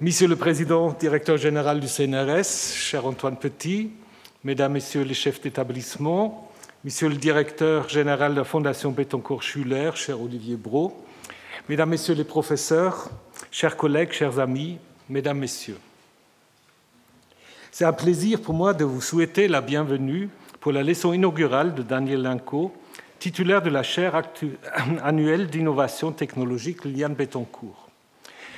Monsieur 0.00 0.26
le 0.26 0.34
Président, 0.34 0.90
directeur 0.90 1.36
général 1.36 1.78
du 1.78 1.86
CNRS, 1.86 2.74
cher 2.74 3.06
Antoine 3.06 3.36
Petit, 3.36 3.92
Mesdames, 4.42 4.72
Messieurs 4.72 5.02
les 5.02 5.14
chefs 5.14 5.40
d'établissement, 5.40 6.50
Monsieur 6.82 7.08
le 7.08 7.14
directeur 7.14 7.88
général 7.88 8.32
de 8.32 8.38
la 8.38 8.44
Fondation 8.44 8.90
Bettencourt-Schuller, 8.90 9.92
cher 9.94 10.20
Olivier 10.20 10.56
Brault, 10.56 11.00
Mesdames, 11.68 11.90
Messieurs 11.90 12.16
les 12.16 12.24
professeurs, 12.24 13.08
chers 13.52 13.76
collègues, 13.76 14.10
chers 14.10 14.40
amis, 14.40 14.78
Mesdames, 15.08 15.38
Messieurs. 15.38 15.78
C'est 17.70 17.84
un 17.84 17.92
plaisir 17.92 18.42
pour 18.42 18.54
moi 18.54 18.74
de 18.74 18.84
vous 18.84 19.00
souhaiter 19.00 19.46
la 19.46 19.60
bienvenue 19.60 20.28
pour 20.58 20.72
la 20.72 20.82
leçon 20.82 21.12
inaugurale 21.12 21.72
de 21.72 21.84
Daniel 21.84 22.22
Linco, 22.22 22.74
titulaire 23.20 23.62
de 23.62 23.70
la 23.70 23.84
chaire 23.84 24.20
annuelle 25.04 25.46
d'innovation 25.46 26.10
technologique 26.10 26.84
Liane 26.84 27.14
Bettencourt. 27.14 27.83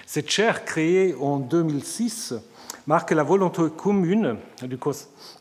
Cette 0.09 0.31
chaire, 0.31 0.65
créée 0.65 1.17
en 1.21 1.39
2006, 1.39 2.35
marque 2.87 3.11
la 3.11 3.25
volonté 3.25 3.63
commune 3.77 4.37
du 4.63 4.79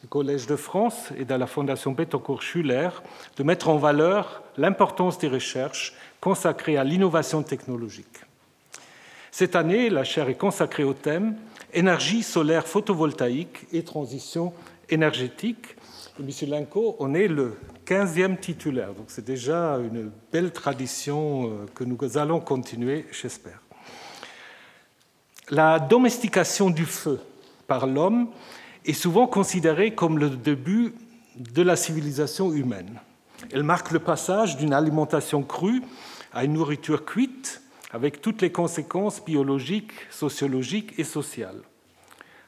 Collège 0.09 0.47
de 0.47 0.55
France 0.55 1.09
et 1.15 1.23
de 1.23 1.35
la 1.35 1.45
Fondation 1.45 1.91
Bettencourt-Schuller 1.91 2.89
de 3.37 3.43
mettre 3.43 3.69
en 3.69 3.77
valeur 3.77 4.41
l'importance 4.57 5.19
des 5.19 5.27
recherches 5.27 5.93
consacrées 6.19 6.77
à 6.77 6.83
l'innovation 6.83 7.43
technologique. 7.43 8.21
Cette 9.29 9.55
année, 9.55 9.91
la 9.91 10.03
chaire 10.03 10.29
est 10.29 10.37
consacrée 10.37 10.83
au 10.83 10.93
thème 10.93 11.35
énergie 11.71 12.23
solaire 12.23 12.67
photovoltaïque 12.67 13.67
et 13.71 13.83
transition 13.83 14.51
énergétique. 14.89 15.75
Et 16.19 16.23
M. 16.23 16.49
Linco, 16.49 16.95
on 16.97 17.13
est 17.13 17.27
le 17.27 17.55
15e 17.85 18.39
titulaire, 18.39 18.93
donc 18.93 19.07
c'est 19.09 19.25
déjà 19.25 19.77
une 19.77 20.09
belle 20.31 20.51
tradition 20.51 21.51
euh, 21.51 21.65
que 21.75 21.83
nous 21.83 22.17
allons 22.17 22.39
continuer, 22.39 23.05
j'espère. 23.11 23.64
La 25.51 25.77
domestication 25.77 26.71
du 26.71 26.85
feu 26.85 27.19
par 27.67 27.85
l'homme 27.85 28.29
est 28.83 28.93
souvent 28.93 29.27
considérée 29.27 29.93
comme 29.93 30.17
le 30.17 30.31
début 30.31 30.95
de 31.35 31.61
la 31.61 31.75
civilisation 31.75 32.51
humaine. 32.51 32.99
Elle 33.51 33.61
marque 33.61 33.91
le 33.91 33.99
passage 33.99 34.57
d'une 34.57 34.73
alimentation 34.73 35.43
crue 35.43 35.83
à 36.33 36.45
une 36.45 36.53
nourriture 36.53 37.05
cuite 37.05 37.61
avec 37.91 38.21
toutes 38.21 38.41
les 38.41 38.51
conséquences 38.51 39.23
biologiques, 39.23 39.91
sociologiques 40.09 40.97
et 40.97 41.03
sociales. 41.03 41.61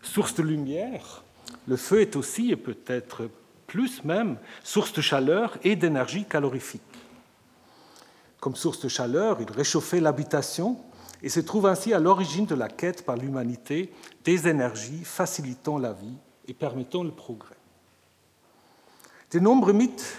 Source 0.01 0.33
de 0.33 0.41
lumière, 0.41 1.23
le 1.67 1.77
feu 1.77 2.01
est 2.01 2.15
aussi, 2.15 2.51
et 2.51 2.55
peut-être 2.55 3.29
plus 3.67 4.03
même, 4.05 4.37
source 4.63 4.93
de 4.93 5.01
chaleur 5.01 5.57
et 5.63 5.75
d'énergie 5.75 6.25
calorifique. 6.25 6.81
Comme 8.39 8.55
source 8.55 8.79
de 8.79 8.87
chaleur, 8.87 9.37
il 9.39 9.51
réchauffait 9.51 9.99
l'habitation 9.99 10.79
et 11.23 11.29
se 11.29 11.39
trouve 11.39 11.65
ainsi 11.65 11.93
à 11.93 11.99
l'origine 11.99 12.45
de 12.45 12.55
la 12.55 12.69
quête 12.69 13.05
par 13.05 13.17
l'humanité 13.17 13.91
des 14.23 14.47
énergies 14.47 15.03
facilitant 15.03 15.77
la 15.77 15.93
vie 15.93 16.17
et 16.47 16.53
permettant 16.53 17.03
le 17.03 17.11
progrès. 17.11 17.55
De 19.31 19.39
nombreux 19.39 19.73
mythes 19.73 20.15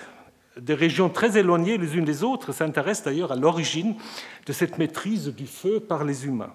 des 0.61 0.75
régions 0.75 1.09
très 1.09 1.39
éloignées 1.39 1.79
les 1.79 1.97
unes 1.97 2.05
des 2.05 2.25
autres 2.25 2.53
s'intéressent 2.53 3.05
d'ailleurs 3.05 3.33
à 3.33 3.37
l'origine 3.37 3.95
de 4.47 4.53
cette 4.53 4.79
maîtrise 4.79 5.29
du 5.29 5.47
feu 5.47 5.81
par 5.81 6.05
les 6.05 6.27
humains, 6.27 6.53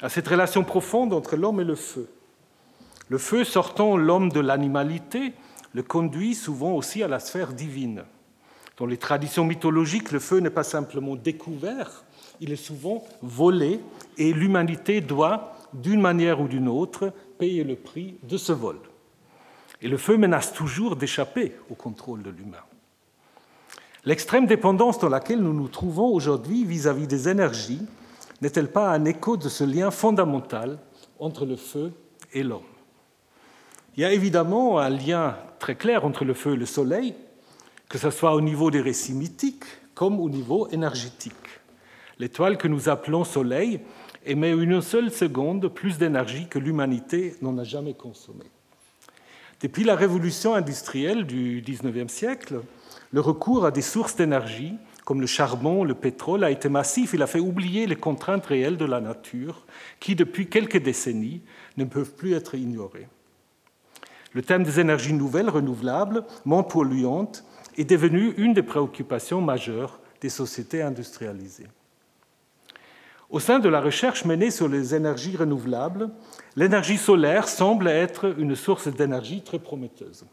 à 0.00 0.08
cette 0.08 0.28
relation 0.28 0.62
profonde 0.62 1.12
entre 1.12 1.36
l'homme 1.36 1.60
et 1.60 1.64
le 1.64 1.74
feu. 1.74 2.08
Le 3.08 3.18
feu 3.18 3.44
sortant 3.44 3.96
l'homme 3.96 4.30
de 4.30 4.40
l'animalité 4.40 5.32
le 5.72 5.82
conduit 5.82 6.34
souvent 6.34 6.72
aussi 6.72 7.02
à 7.02 7.08
la 7.08 7.18
sphère 7.18 7.52
divine. 7.52 8.04
Dans 8.76 8.86
les 8.86 8.96
traditions 8.96 9.44
mythologiques, 9.44 10.12
le 10.12 10.20
feu 10.20 10.38
n'est 10.38 10.50
pas 10.50 10.62
simplement 10.62 11.16
découvert, 11.16 12.04
il 12.40 12.52
est 12.52 12.56
souvent 12.56 13.04
volé 13.22 13.80
et 14.18 14.32
l'humanité 14.32 15.00
doit, 15.00 15.56
d'une 15.72 16.00
manière 16.00 16.40
ou 16.40 16.48
d'une 16.48 16.68
autre, 16.68 17.12
payer 17.38 17.64
le 17.64 17.76
prix 17.76 18.16
de 18.22 18.36
ce 18.36 18.52
vol. 18.52 18.76
Et 19.82 19.88
le 19.88 19.96
feu 19.96 20.16
menace 20.16 20.52
toujours 20.52 20.96
d'échapper 20.96 21.52
au 21.70 21.74
contrôle 21.74 22.22
de 22.22 22.30
l'humain. 22.30 22.58
L'extrême 24.04 24.46
dépendance 24.46 24.98
dans 24.98 25.08
laquelle 25.08 25.40
nous 25.40 25.52
nous 25.52 25.68
trouvons 25.68 26.06
aujourd'hui 26.06 26.64
vis-à-vis 26.64 27.06
des 27.06 27.28
énergies 27.28 27.82
n'est-elle 28.40 28.70
pas 28.70 28.90
un 28.90 29.04
écho 29.04 29.36
de 29.36 29.48
ce 29.48 29.64
lien 29.64 29.90
fondamental 29.90 30.78
entre 31.18 31.44
le 31.44 31.56
feu 31.56 31.92
et 32.32 32.42
l'homme? 32.42 32.62
Il 33.96 34.02
y 34.02 34.06
a 34.06 34.12
évidemment 34.12 34.78
un 34.78 34.88
lien 34.88 35.36
très 35.58 35.74
clair 35.74 36.06
entre 36.06 36.24
le 36.24 36.32
feu 36.32 36.54
et 36.54 36.56
le 36.56 36.64
soleil, 36.64 37.14
que 37.88 37.98
ce 37.98 38.10
soit 38.10 38.34
au 38.34 38.40
niveau 38.40 38.70
des 38.70 38.80
récits 38.80 39.12
mythiques 39.12 39.64
comme 39.94 40.18
au 40.20 40.30
niveau 40.30 40.68
énergétique. 40.68 41.59
L'étoile 42.20 42.58
que 42.58 42.68
nous 42.68 42.90
appelons 42.90 43.24
Soleil 43.24 43.80
émet 44.26 44.50
une 44.50 44.82
seule 44.82 45.10
seconde 45.10 45.68
plus 45.68 45.96
d'énergie 45.96 46.48
que 46.48 46.58
l'humanité 46.58 47.34
n'en 47.40 47.56
a 47.56 47.64
jamais 47.64 47.94
consommé. 47.94 48.44
Depuis 49.62 49.84
la 49.84 49.96
révolution 49.96 50.54
industrielle 50.54 51.24
du 51.24 51.64
XIXe 51.66 52.12
siècle, 52.12 52.60
le 53.10 53.20
recours 53.22 53.64
à 53.64 53.70
des 53.70 53.80
sources 53.80 54.16
d'énergie, 54.16 54.74
comme 55.06 55.22
le 55.22 55.26
charbon, 55.26 55.82
le 55.82 55.94
pétrole, 55.94 56.44
a 56.44 56.50
été 56.50 56.68
massif. 56.68 57.14
Il 57.14 57.22
a 57.22 57.26
fait 57.26 57.40
oublier 57.40 57.86
les 57.86 57.96
contraintes 57.96 58.44
réelles 58.44 58.76
de 58.76 58.84
la 58.84 59.00
nature, 59.00 59.64
qui, 59.98 60.14
depuis 60.14 60.46
quelques 60.46 60.82
décennies, 60.82 61.40
ne 61.78 61.86
peuvent 61.86 62.12
plus 62.12 62.34
être 62.34 62.54
ignorées. 62.54 63.08
Le 64.34 64.42
thème 64.42 64.64
des 64.64 64.78
énergies 64.78 65.14
nouvelles, 65.14 65.48
renouvelables, 65.48 66.24
moins 66.44 66.64
polluantes, 66.64 67.46
est 67.78 67.88
devenu 67.88 68.34
une 68.36 68.52
des 68.52 68.62
préoccupations 68.62 69.40
majeures 69.40 70.00
des 70.20 70.28
sociétés 70.28 70.82
industrialisées. 70.82 71.68
Au 73.30 73.38
sein 73.38 73.60
de 73.60 73.68
la 73.68 73.80
recherche 73.80 74.24
menée 74.24 74.50
sur 74.50 74.68
les 74.68 74.92
énergies 74.96 75.36
renouvelables, 75.36 76.10
l'énergie 76.56 76.98
solaire 76.98 77.46
semble 77.46 77.86
être 77.86 78.34
une 78.38 78.56
source 78.56 78.88
d'énergie 78.88 79.42
très 79.42 79.60
prometteuse. 79.60 80.24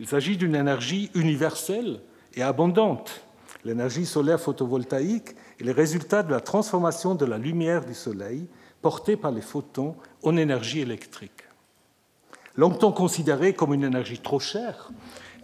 Il 0.00 0.06
s'agit 0.06 0.38
d'une 0.38 0.54
énergie 0.54 1.10
universelle 1.14 2.00
et 2.34 2.42
abondante. 2.42 3.20
L'énergie 3.66 4.06
solaire 4.06 4.40
photovoltaïque 4.40 5.36
est 5.60 5.64
le 5.64 5.72
résultat 5.72 6.22
de 6.22 6.30
la 6.30 6.40
transformation 6.40 7.14
de 7.14 7.26
la 7.26 7.36
lumière 7.36 7.84
du 7.84 7.92
Soleil 7.92 8.48
portée 8.80 9.16
par 9.16 9.30
les 9.30 9.42
photons 9.42 9.94
en 10.22 10.34
énergie 10.38 10.80
électrique. 10.80 11.44
Longtemps 12.56 12.92
considérée 12.92 13.52
comme 13.52 13.74
une 13.74 13.84
énergie 13.84 14.18
trop 14.18 14.40
chère, 14.40 14.90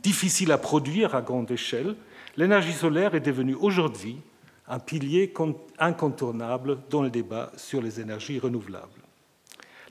difficile 0.03 0.53
à 0.53 0.59
produire 0.59 1.15
à 1.15 1.20
grande 1.20 1.50
échelle, 1.50 1.97
l'énergie 2.38 2.72
solaire 2.72 3.15
est 3.15 3.20
devenue 3.20 3.56
aujourd'hui 3.60 4.22
un 4.69 4.79
pilier 4.79 5.33
incontournable 5.79 6.79
dans 6.91 7.03
le 7.03 7.11
débat 7.11 7.53
sur 7.56 7.81
les 7.81 8.01
énergies 8.01 8.39
renouvelables. 8.39 8.89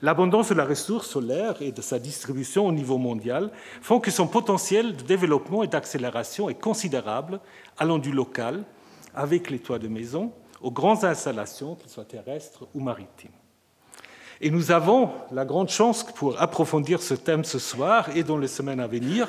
L'abondance 0.00 0.50
de 0.50 0.54
la 0.54 0.64
ressource 0.64 1.08
solaire 1.08 1.60
et 1.60 1.72
de 1.72 1.82
sa 1.82 1.98
distribution 1.98 2.66
au 2.66 2.72
niveau 2.72 2.98
mondial 2.98 3.50
font 3.82 3.98
que 3.98 4.12
son 4.12 4.28
potentiel 4.28 4.96
de 4.96 5.02
développement 5.02 5.64
et 5.64 5.66
d'accélération 5.66 6.48
est 6.48 6.60
considérable, 6.60 7.40
allant 7.76 7.98
du 7.98 8.12
local, 8.12 8.62
avec 9.14 9.50
les 9.50 9.58
toits 9.58 9.80
de 9.80 9.88
maison, 9.88 10.32
aux 10.60 10.70
grandes 10.70 11.04
installations, 11.04 11.74
qu'elles 11.74 11.90
soient 11.90 12.04
terrestres 12.04 12.68
ou 12.74 12.80
maritimes. 12.80 13.32
Et 14.40 14.50
nous 14.50 14.70
avons 14.70 15.10
la 15.32 15.44
grande 15.44 15.68
chance 15.68 16.04
pour 16.04 16.40
approfondir 16.40 17.02
ce 17.02 17.14
thème 17.14 17.42
ce 17.42 17.58
soir 17.58 18.16
et 18.16 18.22
dans 18.22 18.38
les 18.38 18.46
semaines 18.46 18.78
à 18.78 18.86
venir 18.86 19.26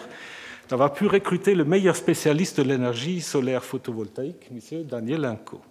d'avoir 0.69 0.94
pu 0.94 1.07
recruter 1.07 1.56
le 1.56 1.66
meilleur 1.66 1.95
spécialiste 1.95 2.57
de 2.57 2.63
l'énergie 2.63 3.21
solaire 3.21 3.63
photovoltaïque, 3.63 4.50
M. 4.51 4.83
Daniel 4.83 5.21
Linco. 5.21 5.62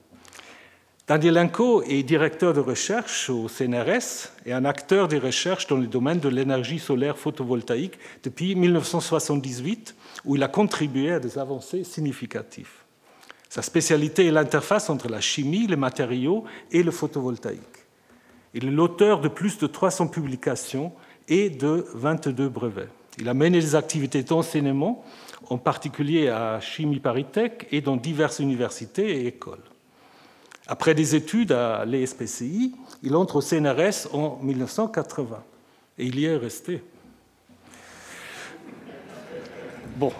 Daniel 1.07 1.35
Linco 1.35 1.83
est 1.85 2.03
directeur 2.03 2.53
de 2.53 2.61
recherche 2.61 3.31
au 3.31 3.49
CNRS 3.49 4.33
et 4.45 4.53
un 4.53 4.65
acteur 4.65 5.09
des 5.09 5.19
recherches 5.19 5.69
dans 5.69 5.77
le 5.77 5.87
domaine 5.87 6.19
de 6.19 6.29
l'énergie 6.29 6.81
solaire 6.81 7.17
photovoltaïque 7.17 7.99
depuis 8.25 8.55
1978, 8.57 9.95
où 10.27 10.37
il 10.37 10.43
a 10.43 10.49
contribué 10.49 11.13
à 11.13 11.21
des 11.21 11.39
avancées 11.39 11.85
significatives. 11.85 12.83
Sa 13.49 13.63
spécialité 13.63 14.27
est 14.27 14.33
l'interface 14.33 14.91
entre 14.91 15.09
la 15.09 15.21
chimie, 15.21 15.67
les 15.67 15.77
matériaux 15.77 16.45
et 16.73 16.83
le 16.83 16.91
photovoltaïque. 16.91 17.63
Il 18.53 18.67
est 18.67 18.71
l'auteur 18.71 19.21
de 19.21 19.29
plus 19.29 19.59
de 19.59 19.67
300 19.67 20.09
publications 20.09 20.93
et 21.29 21.49
de 21.49 21.87
22 21.95 22.49
brevets. 22.49 22.89
Il 23.21 23.29
a 23.29 23.35
mené 23.35 23.61
des 23.61 23.75
activités 23.75 24.23
d'enseignement, 24.23 25.05
en 25.51 25.59
particulier 25.59 26.29
à 26.29 26.61
Chimie 26.61 27.01
Paritech 27.01 27.67
et 27.73 27.81
dans 27.81 27.97
diverses 27.97 28.39
universités 28.39 29.23
et 29.23 29.27
écoles. 29.27 29.63
Après 30.67 30.95
des 30.95 31.15
études 31.15 31.53
à 31.53 31.85
l'ESPCI, 31.85 32.75
il 33.03 33.17
entre 33.17 33.37
au 33.37 33.41
CNRS 33.41 34.15
en 34.15 34.39
1980 34.43 35.43
et 35.99 36.07
il 36.07 36.21
y 36.21 36.27
est 36.27 36.37
resté. 36.37 36.83
Bon. 39.97 40.13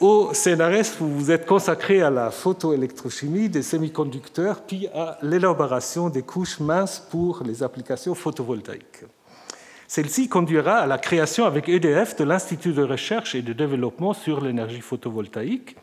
Au 0.00 0.32
CNRS, 0.32 0.96
vous 0.98 1.14
vous 1.14 1.30
êtes 1.30 1.46
consacré 1.46 2.00
à 2.00 2.10
la 2.10 2.30
photoélectrochimie 2.30 3.50
des 3.50 3.62
semi-conducteurs, 3.62 4.62
puis 4.62 4.88
à 4.88 5.18
l'élaboration 5.22 6.08
des 6.08 6.22
couches 6.22 6.58
minces 6.58 7.06
pour 7.10 7.42
les 7.44 7.62
applications 7.62 8.14
photovoltaïques. 8.14 9.04
Celle-ci 9.90 10.28
conduira 10.28 10.76
à 10.76 10.86
la 10.86 10.98
création 10.98 11.46
avec 11.46 11.68
EDF 11.68 12.14
de 12.14 12.22
l'Institut 12.22 12.72
de 12.72 12.84
recherche 12.84 13.34
et 13.34 13.42
de 13.42 13.52
développement 13.52 14.12
sur 14.12 14.40
l'énergie 14.40 14.82
photovoltaïque, 14.82 15.74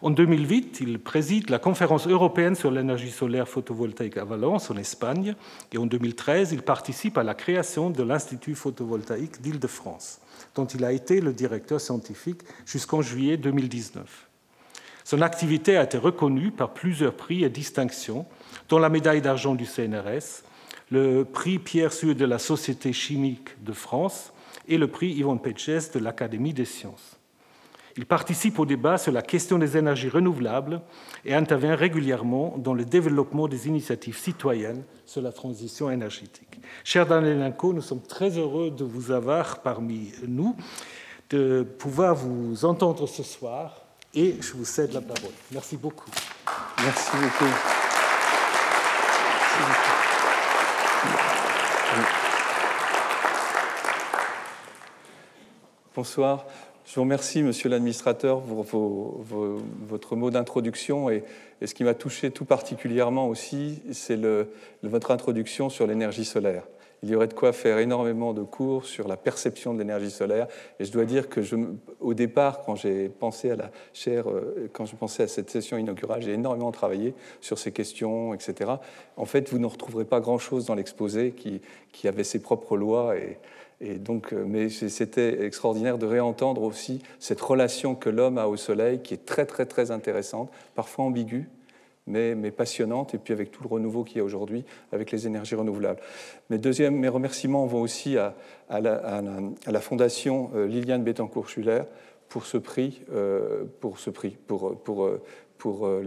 En 0.00 0.08
2008, 0.08 0.78
il 0.80 0.98
préside 0.98 1.50
la 1.50 1.58
conférence 1.58 2.06
européenne 2.06 2.54
sur 2.54 2.70
l'énergie 2.70 3.10
solaire 3.10 3.46
photovoltaïque 3.46 4.16
à 4.16 4.24
Valence, 4.24 4.70
en 4.70 4.78
Espagne, 4.78 5.34
et 5.70 5.76
en 5.76 5.84
2013, 5.84 6.52
il 6.52 6.62
participe 6.62 7.18
à 7.18 7.22
la 7.22 7.34
création 7.34 7.90
de 7.90 8.02
l'Institut 8.02 8.54
photovoltaïque 8.54 9.42
d'Île-de-France, 9.42 10.22
dont 10.54 10.64
il 10.64 10.82
a 10.82 10.92
été 10.92 11.20
le 11.20 11.34
directeur 11.34 11.78
scientifique 11.78 12.40
jusqu'en 12.64 13.02
juillet 13.02 13.36
2019. 13.36 14.30
Son 15.04 15.20
activité 15.20 15.76
a 15.76 15.82
été 15.82 15.98
reconnue 15.98 16.52
par 16.52 16.72
plusieurs 16.72 17.12
prix 17.12 17.44
et 17.44 17.50
distinctions, 17.50 18.24
dont 18.70 18.78
la 18.78 18.88
médaille 18.88 19.20
d'argent 19.20 19.54
du 19.54 19.66
CNRS, 19.66 20.42
le 20.92 21.24
prix 21.24 21.58
Pierre 21.58 21.92
Sue 21.92 22.14
de 22.14 22.26
la 22.26 22.38
Société 22.38 22.92
chimique 22.92 23.62
de 23.64 23.72
France 23.72 24.32
et 24.68 24.76
le 24.76 24.88
prix 24.88 25.12
Yvonne 25.12 25.40
Petches 25.40 25.90
de 25.94 25.98
l'Académie 25.98 26.52
des 26.52 26.66
sciences. 26.66 27.16
Il 27.96 28.04
participe 28.04 28.58
au 28.58 28.66
débat 28.66 28.98
sur 28.98 29.10
la 29.10 29.22
question 29.22 29.58
des 29.58 29.76
énergies 29.78 30.10
renouvelables 30.10 30.82
et 31.24 31.34
intervient 31.34 31.76
régulièrement 31.76 32.54
dans 32.58 32.74
le 32.74 32.84
développement 32.84 33.48
des 33.48 33.68
initiatives 33.68 34.18
citoyennes 34.18 34.84
sur 35.06 35.22
la 35.22 35.32
transition 35.32 35.90
énergétique. 35.90 36.60
Cher 36.84 37.06
Danelenko, 37.06 37.72
nous 37.72 37.82
sommes 37.82 38.02
très 38.02 38.36
heureux 38.36 38.70
de 38.70 38.84
vous 38.84 39.10
avoir 39.10 39.62
parmi 39.62 40.12
nous, 40.26 40.54
de 41.30 41.66
pouvoir 41.78 42.14
vous 42.14 42.66
entendre 42.66 43.06
ce 43.06 43.22
soir 43.22 43.82
et 44.14 44.36
je 44.40 44.52
vous 44.52 44.66
cède 44.66 44.92
la 44.92 45.00
parole. 45.00 45.32
Merci 45.52 45.78
beaucoup. 45.78 46.10
Merci 46.84 47.16
beaucoup. 47.16 47.52
Bonsoir. 55.94 56.46
Je 56.86 56.94
vous 56.94 57.02
remercie, 57.02 57.42
monsieur 57.42 57.68
l'administrateur, 57.68 58.40
pour 58.40 59.20
votre 59.86 60.16
mot 60.16 60.30
d'introduction. 60.30 61.10
Et, 61.10 61.22
ce 61.62 61.74
qui 61.74 61.84
m'a 61.84 61.92
touché 61.92 62.30
tout 62.30 62.46
particulièrement 62.46 63.28
aussi, 63.28 63.82
c'est 63.92 64.18
votre 64.82 65.10
introduction 65.10 65.68
sur 65.68 65.86
l'énergie 65.86 66.24
solaire 66.24 66.62
il 67.02 67.10
y 67.10 67.16
aurait 67.16 67.26
de 67.26 67.34
quoi 67.34 67.52
faire 67.52 67.78
énormément 67.78 68.32
de 68.32 68.42
cours 68.42 68.84
sur 68.84 69.08
la 69.08 69.16
perception 69.16 69.74
de 69.74 69.80
l'énergie 69.80 70.10
solaire. 70.10 70.46
Et 70.78 70.84
je 70.84 70.92
dois 70.92 71.04
dire 71.04 71.28
que 71.28 71.40
au 71.98 72.14
départ, 72.14 72.62
quand 72.64 72.76
j'ai 72.76 73.08
pensé 73.08 73.50
à 73.50 73.56
euh, 74.06 74.68
je 74.84 74.94
pensais 74.94 75.24
à 75.24 75.28
cette 75.28 75.50
session 75.50 75.76
inaugurale, 75.78 76.22
j'ai 76.22 76.32
énormément 76.32 76.70
travaillé 76.70 77.14
sur 77.40 77.58
ces 77.58 77.72
questions, 77.72 78.34
etc. 78.34 78.70
En 79.16 79.24
fait, 79.24 79.50
vous 79.50 79.58
ne 79.58 79.66
retrouverez 79.66 80.04
pas 80.04 80.20
grand-chose 80.20 80.66
dans 80.66 80.76
l'exposé 80.76 81.32
qui, 81.32 81.60
qui, 81.90 82.06
avait 82.06 82.24
ses 82.24 82.40
propres 82.40 82.76
lois. 82.76 83.16
Et, 83.16 83.36
donc, 83.98 84.32
euh, 84.32 84.44
mais 84.46 84.68
c'était 84.68 85.44
extraordinaire 85.44 85.98
de 85.98 86.06
réentendre 86.06 86.62
aussi 86.62 87.02
cette 87.18 87.40
relation 87.40 87.94
que 87.94 88.10
l'homme 88.10 88.38
a 88.38 88.46
au 88.46 88.56
soleil, 88.56 89.00
qui 89.00 89.14
est 89.14 89.24
très, 89.24 89.44
très, 89.44 89.66
très 89.66 89.90
intéressante, 89.90 90.50
parfois 90.74 91.04
ambiguë, 91.04 91.48
mais, 92.06 92.34
passionnante, 92.50 93.14
et 93.14 93.18
puis 93.18 93.32
avec 93.32 93.50
tout 93.50 93.62
le 93.62 93.68
renouveau 93.68 94.02
qu'il 94.04 94.18
y 94.18 94.20
a 94.20 94.24
aujourd'hui 94.24 94.64
avec 94.90 95.12
les 95.12 95.26
énergies 95.26 95.54
renouvelables. 95.54 96.00
Mes, 96.50 96.58
deuxième, 96.58 96.96
mes 96.96 97.08
remerciements 97.08 97.66
vont 97.66 97.80
aussi 97.80 98.16
à, 98.18 98.34
la, 98.70 99.80
Fondation 99.80 100.50
euh, 100.54 100.66
Liliane 100.66 101.04
Bettencourt-Schuller 101.04 101.82
pour 102.28 102.46
ce 102.46 102.58
prix, 102.58 103.02
euh, 103.12 103.64
pour 103.80 103.98
ce 103.98 104.10
prix, 104.10 104.36
pour, 104.46 104.80
pour, 104.82 105.08
pour 105.62 105.86
euh, 105.86 106.02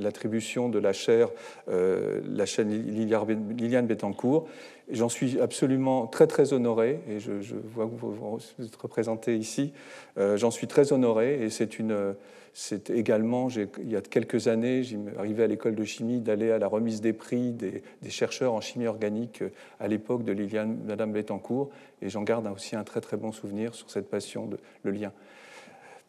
l'attribution 0.00 0.68
de 0.68 0.78
la 0.78 0.92
chaire, 0.92 1.28
la 1.66 2.46
chaîne 2.46 2.70
Liliane 2.70 3.86
Bettencourt. 3.86 4.46
J'en 4.90 5.08
suis 5.08 5.40
absolument 5.40 6.06
très 6.06 6.28
très 6.28 6.52
honoré, 6.52 7.00
et 7.10 7.18
je, 7.18 7.32
vois 7.74 7.86
que 7.86 7.94
vous 7.96 8.38
êtes 8.64 8.76
représenté 8.76 9.36
ici. 9.36 9.72
J'en 10.16 10.52
suis 10.52 10.68
très 10.68 10.92
honoré, 10.92 11.42
et 11.42 11.50
c'est 11.50 11.80
une 11.80 12.14
c'est 12.60 12.90
également, 12.90 13.48
il 13.48 13.88
y 13.88 13.94
a 13.94 14.00
quelques 14.00 14.48
années, 14.48 14.82
j'arrivais 14.82 15.44
à 15.44 15.46
l'école 15.46 15.76
de 15.76 15.84
chimie 15.84 16.18
d'aller 16.18 16.50
à 16.50 16.58
la 16.58 16.66
remise 16.66 17.00
des 17.00 17.12
prix 17.12 17.52
des, 17.52 17.82
chercheurs 18.08 18.52
en 18.52 18.60
chimie 18.60 18.88
organique 18.88 19.42
euh, 19.42 19.50
à 19.78 19.86
l'époque 19.86 20.24
de 20.24 20.32
Liliane, 20.32 20.76
Madame 20.84 21.12
Bettencourt, 21.12 21.70
et 22.02 22.08
j'en 22.08 22.22
garde 22.22 22.48
aussi 22.48 22.74
un 22.74 22.82
très 22.82 23.00
très 23.00 23.16
bon 23.16 23.30
souvenir 23.30 23.76
sur 23.76 23.90
cette 23.90 24.10
passion, 24.10 24.46
de, 24.46 24.58
le 24.82 24.90
lien. 24.90 25.12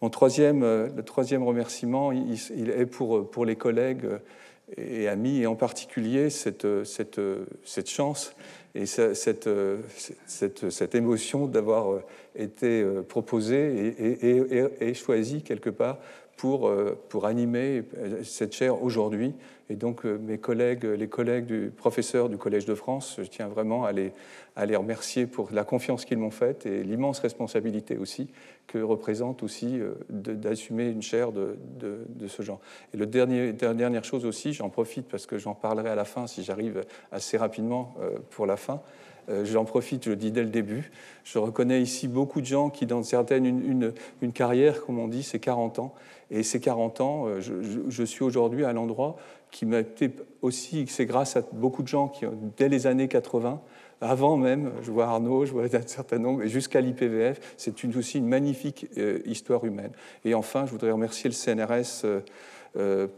Mon 0.02 0.10
troisième, 0.10 0.64
euh, 0.64 0.88
le 0.96 1.04
troisième 1.04 1.44
remerciement, 1.44 2.12
est 2.12 2.86
pour, 2.86 3.30
pour 3.30 3.46
les 3.46 3.56
collègues 3.56 4.06
euh, 4.06 4.20
et 4.78 5.08
amis, 5.08 5.40
et 5.40 5.48
en 5.48 5.56
particulier 5.56 6.30
cette, 6.30 6.68
cette, 6.84 7.20
cette 7.64 7.90
chance 7.90 8.36
et 8.76 8.86
cette, 8.86 9.50
cette, 10.28 10.70
cette 10.70 10.94
émotion 10.94 11.48
d'avoir 11.48 12.02
été 12.36 12.86
proposé 13.08 13.96
et, 13.98 14.38
et, 14.38 14.64
et, 14.80 14.94
choisi 14.94 15.42
quelque 15.42 15.72
part 15.72 15.98
pour, 16.40 16.70
euh, 16.70 16.98
pour 17.10 17.26
animer 17.26 17.84
euh, 17.98 18.24
cette 18.24 18.56
chaire 18.56 18.82
aujourd'hui. 18.82 19.34
Et 19.70 19.76
donc, 19.76 20.06
euh, 20.06 20.18
mes 20.18 20.38
collègues, 20.38 20.86
les 20.86 21.10
collègues 21.10 21.46
du 21.46 21.70
professeur 21.70 22.30
du 22.30 22.38
Collège 22.38 22.64
de 22.64 22.76
France, 22.76 23.18
je 23.18 23.28
tiens 23.28 23.50
vraiment 23.50 23.84
à 23.84 23.92
les, 23.92 24.14
remercier 24.56 25.28
pour 25.28 25.50
la 25.52 25.66
confiance 25.66 26.06
qu'ils 26.06 26.18
m'ont 26.18 26.32
faite 26.32 26.66
et 26.66 26.82
l'immense 26.82 27.20
responsabilité 27.20 27.98
aussi 27.98 28.30
que 28.68 28.78
représente 28.78 29.44
aussi 29.44 29.80
d'assumer 30.10 30.88
une 30.88 31.02
chaire 31.02 31.32
de, 31.34 31.58
ce 32.28 32.42
genre. 32.42 32.62
Et 32.94 33.06
dernier, 33.06 33.52
dernière 33.52 34.04
chose 34.06 34.26
aussi, 34.26 34.54
j'en 34.54 34.70
profite 34.70 35.08
parce 35.08 35.26
que 35.26 35.38
j'en 35.38 35.56
parlerai 35.56 35.90
à 35.90 35.96
la 35.96 36.06
fin 36.06 36.28
si 36.28 36.44
j'arrive 36.44 36.84
assez 37.12 37.38
rapidement 37.38 37.96
pour 38.30 38.46
la 38.46 38.58
fin. 38.58 38.82
J'en 39.44 39.66
profite, 39.66 40.06
je 40.06 40.10
le 40.12 40.16
dis 40.16 40.32
dès 40.32 40.44
le 40.44 40.50
début. 40.50 40.92
Je 41.24 41.38
reconnais 41.38 41.82
ici 41.82 42.08
beaucoup 42.08 42.42
de 42.42 42.46
gens 42.46 42.70
qui, 42.70 42.86
dans 42.86 43.04
certaines, 43.04 43.46
une, 43.46 43.94
une, 44.22 44.32
carrière, 44.32 44.84
comme 44.84 44.98
on 44.98 45.08
dit, 45.08 45.24
c'est 45.24 45.40
40 45.40 45.80
ans. 45.80 45.94
Et 46.32 46.44
ces 46.44 46.60
40 46.60 47.02
ans, 47.02 47.26
euh, 47.28 47.42
je, 47.42 48.04
suis 48.04 48.24
aujourd'hui 48.24 48.66
à 48.66 48.74
l'endroit 48.74 49.18
qui 49.52 49.66
m'a 49.66 49.80
été 49.80 50.12
aussi, 50.42 50.86
c'est 50.88 51.06
grâce 51.06 51.36
à 51.36 51.42
beaucoup 51.54 51.82
de 51.82 51.88
gens 51.88 52.08
qui, 52.08 52.26
dès 52.58 52.70
les 52.70 52.86
années 52.88 53.08
80, 53.08 53.62
avant 54.02 54.38
même, 54.38 54.72
je 54.82 54.92
vois 54.92 55.08
Arnaud, 55.08 55.46
je 55.46 55.52
vois 55.52 55.64
un 55.64 55.88
certain 55.88 56.20
nombre, 56.20 56.46
jusqu'à 56.46 56.82
l'IPVF, 56.82 57.40
c'est 57.58 57.84
aussi 57.96 58.20
une 58.20 58.28
magnifique 58.28 58.88
euh, 58.98 59.20
histoire 59.26 59.66
humaine. 59.66 59.92
Et 60.24 60.36
enfin, 60.36 60.66
je 60.66 60.72
voudrais 60.72 60.92
remercier 60.92 61.30
le 61.30 61.36
CNRS 61.36 62.06
euh, 62.06 62.22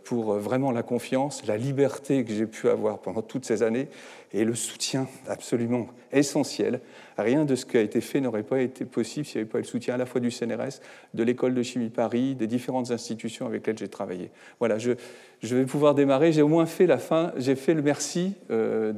pour 0.03 0.36
vraiment 0.36 0.72
la 0.72 0.81
confiance, 0.81 1.46
la 1.46 1.58
liberté 1.58 2.24
que 2.24 2.34
j'ai 2.34 2.46
pu 2.46 2.70
avoir 2.70 3.00
pendant 3.00 3.22
toutes 3.22 3.46
ces 3.46 3.63
années 3.63 3.89
et 4.34 4.46
le 4.46 4.55
soutien 4.55 5.08
absolument 5.27 5.88
essentiel. 6.12 6.79
Rien 7.17 7.46
de 7.46 7.55
ce 7.55 7.65
qui 7.65 7.77
a 7.77 7.81
été 7.81 8.01
fait 8.01 8.22
n'aurait 8.22 8.43
pas 8.43 8.62
été 8.62 8.86
possible 8.86 9.25
s'il 9.25 9.38
n'y 9.38 9.41
avait 9.41 9.51
pas 9.51 9.60
eu 9.60 9.62
le 9.62 9.67
soutien 9.67 9.96
à 9.96 9.98
la 9.98 10.05
fois 10.05 10.22
du 10.22 10.31
CNRS, 10.31 10.79
de 11.13 11.24
l'école 11.24 11.53
de 11.53 11.63
chimie 11.63 11.89
Paris, 11.89 12.36
des 12.36 12.48
différentes 12.48 12.91
institutions 12.91 13.46
avec 13.46 13.62
lesquelles 13.62 13.77
j'ai 13.77 13.89
travaillé. 13.89 14.31
Voilà, 14.60 14.77
je, 14.77 14.93
je, 15.41 15.55
vais 15.55 15.65
pouvoir 15.65 15.96
démarrer. 15.96 16.31
J'ai 16.31 16.41
au 16.41 16.48
moins 16.48 16.65
fait 16.65 16.88
la 16.88 16.98
fin, 16.98 17.34
j'ai 17.38 17.55
fait 17.55 17.74
le 17.74 17.81
merci 17.81 18.34
euh, 18.50 18.93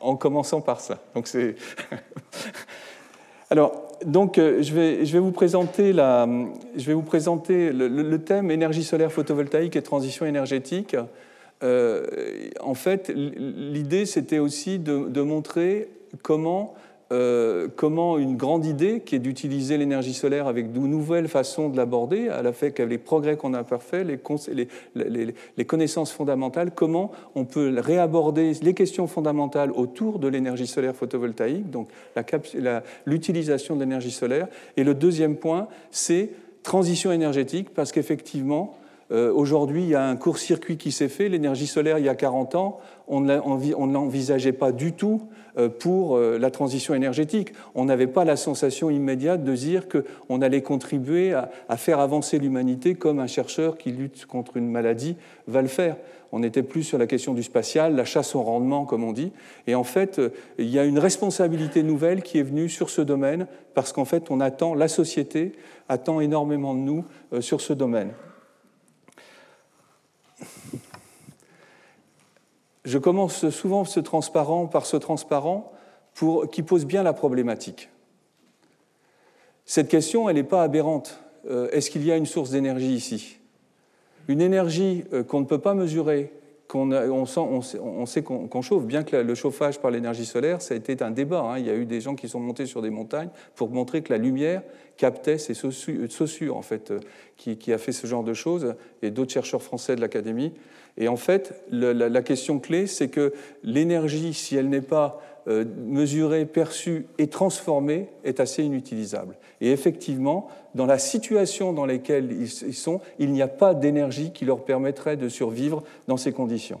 en 0.00 0.16
commençant 0.16 0.60
par 0.60 0.80
ça. 0.80 1.02
Donc 1.14 1.28
c'est. 1.28 1.54
Alors, 3.54 3.86
donc, 4.04 4.38
euh, 4.38 4.64
je, 4.64 4.74
vais, 4.74 5.20
vous 5.20 5.30
présenter, 5.30 5.92
le, 5.92 8.16
thème 8.16 8.50
énergie 8.50 8.82
solaire 8.82 9.12
photovoltaïque 9.12 9.76
et 9.76 9.82
transition 9.82 10.26
énergétique. 10.26 10.96
Euh, 11.62 12.04
en 12.58 12.74
fait, 12.74 13.12
l'idée, 13.14 14.06
c'était 14.06 14.40
aussi 14.40 14.80
de, 14.80 15.22
montrer 15.22 15.88
comment 16.22 16.74
euh, 17.12 17.68
comment 17.76 18.16
une 18.16 18.36
grande 18.36 18.64
idée, 18.64 19.00
qui 19.00 19.14
est 19.14 19.18
d'utiliser 19.18 19.76
l'énergie 19.76 20.14
solaire 20.14 20.46
avec 20.46 20.72
de 20.72 20.78
nouvelles 20.78 21.28
façons 21.28 21.68
de 21.68 21.76
l'aborder, 21.76 22.28
à 22.28 22.42
la 22.42 22.52
fait 22.52 22.72
qu'avec 22.72 22.90
les 22.90 22.98
progrès 22.98 23.36
qu'on 23.36 23.52
a 23.52 23.62
fait, 23.64 24.04
les, 24.04 24.18
les, 24.94 25.64
connaissances 25.64 26.12
fondamentales, 26.12 26.70
comment 26.70 27.12
on 27.34 27.44
peut 27.44 27.74
réaborder 27.78 28.52
les 28.62 28.72
questions 28.72 29.06
fondamentales 29.06 29.70
autour 29.72 30.18
de 30.18 30.28
l'énergie 30.28 30.66
solaire 30.66 30.94
photovoltaïque, 30.94 31.70
donc 31.70 31.88
l'utilisation 33.04 33.76
de 33.76 33.80
l'énergie 33.80 34.10
solaire. 34.10 34.48
Et 34.78 34.84
le 34.84 34.94
deuxième 34.94 35.36
point, 35.36 35.68
c'est 35.90 36.30
transition 36.62 37.12
énergétique, 37.12 37.68
parce 37.74 37.92
qu'effectivement, 37.92 38.78
euh, 39.10 39.30
Aujourd'hui, 39.32 39.82
il 39.82 39.88
y 39.90 39.94
a 39.94 40.06
un 40.06 40.16
court-circuit 40.16 40.78
qui 40.78 40.90
s'est 40.90 41.10
fait. 41.10 41.28
L'énergie 41.28 41.66
solaire, 41.66 41.98
il 41.98 42.06
y 42.06 42.08
a 42.08 42.14
40 42.14 42.54
ans, 42.54 42.80
on 43.06 43.20
ne 43.20 43.92
l'envisageait 43.92 44.52
pas 44.52 44.72
du 44.72 44.92
tout 44.92 45.28
pour 45.68 46.16
euh, 46.16 46.38
la 46.38 46.50
transition 46.50 46.94
énergétique. 46.94 47.52
On 47.74 47.84
n'avait 47.84 48.06
pas 48.06 48.24
la 48.24 48.36
sensation 48.36 48.90
immédiate 48.90 49.44
de 49.44 49.54
dire 49.54 49.84
qu'on 49.88 50.42
allait 50.42 50.62
contribuer 50.62 51.32
à, 51.32 51.76
faire 51.76 52.00
avancer 52.00 52.38
l'humanité 52.38 52.94
comme 52.94 53.18
un 53.18 53.26
chercheur 53.26 53.76
qui 53.76 53.92
lutte 53.92 54.26
contre 54.26 54.56
une 54.56 54.70
maladie 54.70 55.16
va 55.46 55.62
le 55.62 55.68
faire. 55.68 55.96
On 56.32 56.40
n'était 56.40 56.64
plus 56.64 56.82
sur 56.82 56.98
la 56.98 57.06
question 57.06 57.34
du 57.34 57.44
spatial, 57.44 57.94
la 57.94 58.04
chasse 58.04 58.34
au 58.34 58.42
rendement, 58.42 58.84
comme 58.84 59.04
on 59.04 59.12
dit. 59.12 59.32
Et 59.68 59.74
en 59.76 59.84
fait, 59.84 60.18
euh, 60.18 60.30
il 60.58 60.68
y 60.68 60.78
a 60.78 60.84
une 60.84 60.98
responsabilité 60.98 61.82
nouvelle 61.82 62.22
qui 62.22 62.38
est 62.38 62.42
venue 62.42 62.68
sur 62.68 62.90
ce 62.90 63.02
domaine, 63.02 63.46
parce 63.74 63.92
qu'en 63.92 64.04
fait, 64.04 64.30
on 64.30 64.40
attend, 64.40 64.74
la 64.74 64.88
société 64.88 65.52
attend 65.88 66.20
énormément 66.20 66.74
de 66.74 66.80
nous 66.80 67.04
sur 67.40 67.60
ce 67.60 67.72
domaine. 67.72 68.10
Je 72.84 72.98
commence 72.98 73.48
souvent 73.50 73.84
ce 73.84 74.00
transparent 74.00 74.66
par 74.66 74.86
ce 74.86 74.96
transparent 74.96 75.72
qui 76.52 76.62
pose 76.62 76.84
bien 76.84 77.02
la 77.02 77.12
problématique. 77.12 77.88
Cette 79.64 79.88
question, 79.88 80.28
elle 80.28 80.36
n'est 80.36 80.42
pas 80.42 80.62
aberrante. 80.62 81.18
Euh, 81.50 81.68
est-ce 81.72 81.90
qu'il 81.90 82.04
y 82.04 82.12
a 82.12 82.16
une 82.16 82.26
source 82.26 82.50
d'énergie 82.50 82.92
ici? 82.92 83.38
Une 84.28 84.40
énergie 84.40 85.04
euh, 85.12 85.22
qu'on 85.22 85.40
ne 85.40 85.46
peut 85.46 85.58
pas 85.58 85.74
mesurer, 85.74 86.32
qu'on 86.68 86.92
on, 86.92 87.24
on, 87.36 88.06
sait 88.06 88.22
qu'on 88.22 88.62
chauffe, 88.62 88.84
bien 88.84 89.02
que 89.02 89.16
le 89.16 89.34
chauffage 89.34 89.80
par 89.80 89.90
l'énergie 89.90 90.24
solaire, 90.24 90.62
ça 90.62 90.74
a 90.74 90.76
été 90.76 91.02
un 91.02 91.10
débat. 91.10 91.40
Hein. 91.40 91.58
Il 91.58 91.66
y 91.66 91.70
a 91.70 91.74
eu 91.74 91.86
des 91.86 92.00
gens 92.00 92.14
qui 92.14 92.28
sont 92.28 92.40
montés 92.40 92.66
sur 92.66 92.82
des 92.82 92.90
montagnes 92.90 93.30
pour 93.54 93.70
montrer 93.70 94.02
que 94.02 94.12
la 94.12 94.18
lumière 94.18 94.62
captait 94.96 95.38
ces 95.38 95.54
Saussure, 95.54 96.56
en 96.56 96.62
fait, 96.62 96.90
euh, 96.90 97.00
qui, 97.36 97.72
a 97.72 97.78
fait 97.78 97.92
ce 97.92 98.06
genre 98.06 98.24
de 98.24 98.34
choses, 98.34 98.74
et 99.02 99.10
d'autres 99.10 99.32
chercheurs 99.32 99.62
français 99.62 99.96
de 99.96 100.00
l'Académie. 100.00 100.52
Et 100.96 101.08
en 101.08 101.16
fait, 101.16 101.64
la 101.70 102.22
question 102.22 102.60
clé, 102.60 102.86
c'est 102.86 103.08
que 103.08 103.32
l'énergie, 103.64 104.32
si 104.32 104.56
elle 104.56 104.68
n'est 104.68 104.80
pas 104.80 105.20
euh, 105.46 105.64
mesurée, 105.76 106.46
perçue 106.46 107.06
et 107.18 107.26
transformée 107.26 108.08
est 108.24 108.40
assez 108.40 108.62
inutilisable. 108.62 109.36
Et 109.60 109.72
effectivement, 109.72 110.48
dans 110.74 110.86
la 110.86 110.98
situation 110.98 111.74
dans 111.74 111.84
laquelle 111.84 112.30
ils 112.32 112.74
sont, 112.74 113.00
il 113.18 113.30
n'y 113.30 113.42
a 113.42 113.48
pas 113.48 113.74
d'énergie 113.74 114.32
qui 114.32 114.46
leur 114.46 114.64
permettrait 114.64 115.18
de 115.18 115.28
survivre 115.28 115.82
dans 116.08 116.16
ces 116.16 116.32
conditions. 116.32 116.80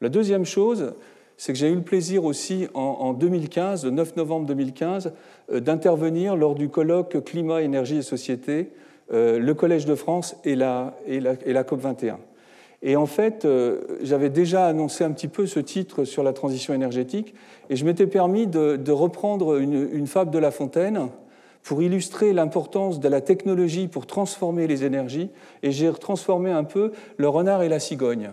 La 0.00 0.10
deuxième 0.10 0.44
chose, 0.44 0.92
c'est 1.36 1.52
que 1.52 1.58
j'ai 1.58 1.70
eu 1.70 1.74
le 1.74 1.82
plaisir 1.82 2.24
aussi 2.24 2.68
en, 2.74 3.14
2015, 3.14 3.84
le 3.84 3.90
9 3.90 4.16
novembre 4.16 4.46
2015, 4.46 5.12
euh, 5.50 5.60
d'intervenir 5.60 6.36
lors 6.36 6.54
du 6.54 6.68
colloque 6.68 7.24
Climat, 7.24 7.62
Énergie 7.62 7.96
et 7.96 8.02
Société, 8.02 8.70
euh, 9.12 9.40
le 9.40 9.54
Collège 9.54 9.86
de 9.86 9.94
France 9.96 10.36
et 10.44 10.54
la, 10.54 10.94
COP 11.66 11.80
21. 11.80 12.18
Et 12.82 12.96
en 12.96 13.06
fait, 13.06 13.44
euh, 13.44 13.80
j'avais 14.02 14.30
déjà 14.30 14.66
annoncé 14.66 15.02
un 15.02 15.10
petit 15.10 15.28
peu 15.28 15.46
ce 15.46 15.58
titre 15.58 16.04
sur 16.04 16.22
la 16.22 16.32
transition 16.32 16.74
énergétique, 16.74 17.34
et 17.70 17.76
je 17.76 17.84
m'étais 17.84 18.06
permis 18.06 18.46
de, 18.46 18.90
reprendre 18.92 19.56
une, 19.56 20.06
fable 20.06 20.30
de 20.30 20.38
La 20.38 20.50
Fontaine 20.50 21.08
pour 21.62 21.82
illustrer 21.82 22.32
l'importance 22.32 23.00
de 23.00 23.08
la 23.08 23.20
technologie 23.20 23.88
pour 23.88 24.06
transformer 24.06 24.66
les 24.66 24.84
énergies, 24.84 25.30
et 25.62 25.72
j'ai 25.72 25.90
transformé 25.92 26.50
un 26.50 26.64
peu 26.64 26.92
le 27.16 27.28
renard 27.28 27.62
et 27.62 27.68
la 27.68 27.80
cigogne. 27.80 28.30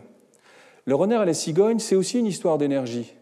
Le 0.85 0.93
renard 0.93 1.23
et 1.23 1.25
la 1.25 1.33
cigogne, 1.33 1.79
c'est 1.79 1.95
aussi 1.95 2.19
une 2.19 2.27
histoire 2.27 2.59
d'énergie. 2.59 3.15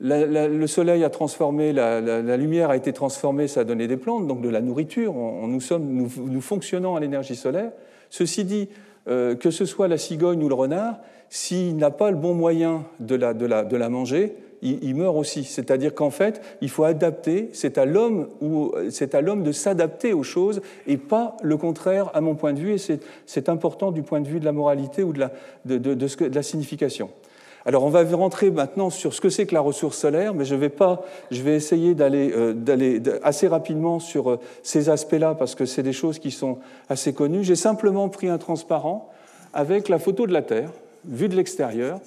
le 0.00 0.66
soleil 0.66 1.04
a 1.04 1.10
transformé, 1.10 1.74
la, 1.74 2.36
lumière 2.38 2.70
a 2.70 2.76
été 2.76 2.94
transformée, 2.94 3.48
ça 3.48 3.60
a 3.60 3.64
donné 3.64 3.86
des 3.86 3.98
plantes, 3.98 4.26
donc 4.26 4.40
de 4.40 4.48
la 4.48 4.62
nourriture. 4.62 5.12
nous, 5.12 5.60
sommes, 5.60 5.86
nous, 5.92 6.10
nous 6.16 6.40
fonctionnons 6.40 6.96
à 6.96 7.00
l'énergie 7.00 7.36
solaire. 7.36 7.72
Ceci 8.08 8.44
dit, 8.44 8.68
euh, 9.08 9.34
que 9.34 9.50
ce 9.50 9.64
soit 9.64 9.88
la 9.88 9.98
cigogne 9.98 10.42
ou 10.42 10.48
le 10.48 10.54
renard, 10.54 10.98
s'il 11.28 11.76
n'a 11.76 11.90
pas 11.90 12.10
le 12.10 12.16
bon 12.16 12.34
moyen 12.34 12.84
de 13.00 13.14
la, 13.14 13.34
de 13.34 13.46
la, 13.46 13.64
de 13.64 13.76
la 13.76 13.88
manger, 13.88 14.36
il, 14.62 14.94
meurt 14.94 15.16
aussi. 15.16 15.44
C'est-à-dire 15.44 15.94
qu'en 15.94 16.10
fait, 16.10 16.40
il 16.60 16.68
faut 16.68 16.84
adapter, 16.84 17.50
c'est 17.52 17.78
à 17.78 17.84
l'homme 17.84 18.28
c'est 18.90 19.14
à 19.14 19.20
l'homme 19.20 19.42
de 19.42 19.50
s'adapter 19.50 20.12
aux 20.12 20.22
choses 20.22 20.62
et 20.86 20.96
pas 20.96 21.36
le 21.42 21.56
contraire 21.56 22.10
à 22.14 22.20
mon 22.20 22.36
point 22.36 22.52
de 22.52 22.60
vue, 22.60 22.74
et 22.74 23.00
c'est 23.26 23.48
important 23.48 23.90
du 23.90 24.02
point 24.02 24.20
de 24.20 24.28
vue 24.28 24.38
de 24.38 24.44
la 24.44 24.52
moralité 24.52 25.02
ou 25.02 25.12
de 25.12 25.18
la, 25.18 25.32
de, 25.64 25.78
de, 25.78 25.94
de 25.94 26.34
la 26.34 26.42
signification. 26.42 27.10
Alors 27.64 27.84
on 27.84 27.90
va 27.90 28.02
rentrer 28.04 28.50
maintenant 28.50 28.90
sur 28.90 29.14
ce 29.14 29.20
que 29.20 29.28
c'est 29.28 29.46
que 29.46 29.54
la 29.54 29.60
ressource 29.60 29.96
solaire, 29.96 30.34
mais 30.34 30.44
je 30.44 30.54
vais, 30.54 30.68
pas, 30.68 31.02
je 31.30 31.42
vais 31.42 31.54
essayer 31.54 31.94
d'aller 31.94 32.32
euh, 32.34 33.20
assez 33.22 33.46
rapidement 33.46 34.00
sur 34.00 34.30
euh, 34.30 34.40
ces 34.62 34.88
aspects-là 34.88 35.34
parce 35.34 35.54
que 35.54 35.64
c'est 35.64 35.84
des 35.84 35.92
choses 35.92 36.18
qui 36.18 36.32
sont 36.32 36.58
assez 36.88 37.12
connues. 37.12 37.44
J'ai 37.44 37.56
simplement 37.56 38.08
pris 38.08 38.28
un 38.28 38.38
transparent 38.38 39.10
avec 39.54 39.88
la 39.88 40.00
photo 40.00 40.26
de 40.26 40.32
la 40.32 40.42
Terre, 40.42 40.70
vue 41.04 41.28
de 41.28 41.36
l'extérieur. 41.36 42.00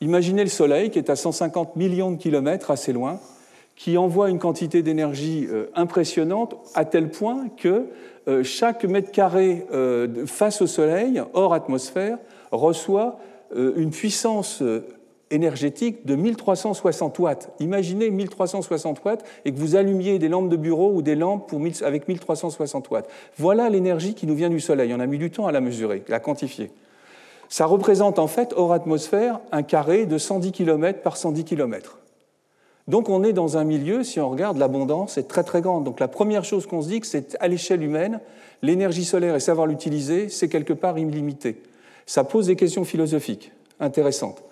Imaginez 0.00 0.44
le 0.44 0.50
Soleil 0.50 0.90
qui 0.90 0.98
est 0.98 1.10
à 1.10 1.16
150 1.16 1.74
millions 1.74 2.12
de 2.12 2.16
kilomètres, 2.16 2.70
assez 2.70 2.92
loin, 2.92 3.18
qui 3.74 3.98
envoie 3.98 4.30
une 4.30 4.38
quantité 4.38 4.82
d'énergie 4.82 5.48
euh, 5.50 5.66
impressionnante 5.74 6.54
à 6.74 6.84
tel 6.84 7.10
point 7.10 7.46
que 7.56 7.86
chaque 8.44 8.84
mètre 8.84 9.10
carré 9.10 9.66
face 10.26 10.62
au 10.62 10.68
Soleil, 10.68 11.20
hors 11.32 11.52
atmosphère, 11.52 12.16
reçoit 12.52 13.18
une 13.54 13.90
puissance 13.90 14.62
euh, 14.62 14.86
énergétique 15.30 16.06
de 16.06 16.16
1360 16.16 17.18
watts. 17.18 17.50
Imaginez 17.60 18.10
1360 18.10 19.04
watts 19.04 19.24
et 19.44 19.52
que 19.52 19.58
vous 19.58 19.76
allumiez 19.76 20.18
des 20.18 20.28
lampes 20.28 20.48
de 20.48 20.56
bureau 20.56 20.92
ou 20.92 21.02
des 21.02 21.14
lampes 21.14 21.52
avec 21.82 22.08
1360 22.08 22.90
watts. 22.90 23.08
Voilà 23.38 23.68
l'énergie 23.68 24.14
qui 24.14 24.26
nous 24.26 24.34
vient 24.34 24.50
du 24.50 24.60
Soleil. 24.60 24.92
On 24.94 25.00
a 25.00 25.06
mis 25.06 25.18
du 25.18 25.30
temps 25.30 25.46
à 25.46 25.52
la 25.52 25.60
mesurer, 25.60 26.02
à 26.08 26.10
la 26.10 26.20
quantifier. 26.20 26.70
Ça 27.48 27.66
représente 27.66 28.18
en 28.18 28.26
fait, 28.26 28.52
hors 28.56 28.72
atmosphère, 28.72 29.40
un 29.52 29.62
carré 29.62 30.06
de 30.06 30.18
110 30.18 30.52
km 30.52 31.00
par 31.02 31.16
110 31.16 31.44
km. 31.44 31.98
Donc 32.88 33.08
on 33.08 33.22
est 33.22 33.32
dans 33.32 33.56
un 33.56 33.64
milieu, 33.64 34.02
si 34.02 34.18
on 34.18 34.28
regarde, 34.28 34.56
l'abondance 34.58 35.16
est 35.16 35.28
très 35.28 35.44
très 35.44 35.60
grande. 35.60 35.84
Donc 35.84 36.00
la 36.00 36.08
première 36.08 36.44
chose 36.44 36.66
qu'on 36.66 36.82
se 36.82 36.88
dit, 36.88 37.00
c'est 37.04 37.36
à 37.40 37.46
l'échelle 37.46 37.82
humaine, 37.82 38.20
l'énergie 38.62 39.04
solaire 39.04 39.36
et 39.36 39.40
savoir 39.40 39.66
l'utiliser, 39.66 40.28
c'est 40.28 40.48
quelque 40.48 40.72
part 40.72 40.98
illimité 40.98 41.62
ça 42.10 42.24
pose 42.24 42.48
des 42.48 42.56
questions 42.56 42.82
philosophiques 42.82 43.52
intéressantes. 43.78 44.42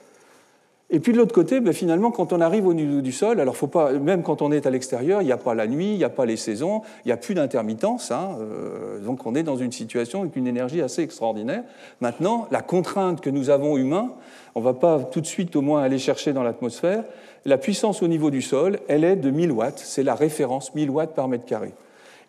Et 0.91 1.00
puis 1.00 1.12
de 1.12 1.19
l'autre 1.19 1.35
côté, 1.35 1.59
ben, 1.59 1.73
finalement, 1.73 2.12
quand 2.12 2.33
on 2.33 2.41
arrive 2.41 2.69
au 2.69 2.73
niveau 2.73 3.00
du 3.00 3.11
sol, 3.11 3.41
alors 3.41 3.57
faut 3.57 3.67
pas, 3.67 3.91
même 3.95 4.23
quand 4.23 4.43
on 4.43 4.53
est 4.53 4.65
à 4.65 4.71
l'extérieur, 4.71 5.23
il 5.23 5.25
n'y 5.25 5.33
a 5.33 5.38
pas 5.38 5.57
la 5.57 5.67
nuit, 5.67 5.91
il 5.91 5.99
n'y 5.99 6.05
a 6.05 6.09
pas 6.09 6.25
les 6.25 6.37
saisons, 6.37 6.83
il 7.05 7.09
n'y 7.09 7.12
a 7.12 7.17
plus 7.17 7.35
d'intermittence. 7.35 8.12
Hein, 8.12 8.37
euh, 8.38 9.00
donc 9.00 9.27
on 9.27 9.35
est 9.35 9.43
dans 9.43 9.57
une 9.57 9.73
situation 9.73 10.21
avec 10.21 10.37
une 10.37 10.47
énergie 10.47 10.81
assez 10.81 11.03
extraordinaire. 11.03 11.65
Maintenant, 12.00 12.47
la 12.53 12.62
contrainte 12.62 13.21
que 13.21 13.29
nous 13.29 13.50
avons 13.50 13.77
humains, 13.77 14.12
on 14.55 14.61
ne 14.61 14.65
va 14.65 14.75
pas 14.75 15.00
tout 15.00 15.21
de 15.21 15.27
suite 15.27 15.57
au 15.57 15.61
moins 15.61 15.83
aller 15.83 15.99
chercher 15.99 16.33
dans 16.33 16.45
l'atmosphère. 16.45 17.03
La 17.45 17.59
puissance 17.59 18.05
au 18.05 18.07
niveau 18.07 18.31
du 18.31 18.41
sol, 18.41 18.79
elle 18.87 19.03
est 19.03 19.17
de 19.17 19.31
1000 19.31 19.50
watts. 19.50 19.81
C'est 19.85 20.05
la 20.05 20.15
référence 20.15 20.77
1000 20.77 20.91
watts 20.91 21.12
par 21.12 21.27
mètre 21.27 21.45
carré. 21.45 21.73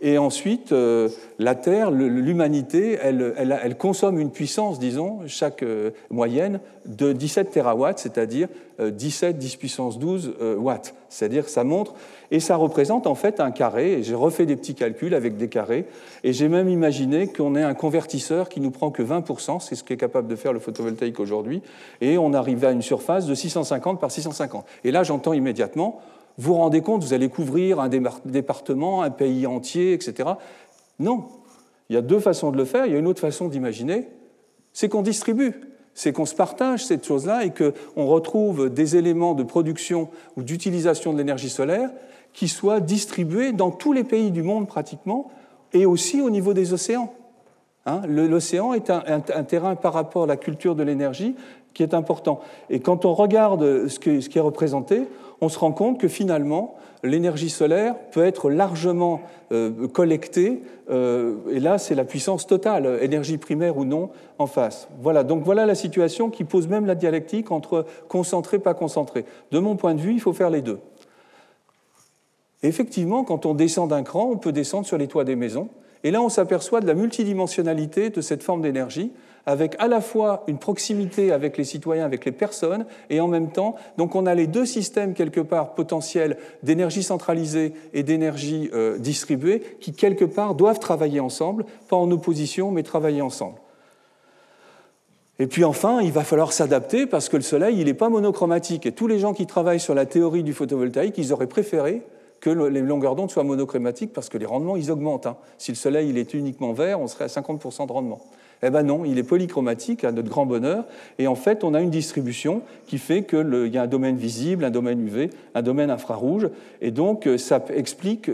Et 0.02 0.18
ensuite, 0.18 0.72
euh, 0.72 1.10
la 1.40 1.56
Terre, 1.56 1.92
l'humanité, 1.92 2.98
elle, 3.02 3.34
elle, 3.38 3.78
consomme 3.78 4.20
une 4.20 4.32
puissance, 4.32 4.80
disons, 4.80 5.20
chaque 5.28 5.62
euh, 5.62 5.92
moyenne, 6.10 6.62
de 6.86 7.12
17 7.12 7.52
terawatts, 7.52 8.00
c'est-à-dire 8.00 8.48
17, 8.80 9.38
10 9.38 9.56
puissance 9.58 10.00
12 10.00 10.36
euh, 10.42 10.56
watts. 10.56 10.96
C'est-à-dire 11.10 11.50
ça 11.50 11.66
montre, 11.66 11.96
et 12.32 12.40
ça 12.40 12.56
représente 12.56 13.08
en 13.08 13.16
fait 13.16 13.42
un 13.42 13.52
carré, 13.52 14.02
j'ai 14.04 14.16
refait 14.16 14.46
des 14.46 14.56
petits 14.56 14.74
calculs 14.74 15.14
avec 15.14 15.36
des 15.36 15.50
carrés, 15.50 15.86
et 16.24 16.32
j'ai 16.32 16.48
même 16.48 16.70
imaginé 16.70 17.28
qu'on 17.28 17.56
ait 17.56 17.64
un 17.64 17.74
convertisseur 17.74 18.48
qui 18.48 18.62
nous 18.62 18.72
prend 18.72 18.92
que 18.92 19.04
20%, 19.04 19.60
c'est 19.60 19.76
ce 19.76 19.84
qu'est 19.84 19.98
capable 19.98 20.28
de 20.28 20.36
faire 20.36 20.54
le 20.54 20.60
photovoltaïque 20.60 21.20
aujourd'hui, 21.20 21.62
et 22.00 22.18
on 22.18 22.34
arrive 22.34 22.64
à 22.64 22.72
une 22.72 22.82
surface 22.82 23.26
de 23.26 23.36
650 23.36 24.00
par 24.00 24.12
650. 24.12 24.66
Et 24.86 24.92
là, 24.92 25.04
j'entends 25.04 25.34
immédiatement, 25.34 26.00
vous 26.40 26.54
vous 26.54 26.60
rendez 26.60 26.80
compte, 26.80 27.04
vous 27.04 27.14
allez 27.14 27.28
couvrir 27.28 27.82
un 27.82 27.90
département, 28.24 29.02
un 29.02 29.10
pays 29.10 29.46
entier, 29.46 29.92
etc. 29.92 30.30
Non. 30.98 31.26
Il 31.90 31.96
y 31.96 31.98
a 31.98 32.02
deux 32.02 32.20
façons 32.20 32.52
de 32.52 32.58
le 32.58 32.64
faire. 32.64 32.86
Il 32.86 32.94
y 32.94 32.96
a 32.96 32.98
une 32.98 33.08
autre 33.08 33.20
façon 33.20 33.50
d'imaginer, 33.50 34.08
c'est 34.72 34.88
qu'on 34.88 35.02
distribue, 35.02 35.60
c'est 35.94 36.14
qu'on 36.14 36.26
se 36.26 36.36
partage 36.36 36.86
cette 36.86 37.06
chose-là 37.06 37.44
et 37.44 37.52
qu'on 37.52 38.06
retrouve 38.06 38.70
des 38.70 38.96
éléments 38.96 39.34
de 39.34 39.44
production 39.44 40.08
ou 40.38 40.44
d'utilisation 40.44 41.12
de 41.12 41.18
l'énergie 41.18 41.50
solaire 41.50 41.90
qui 42.32 42.48
soient 42.48 42.80
distribués 42.80 43.52
dans 43.52 43.72
tous 43.72 43.92
les 43.92 44.06
pays 44.06 44.32
du 44.32 44.42
monde 44.42 44.66
pratiquement 44.66 45.32
et 45.74 45.86
aussi 45.86 46.22
au 46.22 46.30
niveau 46.30 46.54
des 46.54 46.72
océans. 46.72 47.14
Hein, 47.86 48.02
l'océan 48.08 48.74
est 48.74 48.90
un, 48.90 49.44
terrain 49.44 49.76
par 49.76 49.92
rapport 49.92 50.24
à 50.24 50.28
la 50.28 50.38
culture 50.38 50.76
de 50.76 50.84
l'énergie 50.84 51.36
qui 51.74 51.84
est 51.84 51.94
important. 51.94 52.40
Et 52.70 52.80
quand 52.80 53.04
on 53.04 53.14
regarde 53.14 53.90
ce, 53.90 54.00
qui 54.00 54.38
est 54.38 54.42
représenté, 54.42 55.08
on 55.42 55.50
se 55.50 55.60
rend 55.60 55.72
compte 55.72 56.00
que 56.00 56.08
finalement, 56.08 56.76
l'énergie 57.04 57.50
solaire 57.50 57.96
peut 58.12 58.26
être 58.26 58.50
largement 58.50 59.22
euh, 59.52 59.88
collectée, 59.88 60.62
euh, 60.90 61.36
et 61.50 61.60
là, 61.60 61.78
c'est 61.78 61.96
la 61.96 62.04
puissance 62.04 62.46
totale, 62.46 63.00
énergie 63.02 63.38
primaire 63.38 63.78
ou 63.78 63.86
non, 63.86 64.10
en 64.38 64.48
face. 64.48 64.88
Voilà, 65.02 65.24
donc 65.24 65.44
voilà 65.44 65.66
la 65.66 65.76
situation 65.76 66.30
qui 66.30 66.44
pose 66.44 66.68
même 66.68 66.86
la 66.86 66.96
dialectique 66.96 67.52
entre 67.52 67.86
concentré, 68.08 68.60
pas 68.60 68.74
concentré. 68.74 69.26
De 69.52 69.60
mon 69.60 69.76
point 69.76 69.96
de 69.96 70.02
vue, 70.02 70.14
il 70.14 70.22
faut 70.22 70.34
faire 70.34 70.50
les 70.50 70.62
deux. 70.62 70.80
effectivement, 72.62 73.24
quand 73.24 73.46
on 73.46 73.54
descend 73.54 73.90
d'un 73.90 74.04
cran, 74.04 74.30
on 74.30 74.38
peut 74.38 74.52
descendre 74.52 74.86
sur 74.86 74.98
les 74.98 75.08
toits 75.08 75.24
des 75.24 75.38
maisons, 75.38 75.70
et 76.04 76.12
là, 76.12 76.22
on 76.22 76.30
s'aperçoit 76.30 76.82
de 76.82 76.88
la 76.88 76.94
multidimensionnalité 76.94 78.10
de 78.10 78.22
cette 78.22 78.44
forme 78.44 78.62
d'énergie, 78.62 79.12
avec 79.50 79.76
à 79.80 79.88
la 79.88 80.00
fois 80.00 80.44
une 80.48 80.60
proximité 80.60 81.32
avec 81.32 81.58
les 81.58 81.64
citoyens, 81.64 82.06
avec 82.06 82.24
les 82.24 82.32
personnes, 82.32 82.86
et 83.10 83.20
en 83.20 83.28
même 83.28 83.50
temps, 83.50 83.76
donc 83.98 84.14
on 84.14 84.28
a 84.28 84.36
les 84.36 84.46
deux 84.46 84.66
systèmes 84.66 85.16
quelque 85.16 85.40
part 85.40 85.74
potentiels 85.74 86.38
d'énergie 86.62 87.02
centralisée 87.02 87.74
et 87.96 88.04
d'énergie 88.04 88.70
euh, 88.74 89.00
distribuée 89.00 89.64
qui 89.82 89.92
quelque 89.92 90.26
part 90.26 90.54
doivent 90.54 90.78
travailler 90.78 91.20
ensemble, 91.20 91.66
pas 91.88 91.96
en 91.96 92.12
opposition, 92.12 92.70
mais 92.70 92.84
travailler 92.84 93.24
ensemble. 93.24 93.58
Et 95.40 95.48
puis 95.48 95.64
enfin, 95.64 96.02
il 96.02 96.12
va 96.12 96.24
falloir 96.24 96.54
s'adapter 96.54 97.08
parce 97.08 97.28
que 97.28 97.38
le 97.38 97.42
Soleil, 97.42 97.80
il 97.80 97.86
n'est 97.86 97.94
pas 97.96 98.10
monochromatique. 98.10 98.86
Et 98.86 98.92
tous 98.92 99.08
les 99.08 99.18
gens 99.18 99.34
qui 99.34 99.48
travaillent 99.48 99.80
sur 99.80 99.96
la 99.96 100.06
théorie 100.06 100.44
du 100.44 100.54
photovoltaïque, 100.54 101.18
ils 101.18 101.34
auraient 101.34 101.48
préféré 101.48 102.04
que 102.42 102.50
les 102.50 102.82
longueurs 102.82 103.16
d'onde 103.16 103.32
soient 103.32 103.44
monochromatiques 103.44 104.14
parce 104.14 104.30
que 104.30 104.38
les 104.38 104.46
rendements, 104.46 104.76
ils 104.76 104.92
augmentent. 104.92 105.28
Hein. 105.28 105.38
Si 105.58 105.72
le 105.72 105.76
Soleil 105.76 106.10
il 106.10 106.18
est 106.18 106.34
uniquement 106.34 106.74
vert, 106.74 107.00
on 107.00 107.08
serait 107.08 107.26
à 107.26 107.28
50% 107.28 107.88
de 107.88 107.92
rendement. 107.92 108.20
Eh 108.62 108.70
bien 108.70 108.84
non, 108.84 109.06
il 109.06 109.18
est 109.18 109.24
polychromatique 109.24 110.04
à 110.04 110.12
notre 110.12 110.30
grand 110.30 110.46
bonheur, 110.46 110.84
et 111.18 111.28
en 111.28 111.36
fait 111.36 111.64
on 111.64 111.74
a 111.74 111.82
une 111.82 111.90
distribution 111.90 112.62
qui 112.88 112.98
fait 112.98 113.24
qu'il 113.24 113.70
y 113.74 113.78
a 113.78 113.84
un 113.84 113.88
domaine 113.88 114.18
visible, 114.18 114.66
un 114.66 114.70
domaine 114.70 115.00
UV, 115.00 115.30
un 115.56 115.62
domaine 115.62 115.90
infrarouge, 115.90 116.50
et 116.82 116.92
donc 116.92 117.30
ça 117.38 117.64
explique 117.74 118.30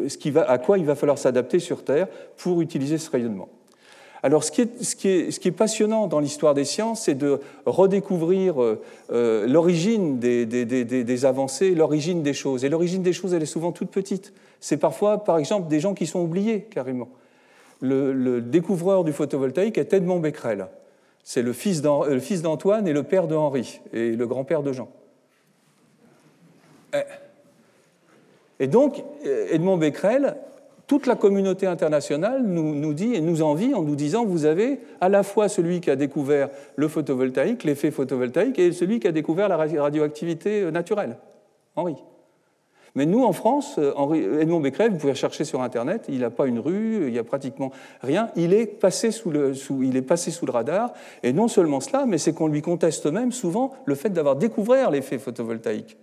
à 0.48 0.58
quoi 0.58 0.80
il 0.80 0.86
va 0.86 0.96
falloir 0.96 1.20
s'adapter 1.20 1.60
sur 1.60 1.84
Terre 1.84 2.08
pour 2.38 2.62
utiliser 2.62 2.98
ce 2.98 3.12
rayonnement. 3.12 3.50
Alors 4.26 4.44
ce 4.44 4.50
qui 4.52 5.08
est, 5.08 5.52
passionnant 5.52 6.08
dans 6.08 6.20
l'histoire 6.20 6.56
des 6.56 6.66
sciences, 6.66 7.04
c'est 7.04 7.14
de 7.14 7.42
redécouvrir 7.68 8.60
euh, 8.60 8.82
euh, 9.12 9.46
l'origine 9.46 10.18
des, 10.18 11.26
avancées, 11.26 11.76
l'origine 11.76 12.24
des 12.24 12.34
choses. 12.34 12.66
Et 12.66 12.70
l'origine 12.70 13.04
des 13.04 13.14
choses, 13.14 13.36
elle 13.36 13.44
est 13.44 13.46
souvent 13.46 13.72
toute 13.72 13.92
petite. 13.92 14.34
C'est 14.60 14.78
parfois, 14.78 15.24
par 15.24 15.38
exemple, 15.38 15.68
des 15.68 15.80
gens 15.80 15.94
qui 15.94 16.08
sont 16.08 16.22
oubliés 16.22 16.62
carrément. 16.62 17.08
Le, 17.82 18.40
découvreur 18.42 19.04
du 19.04 19.14
photovoltaïque 19.14 19.78
est 19.78 19.94
Edmond 19.94 20.22
Becquerel. 20.22 20.70
C'est 21.24 21.44
le 21.44 21.54
fils 21.54 21.84
d'Antoine 21.84 22.88
et 22.88 22.94
le 22.94 23.04
père 23.04 23.28
de 23.28 23.36
Henri, 23.36 23.80
et 23.94 24.14
le 24.14 24.26
grand-père 24.26 24.64
de 24.64 24.74
Jean. 24.74 24.90
Eh. 26.96 27.04
Et 28.60 28.66
donc, 28.66 29.04
Edmond 29.52 29.78
Becquerel, 29.78 30.36
toute 30.88 31.08
la 31.08 31.16
communauté 31.16 31.68
internationale 31.68 32.44
nous, 32.44 32.94
dit 32.94 33.14
et 33.16 33.22
nous 33.22 33.42
envie 33.42 33.74
en 33.74 33.82
nous 33.82 33.96
disant 33.96 34.26
vous 34.26 34.46
avez 34.46 34.80
à 35.02 35.10
la 35.10 35.24
fois 35.24 35.50
celui 35.50 35.82
qui 35.82 35.90
a 35.90 35.96
découvert 35.96 36.50
le 36.76 36.88
photovoltaïque, 36.88 37.64
l'effet 37.64 37.92
photovoltaïque, 37.92 38.60
et 38.60 38.72
celui 38.72 39.00
qui 39.00 39.08
a 39.08 39.12
découvert 39.12 39.50
la 39.50 39.58
radioactivité 39.58 40.62
euh, 40.62 40.72
naturelle, 40.72 41.18
Henri. 41.76 41.96
Mais 42.96 43.06
nous, 43.06 43.24
en 43.24 43.34
France, 43.34 43.76
euh, 43.78 43.92
Henri, 43.98 44.24
Edmond 44.24 44.62
Becquerel, 44.62 44.92
vous 44.92 44.98
pouvez 44.98 45.16
chercher 45.16 45.44
sur 45.44 45.62
Internet, 45.62 46.06
il 46.08 46.20
n'a 46.20 46.30
pas 46.30 46.48
une 46.48 46.60
rue, 46.60 47.08
il 47.08 47.12
n'y 47.12 47.20
a 47.20 47.24
pratiquement 47.24 47.72
rien. 48.02 48.30
Il 48.36 48.54
est, 48.54 48.66
passé 48.66 49.12
sous 49.12 49.32
le, 49.32 49.54
il 49.82 49.98
est 49.98 50.02
passé 50.02 50.32
sous 50.32 50.46
le 50.46 50.52
radar. 50.52 50.94
Et 51.22 51.34
non 51.34 51.50
seulement 51.50 51.82
cela, 51.82 52.06
mais 52.06 52.18
c'est 52.18 52.34
qu'on 52.34 52.48
lui 52.48 52.62
conteste 52.62 53.08
même 53.08 53.34
souvent 53.34 53.74
le 53.86 53.96
fait 53.96 54.10
d'avoir 54.10 54.38
découvert 54.38 54.92
l'effet 54.92 55.18
photovoltaïque. 55.18 55.98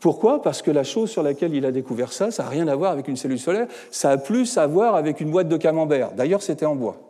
Pourquoi? 0.00 0.42
Parce 0.42 0.62
que 0.62 0.70
la 0.70 0.84
chose 0.84 1.10
sur 1.10 1.22
laquelle 1.22 1.54
il 1.54 1.64
a 1.64 1.72
découvert 1.72 2.12
ça, 2.12 2.30
ça 2.30 2.42
n'a 2.42 2.48
rien 2.48 2.68
à 2.68 2.76
voir 2.76 2.92
avec 2.92 3.08
une 3.08 3.16
cellule 3.16 3.38
solaire, 3.38 3.66
ça 3.90 4.10
a 4.10 4.16
plus 4.18 4.58
à 4.58 4.66
voir 4.66 4.94
avec 4.94 5.20
une 5.20 5.30
boîte 5.30 5.48
de 5.48 5.56
camembert. 5.56 6.12
D'ailleurs, 6.12 6.42
c'était 6.42 6.66
en 6.66 6.76
bois. 6.76 7.05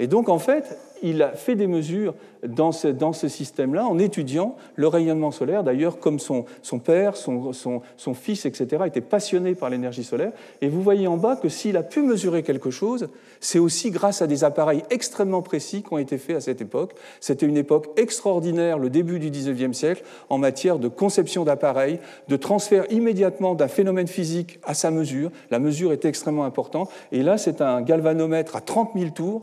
Et 0.00 0.06
donc, 0.06 0.28
en 0.28 0.38
fait, 0.38 0.78
il 1.02 1.22
a 1.22 1.32
fait 1.32 1.56
des 1.56 1.66
mesures 1.66 2.14
dans 2.46 2.70
ce, 2.70 2.86
dans 2.88 3.12
ce 3.12 3.26
système-là 3.26 3.84
en 3.84 3.98
étudiant 3.98 4.56
le 4.76 4.86
rayonnement 4.86 5.32
solaire. 5.32 5.64
D'ailleurs, 5.64 5.98
comme 5.98 6.20
son, 6.20 6.44
son 6.62 6.78
père, 6.78 7.16
son, 7.16 7.52
son, 7.52 7.82
son, 7.96 8.14
fils, 8.14 8.46
etc., 8.46 8.84
étaient 8.86 9.00
passionnés 9.00 9.56
par 9.56 9.70
l'énergie 9.70 10.04
solaire. 10.04 10.32
Et 10.60 10.68
vous 10.68 10.82
voyez 10.82 11.08
en 11.08 11.16
bas 11.16 11.34
que 11.34 11.48
s'il 11.48 11.76
a 11.76 11.82
pu 11.82 12.02
mesurer 12.02 12.44
quelque 12.44 12.70
chose, 12.70 13.08
c'est 13.40 13.58
aussi 13.58 13.90
grâce 13.90 14.22
à 14.22 14.28
des 14.28 14.44
appareils 14.44 14.82
extrêmement 14.90 15.42
précis 15.42 15.82
qui 15.82 15.92
ont 15.92 15.98
été 15.98 16.16
faits 16.16 16.36
à 16.36 16.40
cette 16.40 16.60
époque. 16.60 16.94
C'était 17.20 17.46
une 17.46 17.56
époque 17.56 17.88
extraordinaire, 17.96 18.78
le 18.78 18.90
début 18.90 19.18
du 19.18 19.30
19e 19.30 19.72
siècle, 19.72 20.04
en 20.28 20.38
matière 20.38 20.78
de 20.78 20.88
conception 20.88 21.44
d'appareils, 21.44 21.98
de 22.28 22.36
transfert 22.36 22.84
immédiatement 22.92 23.56
d'un 23.56 23.68
phénomène 23.68 24.08
physique 24.08 24.60
à 24.62 24.74
sa 24.74 24.92
mesure. 24.92 25.32
La 25.50 25.58
mesure 25.58 25.92
était 25.92 26.08
extrêmement 26.08 26.44
importante. 26.44 26.88
Et 27.10 27.24
là, 27.24 27.36
c'est 27.36 27.60
un 27.60 27.82
galvanomètre 27.82 28.54
à 28.54 28.60
30 28.60 28.90
000 28.94 29.10
tours 29.10 29.42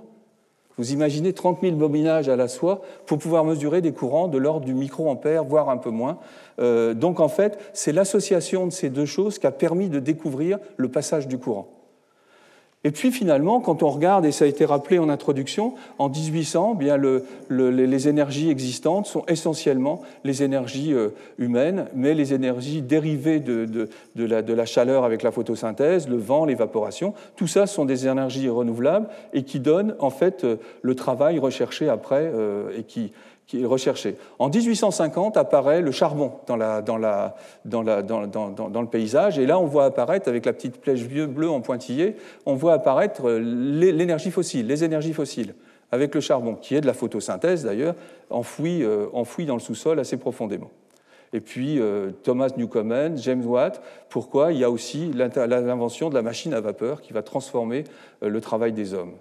vous 0.77 0.91
imaginez 0.91 1.33
30 1.33 1.59
000 1.61 1.75
bobinages 1.75 2.29
à 2.29 2.35
la 2.35 2.47
soie 2.47 2.81
pour 3.05 3.17
pouvoir 3.17 3.45
mesurer 3.45 3.81
des 3.81 3.93
courants 3.93 4.27
de 4.27 4.37
l'ordre 4.37 4.65
du 4.65 4.73
microampère, 4.73 5.43
voire 5.43 5.69
un 5.69 5.77
peu 5.77 5.89
moins. 5.89 6.17
Euh, 6.59 6.93
donc 6.93 7.19
en 7.19 7.29
fait, 7.29 7.57
c'est 7.73 7.91
l'association 7.91 8.67
de 8.67 8.71
ces 8.71 8.89
deux 8.89 9.05
choses 9.05 9.39
qui 9.39 9.47
a 9.47 9.51
permis 9.51 9.89
de 9.89 9.99
découvrir 9.99 10.59
le 10.77 10.89
passage 10.89 11.27
du 11.27 11.37
courant. 11.37 11.74
Et 12.85 12.91
puis 12.91 13.11
finalement, 13.11 13.61
quand 13.61 13.81
on 13.81 13.89
regarde, 13.89 14.27
et 14.27 14.31
ça 14.31 14.45
a 14.45 14.47
été 14.47 14.63
rappelé 14.63 14.99
en 14.99 15.09
introduction, 15.09 15.73
en 15.97 16.07
1800, 16.07 16.73
eh 16.75 16.77
bien 16.77 16.97
les 17.49 18.07
énergies 18.07 18.51
existantes 18.51 19.07
sont 19.07 19.23
essentiellement 19.27 20.03
les 20.23 20.43
énergies 20.43 20.93
euh, 20.93 21.09
humaines, 21.39 21.87
mais 21.95 22.13
les 22.13 22.35
énergies 22.35 22.83
dérivées 22.83 23.39
de, 23.39 23.89
la, 24.15 24.65
chaleur 24.65 25.03
avec 25.03 25.23
la 25.23 25.31
photosynthèse, 25.31 26.07
le 26.07 26.17
vent, 26.17 26.45
l'évaporation, 26.45 27.15
tout 27.35 27.47
ça 27.47 27.65
sont 27.65 27.85
des 27.85 28.05
énergies 28.05 28.49
renouvelables 28.49 29.07
et 29.33 29.41
qui 29.41 29.59
donnent 29.59 29.95
en 29.97 30.11
fait 30.11 30.43
euh, 30.43 30.57
le 30.83 30.93
travail 30.93 31.39
recherché 31.39 31.89
après 31.89 32.29
euh, 32.35 32.69
et 32.77 32.83
qui, 32.83 33.11
qui 33.47 33.65
recherché. 33.65 34.17
En 34.39 34.49
1850 34.49 35.37
apparaît 35.37 35.81
le 35.81 35.91
charbon 35.91 36.31
dans, 36.47 36.55
le 36.55 38.85
paysage, 38.87 39.37
et 39.37 39.45
là 39.45 39.59
on 39.59 39.65
voit 39.65 39.85
apparaître, 39.85 40.27
avec 40.27 40.45
la 40.45 40.53
petite 40.53 40.81
flèche 40.81 41.07
bleue 41.07 41.49
en 41.49 41.61
pointillé, 41.61 42.15
on 42.45 42.55
voit 42.55 42.73
apparaître 42.73 43.29
l'énergie 43.29 44.31
fossile, 44.31 44.67
les 44.67 44.83
énergies 44.83 45.13
fossiles, 45.13 45.53
avec 45.91 46.15
le 46.15 46.21
charbon, 46.21 46.55
qui 46.55 46.75
est 46.75 46.81
de 46.81 46.87
la 46.87 46.93
photosynthèse 46.93 47.63
d'ailleurs, 47.63 47.95
enfoui, 48.29 48.83
euh, 48.83 49.07
dans 49.45 49.53
le 49.53 49.59
sous-sol 49.59 49.99
assez 49.99 50.17
profondément. 50.17 50.71
Et 51.33 51.41
puis 51.41 51.79
euh, 51.79 52.11
Thomas 52.23 52.49
Newcomen, 52.55 53.17
James 53.17 53.45
Watt, 53.45 53.81
pourquoi 54.09 54.53
il 54.53 54.59
y 54.59 54.63
a 54.63 54.71
aussi 54.71 55.11
l'invention 55.13 56.09
de 56.09 56.15
la 56.15 56.21
machine 56.21 56.53
à 56.53 56.61
vapeur 56.61 57.01
qui 57.01 57.13
va 57.13 57.21
transformer 57.21 57.83
euh, 58.23 58.29
le 58.29 58.41
travail 58.41 58.71
des 58.71 58.93
hommes. 58.93 59.13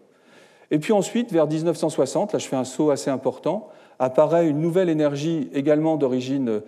Et 0.71 0.79
puis 0.79 0.93
ensuite, 0.93 1.33
vers 1.33 1.47
1960, 1.47 2.33
là 2.33 2.39
je 2.39 2.47
fais 2.47 2.57
un 2.57 2.65
saut 2.65 2.91
assez 2.91 3.11
important, 3.11 3.69
apparaît 3.99 4.49
une 4.49 4.61
nouvelle 4.61 4.89
énergie 4.89 5.49
également 5.55 5.97
d'origine 5.97 6.61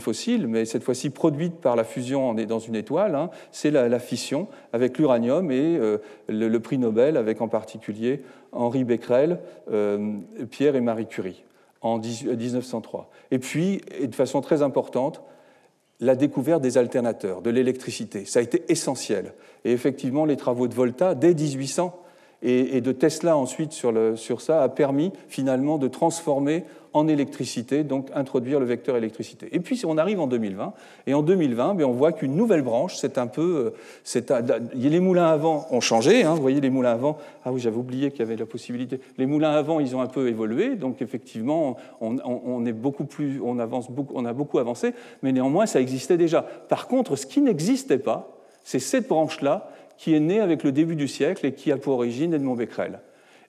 fossile, 0.00 0.46
mais 0.46 0.64
cette 0.64 0.82
fois-ci 0.82 1.10
produite 1.10 1.56
par 1.56 1.76
la 1.76 1.84
fusion 1.84 2.34
dans 2.34 2.58
une 2.58 2.76
étoile, 2.76 3.14
hein. 3.14 3.30
c'est 3.52 3.70
la, 3.70 3.98
fission 3.98 4.48
avec 4.72 4.98
l'uranium 4.98 5.50
et 5.50 5.76
euh, 5.76 5.98
le, 6.28 6.58
prix 6.58 6.78
Nobel 6.78 7.16
avec 7.16 7.40
en 7.40 7.48
particulier 7.48 8.22
Henri 8.52 8.84
Becquerel, 8.84 9.40
euh, 9.72 10.14
Pierre 10.50 10.76
et 10.76 10.80
Marie 10.80 11.06
Curie 11.06 11.44
en 11.82 11.98
1903. 11.98 13.10
Et 13.30 13.38
puis, 13.38 13.80
et 13.98 14.06
de 14.06 14.14
façon 14.14 14.40
très 14.40 14.62
importante, 14.62 15.22
la 16.00 16.14
découverte 16.14 16.62
des 16.62 16.78
alternateurs, 16.78 17.42
de 17.42 17.50
l'électricité. 17.50 18.24
Ça 18.24 18.38
a 18.38 18.42
été 18.42 18.64
essentiel. 18.68 19.34
Et 19.64 19.72
effectivement, 19.72 20.24
les 20.24 20.36
travaux 20.36 20.66
de 20.66 20.74
Volta, 20.74 21.14
dès 21.14 21.34
1800, 21.34 21.94
et, 22.42 22.80
de 22.80 22.92
Tesla 22.92 23.36
ensuite 23.36 23.72
sur, 23.72 24.40
ça 24.40 24.62
a 24.62 24.68
permis 24.68 25.12
finalement 25.28 25.78
de 25.78 25.88
transformer 25.88 26.64
en 26.92 27.06
électricité, 27.06 27.84
donc 27.84 28.08
introduire 28.14 28.58
le 28.58 28.66
vecteur 28.66 28.96
électricité. 28.96 29.48
Et 29.52 29.60
puis 29.60 29.80
on 29.86 29.96
arrive 29.96 30.18
en 30.18 30.26
2020, 30.26 30.72
et 31.06 31.14
en 31.14 31.22
2020, 31.22 31.74
bien, 31.74 31.86
on 31.86 31.92
voit 31.92 32.10
qu'une 32.10 32.34
nouvelle 32.34 32.62
branche, 32.62 32.96
c'est 32.96 33.16
un 33.16 33.28
peu... 33.28 33.74
C'est, 34.02 34.32
les 34.74 34.98
moulins 34.98 35.28
à 35.28 35.36
vent 35.36 35.68
ont 35.70 35.80
changé, 35.80 36.24
hein, 36.24 36.34
vous 36.34 36.42
voyez 36.42 36.60
les 36.60 36.70
moulins 36.70 36.92
à 36.92 36.96
vent, 36.96 37.16
ah 37.44 37.52
oui 37.52 37.60
j'avais 37.60 37.76
oublié 37.76 38.10
qu'il 38.10 38.20
y 38.20 38.22
avait 38.22 38.36
la 38.36 38.46
possibilité, 38.46 39.00
les 39.18 39.26
moulins 39.26 39.52
à 39.52 39.62
vent 39.62 39.78
ils 39.78 39.94
ont 39.94 40.00
un 40.00 40.08
peu 40.08 40.26
évolué, 40.26 40.74
donc 40.74 41.00
effectivement 41.00 41.76
on, 42.00 42.16
on 42.24 42.66
est 42.66 42.72
beaucoup 42.72 43.04
plus, 43.04 43.40
on, 43.44 43.60
avance 43.60 43.88
on 44.12 44.24
a 44.24 44.32
beaucoup 44.32 44.58
avancé, 44.58 44.92
mais 45.22 45.30
néanmoins 45.30 45.66
ça 45.66 45.80
existait 45.80 46.16
déjà. 46.16 46.42
Par 46.42 46.88
contre, 46.88 47.14
ce 47.14 47.26
qui 47.26 47.40
n'existait 47.40 47.98
pas, 47.98 48.36
c'est 48.64 48.78
cette 48.78 49.08
branche-là 49.08 49.70
qui 50.00 50.14
est 50.14 50.20
né 50.20 50.40
avec 50.40 50.62
le 50.62 50.72
début 50.72 50.96
du 50.96 51.06
siècle 51.06 51.44
et 51.44 51.52
qui 51.52 51.70
a 51.70 51.76
pour 51.76 51.92
origine 51.92 52.32
Edmond 52.32 52.54
Becquerel. 52.54 53.00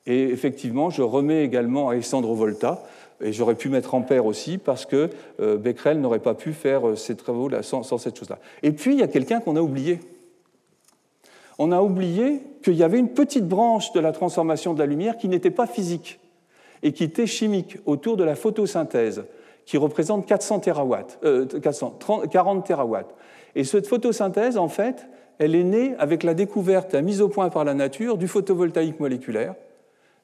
Et 0.06 0.24
effectivement, 0.24 0.90
je 0.90 1.02
remets 1.02 1.46
également 1.46 1.88
Alessandro 1.88 2.36
Volta, 2.36 2.84
et 3.22 3.32
j'aurais 3.32 3.56
pu 3.56 3.70
mettre 3.70 3.94
Ampère 3.94 4.26
aussi, 4.26 4.58
parce 4.58 4.86
que 4.86 5.10
euh, 5.40 5.56
Becquerel 5.56 6.02
n'aurait 6.02 6.20
pas 6.20 6.34
pu 6.34 6.52
faire 6.52 6.90
euh, 6.90 6.96
ces 6.98 7.16
travaux-là 7.16 7.64
sans, 7.64 7.84
cette 7.98 8.20
chose-là. 8.20 8.38
Et 8.64 8.74
puis, 8.74 8.92
il 8.92 9.00
y 9.00 9.02
a 9.02 9.08
quelqu'un 9.08 9.40
qu'on 9.40 9.56
a 9.56 9.62
oublié. 9.62 10.02
On 11.58 11.72
a 11.72 11.82
oublié 11.82 12.42
qu'il 12.62 12.76
y 12.76 12.84
avait 12.84 13.00
une 13.00 13.14
petite 13.14 13.48
branche 13.48 13.94
de 13.94 14.02
la 14.02 14.12
transformation 14.12 14.74
de 14.74 14.80
la 14.80 14.88
lumière 14.88 15.16
qui 15.16 15.30
n'était 15.30 15.52
pas 15.52 15.68
physique 15.68 16.20
et 16.84 16.92
qui 16.92 17.06
était 17.06 17.28
chimique, 17.28 17.78
autour 17.86 18.18
de 18.18 18.26
la 18.26 18.36
photosynthèse, 18.36 19.24
qui 19.66 19.78
représente 19.78 20.26
400 20.26 20.60
terawatts, 20.60 21.18
40 22.30 22.66
terawatts. 22.66 23.16
Et 23.56 23.64
cette 23.64 23.88
photosynthèse, 23.88 24.58
en 24.58 24.68
fait, 24.68 25.08
elle 25.40 25.56
est 25.56 25.64
née 25.64 25.96
avec 25.98 26.24
la 26.24 26.34
découverte, 26.34 26.94
la 26.94 27.02
mise 27.02 27.22
au 27.22 27.30
point 27.30 27.50
par 27.50 27.64
la 27.64 27.74
nature 27.74 28.18
du 28.18 28.28
photovoltaïque 28.28 29.00
moléculaire 29.00 29.56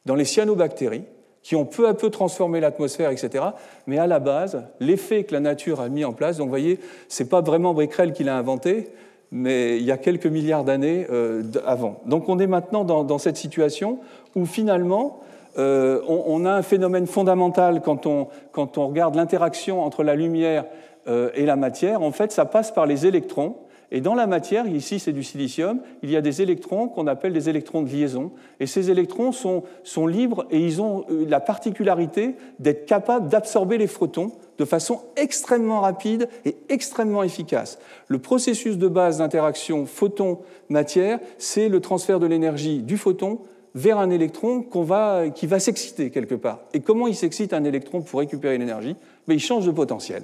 dans 0.06 0.16
les 0.16 0.26
cyanobactéries, 0.26 1.04
qui 1.44 1.56
ont 1.56 1.66
peu 1.66 1.88
à 1.88 1.94
peu 1.94 2.10
transformé 2.10 2.60
l'atmosphère, 2.60 3.10
etc. 3.10 3.46
Mais 3.88 3.98
à 4.00 4.08
la 4.08 4.20
base, 4.20 4.66
l'effet 4.80 5.24
que 5.24 5.34
la 5.34 5.40
nature 5.40 5.80
a 5.80 5.90
mis 5.90 6.04
en 6.04 6.14
place, 6.14 6.38
donc 6.38 6.48
vous 6.48 6.52
voyez, 6.52 6.80
ce 7.08 7.24
n'est 7.24 7.30
pas 7.30 7.42
vraiment 7.42 7.74
Becquerel 7.74 8.12
qui 8.12 8.24
l'a 8.24 8.38
inventé, 8.38 8.90
mais 9.32 9.78
il 9.78 9.84
y 9.84 9.92
a 9.92 9.98
quelques 9.98 10.26
milliards 10.26 10.64
d'années 10.64 11.08
euh, 11.10 11.44
avant. 11.66 12.02
Donc 12.06 12.30
on 12.30 12.40
est 12.40 12.48
maintenant 12.48 12.84
dans, 12.84 13.18
cette 13.18 13.38
situation 13.38 14.00
où 14.36 14.46
finalement, 14.46 15.22
euh, 15.58 16.02
on, 16.08 16.46
a 16.46 16.52
un 16.52 16.62
phénomène 16.62 17.08
fondamental 17.08 17.82
quand 17.82 18.06
on, 18.06 18.28
quand 18.52 18.78
on 18.78 18.88
regarde 18.88 19.16
l'interaction 19.16 19.84
entre 19.84 20.04
la 20.04 20.16
lumière 20.16 20.66
euh, 21.08 21.30
et 21.34 21.46
la 21.46 21.56
matière. 21.56 22.02
En 22.02 22.12
fait, 22.12 22.32
ça 22.32 22.46
passe 22.46 22.72
par 22.72 22.86
les 22.86 23.06
électrons 23.06 23.56
et 23.90 24.02
dans 24.02 24.16
la 24.16 24.28
matière, 24.28 24.68
ici 24.68 25.00
c'est 25.00 25.14
du 25.14 25.24
silicium, 25.24 25.80
il 26.04 26.12
y 26.12 26.18
a 26.18 26.22
des 26.22 26.42
électrons 26.42 26.90
qu'on 26.90 27.08
appelle 27.08 27.32
des 27.32 27.48
électrons 27.48 27.82
de 27.82 27.90
liaison. 27.90 28.32
Et 28.60 28.66
ces 28.66 28.92
électrons 28.92 29.32
sont, 29.32 29.64
libres 30.08 30.46
et 30.52 30.60
ils 30.60 30.82
ont 30.82 31.06
euh, 31.10 31.26
la 31.28 31.40
particularité 31.40 32.36
d'être 32.60 32.86
capables 32.86 33.30
d'absorber 33.30 33.78
les 33.78 33.88
photons 33.88 34.34
de 34.58 34.66
façon 34.66 35.02
extrêmement 35.16 35.82
rapide 35.82 36.28
et 36.44 36.58
extrêmement 36.70 37.24
efficace. 37.24 37.80
Le 38.08 38.20
processus 38.20 38.78
de 38.78 38.88
base 38.88 39.20
d'interaction 39.20 39.86
photon-matière, 39.86 41.20
c'est 41.38 41.70
le 41.70 41.80
transfert 41.80 42.20
de 42.20 42.26
l'énergie 42.26 42.80
du 42.80 42.98
photon 42.98 43.40
vers 43.74 44.00
un 44.00 44.10
électron 44.10 44.66
va, 44.74 45.30
qui 45.30 45.46
va 45.46 45.60
s'exciter 45.60 46.10
quelque 46.10 46.36
part. 46.36 46.60
Et 46.74 46.80
comment 46.80 47.08
il 47.08 47.16
s'excite 47.16 47.54
un 47.54 47.64
électron 47.64 48.02
pour 48.02 48.20
récupérer 48.20 48.58
l'énergie? 48.58 48.96
Il 49.28 49.40
change 49.40 49.66
de 49.66 49.72
potentiel. 49.72 50.24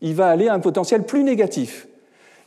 Il 0.00 0.14
va 0.14 0.28
aller 0.28 0.48
à 0.48 0.54
un 0.54 0.60
potentiel 0.60 1.04
plus 1.04 1.22
négatif. 1.22 1.86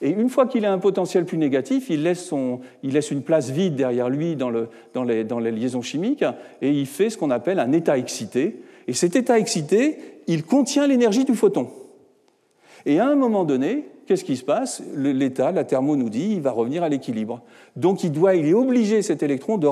Et 0.02 0.10
une 0.10 0.30
fois 0.30 0.48
qu'il 0.48 0.66
a 0.66 0.74
un 0.74 0.80
potentiel 0.80 1.26
plus 1.26 1.38
négatif, 1.38 1.90
il 1.90 2.04
laisse, 2.04 2.32
une 2.32 3.22
place 3.22 3.52
vide 3.52 3.76
derrière 3.76 4.10
lui 4.10 4.36
dans, 4.36 4.50
le, 4.50 4.70
dans, 4.94 5.04
les, 5.04 5.52
liaisons 5.52 5.84
chimiques 5.84 6.26
et 6.62 6.72
il 6.72 6.88
fait 6.88 7.12
ce 7.12 7.18
qu'on 7.18 7.30
appelle 7.30 7.60
un 7.60 7.72
état 7.72 7.98
excité. 7.98 8.62
Et 8.88 8.94
cet 8.94 9.16
état 9.16 9.38
excité, 9.38 9.98
il 10.26 10.44
contient 10.44 10.88
l'énergie 10.88 11.24
du 11.24 11.36
photon. 11.36 11.70
Et 12.88 13.00
à 13.00 13.08
un 13.08 13.16
moment 13.16 13.44
donné, 13.44 13.86
qu'est-ce 14.08 14.24
qui 14.24 14.38
se 14.38 14.44
passe? 14.44 14.82
L'état, 14.96 15.52
la 15.52 15.64
thermo 15.64 15.96
nous 15.96 16.10
dit, 16.10 16.32
il 16.32 16.42
va 16.42 16.50
revenir 16.50 16.82
à 16.82 16.90
l'équilibre. 16.90 17.42
Donc 17.76 18.04
il, 18.04 18.12
doit, 18.12 18.36
est 18.36 18.54
obligé, 18.54 19.04
cet 19.04 19.22
électron, 19.22 19.60
de 19.60 19.68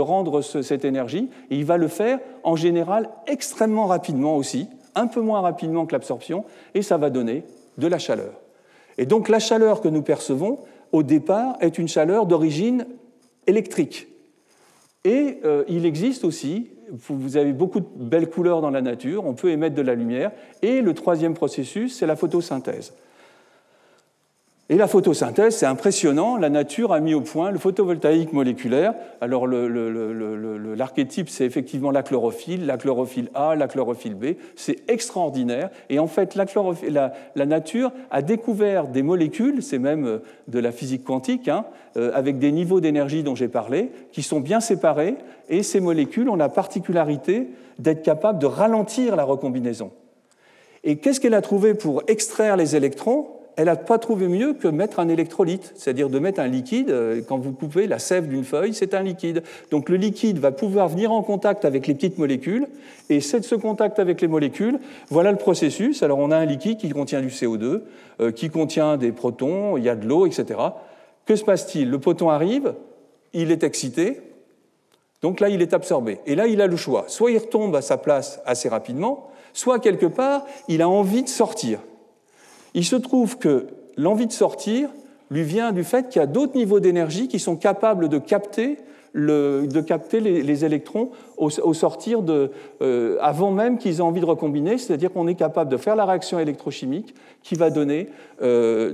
rendre 0.00 0.42
cette 0.42 0.84
énergie, 0.84 1.30
et 1.50 1.56
il 1.56 1.64
va 1.64 1.78
le 1.78 1.88
faire 1.88 2.18
en 2.44 2.56
général 2.56 3.08
extrêmement 3.26 3.86
rapidement 3.86 4.36
aussi, 4.36 4.68
un 4.94 5.06
peu 5.06 5.22
moins 5.22 5.40
rapidement 5.40 5.86
que 5.86 5.92
l'absorption, 5.92 6.44
et 6.74 6.82
ça 6.82 6.98
va 6.98 7.08
donner 7.08 7.44
de 7.78 7.86
la 7.86 7.98
chaleur. 7.98 8.34
Et 8.98 9.06
donc 9.06 9.28
la 9.28 9.38
chaleur 9.38 9.80
que 9.80 9.88
nous 9.88 10.02
percevons, 10.02 10.60
au 10.92 11.02
départ, 11.02 11.56
est 11.60 11.78
une 11.78 11.88
chaleur 11.88 12.26
d'origine 12.26 12.86
électrique. 13.46 14.08
Et 15.04 15.38
euh, 15.44 15.64
il 15.68 15.86
existe 15.86 16.24
aussi, 16.24 16.70
vous 16.90 17.36
avez 17.36 17.52
beaucoup 17.52 17.80
de 17.80 17.86
belles 17.96 18.28
couleurs 18.28 18.60
dans 18.60 18.70
la 18.70 18.82
nature, 18.82 19.24
on 19.24 19.34
peut 19.34 19.50
émettre 19.50 19.74
de 19.74 19.82
la 19.82 19.94
lumière, 19.94 20.32
et 20.62 20.80
le 20.80 20.94
troisième 20.94 21.34
processus, 21.34 21.96
c'est 21.96 22.06
la 22.06 22.16
photosynthèse. 22.16 22.92
Et 24.68 24.76
la 24.76 24.88
photosynthèse, 24.88 25.54
c'est 25.54 25.66
impressionnant. 25.66 26.36
La 26.36 26.50
nature 26.50 26.92
a 26.92 26.98
mis 26.98 27.14
au 27.14 27.20
point 27.20 27.52
le 27.52 27.58
photovoltaïque 27.58 28.32
moléculaire. 28.32 28.94
Alors 29.20 29.46
l'archétype, 29.46 31.28
c'est 31.28 31.44
effectivement 31.44 31.92
la 31.92 32.02
chlorophylle, 32.02 32.66
la 32.66 32.76
chlorophylle 32.76 33.30
A, 33.34 33.54
la 33.54 33.68
chlorophylle 33.68 34.16
B. 34.16 34.34
C'est 34.56 34.78
extraordinaire. 34.88 35.70
Et 35.88 36.00
en 36.00 36.08
fait, 36.08 36.34
la, 36.34 37.12
la, 37.36 37.46
nature 37.46 37.92
a 38.10 38.22
découvert 38.22 38.88
des 38.88 39.04
molécules, 39.04 39.62
c'est 39.62 39.78
même 39.78 40.04
euh, 40.04 40.18
de 40.48 40.58
la 40.58 40.72
physique 40.72 41.04
quantique, 41.04 41.46
hein, 41.46 41.64
euh, 41.96 42.10
avec 42.12 42.40
des 42.40 42.50
niveaux 42.50 42.80
d'énergie 42.80 43.22
dont 43.22 43.36
j'ai 43.36 43.46
parlé, 43.46 43.92
qui 44.10 44.24
sont 44.24 44.40
bien 44.40 44.58
séparés. 44.58 45.14
Et 45.48 45.62
ces 45.62 45.78
molécules 45.78 46.28
ont 46.28 46.34
la 46.34 46.48
particularité 46.48 47.50
d'être 47.78 48.02
capables 48.02 48.40
de 48.40 48.46
ralentir 48.46 49.14
la 49.14 49.22
recombinaison. 49.22 49.92
Et 50.82 50.96
qu'est-ce 50.96 51.20
qu'elle 51.20 51.34
a 51.34 51.42
trouvé 51.42 51.74
pour 51.74 52.02
extraire 52.08 52.56
les 52.56 52.74
électrons? 52.74 53.35
Elle 53.56 53.66
n'a 53.66 53.76
pas 53.76 53.98
trouvé 53.98 54.28
mieux 54.28 54.52
que 54.52 54.68
mettre 54.68 55.00
un 55.00 55.08
électrolyte, 55.08 55.72
c'est-à-dire 55.76 56.10
de 56.10 56.18
mettre 56.18 56.40
un 56.40 56.46
liquide. 56.46 56.90
Euh, 56.90 57.22
quand 57.26 57.38
vous 57.38 57.52
coupez 57.52 57.86
la 57.86 57.98
sève 57.98 58.28
d'une 58.28 58.44
feuille, 58.44 58.74
c'est 58.74 58.92
un 58.92 59.02
liquide. 59.02 59.42
Donc 59.70 59.88
le 59.88 59.96
liquide 59.96 60.38
va 60.38 60.52
pouvoir 60.52 60.88
venir 60.88 61.10
en 61.10 61.22
contact 61.22 61.64
avec 61.64 61.86
les 61.86 61.94
petites 61.94 62.18
molécules, 62.18 62.66
et 63.08 63.20
c'est 63.20 63.40
de 63.40 63.44
ce 63.44 63.54
contact 63.54 63.98
avec 63.98 64.20
les 64.20 64.28
molécules, 64.28 64.78
voilà 65.08 65.32
le 65.32 65.38
processus. 65.38 66.02
Alors 66.02 66.18
on 66.18 66.30
a 66.30 66.36
un 66.36 66.44
liquide 66.44 66.76
qui 66.78 66.90
contient 66.90 67.22
du 67.22 67.28
CO2, 67.28 67.80
euh, 68.20 68.30
qui 68.30 68.50
contient 68.50 68.98
des 68.98 69.12
protons, 69.12 69.78
il 69.78 69.84
y 69.84 69.88
a 69.88 69.96
de 69.96 70.06
l'eau, 70.06 70.26
etc. 70.26 70.60
Que 71.24 71.34
se 71.34 71.44
passe-t-il? 71.44 71.90
Le 71.90 71.98
proton 71.98 72.28
arrive, 72.28 72.74
il 73.32 73.50
est 73.50 73.64
excité, 73.64 74.20
donc 75.22 75.40
là 75.40 75.48
il 75.48 75.62
est 75.62 75.72
absorbé. 75.72 76.18
Et 76.26 76.34
là 76.34 76.46
il 76.46 76.60
a 76.60 76.66
le 76.66 76.76
choix. 76.76 77.06
Soit 77.08 77.30
il 77.30 77.38
retombe 77.38 77.74
à 77.74 77.80
sa 77.80 77.96
place 77.96 78.40
assez 78.44 78.68
rapidement, 78.68 79.30
soit 79.54 79.78
quelque 79.78 80.06
part 80.06 80.44
il 80.68 80.82
a 80.82 80.88
envie 80.90 81.22
de 81.22 81.28
sortir. 81.28 81.80
Il 82.76 82.84
se 82.84 82.94
trouve 82.94 83.38
que 83.38 83.68
l'envie 83.96 84.26
de 84.26 84.32
sortir 84.32 84.90
lui 85.30 85.42
vient 85.42 85.72
du 85.72 85.82
fait 85.82 86.10
qu'il 86.10 86.20
y 86.20 86.22
a 86.22 86.26
d'autres 86.26 86.54
niveaux 86.54 86.78
d'énergie 86.78 87.26
qui 87.26 87.38
sont 87.38 87.56
capables 87.56 88.10
de 88.10 88.18
capter, 88.18 88.76
de 89.14 89.80
capter 89.80 90.20
les, 90.20 90.64
électrons 90.66 91.08
au, 91.38 91.48
sortir 91.48 92.20
de, 92.20 92.50
euh, 92.82 93.16
avant 93.22 93.50
même 93.50 93.78
qu'ils 93.78 93.96
aient 93.96 94.02
envie 94.02 94.20
de 94.20 94.26
recombiner, 94.26 94.76
c'est-à-dire 94.76 95.10
qu'on 95.10 95.26
est 95.26 95.36
capable 95.36 95.70
de 95.70 95.78
faire 95.78 95.96
la 95.96 96.04
réaction 96.04 96.38
électrochimique 96.38 97.14
qui 97.42 97.54
va 97.54 97.70
donner, 97.70 98.10
euh, 98.42 98.92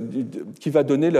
qui 0.61 0.69
va 0.69 0.83
donner 0.83 1.11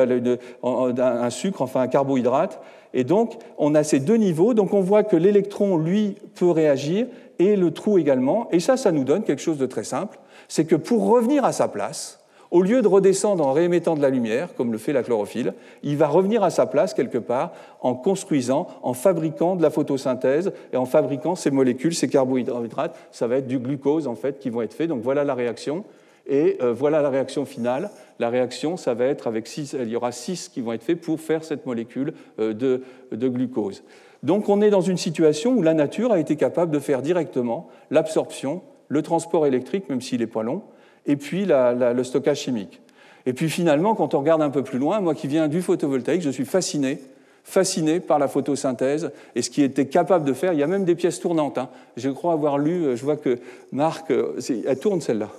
un 0.64 1.30
sucre, 1.30 1.62
enfin 1.62 1.82
un 1.82 1.88
carbohydrate. 1.88 2.62
Et 2.94 3.04
donc, 3.04 3.40
on 3.58 3.76
a 3.76 3.84
ces 3.84 4.00
deux 4.00 4.16
niveaux. 4.16 4.54
Donc, 4.54 4.74
on 4.74 4.80
voit 4.80 5.04
que 5.04 5.18
l'électron, 5.18 5.78
lui, 5.78 6.16
peut 6.36 6.50
réagir 6.50 7.08
et 7.40 7.58
le 7.58 7.72
trou 7.72 7.98
également. 7.98 8.48
Et 8.52 8.62
ça, 8.62 8.78
ça 8.78 8.94
nous 8.94 9.04
donne 9.04 9.24
quelque 9.24 9.42
chose 9.42 9.58
de 9.58 9.66
très 9.66 9.84
simple. 9.84 10.18
C'est 10.48 10.64
que 10.64 10.78
pour 10.78 11.10
revenir 11.10 11.44
à 11.44 11.52
sa 11.52 11.68
place, 11.68 12.23
au 12.54 12.62
lieu 12.62 12.84
de 12.84 12.88
redescendre 12.88 13.46
en 13.46 13.52
réémettant 13.52 13.96
de 13.96 14.02
la 14.02 14.12
lumière, 14.12 14.54
comme 14.54 14.72
le 14.72 14.78
fait 14.78 14.94
la 14.94 15.02
chlorophylle, 15.02 15.56
il 15.82 15.98
va 15.98 16.08
revenir 16.08 16.44
à 16.44 16.52
sa 16.52 16.68
place 16.68 16.94
quelque 16.94 17.18
part 17.18 17.52
en 17.82 17.96
construisant, 17.96 18.68
en 18.84 18.94
fabriquant 18.94 19.56
de 19.56 19.64
la 19.64 19.72
photosynthèse 19.72 20.54
et 20.72 20.78
en 20.78 20.86
fabriquant 20.86 21.34
ces 21.34 21.50
molécules, 21.50 21.96
ces 21.96 22.08
carbohydrates. 22.08 22.96
Ça 23.12 23.26
va 23.26 23.38
être 23.38 23.48
du 23.48 23.58
glucose 23.58 24.08
en 24.08 24.14
fait 24.14 24.38
qui 24.38 24.52
vont 24.52 24.62
être 24.62 24.76
faits. 24.76 24.88
Donc 24.88 25.02
voilà 25.02 25.24
la 25.24 25.34
réaction. 25.34 25.84
Et 26.28 26.58
euh, 26.62 26.74
voilà 26.74 27.02
la 27.02 27.10
réaction 27.10 27.44
finale. 27.44 27.90
La 28.20 28.30
réaction, 28.30 28.78
ça 28.78 28.94
va 28.94 29.06
être 29.06 29.26
avec 29.26 29.48
six, 29.48 29.76
il 29.78 29.90
y 29.90 29.96
aura 29.96 30.12
six 30.12 30.48
qui 30.48 30.62
vont 30.62 30.74
être 30.74 30.84
faits 30.84 31.02
pour 31.02 31.20
faire 31.20 31.44
cette 31.44 31.66
molécule 31.66 32.14
euh, 32.40 32.54
de, 32.54 32.84
de 33.12 33.28
glucose. 33.30 33.84
Donc 34.22 34.48
on 34.48 34.62
est 34.62 34.70
dans 34.70 34.80
une 34.80 34.98
situation 34.98 35.54
où 35.54 35.64
la 35.64 35.74
nature 35.74 36.12
a 36.12 36.20
été 36.20 36.36
capable 36.36 36.72
de 36.72 36.80
faire 36.80 37.02
directement 37.02 37.68
l'absorption, 37.90 38.62
le 38.90 39.02
transport 39.02 39.48
électrique, 39.48 39.90
même 39.90 40.02
s'il 40.02 40.20
n'est 40.20 40.28
pas 40.28 40.44
long, 40.44 40.62
et 41.06 41.16
puis 41.16 41.46
le 41.46 42.04
stockage 42.04 42.42
chimique. 42.42 42.82
Et 43.26 43.34
puis 43.34 43.50
finalement, 43.50 43.96
quand 43.96 44.14
on 44.14 44.20
regarde 44.20 44.42
un 44.42 44.50
peu 44.50 44.64
plus 44.64 44.80
loin, 44.80 45.00
moi 45.00 45.16
qui 45.16 45.28
viens 45.28 45.48
du 45.48 45.62
photovoltaïque, 45.62 46.22
je 46.22 46.30
suis 46.30 46.46
fasciné, 46.46 47.00
fasciné 47.44 48.00
par 48.00 48.20
la 48.20 48.28
photosynthèse 48.28 49.12
et 49.36 49.42
ce 49.42 49.50
qui 49.50 49.64
était 49.64 49.88
capable 49.88 50.26
de 50.26 50.34
faire. 50.34 50.54
Il 50.54 50.60
y 50.60 50.64
a 50.64 50.68
même 50.68 50.86
des 50.86 50.96
pièces 50.96 51.20
tournantes. 51.20 51.58
Hein. 51.58 51.70
Je 51.98 52.10
crois 52.10 52.34
avoir 52.34 52.58
lu, 52.58 52.84
euh, 52.84 52.96
je 52.96 53.04
vois 53.04 53.18
que 53.18 53.40
Marc, 53.72 54.12
euh, 54.12 54.40
elle 54.68 54.80
tourne 54.80 55.02
celle-là. 55.02 55.30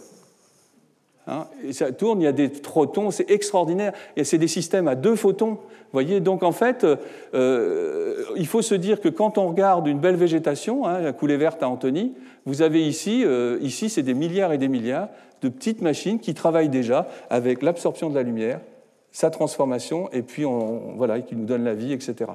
Hein, 1.27 1.47
ça 1.73 1.91
tourne, 1.93 2.21
il 2.21 2.25
y 2.25 2.29
a 2.29 2.33
des 2.33 2.49
protons, 2.49 3.11
c'est 3.11 3.31
extraordinaire. 3.31 3.93
Et 4.17 4.25
c'est 4.25 4.39
des 4.39 4.49
systèmes 4.49 4.89
à 4.89 4.95
deux 4.95 5.17
photons. 5.17 5.59
Voyez, 5.95 6.21
donc 6.21 6.43
en 6.43 6.53
fait, 6.53 6.85
euh, 7.33 8.25
il 8.37 8.47
faut 8.47 8.61
se 8.61 8.75
dire 8.75 9.01
que 9.01 9.09
quand 9.09 9.39
on 9.39 9.49
regarde 9.49 9.87
une 9.87 10.01
belle 10.01 10.17
végétation, 10.17 10.87
hein, 10.87 11.01
la 11.01 11.13
coulée 11.13 11.39
verte 11.39 11.63
à 11.63 11.69
Antony, 11.69 12.13
vous 12.45 12.61
avez 12.61 12.87
ici, 12.87 13.25
ici 13.63 13.89
c'est 13.89 14.03
des 14.03 14.13
milliards 14.13 14.53
et 14.53 14.59
des 14.59 14.69
milliards 14.69 15.09
de 15.41 15.49
petites 15.49 15.81
machines 15.81 16.19
qui 16.19 16.35
travaillent 16.35 16.69
déjà 16.69 17.09
avec 17.31 17.63
l'absorption 17.63 18.11
de 18.11 18.15
la 18.15 18.23
lumière, 18.23 18.61
sa 19.13 19.31
transformation, 19.31 20.11
et 20.13 20.23
puis 20.23 20.45
on, 20.45 20.95
voilà, 20.97 21.21
qui 21.21 21.37
nous 21.37 21.47
donne 21.47 21.65
la 21.65 21.75
vie, 21.75 21.93
etc. 21.93 22.33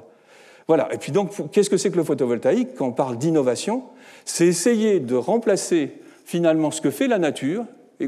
Voilà. 0.66 0.88
Et 0.94 0.98
puis 0.98 1.12
donc, 1.12 1.32
qu'est-ce 1.50 1.68
que 1.68 1.76
c'est 1.76 1.90
que 1.90 1.96
le 1.96 2.04
photovoltaïque? 2.04 2.74
Quand 2.76 2.86
on 2.86 2.92
parle 2.92 3.18
d'innovation, 3.18 3.82
c'est 4.24 4.46
essayer 4.46 5.00
de 5.00 5.16
remplacer 5.16 5.92
finalement 6.24 6.70
ce 6.70 6.80
que 6.80 6.90
fait 6.90 7.08
la 7.08 7.18
nature, 7.18 7.64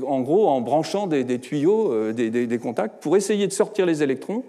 en 0.06 0.20
gros 0.20 0.48
en 0.48 0.60
branchant 0.60 1.08
des, 1.08 1.38
tuyaux, 1.40 1.92
euh, 1.92 2.12
des, 2.12 2.58
contacts, 2.58 3.02
pour 3.02 3.16
essayer 3.16 3.46
de 3.48 3.52
sortir 3.52 3.84
les 3.84 4.04
électrons, 4.04 4.44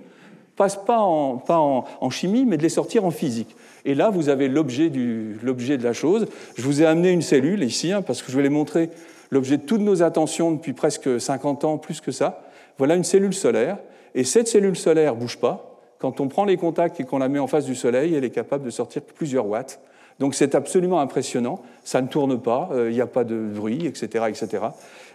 passe 0.55 0.75
pas, 0.75 0.99
en, 0.99 2.09
chimie, 2.09 2.45
mais 2.45 2.57
de 2.57 2.63
les 2.63 2.69
sortir 2.69 3.05
en 3.05 3.11
physique. 3.11 3.55
Et 3.85 3.95
là, 3.95 4.09
vous 4.09 4.29
avez 4.29 4.47
l'objet 4.47 4.89
de 4.89 5.83
la 5.83 5.93
chose. 5.93 6.27
Je 6.55 6.61
vous 6.61 6.81
ai 6.81 6.85
amené 6.85 7.11
une 7.11 7.21
cellule 7.21 7.63
ici, 7.63 7.91
hein, 7.91 8.01
parce 8.01 8.21
que 8.21 8.31
je 8.31 8.39
vais 8.39 8.49
montrer 8.49 8.89
l'objet 9.31 9.57
de 9.57 9.63
toutes 9.63 9.81
nos 9.81 10.03
attentions 10.03 10.51
depuis 10.51 10.73
presque 10.73 11.19
50 11.19 11.65
ans, 11.65 11.77
plus 11.77 12.01
que 12.01 12.11
ça. 12.11 12.43
Voilà 12.77 12.95
une 12.95 13.03
cellule 13.03 13.33
solaire, 13.33 13.77
et 14.15 14.23
cette 14.23 14.47
cellule 14.47 14.75
solaire 14.75 15.15
ne 15.15 15.19
bouge 15.19 15.37
pas. 15.37 15.73
Quand 15.99 16.19
on 16.19 16.27
prend 16.27 16.45
les 16.45 16.57
contacts 16.57 16.99
et 16.99 17.05
qu'on 17.05 17.19
la 17.19 17.29
met 17.29 17.39
en 17.39 17.47
face 17.47 17.65
du 17.65 17.75
Soleil, 17.75 18.13
elle 18.13 18.25
est 18.25 18.29
capable 18.29 18.65
de 18.65 18.69
sortir 18.69 19.01
plusieurs 19.01 19.47
watts. 19.47 19.79
Donc 20.19 20.35
c'est 20.35 20.53
absolument 20.53 20.99
impressionnant. 20.99 21.61
Ça 21.83 22.01
ne 22.01 22.07
tourne 22.07 22.39
pas, 22.39 22.69
euh, 22.73 22.91
il 22.91 22.93
n'y 22.93 23.01
a 23.01 23.07
pas 23.07 23.23
de 23.23 23.35
bruit, 23.35 23.85
etc., 23.85 24.25
etc. 24.27 24.65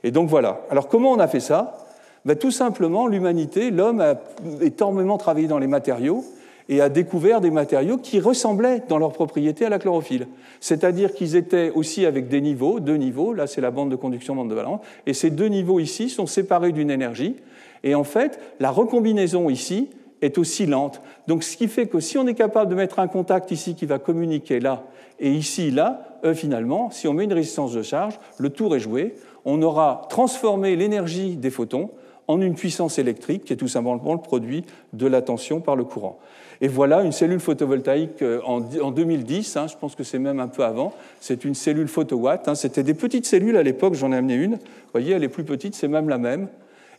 Et 0.02 0.10
donc 0.10 0.28
voilà. 0.28 0.62
Alors 0.70 0.88
comment 0.88 1.12
on 1.12 1.18
a 1.18 1.28
fait 1.28 1.40
ça? 1.40 1.87
Ben, 2.28 2.36
Tout 2.36 2.50
simplement, 2.50 3.06
l'humanité, 3.06 3.70
l'homme 3.70 4.00
a 4.00 4.16
énormément 4.60 5.16
travaillé 5.16 5.48
dans 5.48 5.58
les 5.58 5.66
matériaux 5.66 6.24
et 6.68 6.82
a 6.82 6.90
découvert 6.90 7.40
des 7.40 7.50
matériaux 7.50 7.96
qui 7.96 8.20
ressemblaient 8.20 8.82
dans 8.86 8.98
leur 8.98 9.12
propriété 9.12 9.64
à 9.64 9.70
la 9.70 9.78
chlorophylle. 9.78 10.28
C'est-à-dire 10.60 11.14
qu'ils 11.14 11.36
étaient 11.36 11.70
aussi 11.70 12.04
avec 12.04 12.28
des 12.28 12.42
niveaux, 12.42 12.80
deux 12.80 12.96
niveaux, 12.96 13.32
là 13.32 13.46
c'est 13.46 13.62
la 13.62 13.70
bande 13.70 13.90
de 13.90 13.96
conduction, 13.96 14.36
bande 14.36 14.50
de 14.50 14.54
valence, 14.54 14.80
et 15.06 15.14
ces 15.14 15.30
deux 15.30 15.46
niveaux 15.46 15.80
ici 15.80 16.10
sont 16.10 16.26
séparés 16.26 16.72
d'une 16.72 16.90
énergie, 16.90 17.36
et 17.82 17.94
en 17.94 18.04
fait, 18.04 18.38
la 18.60 18.70
recombinaison 18.70 19.48
ici 19.48 19.88
est 20.20 20.36
aussi 20.36 20.66
lente. 20.66 21.00
Donc 21.28 21.44
ce 21.44 21.56
qui 21.56 21.68
fait 21.68 21.86
que 21.86 22.00
si 22.00 22.18
on 22.18 22.26
est 22.26 22.34
capable 22.34 22.70
de 22.70 22.76
mettre 22.76 22.98
un 22.98 23.08
contact 23.08 23.50
ici 23.50 23.74
qui 23.74 23.86
va 23.86 23.98
communiquer 23.98 24.60
là, 24.60 24.84
et 25.18 25.32
ici, 25.32 25.70
là, 25.70 26.18
euh, 26.24 26.34
finalement, 26.34 26.90
si 26.90 27.08
on 27.08 27.14
met 27.14 27.24
une 27.24 27.32
résistance 27.32 27.72
de 27.72 27.82
charge, 27.82 28.18
le 28.36 28.50
tour 28.50 28.76
est 28.76 28.80
joué, 28.80 29.14
on 29.46 29.62
aura 29.62 30.02
transformé 30.10 30.76
l'énergie 30.76 31.36
des 31.36 31.50
photons 31.50 31.90
en 32.28 32.40
une 32.40 32.54
puissance 32.54 32.98
électrique 32.98 33.44
qui 33.44 33.52
est 33.52 33.56
tout 33.56 33.68
simplement 33.68 34.12
le 34.12 34.20
produit 34.20 34.64
de 34.92 35.06
la 35.06 35.22
tension 35.22 35.60
par 35.60 35.74
le 35.76 35.84
courant. 35.84 36.18
Et 36.60 36.68
voilà 36.68 37.02
une 37.02 37.12
cellule 37.12 37.40
photovoltaïque 37.40 38.22
euh, 38.22 38.40
en 38.42 38.60
2010, 38.60 39.56
hein, 39.56 39.66
je 39.68 39.76
pense 39.76 39.94
que 39.94 40.02
c'est 40.02 40.18
même 40.18 40.40
un 40.40 40.48
peu 40.48 40.64
avant, 40.64 40.92
c'est 41.20 41.44
une 41.44 41.54
cellule 41.54 41.88
photowatt. 41.88 42.48
Hein, 42.48 42.54
C'était 42.54 42.82
des 42.82 42.94
petites 42.94 43.26
cellules 43.26 43.56
à 43.56 43.62
l'époque, 43.62 43.94
j'en 43.94 44.12
ai 44.12 44.16
amené 44.16 44.34
une. 44.34 44.54
Vous 44.54 44.92
voyez, 44.92 45.12
elle 45.12 45.24
est 45.24 45.28
plus 45.28 45.44
petite, 45.44 45.74
c'est 45.74 45.88
même 45.88 46.08
la 46.08 46.18
même. 46.18 46.48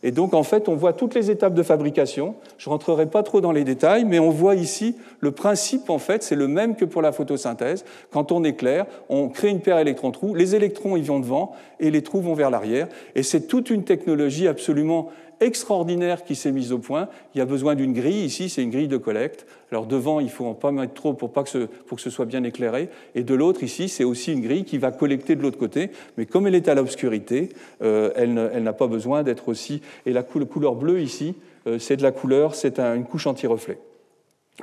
Et 0.02 0.12
donc, 0.12 0.32
en 0.32 0.42
fait, 0.42 0.68
on 0.68 0.76
voit 0.76 0.94
toutes 0.94 1.14
les 1.14 1.30
étapes 1.30 1.54
de 1.54 1.62
fabrication. 1.62 2.34
Je 2.56 2.68
ne 2.68 2.72
rentrerai 2.72 3.06
pas 3.06 3.22
trop 3.22 3.40
dans 3.40 3.52
les 3.52 3.64
détails, 3.64 4.04
mais 4.04 4.18
on 4.18 4.30
voit 4.30 4.54
ici 4.54 4.96
le 5.20 5.30
principe, 5.30 5.90
en 5.90 5.98
fait, 5.98 6.22
c'est 6.22 6.36
le 6.36 6.48
même 6.48 6.74
que 6.74 6.86
pour 6.86 7.02
la 7.02 7.12
photosynthèse. 7.12 7.84
Quand 8.10 8.32
on 8.32 8.42
éclaire, 8.42 8.86
on 9.08 9.28
crée 9.28 9.48
une 9.48 9.60
paire 9.60 9.78
électron-trou, 9.78 10.34
les 10.34 10.54
électrons, 10.54 10.96
ils 10.96 11.04
vont 11.04 11.20
devant, 11.20 11.52
et 11.80 11.90
les 11.90 12.02
trous 12.02 12.20
vont 12.20 12.34
vers 12.34 12.50
l'arrière. 12.50 12.88
Et 13.14 13.22
c'est 13.22 13.42
toute 13.42 13.68
une 13.68 13.84
technologie 13.84 14.48
absolument 14.48 15.10
extraordinaire 15.40 16.24
qui 16.24 16.34
s'est 16.34 16.52
mise 16.52 16.72
au 16.72 16.78
point. 16.78 17.08
Il 17.34 17.38
y 17.38 17.40
a 17.40 17.46
besoin 17.46 17.74
d'une 17.74 17.92
grille. 17.92 18.24
Ici, 18.24 18.48
c'est 18.48 18.62
une 18.62 18.70
grille 18.70 18.88
de 18.88 18.96
collecte. 18.96 19.46
Alors 19.72 19.86
devant, 19.86 20.20
il 20.20 20.30
faut 20.30 20.46
en 20.46 20.54
pas 20.54 20.70
mettre 20.70 20.94
trop 20.94 21.14
pour, 21.14 21.32
pas 21.32 21.42
que 21.42 21.48
ce, 21.48 21.58
que 21.58 22.00
ce 22.00 22.10
soit 22.10 22.26
bien 22.26 22.44
éclairé. 22.44 22.88
Et 23.14 23.22
de 23.22 23.34
l'autre, 23.34 23.62
ici, 23.62 23.88
c'est 23.88 24.04
aussi 24.04 24.32
une 24.32 24.40
grille 24.40 24.64
qui 24.64 24.78
va 24.78 24.92
collecter 24.92 25.36
de 25.36 25.42
l'autre 25.42 25.58
côté. 25.58 25.90
Mais 26.16 26.26
comme 26.26 26.46
elle 26.46 26.54
est 26.54 26.68
à 26.68 26.74
l'obscurité, 26.74 27.50
euh, 27.82 28.10
elle, 28.16 28.62
n'a 28.62 28.72
pas 28.72 28.86
besoin 28.86 29.22
d'être 29.22 29.48
aussi. 29.48 29.80
Et 30.06 30.12
la 30.12 30.22
couleur 30.22 30.74
bleue 30.74 31.00
ici, 31.00 31.34
euh, 31.66 31.78
c'est 31.78 31.96
de 31.96 32.02
la 32.02 32.12
couleur, 32.12 32.54
c'est 32.54 32.78
une 32.78 33.04
couche 33.04 33.26
anti-reflet. 33.26 33.78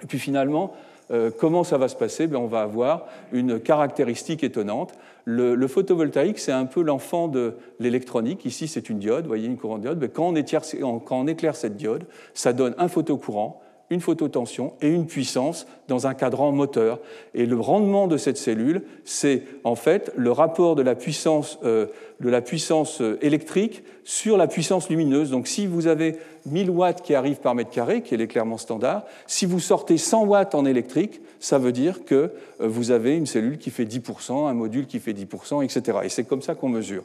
Et 0.03 0.05
puis 0.05 0.19
finalement, 0.19 0.73
euh, 1.11 1.31
comment 1.37 1.63
ça 1.63 1.77
va 1.77 1.87
se 1.87 1.95
passer? 1.95 2.27
Ben, 2.27 2.37
On 2.37 2.47
va 2.47 2.61
avoir 2.61 3.05
une 3.31 3.59
caractéristique 3.59 4.43
étonnante. 4.43 4.93
Le, 5.25 5.67
photovoltaïque, 5.67 6.39
c'est 6.39 6.53
un 6.53 6.65
peu 6.65 6.81
l'enfant 6.81 7.27
de 7.27 7.55
l'électronique. 7.79 8.45
Ici, 8.45 8.67
c'est 8.67 8.89
une 8.89 8.99
diode, 8.99 9.23
vous 9.23 9.29
voyez 9.29 9.47
une 9.47 9.57
courante 9.57 9.81
diode. 9.81 9.99
Ben, 9.99 10.09
quand, 10.09 10.33
on 10.33 10.99
quand 10.99 11.19
on 11.19 11.27
éclaire 11.27 11.55
cette 11.55 11.75
diode, 11.75 12.05
ça 12.33 12.53
donne 12.53 12.73
un 12.77 12.87
photocourant 12.87 13.61
une 13.89 14.02
phototension 14.02 14.73
et 14.82 14.89
une 14.89 15.08
puissance 15.08 15.65
dans 15.88 16.08
un 16.08 16.13
cadran 16.13 16.52
moteur. 16.52 17.00
Et 17.34 17.45
le 17.45 17.60
rendement 17.60 18.08
de 18.08 18.17
cette 18.17 18.38
cellule, 18.38 18.84
c'est 19.06 19.43
en 19.63 19.76
fait 19.76 20.12
le 20.15 20.32
rapport 20.32 20.76
de 20.76 20.82
la 20.82 20.95
puissance, 20.95 21.58
euh, 21.63 21.88
de 22.19 22.30
la 22.30 22.41
puissance 22.41 23.02
euh, 23.02 23.17
électrique 23.21 23.84
sur 24.04 24.38
la 24.38 24.47
puissance 24.47 24.89
lumineuse. 24.89 25.32
Donc 25.32 25.47
si 25.47 25.67
vous 25.67 25.88
avez 25.88 26.17
1000 26.45 26.69
watts 26.69 27.02
qui 27.02 27.15
arrivent 27.15 27.39
par 27.39 27.56
mètre 27.56 27.69
carré, 27.69 28.02
qui 28.02 28.13
est 28.13 28.17
l'éclairement 28.17 28.58
standard, 28.58 29.04
si 29.26 29.45
vous 29.45 29.60
sortez 29.60 29.97
100 29.97 30.26
watts 30.26 30.56
en 30.56 30.65
électrique, 30.65 31.21
ça 31.39 31.58
veut 31.58 31.71
dire 31.71 32.04
que 32.04 32.15
euh, 32.62 32.67
vous 32.67 32.91
avez 32.91 33.15
une 33.15 33.26
cellule 33.26 33.58
qui 33.58 33.69
fait 33.69 33.86
10%, 33.86 34.47
un 34.47 34.54
module 34.54 34.86
qui 34.86 35.00
fait 35.00 35.13
10%, 35.13 35.63
etc. 35.63 36.00
Et 36.04 36.10
c'est 36.10 36.26
comme 36.26 36.41
ça 36.41 36.56
qu'on 36.56 36.69
mesure. 36.69 37.04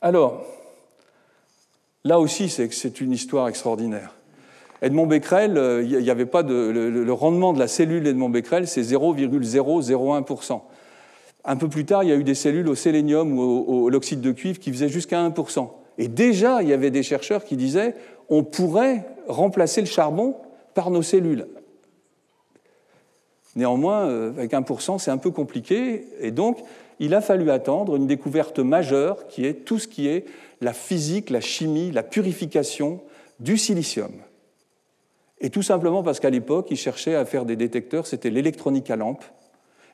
Alors, 0.00 0.44
Là 2.04 2.18
aussi, 2.18 2.48
c'est 2.48 3.00
une 3.00 3.12
histoire 3.12 3.48
extraordinaire. 3.48 4.14
Edmond 4.80 5.06
Becquerel, 5.06 5.52
il 5.52 5.58
euh, 5.58 6.00
n'y 6.00 6.10
avait 6.10 6.26
pas 6.26 6.42
le, 6.42 7.12
rendement 7.12 7.52
de 7.52 7.60
la 7.60 7.68
cellule 7.68 8.02
d'Edmond 8.02 8.30
Becquerel, 8.30 8.66
c'est 8.66 8.82
0,001%. 8.82 10.60
Un 11.44 11.56
peu 11.56 11.68
plus 11.68 11.84
tard, 11.84 12.02
il 12.02 12.08
y 12.08 12.12
a 12.12 12.16
eu 12.16 12.24
des 12.24 12.34
cellules 12.34 12.68
au 12.68 12.74
sélénium 12.74 13.38
ou 13.38 13.86
à 13.88 13.90
l'oxyde 13.90 14.20
de 14.20 14.32
cuivre 14.32 14.58
qui 14.58 14.72
faisaient 14.72 14.88
jusqu'à 14.88 15.20
1%. 15.28 15.68
Et 15.98 16.08
déjà, 16.08 16.62
il 16.62 16.68
y 16.68 16.72
avait 16.72 16.90
des 16.90 17.02
chercheurs 17.02 17.44
qui 17.44 17.56
disaient 17.56 17.94
on 18.28 18.44
pourrait 18.44 19.04
remplacer 19.28 19.80
le 19.80 19.86
charbon 19.86 20.36
par 20.74 20.90
nos 20.90 21.02
cellules. 21.02 21.46
Néanmoins, 23.54 24.08
euh, 24.08 24.30
avec 24.30 24.52
1%, 24.52 24.98
c'est 24.98 25.10
un 25.10 25.18
peu 25.18 25.30
compliqué. 25.30 26.06
Et 26.20 26.30
donc, 26.30 26.58
il 26.98 27.14
a 27.14 27.20
fallu 27.20 27.50
attendre 27.50 27.96
une 27.96 28.06
découverte 28.06 28.58
majeure 28.58 29.26
qui 29.26 29.44
est 29.44 29.64
tout 29.64 29.78
ce 29.78 29.88
qui 29.88 30.08
est 30.08 30.24
la 30.62 30.72
physique, 30.72 31.28
la 31.28 31.40
chimie, 31.40 31.90
la 31.90 32.02
purification 32.02 33.00
du 33.40 33.58
silicium. 33.58 34.12
Et 35.40 35.50
tout 35.50 35.62
simplement 35.62 36.02
parce 36.02 36.20
qu'à 36.20 36.30
l'époque, 36.30 36.68
ils 36.70 36.76
cherchaient 36.76 37.16
à 37.16 37.24
faire 37.24 37.44
des 37.44 37.56
détecteurs, 37.56 38.06
c'était 38.06 38.30
l'électronique 38.30 38.88
à 38.90 38.96
lampe. 38.96 39.24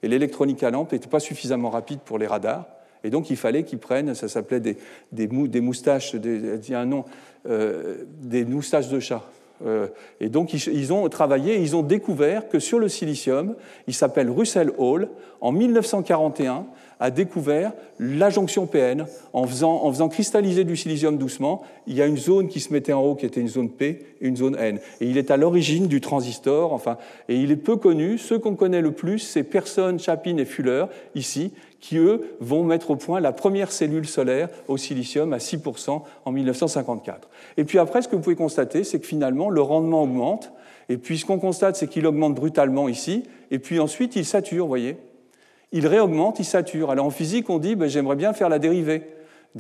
Et 0.02 0.08
l'électronique 0.08 0.62
à 0.62 0.70
lampe 0.70 0.92
n'était 0.92 1.08
pas 1.08 1.20
suffisamment 1.20 1.70
rapide 1.70 2.00
pour 2.00 2.18
les 2.18 2.26
radars. 2.26 2.66
Et 3.02 3.10
donc 3.10 3.30
il 3.30 3.36
fallait 3.36 3.64
qu'ils 3.64 3.78
prennent, 3.78 4.14
ça 4.14 4.28
s'appelait 4.28 4.60
des, 4.60 5.60
moustaches, 5.60 6.14
des, 6.14 6.74
un 6.74 6.84
nom, 6.84 7.04
euh, 7.48 8.04
des 8.20 8.44
moustaches 8.44 8.88
de 8.88 9.00
chat. 9.00 9.24
Euh, 9.64 9.88
et 10.20 10.28
donc 10.28 10.52
ils, 10.52 10.92
ont 10.92 11.08
travaillé, 11.08 11.58
ils 11.58 11.74
ont 11.74 11.82
découvert 11.82 12.48
que 12.48 12.58
sur 12.58 12.78
le 12.78 12.88
silicium, 12.88 13.56
il 13.86 13.94
s'appelle 13.94 14.30
Russell 14.30 14.72
Hall, 14.78 15.08
en 15.40 15.52
1941, 15.52 16.66
a 17.00 17.10
découvert 17.10 17.72
la 17.98 18.30
jonction 18.30 18.66
PN 18.66 19.06
en 19.32 19.46
faisant, 19.46 19.84
en 19.84 19.92
faisant, 19.92 20.08
cristalliser 20.08 20.64
du 20.64 20.76
silicium 20.76 21.16
doucement. 21.16 21.62
Il 21.86 21.94
y 21.94 22.02
a 22.02 22.06
une 22.06 22.16
zone 22.16 22.48
qui 22.48 22.60
se 22.60 22.72
mettait 22.72 22.92
en 22.92 23.02
haut 23.02 23.14
qui 23.14 23.26
était 23.26 23.40
une 23.40 23.48
zone 23.48 23.70
P 23.70 24.06
et 24.20 24.26
une 24.26 24.36
zone 24.36 24.56
N. 24.56 24.78
Et 25.00 25.06
il 25.06 25.18
est 25.18 25.30
à 25.30 25.36
l'origine 25.36 25.86
du 25.86 26.00
transistor. 26.00 26.72
Enfin, 26.72 26.98
et 27.28 27.36
il 27.36 27.50
est 27.50 27.56
peu 27.56 27.76
connu. 27.76 28.18
Ceux 28.18 28.38
qu'on 28.38 28.54
connaît 28.54 28.80
le 28.80 28.92
plus, 28.92 29.18
c'est 29.20 29.42
Persson, 29.42 29.96
Chapin 29.98 30.36
et 30.36 30.44
Fuller 30.44 30.86
ici, 31.14 31.52
qui 31.80 31.98
eux 31.98 32.36
vont 32.40 32.64
mettre 32.64 32.90
au 32.90 32.96
point 32.96 33.20
la 33.20 33.32
première 33.32 33.70
cellule 33.70 34.06
solaire 34.06 34.48
au 34.66 34.76
silicium 34.76 35.32
à 35.32 35.38
6% 35.38 36.02
en 36.24 36.32
1954. 36.32 37.28
Et 37.56 37.64
puis 37.64 37.78
après, 37.78 38.02
ce 38.02 38.08
que 38.08 38.16
vous 38.16 38.22
pouvez 38.22 38.36
constater, 38.36 38.84
c'est 38.84 38.98
que 38.98 39.06
finalement 39.06 39.50
le 39.50 39.60
rendement 39.60 40.02
augmente. 40.02 40.52
Et 40.88 40.96
puis 40.96 41.18
ce 41.18 41.26
qu'on 41.26 41.38
constate, 41.38 41.76
c'est 41.76 41.86
qu'il 41.86 42.06
augmente 42.06 42.34
brutalement 42.34 42.88
ici. 42.88 43.22
Et 43.50 43.58
puis 43.58 43.78
ensuite, 43.78 44.16
il 44.16 44.24
sature, 44.24 44.64
vous 44.64 44.68
voyez 44.68 44.96
il 45.72 45.86
réaugmente, 45.86 46.38
il 46.38 46.44
sature. 46.44 46.90
Alors 46.90 47.06
en 47.06 47.10
physique, 47.10 47.50
on 47.50 47.58
dit 47.58 47.76
ben, 47.76 47.88
j'aimerais 47.88 48.16
bien 48.16 48.32
faire 48.32 48.48
la 48.48 48.58
dérivée. 48.58 49.02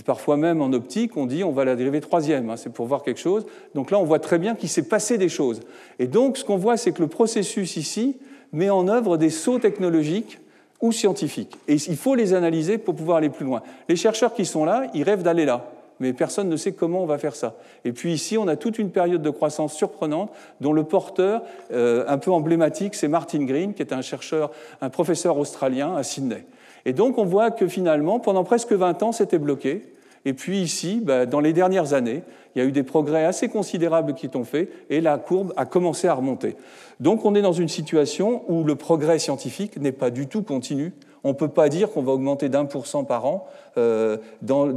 Parfois 0.04 0.36
même 0.36 0.60
en 0.60 0.72
optique, 0.72 1.16
on 1.16 1.26
dit 1.26 1.42
on 1.42 1.50
va 1.50 1.64
la 1.64 1.74
dériver 1.74 2.00
troisième, 2.00 2.50
hein, 2.50 2.56
c'est 2.56 2.72
pour 2.72 2.86
voir 2.86 3.02
quelque 3.02 3.20
chose. 3.20 3.46
Donc 3.74 3.90
là, 3.90 3.98
on 3.98 4.04
voit 4.04 4.20
très 4.20 4.38
bien 4.38 4.54
qu'il 4.54 4.68
s'est 4.68 4.88
passé 4.88 5.18
des 5.18 5.28
choses. 5.28 5.60
Et 5.98 6.06
donc, 6.06 6.36
ce 6.36 6.44
qu'on 6.44 6.56
voit, 6.56 6.76
c'est 6.76 6.92
que 6.92 7.02
le 7.02 7.08
processus 7.08 7.76
ici 7.76 8.16
met 8.52 8.70
en 8.70 8.86
œuvre 8.86 9.16
des 9.16 9.30
sauts 9.30 9.58
technologiques 9.58 10.38
ou 10.80 10.92
scientifiques. 10.92 11.56
Et 11.66 11.74
il 11.74 11.96
faut 11.96 12.14
les 12.14 12.34
analyser 12.34 12.78
pour 12.78 12.94
pouvoir 12.94 13.16
aller 13.16 13.30
plus 13.30 13.44
loin. 13.44 13.62
Les 13.88 13.96
chercheurs 13.96 14.34
qui 14.34 14.44
sont 14.44 14.64
là, 14.64 14.88
ils 14.94 15.02
rêvent 15.02 15.22
d'aller 15.22 15.44
là 15.44 15.70
mais 16.00 16.12
personne 16.12 16.48
ne 16.48 16.56
sait 16.56 16.72
comment 16.72 17.02
on 17.02 17.06
va 17.06 17.18
faire 17.18 17.34
ça. 17.34 17.54
Et 17.84 17.92
puis 17.92 18.12
ici, 18.12 18.38
on 18.38 18.48
a 18.48 18.56
toute 18.56 18.78
une 18.78 18.90
période 18.90 19.22
de 19.22 19.30
croissance 19.30 19.74
surprenante 19.74 20.30
dont 20.60 20.72
le 20.72 20.84
porteur, 20.84 21.42
euh, 21.72 22.04
un 22.08 22.18
peu 22.18 22.30
emblématique, 22.30 22.94
c'est 22.94 23.08
Martin 23.08 23.44
Green, 23.44 23.74
qui 23.74 23.82
est 23.82 23.92
un 23.92 24.02
chercheur, 24.02 24.50
un 24.80 24.90
professeur 24.90 25.38
australien 25.38 25.96
à 25.96 26.02
Sydney. 26.02 26.44
Et 26.84 26.92
donc 26.92 27.18
on 27.18 27.24
voit 27.24 27.50
que 27.50 27.66
finalement, 27.66 28.20
pendant 28.20 28.44
presque 28.44 28.72
20 28.72 29.02
ans, 29.02 29.12
c'était 29.12 29.38
bloqué. 29.38 29.92
Et 30.24 30.32
puis 30.32 30.60
ici, 30.60 31.00
bah, 31.02 31.26
dans 31.26 31.40
les 31.40 31.52
dernières 31.52 31.94
années, 31.94 32.22
il 32.54 32.62
y 32.62 32.64
a 32.64 32.68
eu 32.68 32.72
des 32.72 32.82
progrès 32.82 33.24
assez 33.24 33.48
considérables 33.48 34.14
qui 34.14 34.28
ont 34.34 34.44
fait 34.44 34.68
et 34.90 35.00
la 35.00 35.16
courbe 35.18 35.52
a 35.56 35.64
commencé 35.64 36.08
à 36.08 36.14
remonter. 36.14 36.56
Donc 37.00 37.24
on 37.24 37.34
est 37.34 37.42
dans 37.42 37.52
une 37.52 37.68
situation 37.68 38.42
où 38.48 38.64
le 38.64 38.74
progrès 38.74 39.18
scientifique 39.18 39.76
n'est 39.76 39.92
pas 39.92 40.10
du 40.10 40.26
tout 40.26 40.42
continu, 40.42 40.92
on 41.24 41.28
ne 41.28 41.34
peut 41.34 41.48
pas 41.48 41.68
dire 41.68 41.90
qu'on 41.90 42.02
va 42.02 42.12
augmenter 42.12 42.48
d'un 42.48 42.64
pour 42.64 42.86
cent 42.86 43.04
par 43.04 43.26
an 43.26 43.46
euh, 43.76 44.16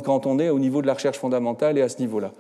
quand 0.03 0.25
on 0.25 0.39
est 0.39 0.49
au 0.49 0.59
niveau 0.59 0.81
de 0.81 0.87
la 0.87 0.93
recherche 0.93 1.17
fondamentale 1.17 1.77
et 1.77 1.81
à 1.81 1.89
ce 1.89 1.99
niveau-là. 1.99 2.31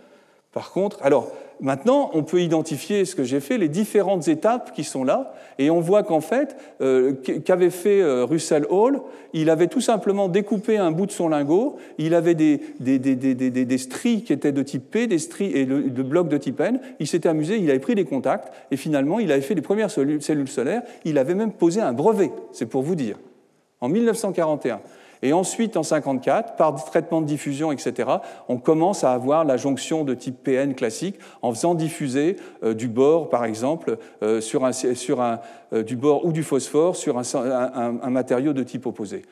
Par 0.53 0.71
contre, 0.71 0.97
alors 1.01 1.31
maintenant, 1.61 2.09
on 2.13 2.23
peut 2.23 2.41
identifier 2.41 3.05
ce 3.05 3.15
que 3.15 3.23
j'ai 3.23 3.39
fait, 3.39 3.57
les 3.57 3.69
différentes 3.69 4.27
étapes 4.27 4.73
qui 4.73 4.83
sont 4.83 5.05
là, 5.05 5.33
et 5.59 5.69
on 5.69 5.79
voit 5.79 6.03
qu'en 6.03 6.19
fait, 6.19 6.57
euh, 6.81 7.13
qu'avait 7.13 7.69
fait 7.69 8.01
euh, 8.01 8.25
Russell 8.25 8.65
Hall, 8.69 8.99
il 9.31 9.49
avait 9.49 9.67
tout 9.67 9.79
simplement 9.79 10.27
découpé 10.27 10.77
un 10.77 10.91
bout 10.91 11.05
de 11.05 11.11
son 11.11 11.29
lingot, 11.29 11.77
il 11.97 12.13
avait 12.13 12.35
des, 12.35 12.59
des, 12.81 13.77
stries 13.77 14.23
qui 14.23 14.33
étaient 14.33 14.51
de 14.51 14.63
type 14.63 14.91
P, 14.91 15.07
des 15.07 15.19
stries 15.19 15.51
et 15.55 15.65
de 15.65 16.03
blocs 16.03 16.27
de 16.27 16.37
type 16.37 16.59
N, 16.59 16.81
il 16.99 17.07
s'était 17.07 17.29
amusé, 17.29 17.57
il 17.57 17.69
avait 17.69 17.79
pris 17.79 17.95
des 17.95 18.05
contacts, 18.05 18.51
et 18.71 18.77
finalement, 18.77 19.19
il 19.19 19.31
avait 19.31 19.41
fait 19.41 19.55
les 19.55 19.61
premières 19.61 19.91
cellules 19.91 20.49
solaires, 20.49 20.81
il 21.05 21.17
avait 21.17 21.35
même 21.35 21.53
posé 21.53 21.79
un 21.79 21.93
brevet, 21.93 22.31
c'est 22.51 22.65
pour 22.65 22.81
vous 22.81 22.95
dire 22.95 23.17
en 23.81 23.89
1941. 23.89 24.79
Et 25.23 25.33
ensuite, 25.33 25.77
en 25.77 25.81
1954, 25.81 26.55
par 26.55 26.83
traitement 26.85 27.21
de 27.21 27.27
diffusion, 27.27 27.71
etc., 27.71 28.09
on 28.47 28.57
commence 28.57 29.03
à 29.03 29.11
avoir 29.11 29.45
la 29.45 29.57
jonction 29.57 30.03
de 30.03 30.15
type 30.15 30.43
PN 30.43 30.73
classique 30.73 31.19
en 31.41 31.53
faisant 31.53 31.75
diffuser 31.75 32.37
euh, 32.63 32.73
du 32.73 32.87
bore, 32.87 33.29
par 33.29 33.45
exemple, 33.45 33.97
euh, 34.23 34.41
euh, 35.73 35.83
du 35.83 35.95
bore 35.95 36.25
ou 36.25 36.31
du 36.31 36.43
phosphore 36.43 36.95
sur 36.95 37.17
un 37.17 38.09
matériau 38.09 38.53
de 38.53 38.63
type 38.63 38.85
opposé 38.87 39.23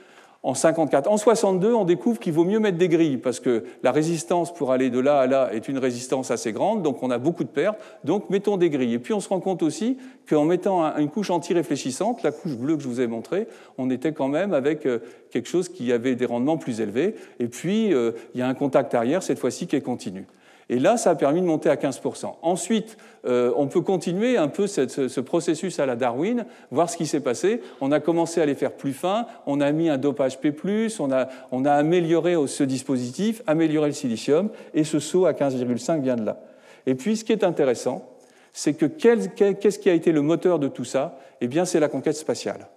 en 0.41 0.53
54. 0.53 1.07
En 1.09 1.17
62, 1.17 1.73
on 1.73 1.83
découvre 1.83 2.19
qu'il 2.19 2.31
vaut 2.31 2.45
mieux 2.45 2.59
mettre 2.59 2.77
des 2.77 2.87
grilles 2.87 3.17
parce 3.17 3.39
que 3.39 3.65
la 3.83 3.91
résistance 3.91 4.53
pour 4.53 4.71
aller 4.71 4.89
de 4.89 4.99
là 4.99 5.19
à 5.19 5.27
là 5.27 5.49
est 5.53 5.67
une 5.67 5.77
résistance 5.77 6.31
assez 6.31 6.53
grande, 6.53 6.81
donc 6.81 7.03
on 7.03 7.11
a 7.11 7.17
beaucoup 7.17 7.43
de 7.43 7.49
pertes. 7.49 7.79
Donc 8.05 8.29
mettons 8.29 8.55
des 8.55 8.69
grilles. 8.69 8.93
Et 8.93 8.99
puis 8.99 9.13
on 9.13 9.19
se 9.19 9.27
rend 9.27 9.41
compte 9.41 9.63
aussi 9.63 9.97
qu'en 10.29 10.45
mettant 10.45 10.95
une 10.97 11.09
couche 11.09 11.29
anti-réfléchissante, 11.29 12.23
la 12.23 12.31
couche 12.31 12.55
bleue 12.55 12.77
que 12.77 12.83
je 12.83 12.87
vous 12.87 13.01
ai 13.01 13.07
montrée, 13.07 13.47
on 13.77 13.89
était 13.89 14.13
quand 14.13 14.29
même 14.29 14.53
avec 14.53 14.85
euh, 14.85 14.99
quelque 15.31 15.49
chose 15.49 15.67
qui 15.67 15.91
avait 15.91 16.15
des 16.15 16.25
rendements 16.25 16.57
plus 16.57 16.79
élevés. 16.79 17.15
Et 17.39 17.47
puis 17.47 17.93
euh, 17.93 18.11
il 18.33 18.39
y 18.39 18.43
a 18.43 18.47
un 18.47 18.53
contact 18.53 18.93
arrière 18.95 19.23
cette 19.23 19.39
fois-ci 19.39 19.67
qui 19.67 19.75
est 19.75 19.81
continu. 19.81 20.25
Et 20.69 20.77
là, 20.77 20.97
ça 20.97 21.11
a 21.11 21.15
permis 21.15 21.41
de 21.41 21.47
monter 21.47 21.69
à 21.69 21.75
15%. 21.75 22.35
Ensuite, 22.43 22.97
euh, 23.25 23.51
on 23.55 23.67
peut 23.67 23.81
continuer 23.81 24.37
un 24.37 24.49
peu 24.49 24.67
ce, 24.67 25.19
processus 25.19 25.79
à 25.79 25.87
la 25.87 25.95
Darwin, 25.95 26.45
voir 26.69 26.89
ce 26.89 26.97
qui 26.97 27.07
s'est 27.07 27.21
passé. 27.21 27.61
On 27.81 27.91
a 27.91 27.99
commencé 27.99 28.39
à 28.39 28.45
les 28.45 28.53
faire 28.53 28.73
plus 28.73 28.93
fins, 28.93 29.25
on 29.47 29.61
a 29.61 29.71
mis 29.71 29.89
un 29.89 29.97
dopage 29.97 30.39
P+, 30.39 30.53
on 30.99 31.11
a, 31.11 31.27
on 31.51 31.65
a 31.65 31.73
amélioré 31.73 32.35
ce 32.45 32.63
dispositif, 32.63 33.41
amélioré 33.47 33.87
le 33.87 33.93
silicium, 33.93 34.49
et 34.75 34.83
ce 34.83 34.99
saut 34.99 35.25
à 35.25 35.33
15,5 35.33 36.01
vient 36.01 36.15
de 36.15 36.23
là. 36.23 36.39
Et 36.85 36.93
puis, 36.93 37.17
ce 37.17 37.23
qui 37.23 37.31
est 37.31 37.43
intéressant, 37.43 38.07
c'est 38.53 38.73
que 38.73 38.85
qu'est-ce 38.85 39.79
qui 39.79 39.89
a 39.89 39.93
été 39.93 40.11
le 40.11 40.21
moteur 40.21 40.59
de 40.59 40.67
tout 40.67 40.85
ça? 40.85 41.17
Eh 41.41 41.47
bien, 41.47 41.65
c'est 41.65 41.79
la 41.79 41.87
conquête 41.87 42.15
spatiale. 42.15 42.67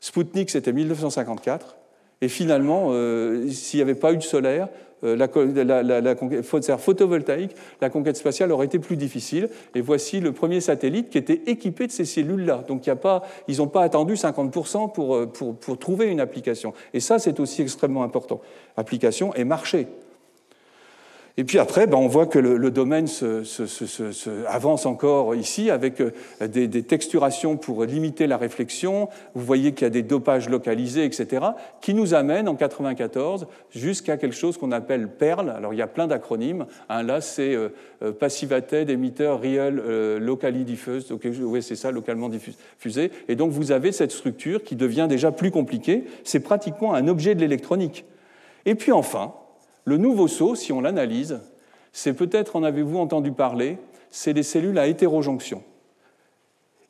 Sputnik, 0.00 0.50
c'était 0.50 0.72
1954. 0.72 1.76
Et 2.22 2.28
finalement, 2.28 2.88
euh, 2.90 3.48
s'il 3.50 3.78
n'y 3.78 3.82
avait 3.82 3.94
pas 3.94 4.12
eu 4.12 4.16
de 4.16 4.22
solaire, 4.22 4.68
euh, 5.04 5.16
la, 5.16 5.28
photovoltaïque, 6.78 7.54
la 7.80 7.90
conquête 7.90 8.16
spatiale 8.16 8.52
aurait 8.52 8.66
été 8.66 8.78
plus 8.78 8.96
difficile. 8.96 9.48
Et 9.74 9.80
voici 9.80 10.20
le 10.20 10.32
premier 10.32 10.60
satellite 10.60 11.10
qui 11.10 11.18
était 11.18 11.42
équipé 11.46 11.86
de 11.86 11.92
ces 11.92 12.04
cellules-là. 12.04 12.64
Donc 12.66 12.86
pas, 12.94 13.22
ils 13.48 13.58
n'ont 13.58 13.66
pas 13.66 13.82
attendu 13.82 14.14
50% 14.14 14.92
pour, 14.92 15.16
euh, 15.16 15.26
pour, 15.26 15.56
pour, 15.56 15.78
trouver 15.78 16.06
une 16.06 16.20
application. 16.20 16.72
Et 16.94 17.00
ça, 17.00 17.18
c'est 17.18 17.40
aussi 17.40 17.62
extrêmement 17.62 18.02
important. 18.02 18.40
Application 18.76 19.34
et 19.34 19.44
marché. 19.44 19.86
Et 21.38 21.44
puis 21.44 21.58
après, 21.58 21.86
ben, 21.86 21.98
on 21.98 22.08
voit 22.08 22.24
que 22.24 22.38
le, 22.38 22.70
domaine 22.70 23.06
se, 23.06 24.46
avance 24.46 24.86
encore 24.86 25.34
ici 25.34 25.70
avec 25.70 26.00
euh, 26.00 26.12
des, 26.48 26.82
texturations 26.82 27.58
pour 27.58 27.84
limiter 27.84 28.26
la 28.26 28.38
réflexion. 28.38 29.10
Vous 29.34 29.44
voyez 29.44 29.72
qu'il 29.72 29.82
y 29.82 29.86
a 29.86 29.90
des 29.90 30.02
dopages 30.02 30.48
localisés, 30.48 31.04
etc., 31.04 31.44
qui 31.82 31.92
nous 31.92 32.14
amènent 32.14 32.48
en 32.48 32.54
94 32.54 33.48
jusqu'à 33.70 34.16
quelque 34.16 34.34
chose 34.34 34.56
qu'on 34.56 34.72
appelle 34.72 35.08
PERL. 35.08 35.50
Alors 35.50 35.74
il 35.74 35.76
y 35.76 35.82
a 35.82 35.86
plein 35.86 36.06
d'acronymes. 36.06 36.64
Là, 36.88 37.20
c'est 37.20 37.54
euh, 37.54 37.68
euh 38.02 38.12
Passivated 38.12 38.88
Emitter 38.88 39.28
Real 39.28 39.78
euh, 39.78 40.18
Locally 40.18 40.64
Diffused. 40.64 41.12
oui, 41.42 41.62
c'est 41.62 41.76
ça, 41.76 41.90
localement 41.90 42.30
diffusé. 42.30 43.10
Et 43.28 43.36
donc 43.36 43.50
vous 43.50 43.72
avez 43.72 43.92
cette 43.92 44.12
structure 44.12 44.64
qui 44.64 44.74
devient 44.74 45.06
déjà 45.06 45.32
plus 45.32 45.50
compliquée. 45.50 46.04
C'est 46.24 46.40
pratiquement 46.40 46.94
un 46.94 47.08
objet 47.08 47.34
de 47.34 47.40
l'électronique. 47.40 48.06
Et 48.64 48.74
puis 48.74 48.90
enfin, 48.90 49.34
le 49.86 49.96
nouveau 49.96 50.28
saut, 50.28 50.54
si 50.54 50.72
on 50.72 50.80
l'analyse, 50.80 51.40
c'est 51.92 52.12
peut-être, 52.12 52.56
en 52.56 52.64
avez-vous 52.64 52.98
entendu 52.98 53.32
parler, 53.32 53.78
c'est 54.10 54.34
les 54.34 54.42
cellules 54.42 54.78
à 54.78 54.88
hétérojonction. 54.88 55.62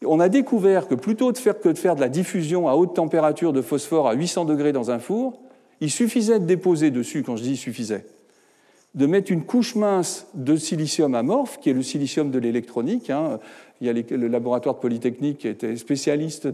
On 0.05 0.19
a 0.19 0.29
découvert 0.29 0.89
que 0.89 0.95
plutôt 0.95 1.33
que 1.33 1.69
de 1.69 1.79
faire 1.79 1.95
de 1.95 2.01
la 2.01 2.09
diffusion 2.09 2.69
à 2.69 2.75
haute 2.75 2.95
température 2.95 3.53
de 3.53 3.63
phosphore 3.63 4.09
à 4.09 4.15
800 4.15 4.47
degrés 4.47 4.73
dans 4.73 4.91
un 4.91 4.99
four, 4.99 5.39
il 5.81 5.91
suffisait 5.91 6.41
de 6.41 6.47
déposer 6.47 6.91
dessus, 6.91 7.23
quand 7.23 7.37
je 7.37 7.43
dis 7.43 7.57
suffisait, 7.57 8.07
de 8.95 9.07
mettre 9.07 9.31
une 9.31 9.45
couche 9.45 9.75
mince 9.75 10.27
de 10.33 10.57
silicium 10.57 11.15
amorphe, 11.15 11.61
qui 11.61 11.69
est 11.69 11.75
le 11.75 11.83
silicium 11.83 12.31
de 12.31 12.39
l'électronique. 12.39 13.11
Hein. 13.11 13.41
Il 13.83 13.87
y 13.87 13.91
a 13.91 13.93
le 13.93 14.29
laboratoire 14.29 14.77
de 14.77 14.81
Polytechnique 14.81 15.39
qui 15.39 15.49
était 15.49 15.77
spécialiste 15.77 16.49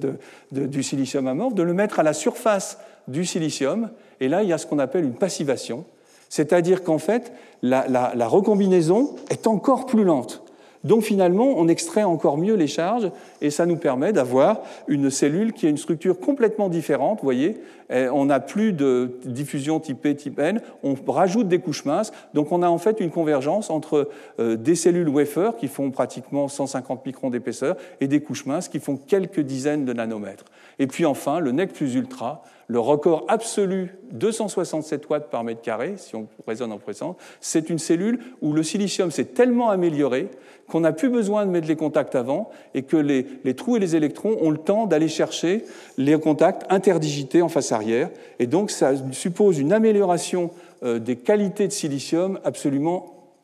du 0.50 0.82
silicium 0.82 1.28
amorphe, 1.28 1.54
de 1.54 1.62
le 1.62 1.72
mettre 1.72 2.00
à 2.00 2.02
la 2.02 2.12
surface 2.12 2.78
du 3.06 3.24
silicium. 3.24 3.90
Et 4.20 4.28
là, 4.28 4.42
il 4.42 4.48
y 4.48 4.52
a 4.52 4.58
ce 4.58 4.66
qu'on 4.66 4.80
appelle 4.80 5.04
une 5.04 5.14
passivation. 5.14 5.84
C'est-à-dire 6.32 6.82
qu'en 6.82 6.96
fait, 6.96 7.30
la, 7.60 8.26
recombinaison 8.26 9.16
est 9.28 9.46
encore 9.46 9.84
plus 9.84 10.02
lente. 10.02 10.42
Donc 10.82 11.02
finalement, 11.02 11.44
on 11.58 11.68
extrait 11.68 12.04
encore 12.04 12.38
mieux 12.38 12.54
les 12.54 12.68
charges 12.68 13.10
et 13.42 13.50
ça 13.50 13.66
nous 13.66 13.76
permet 13.76 14.14
d'avoir 14.14 14.62
une 14.88 15.10
cellule 15.10 15.52
qui 15.52 15.66
a 15.66 15.68
une 15.68 15.76
structure 15.76 16.18
complètement 16.18 16.70
différente. 16.70 17.18
Vous 17.18 17.26
voyez, 17.26 17.60
on 17.90 18.24
n'a 18.24 18.40
plus 18.40 18.72
de 18.72 19.18
diffusion 19.26 19.78
type 19.78 20.00
P, 20.00 20.16
type 20.16 20.38
N, 20.38 20.62
on 20.82 20.94
rajoute 21.06 21.48
des 21.48 21.58
couches 21.58 21.84
minces. 21.84 22.12
Donc 22.32 22.50
on 22.50 22.62
a 22.62 22.68
en 22.68 22.78
fait 22.78 23.00
une 23.00 23.10
convergence 23.10 23.68
entre 23.68 24.08
euh, 24.40 24.56
des 24.56 24.74
cellules 24.74 25.10
wafer 25.10 25.58
qui 25.58 25.68
font 25.68 25.90
pratiquement 25.90 26.48
150 26.48 27.04
microns 27.04 27.28
d'épaisseur 27.28 27.76
et 28.00 28.08
des 28.08 28.22
couches 28.22 28.46
minces 28.46 28.68
qui 28.68 28.80
font 28.80 28.96
quelques 28.96 29.40
dizaines 29.40 29.84
de 29.84 29.92
nanomètres. 29.92 30.46
Et 30.78 30.86
puis 30.86 31.04
enfin, 31.04 31.40
le 31.40 31.52
NEC 31.52 31.74
plus 31.74 31.94
ultra, 31.94 32.42
le 32.72 32.80
record 32.80 33.26
absolu, 33.28 33.98
267 34.12 35.10
watts 35.10 35.28
par 35.28 35.44
mètre 35.44 35.60
carré, 35.60 35.96
si 35.98 36.16
on 36.16 36.26
raisonne 36.48 36.72
en 36.72 36.78
présence, 36.78 37.16
c'est 37.38 37.68
une 37.68 37.78
cellule 37.78 38.20
où 38.40 38.54
le 38.54 38.62
silicium 38.62 39.10
s'est 39.10 39.26
tellement 39.26 39.68
amélioré 39.68 40.30
qu'on 40.70 40.80
n'a 40.80 40.92
plus 40.92 41.10
besoin 41.10 41.44
de 41.44 41.50
mettre 41.50 41.68
les 41.68 41.76
contacts 41.76 42.14
avant 42.14 42.48
et 42.72 42.84
que 42.84 42.96
les, 42.96 43.54
trous 43.54 43.76
et 43.76 43.78
les 43.78 43.94
électrons 43.94 44.38
ont 44.40 44.50
le 44.50 44.56
temps 44.56 44.86
d'aller 44.86 45.08
chercher 45.08 45.66
les 45.98 46.18
contacts 46.18 46.64
interdigités 46.70 47.42
en 47.42 47.50
face 47.50 47.72
arrière. 47.72 48.08
Et 48.38 48.46
donc 48.46 48.70
ça 48.70 48.92
suppose 49.10 49.58
une 49.58 49.74
amélioration 49.74 50.50
euh, 50.82 50.98
des 50.98 51.16
qualités 51.16 51.68
de 51.68 51.72
silicium 51.74 52.40
absolument 52.42 53.34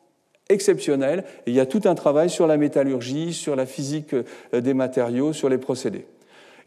exceptionnelle. 0.49 1.23
Et 1.45 1.51
il 1.51 1.53
y 1.53 1.59
a 1.59 1.67
tout 1.67 1.81
un 1.85 1.93
travail 1.93 2.31
sur 2.31 2.47
la 2.47 2.57
métallurgie, 2.57 3.33
sur 3.33 3.55
la 3.55 3.67
physique 3.67 4.15
euh, 4.15 4.59
des 4.59 4.73
matériaux, 4.73 5.33
sur 5.33 5.49
les 5.49 5.59
procédés. 5.59 6.07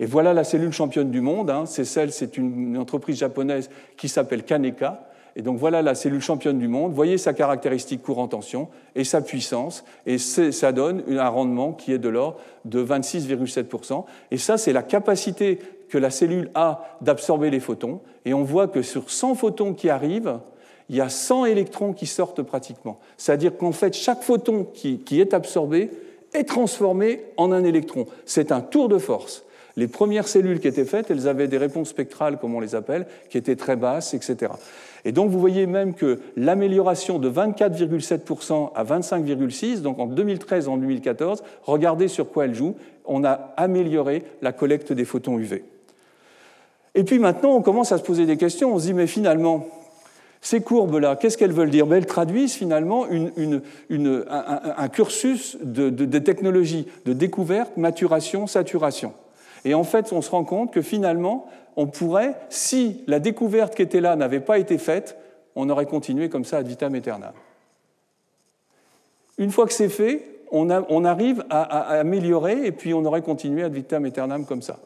Et 0.00 0.07
voilà 0.07 0.35
la 0.35 0.44
cellule 0.44 0.72
championne 0.72 1.11
du 1.11 1.20
monde. 1.20 1.50
Hein. 1.50 1.64
C'est 1.66 1.85
celle, 1.85 2.12
c'est 2.12 2.37
une 2.37 2.76
entreprise 2.78 3.18
japonaise 3.18 3.70
qui 3.96 4.09
s'appelle 4.09 4.44
Kaneka. 4.44 5.09
Et 5.35 5.42
donc 5.42 5.59
voilà 5.59 5.81
la 5.83 5.94
cellule 5.94 6.20
championne 6.20 6.59
du 6.59 6.68
monde. 6.68 6.92
Voyez 6.92 7.18
sa 7.18 7.33
caractéristique 7.33 8.02
courant 8.02 8.28
tension 8.28 8.68
et 8.94 9.05
sa 9.05 9.22
puissance. 9.22 9.85
Et 10.07 10.18
ça 10.18 10.72
donne 10.72 11.02
un 11.09 11.28
rendement 11.28 11.72
qui 11.72 11.92
est 11.92 11.98
de 11.98 12.09
l'ordre 12.09 12.38
de 12.64 12.85
26,7%. 12.85 14.05
Et 14.31 14.37
ça, 14.37 14.59
c'est 14.59 14.72
la 14.72 14.83
capacité 14.83 15.59
que 15.88 15.98
la 15.98 16.11
cellule 16.11 16.50
a 16.55 16.96
d'absorber 17.00 17.50
les 17.50 17.61
photons. 17.61 18.00
Et 18.24 18.35
on 18.35 18.42
voit 18.42 18.68
que 18.68 18.83
sur 18.83 19.11
100 19.11 19.35
photons 19.35 19.74
qui 19.74 19.88
arrivent, 19.88 20.38
il 20.88 20.96
y 20.96 21.00
a 21.00 21.09
100 21.09 21.46
électrons 21.46 21.92
qui 21.92 22.07
sortent 22.07 22.42
pratiquement. 22.42 22.98
C'est-à-dire 23.16 23.57
qu'en 23.57 23.72
fait, 23.72 23.94
chaque 23.94 24.22
photon 24.22 24.66
qui, 24.74 24.98
qui 24.98 25.20
est 25.20 25.33
absorbé 25.33 25.90
est 26.35 26.44
transformé 26.44 27.24
en 27.37 27.52
un 27.52 27.64
électron. 27.64 28.07
C'est 28.24 28.52
un 28.52 28.61
tour 28.61 28.88
de 28.88 28.98
force. 28.98 29.44
Les 29.76 29.88
premières 29.88 30.28
cellules 30.28 30.61
qui 30.61 30.68
étaient 30.68 30.85
faites, 30.85 31.11
elles 31.11 31.28
avaient 31.28 31.48
des 31.48 31.58
réponses 31.58 31.88
spectrales, 31.88 32.38
comme 32.38 32.54
on 32.54 32.61
les 32.61 32.74
appelle, 32.74 33.06
qui 33.30 33.38
étaient 33.38 33.56
très 33.56 33.76
basses, 33.76 34.14
etc. 34.14 34.52
Et 35.04 35.12
donc 35.12 35.30
vous 35.30 35.40
voyez 35.40 35.66
même 35.66 35.94
que 35.94 36.20
l'amélioration 36.37 37.18
de 37.18 37.30
24,7% 37.30 38.70
à 38.74 38.85
25,6%, 38.85 39.80
donc 39.80 39.98
en 39.98 40.06
2013 40.06 40.68
en 40.68 40.76
2014, 40.76 41.42
regardez 41.62 42.08
sur 42.08 42.30
quoi 42.30 42.44
elle 42.44 42.54
joue, 42.54 42.76
on 43.04 43.24
a 43.24 43.52
amélioré 43.56 44.24
la 44.42 44.52
collecte 44.52 44.92
des 44.92 45.04
photons 45.04 45.38
UV. 45.38 45.64
Et 46.94 47.04
puis 47.04 47.18
maintenant, 47.18 47.54
on 47.56 47.62
commence 47.62 47.90
à 47.92 47.98
se 47.98 48.02
poser 48.02 48.26
des 48.26 48.37
questions, 48.37 48.74
on 48.74 48.78
se 48.78 48.87
dit, 48.87 48.94
mais 48.94 49.06
finalement, 49.06 49.66
ces 50.42 50.61
courbes-là, 50.61 51.16
qu'est-ce 51.16 51.38
qu'elles 51.38 51.52
veulent 51.52 51.70
dire? 51.70 51.87
Ben, 51.87 51.96
Elles 51.96 52.06
traduisent 52.06 52.54
finalement 52.54 53.06
un, 53.08 54.88
cursus 54.88 55.56
de 55.62 56.18
technologies 56.18 56.87
de 57.06 57.12
découverte, 57.12 57.76
maturation, 57.76 58.46
saturation. 58.46 59.14
Et 59.64 59.75
en 59.75 59.85
fait, 59.85 60.12
on 60.12 60.22
se 60.22 60.31
rend 60.31 60.44
compte 60.44 60.72
que 60.72 60.83
finalement, 60.83 61.46
on 61.77 61.87
pourrait, 61.87 62.35
si 62.48 63.03
la 63.07 63.18
découverte 63.18 63.75
qui 63.75 63.83
était 63.83 64.01
là 64.01 64.16
n'avait 64.16 64.40
pas 64.40 64.59
été 64.59 64.79
faite, 64.79 65.16
on 65.55 65.68
aurait 65.70 65.87
continué 65.87 66.29
comme 66.29 66.44
ça 66.44 66.59
ad 66.59 66.66
vitam 66.66 66.94
aeternam. 66.94 67.33
Une 69.38 69.51
fois 69.51 69.66
que 69.66 69.72
c'est 69.72 69.88
fait, 69.88 70.27
on, 70.51 71.05
arrive 71.05 71.44
à, 71.48 71.62
améliorer 71.98 72.66
et 72.66 72.72
puis 72.72 72.92
on 72.92 73.05
aurait 73.05 73.22
continué 73.22 73.62
ad 73.62 73.72
vitam 73.72 74.05
aeternam 74.05 74.44
comme 74.44 74.62
ça. 74.62 74.79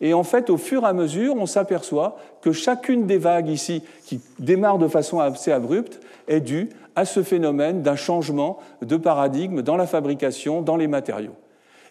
Et 0.00 0.12
en 0.12 0.24
fait, 0.24 0.50
au 0.50 0.56
fur 0.56 0.82
et 0.82 0.86
à 0.86 0.92
mesure, 0.92 1.36
on 1.36 1.46
s'aperçoit 1.46 2.18
que 2.42 2.52
chacune 2.52 3.06
des 3.06 3.18
vagues 3.18 3.48
ici, 3.48 3.82
qui 4.04 4.20
démarre 4.38 4.78
de 4.78 4.88
façon 4.88 5.20
assez 5.20 5.52
abrupte, 5.52 6.00
est 6.28 6.40
due 6.40 6.70
à 6.96 7.04
ce 7.04 7.22
phénomène 7.22 7.82
d'un 7.82 7.96
changement 7.96 8.58
de 8.82 8.96
paradigme 8.96 9.62
dans 9.62 9.76
la 9.76 9.86
fabrication, 9.86 10.60
dans 10.60 10.76
les 10.76 10.88
matériaux. 10.88 11.36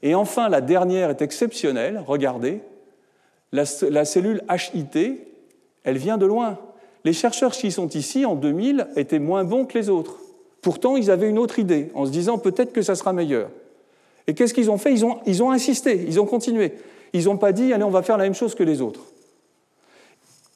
Et 0.03 0.15
enfin, 0.15 0.49
la 0.49 0.61
dernière 0.61 1.09
est 1.09 1.21
exceptionnelle. 1.21 2.03
Regardez, 2.05 2.61
la, 3.51 4.05
cellule 4.05 4.43
HIT, 4.49 5.19
elle 5.83 5.97
vient 5.97 6.17
de 6.17 6.25
loin. 6.25 6.57
Les 7.03 7.13
chercheurs 7.13 7.51
qui 7.51 7.71
sont 7.71 7.89
ici 7.89 8.25
en 8.25 8.35
2000 8.35 8.87
étaient 8.95 9.19
moins 9.19 9.43
bons 9.43 9.65
que 9.65 9.77
les 9.77 9.89
autres. 9.89 10.19
Pourtant, 10.61 10.97
ils 10.97 11.11
avaient 11.11 11.29
une 11.29 11.37
autre 11.37 11.59
idée, 11.59 11.91
en 11.93 12.05
se 12.05 12.11
disant 12.11 12.37
peut-être 12.37 12.73
que 12.73 12.81
ça 12.81 12.95
sera 12.95 13.13
meilleur. 13.13 13.49
Et 14.27 14.33
qu'est-ce 14.33 14.53
qu'ils 14.53 14.71
ont 14.71 14.79
fait? 14.79 14.91
Ils 14.91 15.05
ont, 15.05 15.19
ils 15.27 15.43
ont 15.43 15.51
insisté, 15.51 16.03
ils 16.07 16.19
ont 16.19 16.25
continué. 16.25 16.73
Ils 17.13 17.25
n'ont 17.25 17.37
pas 17.37 17.51
dit 17.51 17.71
allez, 17.71 17.83
on 17.83 17.91
va 17.91 18.01
faire 18.01 18.17
la 18.17 18.23
même 18.23 18.33
chose 18.33 18.55
que 18.55 18.63
les 18.63 18.81
autres. 18.81 19.01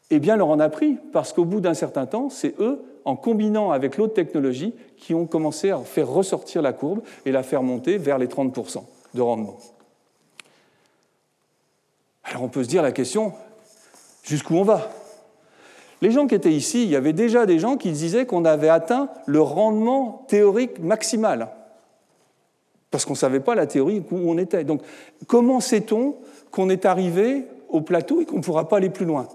Eh 0.09 0.17
bien, 0.17 0.35
leur 0.35 0.47
en 0.47 0.59
a 0.59 0.69
pris, 0.69 0.97
parce 1.13 1.33
qu'au 1.33 1.45
bout 1.45 1.61
d'un 1.61 1.75
certain 1.75 2.07
temps, 2.07 2.29
c'est 2.31 2.59
eux, 2.59 2.79
en 3.05 3.15
combinant 3.15 3.69
avec 3.69 3.97
l'autre 3.97 4.15
technologie, 4.15 4.73
qui 4.97 5.13
ont 5.13 5.27
commencé 5.27 5.69
à 5.69 5.77
faire 5.77 6.09
ressortir 6.09 6.63
la 6.63 6.73
courbe 6.73 7.01
et 7.25 7.31
la 7.31 7.43
faire 7.43 7.61
monter 7.61 7.99
vers 7.99 8.17
les 8.17 8.27
30% 8.27 8.83
de 9.13 9.21
rendement. 9.21 9.57
Alors 12.23 12.43
on 12.43 12.47
peut 12.49 12.63
se 12.63 12.69
dire 12.69 12.83
la 12.83 12.91
question, 12.91 13.33
jusqu'où 14.23 14.55
on 14.55 14.63
va? 14.63 14.91
Les 16.01 16.11
gens 16.11 16.27
qui 16.27 16.35
étaient 16.35 16.53
ici, 16.53 16.83
il 16.83 16.89
y 16.89 16.95
avait 16.95 17.13
déjà 17.13 17.45
des 17.45 17.59
gens 17.59 17.75
qui 17.75 17.91
disaient 17.91 18.25
qu'on 18.25 18.45
avait 18.45 18.69
atteint 18.69 19.09
le 19.25 19.41
rendement 19.41 20.25
théorique 20.27 20.79
maximal, 20.79 21.49
parce 22.91 23.05
qu'on 23.05 23.13
ne 23.13 23.17
savait 23.17 23.39
pas 23.39 23.55
la 23.55 23.67
théorie 23.67 24.03
où 24.11 24.31
on 24.31 24.37
était. 24.37 24.63
Donc 24.63 24.81
comment 25.27 25.59
sait-on 25.59 26.15
qu'on 26.51 26.69
est 26.69 26.85
arrivé 26.85 27.45
au 27.67 27.81
plateau 27.81 28.21
et 28.21 28.25
qu'on 28.25 28.37
ne 28.37 28.43
pourra 28.43 28.67
pas 28.67 28.77
aller 28.77 28.89
plus 28.89 29.05
loin? 29.05 29.27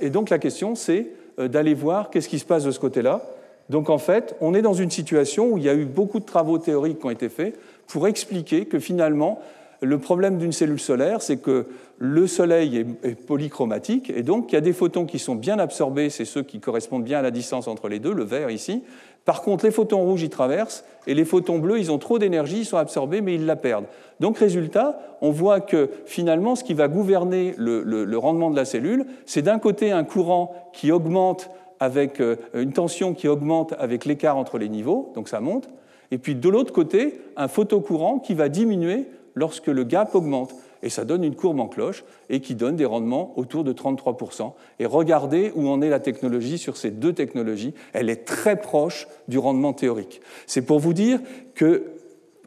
Et 0.00 0.10
donc 0.10 0.30
la 0.30 0.38
question 0.38 0.74
c'est 0.74 1.08
euh, 1.38 1.48
d'aller 1.48 1.74
voir 1.74 2.10
qu'est-ce 2.10 2.28
qui 2.28 2.38
se 2.38 2.44
passe 2.44 2.64
de 2.64 2.70
ce 2.70 2.78
côté-là. 2.78 3.22
Donc 3.68 3.88
en 3.88 3.98
fait, 3.98 4.36
on 4.40 4.54
est 4.54 4.62
dans 4.62 4.74
une 4.74 4.90
situation 4.90 5.52
où 5.52 5.58
il 5.58 5.64
y 5.64 5.68
a 5.68 5.74
eu 5.74 5.84
beaucoup 5.84 6.18
de 6.18 6.24
travaux 6.24 6.58
théoriques 6.58 6.98
qui 6.98 7.06
ont 7.06 7.10
été 7.10 7.28
faits 7.28 7.58
pour 7.90 8.06
expliquer 8.06 8.66
que 8.66 8.78
finalement, 8.78 9.40
le 9.82 9.98
problème 9.98 10.38
d'une 10.38 10.52
cellule 10.52 10.80
solaire, 10.80 11.22
c'est 11.22 11.38
que 11.38 11.66
le 11.98 12.26
Soleil 12.26 12.86
est, 13.02 13.14
polychromatique, 13.14 14.10
et 14.14 14.22
donc 14.22 14.52
il 14.52 14.54
y 14.54 14.58
a 14.58 14.62
des 14.62 14.72
photons 14.72 15.06
qui 15.06 15.18
sont 15.18 15.34
bien 15.34 15.58
absorbés, 15.58 16.08
c'est 16.08 16.24
ceux 16.24 16.42
qui 16.42 16.60
correspondent 16.60 17.04
bien 17.04 17.18
à 17.18 17.22
la 17.22 17.30
distance 17.30 17.66
entre 17.66 17.88
les 17.88 17.98
deux, 17.98 18.12
le 18.12 18.24
vert 18.24 18.50
ici. 18.50 18.82
Par 19.24 19.42
contre, 19.42 19.64
les 19.64 19.70
photons 19.70 20.02
rouges 20.02 20.22
y 20.22 20.30
traversent, 20.30 20.84
et 21.06 21.14
les 21.14 21.24
photons 21.24 21.58
bleus, 21.58 21.78
ils 21.78 21.90
ont 21.90 21.98
trop 21.98 22.18
d'énergie, 22.18 22.60
ils 22.60 22.64
sont 22.64 22.76
absorbés, 22.76 23.20
mais 23.20 23.34
ils 23.34 23.44
la 23.44 23.56
perdent. 23.56 23.86
Donc, 24.20 24.38
résultat, 24.38 25.00
on 25.20 25.30
voit 25.30 25.60
que 25.60 25.90
finalement, 26.06 26.56
ce 26.56 26.64
qui 26.64 26.74
va 26.74 26.88
gouverner 26.88 27.54
le, 27.58 28.16
rendement 28.16 28.50
de 28.50 28.56
la 28.56 28.64
cellule, 28.64 29.06
c'est 29.26 29.42
d'un 29.42 29.58
côté 29.58 29.90
un 29.90 30.04
courant 30.04 30.70
qui 30.72 30.92
augmente 30.92 31.50
avec 31.80 32.20
euh, 32.20 32.36
une 32.54 32.72
tension 32.72 33.14
qui 33.14 33.26
augmente 33.26 33.74
avec 33.78 34.04
l'écart 34.04 34.36
entre 34.36 34.58
les 34.58 34.68
niveaux, 34.68 35.10
donc 35.14 35.28
ça 35.28 35.40
monte, 35.40 35.70
et 36.10 36.18
puis 36.18 36.34
de 36.34 36.48
l'autre 36.48 36.72
côté, 36.72 37.20
un 37.36 37.48
photocourant 37.48 38.18
qui 38.18 38.34
va 38.34 38.48
diminuer 38.48 39.06
lorsque 39.34 39.68
le 39.68 39.84
gap 39.84 40.14
augmente. 40.14 40.54
et 40.82 40.88
ça 40.88 41.04
donne 41.04 41.24
une 41.24 41.34
courbe 41.34 41.60
en 41.60 41.68
cloche, 41.68 42.04
et 42.30 42.40
qui 42.40 42.54
donne 42.54 42.74
des 42.74 42.86
rendements 42.86 43.34
autour 43.36 43.64
de 43.64 43.72
33%. 43.72 44.52
Et 44.78 44.86
regardez 44.86 45.52
où 45.54 45.68
en 45.68 45.82
est 45.82 45.90
la 45.90 46.00
technologie 46.00 46.56
sur 46.56 46.78
ces 46.78 46.90
deux 46.90 47.12
technologies. 47.12 47.74
Elle 47.92 48.08
est 48.08 48.24
très 48.24 48.56
proche 48.56 49.06
du 49.28 49.38
rendement 49.38 49.74
théorique. 49.74 50.22
C'est 50.46 50.62
pour 50.62 50.78
vous 50.78 50.94
dire 50.94 51.20
que, 51.54 51.92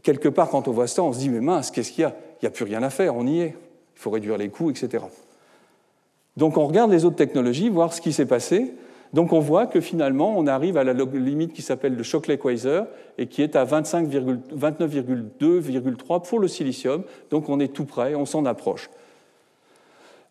quelque 0.02 0.30
part, 0.30 0.50
quand 0.50 0.68
on 0.68 0.72
voit 0.72 0.88
ça, 0.88 1.04
on 1.04 1.14
se 1.14 1.20
dit, 1.20 1.30
mais 1.30 1.42
mince, 1.42 1.70
qu'est-ce 1.70 1.92
qu'il 1.92 2.02
y 2.02 2.06
a? 2.06 2.16
Il 2.42 2.46
n'y 2.46 2.48
a 2.48 2.52
plus 2.52 2.66
rien 2.66 2.82
à 2.82 2.90
faire, 2.90 3.16
on 3.16 3.28
y 3.28 3.40
est. 3.40 3.56
Il 3.96 4.00
faut 4.00 4.10
réduire 4.10 4.38
les 4.38 4.50
coûts, 4.50 4.72
etc. 4.72 5.04
Donc 6.36 6.58
on 6.58 6.66
regarde 6.66 6.92
les 6.92 7.06
autres 7.06 7.16
technologies, 7.16 7.70
voir 7.70 7.94
ce 7.94 8.02
qui 8.02 8.12
s'est 8.12 8.26
passé. 8.26 8.74
Donc 9.14 9.32
on 9.32 9.40
voit 9.40 9.68
que 9.68 9.80
finalement, 9.80 10.34
on 10.36 10.48
arrive 10.48 10.76
à 10.78 10.84
la 10.84 10.94
limite 10.94 11.54
qui 11.54 11.62
s'appelle 11.62 11.96
le 11.96 12.04
Shockley-Quasar 12.04 12.88
et 13.18 13.28
qui 13.28 13.42
est 13.44 13.56
à 13.56 13.64
29,2,3 13.64 16.28
pour 16.28 16.40
le 16.40 16.48
silicium. 16.48 17.04
Donc 17.30 17.48
on 17.50 17.60
est 17.60 17.74
tout 17.74 17.86
près, 17.86 18.16
on 18.16 18.26
s'en 18.26 18.46
approche. 18.46 18.90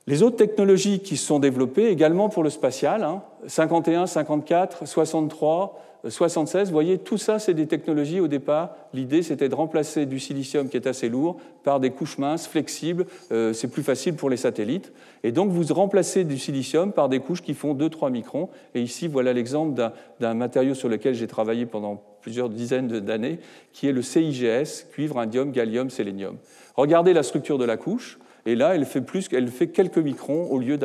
Les 0.08 0.24
autres 0.24 0.36
technologies 0.36 0.98
qui 0.98 1.16
se 1.16 1.24
sont 1.24 1.38
développées 1.38 1.86
également 1.86 2.28
pour 2.28 2.42
le 2.42 2.50
spatial, 2.50 3.06
51, 3.46 4.06
54, 4.06 4.84
63, 4.84 5.80
76, 6.08 6.68
vous 6.68 6.72
voyez, 6.72 6.98
tout 6.98 7.18
ça, 7.18 7.38
c'est 7.38 7.54
des 7.54 7.66
technologies 7.66 8.20
au 8.20 8.26
départ. 8.26 8.74
L'idée, 8.92 9.22
c'était 9.22 9.48
de 9.48 9.54
remplacer 9.54 10.04
du 10.04 10.18
silicium 10.18 10.68
qui 10.68 10.76
est 10.76 10.86
assez 10.86 11.08
lourd 11.08 11.36
par 11.62 11.78
des 11.78 11.90
couches 11.90 12.18
minces, 12.18 12.48
flexibles. 12.48 13.06
Euh, 13.30 13.52
c'est 13.52 13.68
plus 13.68 13.84
facile 13.84 14.14
pour 14.14 14.28
les 14.28 14.36
satellites. 14.36 14.92
Et 15.22 15.30
donc, 15.30 15.50
vous 15.50 15.72
remplacez 15.72 16.24
du 16.24 16.38
silicium 16.38 16.92
par 16.92 17.08
des 17.08 17.20
couches 17.20 17.42
qui 17.42 17.54
font 17.54 17.74
2-3 17.74 18.10
microns. 18.10 18.48
Et 18.74 18.82
ici, 18.82 19.06
voilà 19.06 19.32
l'exemple 19.32 19.80
d'un 20.18 20.34
matériau 20.34 20.74
sur 20.74 20.88
lequel 20.88 21.14
j'ai 21.14 21.28
travaillé 21.28 21.66
pendant 21.66 22.02
plusieurs 22.20 22.48
dizaines 22.48 22.88
d'années, 22.88 23.38
qui 23.72 23.86
est 23.86 23.92
le 23.92 24.02
CIGS, 24.02 24.86
cuivre, 24.92 25.18
indium, 25.18 25.52
gallium, 25.52 25.90
sélénium. 25.90 26.36
Regardez 26.76 27.12
la 27.12 27.22
structure 27.22 27.58
de 27.58 27.64
la 27.64 27.76
couche. 27.76 28.18
Et 28.44 28.54
là, 28.54 28.74
elle 28.74 28.84
fait, 28.84 29.68
quelques 29.68 29.98
microns 29.98 30.50
au 30.50 30.58
lieu 30.58 30.78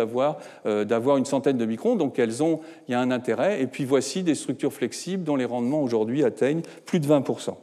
euh, 0.66 0.86
d'avoir 0.86 1.18
une 1.18 1.26
centaine 1.26 1.58
de 1.58 1.66
microns. 1.66 1.96
Donc 1.96 2.20
elles 2.20 2.44
ont, 2.44 2.60
il 2.88 2.92
y 2.92 2.96
a 2.96 3.00
un 3.00 3.12
intérêt. 3.12 3.62
Et 3.62 3.68
puis 3.68 3.86
voici 3.86 4.24
des 4.24 4.36
structures 4.36 4.74
flexibles 4.74 5.24
dont 5.24 5.36
les 5.36 5.46
rendements 5.46 5.82
aujourd'hui 5.82 6.24
atteignent 6.24 6.62
plus 6.86 7.00
de 7.00 7.08
20%. 7.08 7.56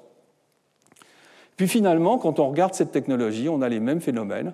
Puis 1.57 1.69
finalement, 1.69 2.19
quand 2.19 2.41
on 2.41 2.49
regarde 2.49 2.75
cette 2.75 2.91
technologie, 2.91 3.49
on 3.49 3.63
a 3.63 3.69
les 3.69 3.81
mêmes 3.81 4.01
phénomènes 4.01 4.53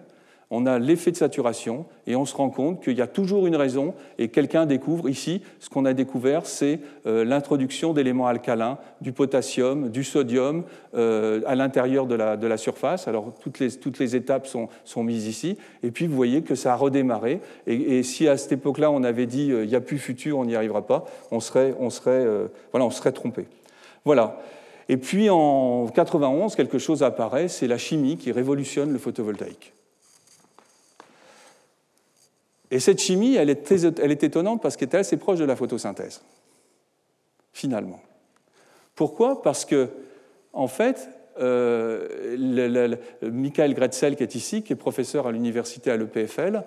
on 0.51 0.67
a 0.67 0.79
l'effet 0.79 1.13
de 1.13 1.17
saturation 1.17 1.87
et 2.07 2.17
on 2.17 2.25
se 2.25 2.35
rend 2.35 2.51
compte 2.51 2.83
qu'il 2.83 2.99
y 2.99 3.03
a 3.03 3.07
toujours 3.07 3.47
une 3.47 3.55
raison 3.55 3.95
et 4.19 4.29
quelqu'un 4.29 4.67
découvre 4.67 5.09
ici, 5.09 5.43
ce 5.61 5.69
qu'on 5.69 5.85
a 5.85 5.93
découvert, 5.93 6.45
c'est 6.45 6.81
euh, 7.07 7.25
l'introduction 7.25 7.93
d'éléments 7.93 8.27
alcalins, 8.27 8.79
du 9.01 9.13
potassium, 9.13 9.91
du 9.91 10.03
sodium 10.03 10.65
euh, 10.95 11.41
à 11.47 11.55
l'intérieur 11.55 12.07
de 12.07 12.17
la, 12.17 12.57
surface. 12.57 13.07
Alors 13.07 13.33
toutes 13.41 13.61
les, 13.61 14.17
étapes 14.17 14.47
sont, 14.47 14.69
mises 15.05 15.29
ici 15.29 15.57
et 15.83 15.93
puis 15.93 16.07
vous 16.09 16.17
voyez 16.17 16.43
que 16.43 16.57
ça 16.57 16.73
a 16.73 16.77
redémarré 16.77 17.41
et, 17.67 18.03
si 18.03 18.27
à 18.27 18.37
cette 18.37 18.53
époque-là 18.53 18.91
on 18.91 19.05
avait 19.05 19.27
dit 19.27 19.53
euh, 19.53 19.65
il 19.65 19.69
n'y 19.69 19.77
a 19.77 19.81
plus 19.81 19.99
futur, 19.99 20.39
on 20.39 20.45
n'y 20.45 20.57
arrivera 20.57 20.85
pas, 20.85 21.05
on 21.31 21.39
serait, 21.39 21.75
serait, 21.91 22.27
on 22.75 22.91
serait 22.91 23.13
trompé. 23.13 23.47
Voilà. 24.05 24.41
Et 24.89 24.97
puis 24.97 25.31
en 25.31 25.87
91, 25.87 26.57
quelque 26.57 26.79
chose 26.79 27.05
apparaît, 27.05 27.47
c'est 27.47 27.69
la 27.69 27.79
chimie 27.79 28.17
qui 28.17 28.33
révolutionne 28.33 28.93
le 28.93 28.99
photovoltaïque. 28.99 29.73
Et 32.71 32.79
cette 32.79 33.01
chimie, 33.01 33.35
elle 33.35 33.51
est, 33.51 33.73
elle 34.01 34.11
est 34.11 34.23
étonnante 34.23 34.63
parce 34.63 34.77
qu'elle 34.77 34.91
est 34.91 34.97
assez 34.97 35.17
proche 35.17 35.39
de 35.39 35.45
la 35.45 35.57
photosynthèse, 35.57 36.23
finalement. 37.53 38.01
Pourquoi? 38.95 39.43
Parce 39.43 39.65
que, 39.65 39.89
en 40.53 40.69
fait, 40.69 41.09
euh, 41.41 42.97
Michael 43.23 43.75
Gretzel, 43.75 44.17
qui 44.17 44.23
est 44.23 44.35
ici, 44.35 44.63
qui 44.63 44.73
est 44.73 44.77
professeur 44.77 45.27
à 45.27 45.33
l'université 45.33 45.91
à 45.91 45.97
l'EPFL, 45.97 46.63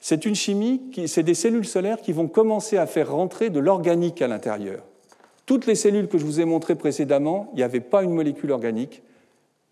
c'est 0.00 0.26
une 0.26 0.34
chimie, 0.34 0.82
c'est 1.06 1.22
des 1.22 1.34
cellules 1.34 1.66
solaires 1.66 2.00
qui 2.00 2.12
vont 2.12 2.28
commencer 2.28 2.76
à 2.76 2.86
faire 2.86 3.10
rentrer 3.10 3.50
de 3.50 3.58
l'organique 3.58 4.20
à 4.20 4.28
l'intérieur. 4.28 4.82
Toutes 5.46 5.66
les 5.66 5.74
cellules 5.74 6.08
que 6.08 6.18
je 6.18 6.24
vous 6.24 6.40
ai 6.40 6.44
montrées 6.44 6.74
précédemment, 6.74 7.48
il 7.52 7.56
n'y 7.56 7.62
avait 7.62 7.80
pas 7.80 8.02
une 8.02 8.12
molécule 8.12 8.50
organique, 8.50 9.02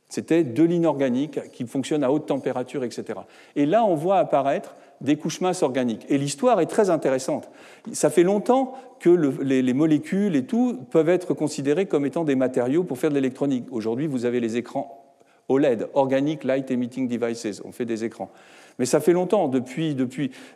c'était 0.09 0.45
de 0.45 0.63
l'inorganique 0.63 1.51
qui 1.51 1.67
fonctionne 1.67 2.05
à 2.05 2.13
haute 2.13 2.27
température, 2.27 2.85
etc. 2.85 3.21
Et 3.57 3.67
là, 3.67 3.85
on 3.85 3.97
voit 3.97 4.19
apparaître 4.19 4.77
des 5.01 5.17
couches 5.17 5.41
minces 5.41 5.63
organiques. 5.63 6.07
Et 6.09 6.19
l'histoire 6.19 6.61
est 6.61 6.67
très 6.67 6.91
intéressante. 6.91 7.51
Ça 7.93 8.11
fait 8.11 8.23
longtemps 8.23 8.75
que 9.01 9.11
les, 9.43 9.75
molécules 9.75 10.35
et 10.37 10.45
tout 10.45 10.79
peuvent 10.91 11.09
être 11.09 11.35
considérées 11.35 11.87
comme 11.87 12.07
étant 12.07 12.25
des 12.25 12.37
matériaux 12.37 12.85
pour 12.85 12.99
faire 12.99 13.11
de 13.11 13.17
l'électronique. 13.17 13.67
Aujourd'hui, 13.71 14.07
vous 14.07 14.25
avez 14.25 14.41
les 14.41 14.57
écrans 14.57 15.01
OLED, 15.49 15.89
Organic 15.93 16.43
Light 16.45 16.71
Emitting 16.71 17.07
Devices, 17.07 17.61
on 17.65 17.73
fait 17.73 17.85
des 17.85 18.05
écrans. 18.05 18.31
Mais 18.79 18.87
ça 18.87 19.01
fait 19.01 19.13
longtemps, 19.13 19.49
depuis. 19.49 19.95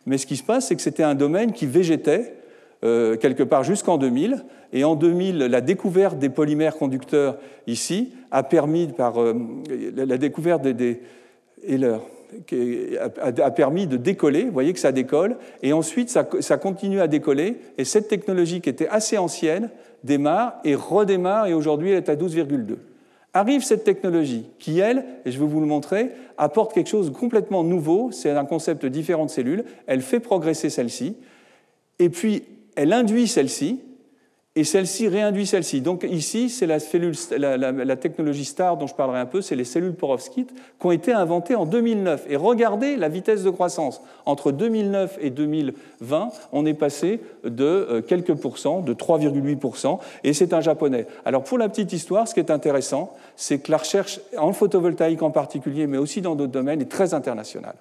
Mais 0.07 0.18
ce 0.18 0.26
qui 0.26 0.36
se 0.36 0.43
passe, 0.43 0.68
c'est 0.68 0.76
que 0.76 0.82
c'était 0.82 1.03
un 1.03 1.14
domaine 1.14 1.53
qui 1.53 1.66
végétait 1.66 2.34
euh, 2.84 3.16
quelque 3.16 3.43
part 3.43 3.64
jusqu'en 3.64 3.99
2000. 3.99 4.45
Et 4.72 4.84
en 4.84 4.97
2000, 4.97 5.39
la 5.39 5.61
découverte 5.61 6.18
des 6.18 6.30
polymères 6.30 6.76
conducteurs 6.76 7.39
ici 7.66 8.12
a 8.30 8.43
permis, 8.43 8.86
par 8.89 9.20
euh, 9.20 9.34
la 9.95 10.18
découverte 10.18 10.62
des, 10.62 10.74
des 10.74 11.01
a 13.20 13.50
permis 13.50 13.86
de 13.86 13.96
décoller, 13.96 14.44
vous 14.44 14.52
voyez 14.52 14.72
que 14.72 14.80
ça 14.80 14.92
décolle, 14.92 15.36
et 15.62 15.72
ensuite 15.72 16.10
ça, 16.10 16.24
continue 16.56 17.00
à 17.00 17.08
décoller, 17.08 17.56
et 17.78 17.84
cette 17.84 18.08
technologie 18.08 18.60
qui 18.60 18.68
était 18.68 18.88
assez 18.88 19.18
ancienne 19.18 19.70
démarre 20.04 20.60
et 20.64 20.74
redémarre, 20.74 21.46
et 21.46 21.54
aujourd'hui 21.54 21.90
elle 21.90 21.98
est 21.98 22.08
à 22.08 22.16
12,2. 22.16 22.76
Arrive 23.34 23.62
cette 23.62 23.84
technologie 23.84 24.46
qui, 24.58 24.78
elle, 24.78 25.04
et 25.24 25.30
je 25.30 25.38
vais 25.38 25.46
vous 25.46 25.60
le 25.60 25.66
montrer, 25.66 26.10
apporte 26.38 26.72
quelque 26.72 26.88
chose 26.88 27.10
de 27.10 27.16
complètement 27.16 27.62
nouveau, 27.62 28.10
c'est 28.10 28.30
un 28.30 28.44
concept 28.44 28.86
différent 28.86 29.26
de 29.26 29.30
cellules, 29.30 29.64
elle 29.86 30.00
fait 30.00 30.20
progresser 30.20 30.70
celle-ci, 30.70 31.16
et 31.98 32.08
puis 32.08 32.44
elle 32.76 32.92
induit 32.92 33.28
celle-ci, 33.28 33.80
et 34.59 34.64
celle-ci 34.64 35.06
réinduit 35.06 35.46
celle-ci. 35.46 35.82
Donc 35.82 36.02
ici, 36.02 36.50
c'est 36.50 36.66
la, 36.66 36.80
technologie 37.96 38.44
STAR 38.44 38.76
dont 38.76 38.88
je 38.88 38.94
parlerai 38.94 39.20
un 39.20 39.26
peu, 39.26 39.40
c'est 39.40 39.54
les 39.54 39.62
cellules 39.62 39.94
perovskites 39.94 40.52
qui 40.52 40.86
ont 40.86 40.90
été 40.90 41.12
inventées 41.12 41.54
en 41.54 41.64
2009. 41.64 42.24
Et 42.28 42.34
regardez 42.34 42.96
la 42.96 43.09
vitesse 43.09 43.44
de 43.44 43.50
croissance. 43.50 44.02
Entre 44.26 44.50
2009 44.50 45.18
et 45.20 45.30
2020, 45.30 46.30
on 46.50 46.66
est 46.66 46.74
passé 46.74 47.20
de 47.44 47.64
euh, 47.64 48.02
quelques 48.02 48.34
pourcents, 48.34 48.80
de 48.80 48.94
3,8%, 48.94 50.00
et 50.24 50.32
c'est 50.32 50.52
un 50.52 50.61
japonais. 50.61 51.06
Alors 51.24 51.44
pour 51.44 51.56
la 51.56 51.68
petite 51.68 51.92
histoire, 51.92 52.26
ce 52.26 52.34
qui 52.34 52.40
est 52.40 52.50
intéressant, 52.50 53.14
c'est 53.36 53.61
que 53.61 53.70
la 53.70 53.78
recherche 53.78 54.18
en 54.36 54.52
photovoltaïque 54.52 55.22
en 55.22 55.30
particulier, 55.30 55.86
mais 55.86 55.98
aussi 55.98 56.20
dans 56.20 56.34
d'autres 56.34 56.50
domaines, 56.50 56.80
est 56.80 56.90
très 56.90 57.14
internationale. 57.14 57.76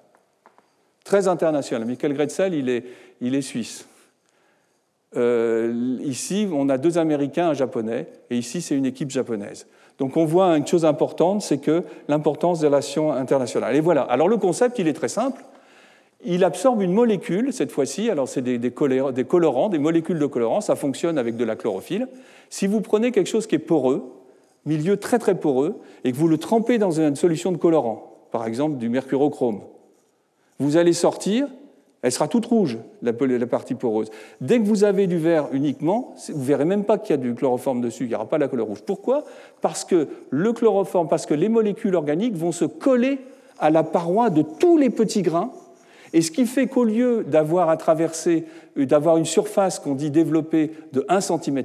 Très 1.03 1.27
internationale. 1.27 1.87
Michael 1.87 2.13
Gretzel, 2.13 2.53
il 2.53 2.69
est, 2.69 2.83
il 3.19 3.33
est 3.33 3.41
suisse. 3.41 3.87
Euh, 5.15 5.97
ici, 6.03 6.47
on 6.51 6.69
a 6.69 6.77
deux 6.77 6.97
Américains, 6.97 7.49
un 7.49 7.53
Japonais, 7.53 8.07
et 8.29 8.37
ici, 8.37 8.61
c'est 8.61 8.75
une 8.75 8.85
équipe 8.85 9.09
japonaise. 9.09 9.67
Donc 9.99 10.15
on 10.15 10.25
voit 10.25 10.57
une 10.57 10.67
chose 10.67 10.85
importante, 10.85 11.41
c'est 11.41 11.57
que 11.57 11.83
l'importance 12.07 12.59
des 12.59 12.67
relations 12.67 13.11
internationales. 13.11 13.75
Et 13.75 13.79
voilà. 13.79 14.01
Alors 14.03 14.27
le 14.27 14.37
concept, 14.37 14.77
il 14.79 14.87
est 14.87 14.93
très 14.93 15.07
simple. 15.07 15.43
Il 16.23 16.43
absorbe 16.43 16.81
une 16.81 16.93
molécule, 16.93 17.53
cette 17.53 17.71
fois-ci, 17.71 18.09
alors 18.09 18.27
c'est 18.27 18.41
des, 18.41 18.57
des, 18.57 18.71
colorants, 18.71 19.69
des 19.69 19.77
molécules 19.77 20.19
de 20.19 20.25
colorants, 20.25 20.61
ça 20.61 20.75
fonctionne 20.75 21.17
avec 21.17 21.35
de 21.35 21.43
la 21.43 21.55
chlorophylle. 21.55 22.07
Si 22.49 22.67
vous 22.67 22.81
prenez 22.81 23.11
quelque 23.11 23.27
chose 23.27 23.47
qui 23.47 23.55
est 23.55 23.59
poreux, 23.59 24.03
milieu 24.65 24.97
très 24.97 25.19
très 25.19 25.35
poreux, 25.35 25.79
et 26.03 26.11
que 26.11 26.17
vous 26.17 26.27
le 26.27 26.37
trempez 26.37 26.79
dans 26.79 26.91
une 26.91 27.15
solution 27.15 27.51
de 27.51 27.57
colorant, 27.57 28.27
par 28.31 28.47
exemple 28.47 28.77
du 28.77 28.89
mercurochrome, 28.89 29.61
vous 30.59 30.77
allez 30.77 30.93
sortir 30.93 31.47
elle 32.01 32.11
sera 32.11 32.27
toute 32.27 32.45
rouge, 32.45 32.77
la, 33.01 33.13
partie 33.47 33.75
poreuse. 33.75 34.11
Dès 34.39 34.59
que 34.59 34.65
vous 34.65 34.83
avez 34.83 35.07
du 35.07 35.17
vert 35.17 35.47
uniquement, 35.51 36.13
vous 36.29 36.39
ne 36.39 36.45
verrez 36.45 36.65
même 36.65 36.83
pas 36.83 36.97
qu'il 36.97 37.11
y 37.11 37.19
a 37.19 37.21
du 37.21 37.33
chloroforme 37.33 37.81
dessus, 37.81 38.03
il 38.03 38.09
n'y 38.09 38.15
aura 38.15 38.29
pas 38.29 38.37
la 38.37 38.47
couleur 38.47 38.67
rouge. 38.67 38.81
Pourquoi? 38.85 39.23
Parce 39.61 39.83
que 39.83 40.07
le 40.29 40.53
chloroforme, 40.53 41.07
parce 41.07 41.25
que 41.25 41.33
les 41.33 41.49
molécules 41.49 41.95
organiques 41.95 42.35
vont 42.35 42.51
se 42.51 42.65
coller 42.65 43.19
à 43.59 43.71
la 43.71 43.83
paroi 43.83 44.29
de 44.29 44.43
tous 44.43 44.77
les 44.77 44.91
petits 44.91 45.23
grains, 45.23 45.51
et 46.13 46.21
ce 46.21 46.31
qui 46.31 46.45
fait 46.45 46.67
qu'au 46.67 46.83
lieu 46.83 47.25
d'avoir 47.27 47.69
à 47.69 47.77
traverser, 47.77 48.45
d'avoir 48.75 49.17
une 49.17 49.25
surface 49.25 49.79
qu'on 49.79 49.95
dit 49.95 50.11
développée 50.11 50.71
de 50.93 51.05
1 51.09 51.19
cm, 51.19 51.63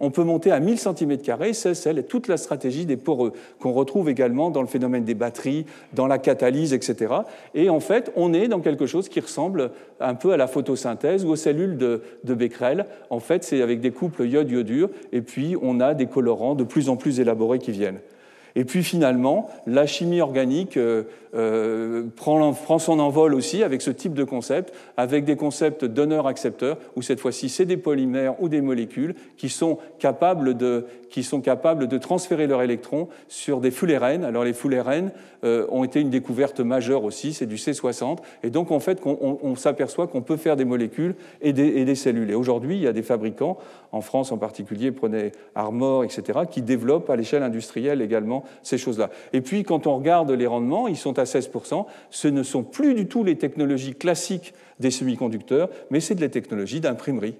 on 0.00 0.10
peut 0.10 0.22
monter 0.22 0.52
à 0.52 0.60
1000 0.60 0.78
cm, 0.78 1.18
c'est 1.52 2.08
toute 2.08 2.28
la 2.28 2.36
stratégie 2.36 2.86
des 2.86 2.96
poreux, 2.96 3.32
qu'on 3.60 3.72
retrouve 3.72 4.08
également 4.08 4.50
dans 4.50 4.60
le 4.60 4.68
phénomène 4.68 5.04
des 5.04 5.14
batteries, 5.14 5.66
dans 5.92 6.06
la 6.06 6.18
catalyse, 6.18 6.72
etc. 6.72 7.14
Et 7.54 7.68
en 7.68 7.80
fait, 7.80 8.12
on 8.16 8.32
est 8.32 8.48
dans 8.48 8.60
quelque 8.60 8.86
chose 8.86 9.08
qui 9.08 9.20
ressemble 9.20 9.70
un 10.00 10.14
peu 10.14 10.32
à 10.32 10.36
la 10.36 10.46
photosynthèse 10.46 11.24
ou 11.24 11.30
aux 11.30 11.36
cellules 11.36 11.76
de, 11.76 12.00
Becquerel. 12.24 12.86
En 13.10 13.20
fait, 13.20 13.42
c'est 13.42 13.62
avec 13.62 13.80
des 13.80 13.90
couples 13.90 14.26
iode-iodure, 14.26 14.90
et 15.12 15.22
puis 15.22 15.56
on 15.60 15.80
a 15.80 15.94
des 15.94 16.06
colorants 16.06 16.54
de 16.54 16.64
plus 16.64 16.88
en 16.88 16.96
plus 16.96 17.20
élaborés 17.20 17.58
qui 17.58 17.72
viennent. 17.72 17.98
Et 18.54 18.64
puis 18.64 18.82
finalement, 18.82 19.48
la 19.66 19.86
chimie 19.86 20.20
organique 20.20 20.78
euh, 21.34 22.04
prend, 22.16 22.78
son 22.78 22.98
envol 22.98 23.34
aussi 23.34 23.62
avec 23.62 23.82
ce 23.82 23.90
type 23.90 24.14
de 24.14 24.24
concept, 24.24 24.72
avec 24.96 25.24
des 25.24 25.36
concepts 25.36 25.84
donneur-accepteur, 25.84 26.78
où 26.96 27.02
cette 27.02 27.20
fois-ci 27.20 27.48
c'est 27.48 27.66
des 27.66 27.76
polymères 27.76 28.40
ou 28.42 28.48
des 28.48 28.60
molécules 28.60 29.14
qui 29.36 29.48
sont 29.48 29.78
capables 29.98 30.56
de, 30.56 30.86
qui 31.10 31.22
sont 31.22 31.40
capables 31.40 31.88
de 31.88 31.98
transférer 31.98 32.46
leurs 32.46 32.62
électrons 32.62 33.08
sur 33.28 33.60
des 33.60 33.70
fullérenes. 33.70 34.24
Alors 34.24 34.44
les 34.44 34.52
fullérenes 34.52 35.10
euh, 35.44 35.66
ont 35.70 35.84
été 35.84 36.00
une 36.00 36.10
découverte 36.10 36.60
majeure 36.60 37.04
aussi, 37.04 37.32
c'est 37.32 37.46
du 37.46 37.56
C60, 37.56 38.18
et 38.42 38.50
donc 38.50 38.70
en 38.70 38.80
fait 38.80 39.00
on, 39.04 39.38
on, 39.42 39.56
s'aperçoit 39.56 40.06
qu'on 40.06 40.22
peut 40.22 40.36
faire 40.36 40.56
des 40.56 40.64
molécules 40.64 41.14
et 41.42 41.52
des, 41.52 41.66
et 41.66 41.84
des 41.84 41.94
cellules. 41.94 42.30
Et 42.30 42.34
aujourd'hui, 42.34 42.76
il 42.76 42.82
y 42.82 42.86
a 42.86 42.92
des 42.92 43.02
fabricants, 43.02 43.58
en 43.92 44.00
France 44.00 44.32
en 44.32 44.38
particulier, 44.38 44.92
prenez 44.92 45.32
Armor, 45.54 46.04
etc., 46.04 46.40
qui 46.50 46.62
développent 46.62 47.10
à 47.10 47.16
l'échelle 47.16 47.42
industrielle 47.42 48.02
également 48.02 48.44
ces 48.62 48.78
choses-là. 48.78 49.10
Et 49.32 49.40
puis 49.40 49.64
quand 49.64 49.86
on 49.86 49.96
regarde 49.96 50.30
les 50.30 50.46
rendements, 50.46 50.88
ils 50.88 50.96
sont 50.96 51.17
à 51.18 51.24
16%. 51.24 51.86
Ce 52.10 52.28
ne 52.28 52.42
sont 52.42 52.62
plus 52.62 52.94
du 52.94 53.06
tout 53.06 53.24
les 53.24 53.36
technologies 53.36 53.94
classiques 53.94 54.54
des 54.80 54.90
semi-conducteurs, 54.90 55.70
mais 55.90 56.00
c'est 56.00 56.14
de 56.14 56.20
la 56.20 56.28
technologie 56.28 56.80
d'imprimerie. 56.80 57.34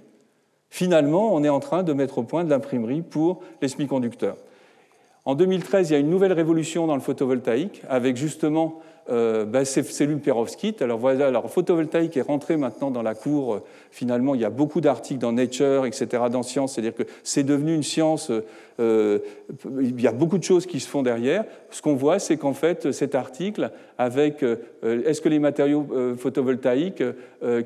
Finalement, 0.71 1.35
on 1.35 1.45
est 1.45 1.49
en 1.49 1.61
train 1.61 1.83
de 1.83 1.93
mettre 1.93 2.19
au 2.19 2.23
point 2.23 2.45
de 2.45 2.51
l'imprimerie 2.51 3.03
pour 3.03 3.41
les 3.63 3.69
semi-conducteurs. 3.69 4.37
En 5.25 5.35
2013, 5.35 5.91
il 5.91 5.93
y 5.93 5.97
a 5.97 5.99
une 5.99 6.11
nouvelle 6.11 6.33
révolution 6.33 6.87
dans 6.87 6.95
le 6.95 7.01
photovoltaïque 7.01 7.83
avec 7.89 8.17
justement 8.17 8.81
euh, 9.11 9.45
ben, 9.45 9.65
ces 9.65 9.83
cellules 9.83 10.21
perovskites. 10.21 10.83
Alors 10.83 11.51
photovoltaïque 11.51 12.17
est 12.17 12.23
rentré 12.23 12.57
maintenant 12.57 12.91
dans 12.91 13.03
la 13.03 13.15
cour. 13.15 13.55
Euh, 13.55 13.63
finalement, 13.91 14.35
il 14.35 14.41
y 14.41 14.45
a 14.45 14.51
beaucoup 14.51 14.81
d'articles 14.81 15.21
dans 15.21 15.33
Nature, 15.33 15.87
etc., 15.87 16.25
dans 16.31 16.43
Science. 16.43 16.75
C'est-à-dire 16.75 16.95
que 16.95 17.05
c'est 17.23 17.43
devenu 17.43 17.75
une 17.75 17.83
science. 17.83 18.31
Euh, 18.81 19.19
il 19.81 20.01
y 20.01 20.07
a 20.07 20.13
beaucoup 20.13 20.39
de 20.39 20.45
choses 20.45 20.67
qui 20.67 20.79
se 20.79 20.89
font 20.89 21.03
derrière. 21.03 21.45
Ce 21.71 21.81
qu'on 21.81 21.95
voit, 21.95 22.19
c'est 22.19 22.37
qu'en 22.37 22.53
fait, 22.53 22.93
cet 22.93 23.15
article, 23.15 23.71
avec 23.97 24.45
est-ce 24.83 25.21
que 25.21 25.29
les 25.29 25.41
matériaux 25.41 25.87
photovoltaïques 26.17 27.03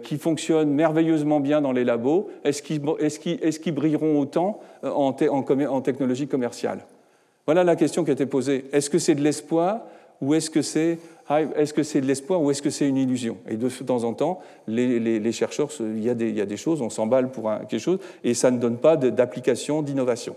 qui 0.03 0.17
fonctionnent 0.17 0.71
merveilleusement 0.71 1.41
bien 1.41 1.61
dans 1.61 1.73
les 1.73 1.85
labos, 1.85 2.31
est-ce 2.45 2.63
qu'ils 2.63 2.81
est 2.99 3.67
est 3.67 3.71
brilleront 3.73 4.19
autant 4.19 4.61
en 4.83 5.13
technologie 5.83 6.29
commerciale? 6.29 6.79
Voilà 7.47 7.65
la 7.65 7.77
question 7.77 8.05
qui 8.05 8.11
a 8.11 8.15
été 8.15 8.27
posée. 8.27 8.65
Est-ce 8.73 8.89
que 8.89 8.99
c'est 8.99 9.15
de 9.15 9.23
l'espoir 9.23 9.81
ou 10.21 10.35
est-ce 10.35 10.49
que 10.49 10.63
c'est 10.63 10.99
est-ce 11.41 11.73
que 11.73 11.83
c'est 11.83 12.01
de 12.01 12.07
l'espoir 12.07 12.41
ou 12.43 12.51
est-ce 12.51 12.63
que 12.63 12.71
c'est 12.71 12.89
une 12.89 12.97
illusion? 12.97 13.39
Et 13.49 13.57
de 13.57 13.69
temps 13.69 14.05
en 14.05 14.15
temps, 14.15 14.41
les, 14.67 15.33
chercheurs, 15.33 15.71
il 15.81 16.03
y, 16.03 16.11
a 16.11 16.15
des, 16.15 16.57
choses, 16.57 16.83
on 16.83 16.91
s'emballe 16.91 17.31
pour 17.31 17.51
quelque 17.69 17.81
chose, 17.81 17.99
et 18.25 18.35
ça 18.35 18.51
ne 18.51 18.59
donne 18.59 18.79
pas 18.79 18.97
d'application, 18.97 19.83
d'innovation. 19.83 20.37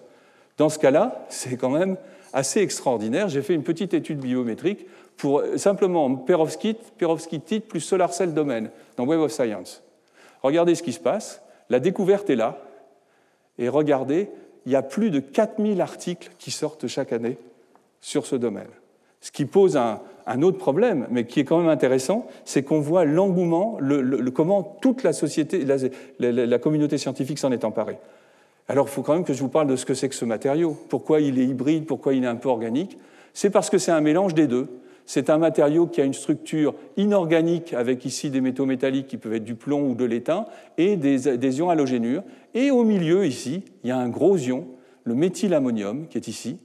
Dans 0.57 0.69
ce 0.69 0.79
cas-là, 0.79 1.25
c'est 1.29 1.57
quand 1.57 1.69
même 1.69 1.97
assez 2.33 2.61
extraordinaire. 2.61 3.29
J'ai 3.29 3.41
fait 3.41 3.53
une 3.53 3.63
petite 3.63 3.93
étude 3.93 4.19
biométrique 4.19 4.85
pour 5.17 5.41
simplement 5.55 6.13
perovskite, 6.15 6.79
perovskite 6.97 7.67
plus 7.67 7.79
solar 7.79 8.13
cell 8.13 8.33
domaine 8.33 8.69
dans 8.97 9.05
Web 9.05 9.19
of 9.19 9.31
Science. 9.31 9.83
Regardez 10.43 10.75
ce 10.75 10.83
qui 10.83 10.93
se 10.93 10.99
passe. 10.99 11.41
La 11.69 11.79
découverte 11.79 12.29
est 12.29 12.35
là. 12.35 12.59
Et 13.57 13.69
regardez, 13.69 14.29
il 14.65 14.71
y 14.71 14.75
a 14.75 14.81
plus 14.81 15.09
de 15.09 15.19
4000 15.19 15.81
articles 15.81 16.31
qui 16.37 16.51
sortent 16.51 16.87
chaque 16.87 17.13
année 17.13 17.37
sur 18.01 18.25
ce 18.25 18.35
domaine. 18.35 18.69
Ce 19.21 19.31
qui 19.31 19.45
pose 19.45 19.77
un, 19.77 20.01
autre 20.41 20.57
problème, 20.57 21.07
mais 21.11 21.25
qui 21.25 21.39
est 21.39 21.43
quand 21.43 21.59
même 21.59 21.69
intéressant, 21.69 22.27
c'est 22.45 22.63
qu'on 22.63 22.79
voit 22.79 23.05
l'engouement, 23.05 23.77
le, 23.79 24.29
comment 24.31 24.63
toute 24.63 25.03
la 25.03 25.13
société, 25.13 25.65
la, 26.19 26.59
communauté 26.59 26.97
scientifique 26.97 27.39
s'en 27.39 27.51
est 27.51 27.63
emparée. 27.63 27.97
Alors 28.67 28.87
il 28.87 28.91
faut 28.91 29.03
quand 29.03 29.13
même 29.13 29.23
que 29.23 29.33
je 29.33 29.41
vous 29.41 29.49
parle 29.49 29.67
de 29.67 29.75
ce 29.75 29.85
que 29.85 29.93
c'est 29.93 30.09
que 30.09 30.15
ce 30.15 30.25
matériau, 30.25 30.75
pourquoi 30.89 31.21
il 31.21 31.39
est 31.39 31.45
hybride, 31.45 31.85
pourquoi 31.85 32.13
il 32.13 32.23
est 32.23 32.27
un 32.27 32.35
peu 32.35 32.49
organique? 32.49 32.97
C'est 33.33 33.51
parce 33.51 33.69
que 33.69 33.77
c'est 33.77 33.91
un 33.91 34.01
mélange 34.01 34.33
des 34.33 34.47
deux. 34.47 34.67
C'est 35.07 35.29
un 35.29 35.37
matériau 35.37 35.85
qui 35.85 36.01
a 36.01 36.03
une 36.03 36.15
structure 36.15 36.73
inorganique 36.97 37.73
avec 37.73 38.05
ici 38.05 38.31
des 38.31 38.41
métaux 38.41 38.65
métalliques 38.65 39.05
qui 39.05 39.17
peuvent 39.17 39.35
être 39.35 39.43
du 39.43 39.53
plomb 39.53 39.91
ou 39.91 39.93
de 39.93 40.03
l'étain 40.03 40.47
et 40.79 40.95
des, 40.95 41.37
des 41.37 41.57
ions 41.59 41.69
halogénures. 41.69 42.23
Et 42.55 42.71
au 42.71 42.83
milieu, 42.83 43.23
ici, 43.27 43.61
il 43.83 43.89
y 43.89 43.91
a 43.91 43.97
un 43.97 44.09
gros 44.09 44.35
ion, 44.35 44.65
le 45.03 45.13
méthylammonium, 45.13 46.07
qui 46.07 46.17
est 46.17 46.27
ici, 46.27 46.57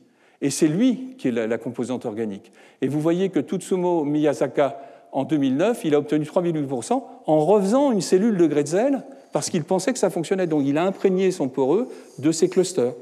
et 0.42 0.50
c'est 0.50 0.68
lui 0.68 1.14
qui 1.18 1.28
est 1.28 1.32
la, 1.32 1.58
composante 1.58 2.06
organique. 2.06 2.52
Et 2.80 2.88
vous 2.88 3.00
voyez 3.00 3.28
que 3.28 3.40
Tutsumo 3.40 4.04
Miyazaka, 4.04 4.80
en 5.12 5.24
2009, 5.24 5.84
il 5.84 5.94
a 5.94 5.98
obtenu 5.98 6.24
3,8% 6.24 7.02
en 7.26 7.44
refaisant 7.44 7.92
une 7.92 8.00
cellule 8.00 8.36
de 8.36 8.46
Gretzel 8.46 9.02
parce 9.32 9.50
qu'il 9.50 9.64
pensait 9.64 9.92
que 9.92 9.98
ça 9.98 10.10
fonctionnait. 10.10 10.46
Donc 10.46 10.62
il 10.64 10.78
a 10.78 10.84
imprégné 10.84 11.30
son 11.30 11.48
poreux 11.48 11.88
de 12.18 12.32
ces 12.32 12.48
clusters. 12.48 12.94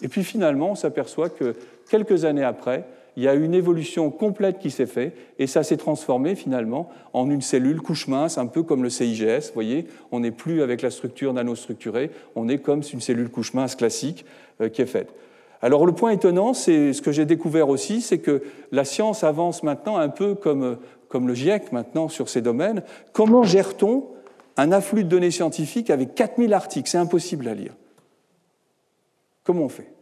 Et 0.00 0.08
puis 0.08 0.24
finalement, 0.24 0.72
on 0.72 0.74
s'aperçoit 0.74 1.28
que 1.28 1.54
quelques 1.90 2.24
années 2.24 2.44
après, 2.44 2.84
il 3.16 3.22
y 3.22 3.28
a 3.28 3.34
une 3.34 3.54
évolution 3.54 4.10
complète 4.10 4.58
qui 4.58 4.70
s'est 4.70 4.86
faite 4.86 5.14
et 5.38 5.46
ça 5.46 5.62
s'est 5.62 5.76
transformé 5.76 6.34
finalement 6.34 6.88
en 7.12 7.30
une 7.30 7.42
cellule 7.42 7.80
couche 7.80 8.08
mince, 8.08 8.38
un 8.38 8.46
peu 8.46 8.62
comme 8.62 8.82
le 8.82 8.90
CIGS. 8.90 9.48
Vous 9.48 9.54
voyez, 9.54 9.86
on 10.10 10.20
n'est 10.20 10.30
plus 10.30 10.62
avec 10.62 10.82
la 10.82 10.90
structure 10.90 11.32
nanostructurée, 11.32 12.10
on 12.34 12.48
est 12.48 12.58
comme 12.58 12.82
une 12.90 13.00
cellule 13.00 13.28
couche 13.28 13.52
mince 13.52 13.76
classique 13.76 14.24
euh, 14.60 14.70
qui 14.70 14.82
est 14.82 14.86
faite. 14.86 15.12
Alors 15.62 15.86
le 15.86 15.92
point 15.92 16.10
étonnant, 16.10 16.54
c'est 16.54 16.92
ce 16.92 17.00
que 17.00 17.12
j'ai 17.12 17.24
découvert 17.24 17.68
aussi, 17.68 18.00
c'est 18.00 18.18
que 18.18 18.42
la 18.72 18.84
science 18.84 19.22
avance 19.22 19.62
maintenant 19.62 19.96
un 19.96 20.08
peu 20.08 20.34
comme, 20.34 20.78
le 21.14 21.34
GIEC 21.34 21.70
maintenant 21.70 22.08
sur 22.08 22.28
ces 22.28 22.42
domaines. 22.42 22.82
Comment 23.12 23.44
gère-t-on 23.44 24.08
un 24.56 24.72
afflux 24.72 25.04
de 25.04 25.08
données 25.08 25.30
scientifiques 25.30 25.88
avec 25.90 26.16
4000 26.16 26.52
articles? 26.52 26.90
C'est 26.90 26.98
impossible 26.98 27.46
à 27.46 27.54
lire. 27.54 27.74
Comment 29.44 29.62
on 29.62 29.68
fait? 29.68 29.92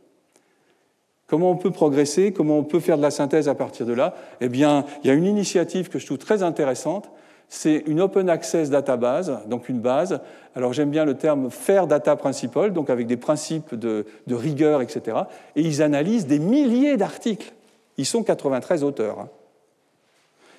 Comment 1.27 1.51
on 1.51 1.57
peut 1.57 1.71
progresser? 1.71 2.33
Comment 2.33 2.59
on 2.59 2.65
peut 2.65 2.81
faire 2.81 2.97
de 2.97 3.03
la 3.03 3.11
synthèse 3.11 3.49
à 3.49 3.55
partir 3.55 3.85
de 3.85 3.93
là? 3.93 4.15
Eh 4.41 4.49
bien, 4.49 4.85
il 5.05 5.09
y 5.09 5.11
a 5.11 5.15
une 5.15 5.27
initiative 5.27 5.91
que 5.91 5.99
je 5.99 6.07
trouve 6.07 6.19
très 6.19 6.43
intéressante, 6.43 7.11
c'est 7.53 7.83
une 7.89 8.01
open 8.01 8.31
access 8.31 8.71
database, 8.71 9.41
donc 9.47 9.69
une 9.69 9.81
base. 9.81 10.21
Alors 10.55 10.73
j'aime 10.73 10.91
bien 10.91 11.05
le 11.05 11.15
terme 11.15 11.51
faire 11.51 11.89
data 11.89 12.15
principal, 12.15 12.73
donc 12.73 12.91
avec 12.91 13.09
des 13.09 13.17
principes 13.17 13.75
de, 13.75 14.07
rigueur, 14.29 14.81
etc. 14.81 15.19
Et 15.57 15.63
ils 15.63 15.83
analysent 15.83 16.29
des 16.29 16.39
milliers 16.39 16.97
d'articles. 16.97 17.53
Ils 17.97 18.07
sont 18.07 18.23
93 18.23 18.85
auteurs. 18.85 19.27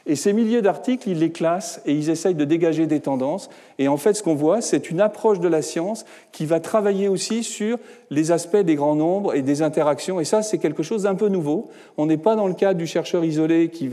Et 0.08 0.16
ces 0.16 0.34
milliers 0.34 0.62
d'articles, 0.62 1.10
ils 1.10 1.20
les 1.20 1.32
classent 1.32 1.82
et 1.86 1.94
ils 1.94 2.10
essayent 2.10 2.36
de 2.36 2.46
dégager 2.46 2.88
des 2.88 3.02
tendances. 3.02 3.50
Et 3.78 3.88
en 3.88 3.98
fait, 3.98 4.16
ce 4.16 4.24
qu'on 4.24 4.34
voit, 4.34 4.62
c'est 4.62 4.90
une 4.90 5.00
approche 5.00 5.40
de 5.40 5.48
la 5.48 5.62
science 5.62 6.06
qui 6.32 6.46
va 6.46 6.60
travailler 6.60 7.08
aussi 7.08 7.44
sur 7.44 7.78
les 8.10 8.32
aspects 8.32 8.58
des 8.58 8.76
grands 8.76 8.96
nombres 8.96 9.36
et 9.36 9.44
des 9.44 9.62
interactions. 9.62 10.20
Et 10.20 10.26
ça, 10.26 10.42
c'est 10.42 10.58
quelque 10.58 10.82
chose 10.82 11.04
d'un 11.04 11.14
peu 11.16 11.28
nouveau. 11.28 11.70
On 11.98 12.08
n'est 12.08 12.18
pas 12.18 12.36
dans 12.36 12.48
le 12.48 12.56
cadre 12.56 12.80
du 12.80 12.88
chercheur 12.88 13.24
isolé 13.24 13.70
qui. 13.70 13.90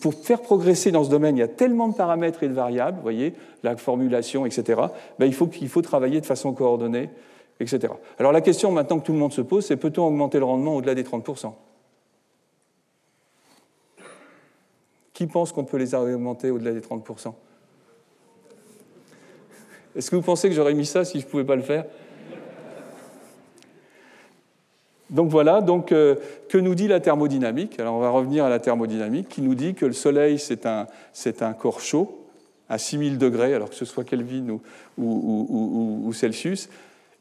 Pour 0.00 0.14
faire 0.14 0.42
progresser 0.42 0.90
dans 0.90 1.04
ce 1.04 1.10
domaine, 1.10 1.36
il 1.36 1.40
y 1.40 1.44
a 1.44 1.48
tellement 1.48 1.88
de 1.88 1.94
paramètres 1.94 2.42
et 2.42 2.48
de 2.48 2.54
variables, 2.54 2.96
vous 2.96 3.02
voyez, 3.02 3.34
la 3.62 3.76
formulation, 3.76 4.46
etc. 4.46 4.80
Ben, 5.18 5.26
il, 5.26 5.34
faut, 5.34 5.48
il 5.60 5.68
faut 5.68 5.82
travailler 5.82 6.20
de 6.20 6.26
façon 6.26 6.52
coordonnée, 6.52 7.08
etc. 7.60 7.92
Alors 8.18 8.32
la 8.32 8.40
question 8.40 8.72
maintenant 8.72 8.98
que 8.98 9.06
tout 9.06 9.12
le 9.12 9.18
monde 9.18 9.32
se 9.32 9.42
pose, 9.42 9.64
c'est 9.64 9.76
peut-on 9.76 10.06
augmenter 10.06 10.38
le 10.38 10.44
rendement 10.44 10.74
au-delà 10.76 10.94
des 10.94 11.04
30% 11.04 11.52
Qui 15.16 15.26
pense 15.26 15.50
qu'on 15.50 15.64
peut 15.64 15.78
les 15.78 15.94
augmenter 15.94 16.50
au-delà 16.50 16.72
des 16.72 16.82
30% 16.82 17.32
Est-ce 19.96 20.10
que 20.10 20.16
vous 20.16 20.20
pensez 20.20 20.50
que 20.50 20.54
j'aurais 20.54 20.74
mis 20.74 20.84
ça 20.84 21.06
si 21.06 21.20
je 21.20 21.24
ne 21.24 21.30
pouvais 21.30 21.44
pas 21.44 21.56
le 21.56 21.62
faire 21.62 21.86
donc 25.08 25.30
voilà, 25.30 25.62
donc, 25.62 25.92
euh, 25.92 26.16
que 26.50 26.58
nous 26.58 26.74
dit 26.74 26.86
la 26.86 27.00
thermodynamique 27.00 27.80
Alors 27.80 27.94
on 27.94 28.00
va 28.00 28.10
revenir 28.10 28.44
à 28.44 28.50
la 28.50 28.58
thermodynamique 28.58 29.30
qui 29.30 29.40
nous 29.40 29.54
dit 29.54 29.72
que 29.72 29.86
le 29.86 29.94
Soleil, 29.94 30.38
c'est 30.38 30.66
un, 30.66 30.86
un, 31.40 31.52
corps 31.54 31.80
chaud 31.80 32.26
à 32.68 32.76
6000 32.76 33.16
degrés, 33.16 33.54
alors 33.54 33.70
que 33.70 33.76
ce 33.76 33.86
soit 33.86 34.04
Kelvin 34.04 34.58
ou, 34.98 36.02
ou, 36.04 36.12
Celsius, 36.12 36.68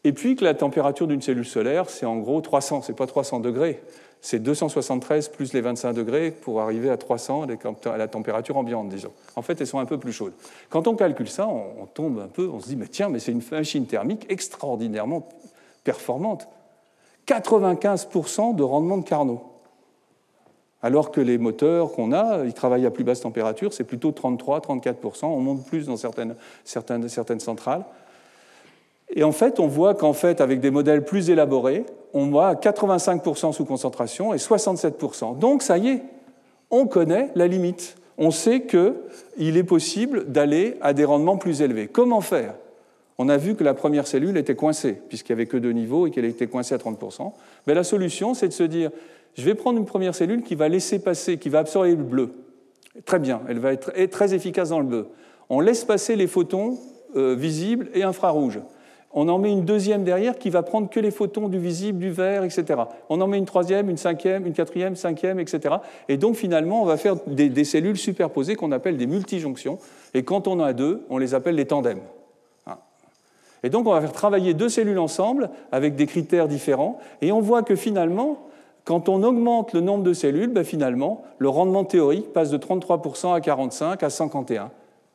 et 0.03 0.11
puis 0.11 0.35
que 0.35 0.43
la 0.43 0.55
température 0.55 1.07
d'une 1.07 1.21
cellule 1.21 1.45
solaire, 1.45 1.89
c'est 1.89 2.05
en 2.05 2.17
gros 2.17 2.41
300, 2.41 2.81
c'est 2.81 2.95
pas 2.95 3.07
300 3.07 3.39
degrés, 3.39 3.81
c'est 4.21 4.39
273 4.39 5.29
plus 5.29 5.53
les 5.53 5.61
25 5.61 5.93
degrés 5.93 6.31
pour 6.31 6.61
arriver 6.61 6.89
à 6.89 6.97
300 6.97 7.45
à 7.85 7.97
la 7.97 8.07
température 8.07 8.57
ambiante, 8.57 8.89
disons. 8.89 9.11
En 9.35 9.41
fait, 9.41 9.61
elles 9.61 9.67
sont 9.67 9.79
un 9.79 9.85
peu 9.85 9.99
plus 9.99 10.13
chaudes. 10.13 10.33
Quand 10.69 10.87
on 10.87 10.95
calcule 10.95 11.29
ça, 11.29 11.47
on, 11.47 11.85
tombe 11.85 12.19
un 12.19 12.27
peu, 12.27 12.49
on 12.51 12.59
se 12.59 12.67
dit, 12.67 12.75
mais 12.75 12.87
tiens, 12.87 13.09
mais 13.09 13.19
c'est 13.19 13.31
une 13.31 13.43
machine 13.51 13.85
thermique 13.85 14.25
extraordinairement 14.29 15.29
performante. 15.83 16.47
95% 17.27 18.55
de 18.55 18.63
rendement 18.63 18.97
de 18.97 19.03
Carnot. 19.03 19.43
Alors 20.81 21.11
que 21.11 21.21
les 21.21 21.37
moteurs 21.37 21.93
qu'on 21.93 22.11
a, 22.11 22.45
ils 22.45 22.53
travaillent 22.53 22.85
à 22.85 22.91
plus 22.91 23.03
basse 23.03 23.21
température, 23.21 23.73
c'est 23.73 23.83
plutôt 23.83 24.11
33-34%, 24.11 25.25
on 25.25 25.39
monte 25.39 25.65
plus 25.65 25.87
dans 25.87 25.97
certaines, 25.97 26.35
centrales. 27.39 27.85
Et 29.09 29.23
en 29.23 29.31
fait, 29.31 29.59
on 29.59 29.67
voit 29.67 29.93
qu'en 29.93 30.13
fait, 30.13 30.41
avec 30.41 30.59
des 30.59 30.71
modèles 30.71 31.03
plus 31.03 31.29
élaborés, 31.29 31.85
on 32.13 32.27
voit 32.27 32.53
85% 32.55 33.53
sous 33.53 33.65
concentration 33.65 34.33
et 34.33 34.37
67%. 34.37 35.37
Donc, 35.37 35.61
ça 35.61 35.77
y 35.77 35.89
est, 35.89 36.01
on 36.71 36.87
connaît 36.87 37.29
la 37.35 37.47
limite. 37.47 37.97
On 38.17 38.31
sait 38.31 38.65
qu'il 38.65 39.57
est 39.57 39.63
possible 39.63 40.31
d'aller 40.31 40.77
à 40.81 40.93
des 40.93 41.05
rendements 41.05 41.37
plus 41.37 41.61
élevés. 41.61 41.87
Comment 41.87 42.21
faire? 42.21 42.55
On 43.17 43.29
a 43.29 43.37
vu 43.37 43.55
que 43.55 43.63
la 43.63 43.73
première 43.73 44.07
cellule 44.07 44.37
était 44.37 44.55
coincée, 44.55 44.97
puisqu'il 45.07 45.33
n'y 45.33 45.41
avait 45.41 45.45
que 45.45 45.57
deux 45.57 45.71
niveaux 45.71 46.07
et 46.07 46.11
qu'elle 46.11 46.25
était 46.25 46.47
coincée 46.47 46.75
à 46.75 46.77
30%. 46.77 47.31
Mais 47.67 47.73
la 47.73 47.83
solution, 47.83 48.33
c'est 48.33 48.47
de 48.47 48.53
se 48.53 48.63
dire, 48.63 48.91
je 49.35 49.43
vais 49.43 49.55
prendre 49.55 49.77
une 49.77 49.85
première 49.85 50.15
cellule 50.15 50.43
qui 50.43 50.55
va 50.55 50.67
laisser 50.67 50.99
passer, 50.99 51.37
qui 51.37 51.49
va 51.49 51.59
absorber 51.59 51.95
le 51.95 52.03
bleu. 52.03 52.31
Très 53.05 53.19
bien, 53.19 53.41
elle 53.49 53.59
va 53.59 53.73
être 53.73 53.91
très 54.09 54.33
efficace 54.33 54.69
dans 54.69 54.79
le 54.79 54.85
bleu. 54.85 55.07
On 55.49 55.59
laisse 55.59 55.83
passer 55.83 56.15
les 56.15 56.27
photons 56.27 56.77
euh, 57.15 57.35
visibles 57.35 57.89
et 57.93 58.03
infrarouges. 58.03 58.59
On 59.17 59.29
en 59.29 59.39
met 59.39 59.49
une 59.49 59.63
deuxième 59.63 60.03
derrière 60.03 60.37
qui 60.37 60.49
va 60.49 60.61
prendre 60.61 60.89
que 60.89 60.99
les 60.99 61.09
photons 61.09 61.47
du 61.47 61.57
visible, 61.57 61.99
du 61.99 62.11
vert, 62.11 62.43
etc. 62.43 62.81
On 63.09 63.21
en 63.21 63.27
met 63.27 63.37
une 63.37 63.45
troisième, 63.45 63.89
une 63.89 63.95
cinquième, 63.97 64.45
une 64.45 64.51
quatrième, 64.51 64.97
cinquième, 64.97 65.39
etc. 65.39 65.75
Et 66.09 66.17
donc 66.17 66.35
finalement, 66.35 66.81
on 66.81 66.85
va 66.85 66.97
faire 66.97 67.15
des, 67.25 67.63
cellules 67.63 67.97
superposées 67.97 68.57
qu'on 68.57 68.73
appelle 68.73 68.97
des 68.97 69.07
multijonctions. 69.07 69.79
Et 70.13 70.23
quand 70.23 70.49
on 70.49 70.59
en 70.59 70.63
a 70.63 70.73
deux, 70.73 71.05
on 71.09 71.17
les 71.17 71.33
appelle 71.33 71.55
des 71.55 71.65
tandems. 71.65 72.01
Hein. 72.67 72.75
Et 73.63 73.69
donc 73.69 73.87
on 73.87 73.93
va 73.93 74.01
faire 74.01 74.11
travailler 74.11 74.53
deux 74.53 74.69
cellules 74.69 74.99
ensemble 74.99 75.49
avec 75.71 75.95
des 75.95 76.07
critères 76.07 76.49
différents. 76.49 76.99
Et 77.21 77.31
on 77.31 77.39
voit 77.39 77.63
que 77.63 77.77
finalement, 77.77 78.39
quand 78.83 79.07
on 79.07 79.23
augmente 79.23 79.71
le 79.71 79.79
nombre 79.79 80.03
de 80.03 80.13
cellules, 80.13 80.51
ben 80.51 80.65
finalement, 80.65 81.23
le 81.37 81.47
rendement 81.47 81.85
théorique 81.85 82.33
passe 82.33 82.51
de 82.51 82.57
33% 82.57 83.33
à 83.33 83.39
45 83.39 84.03
à 84.03 84.09
51. 84.09 84.71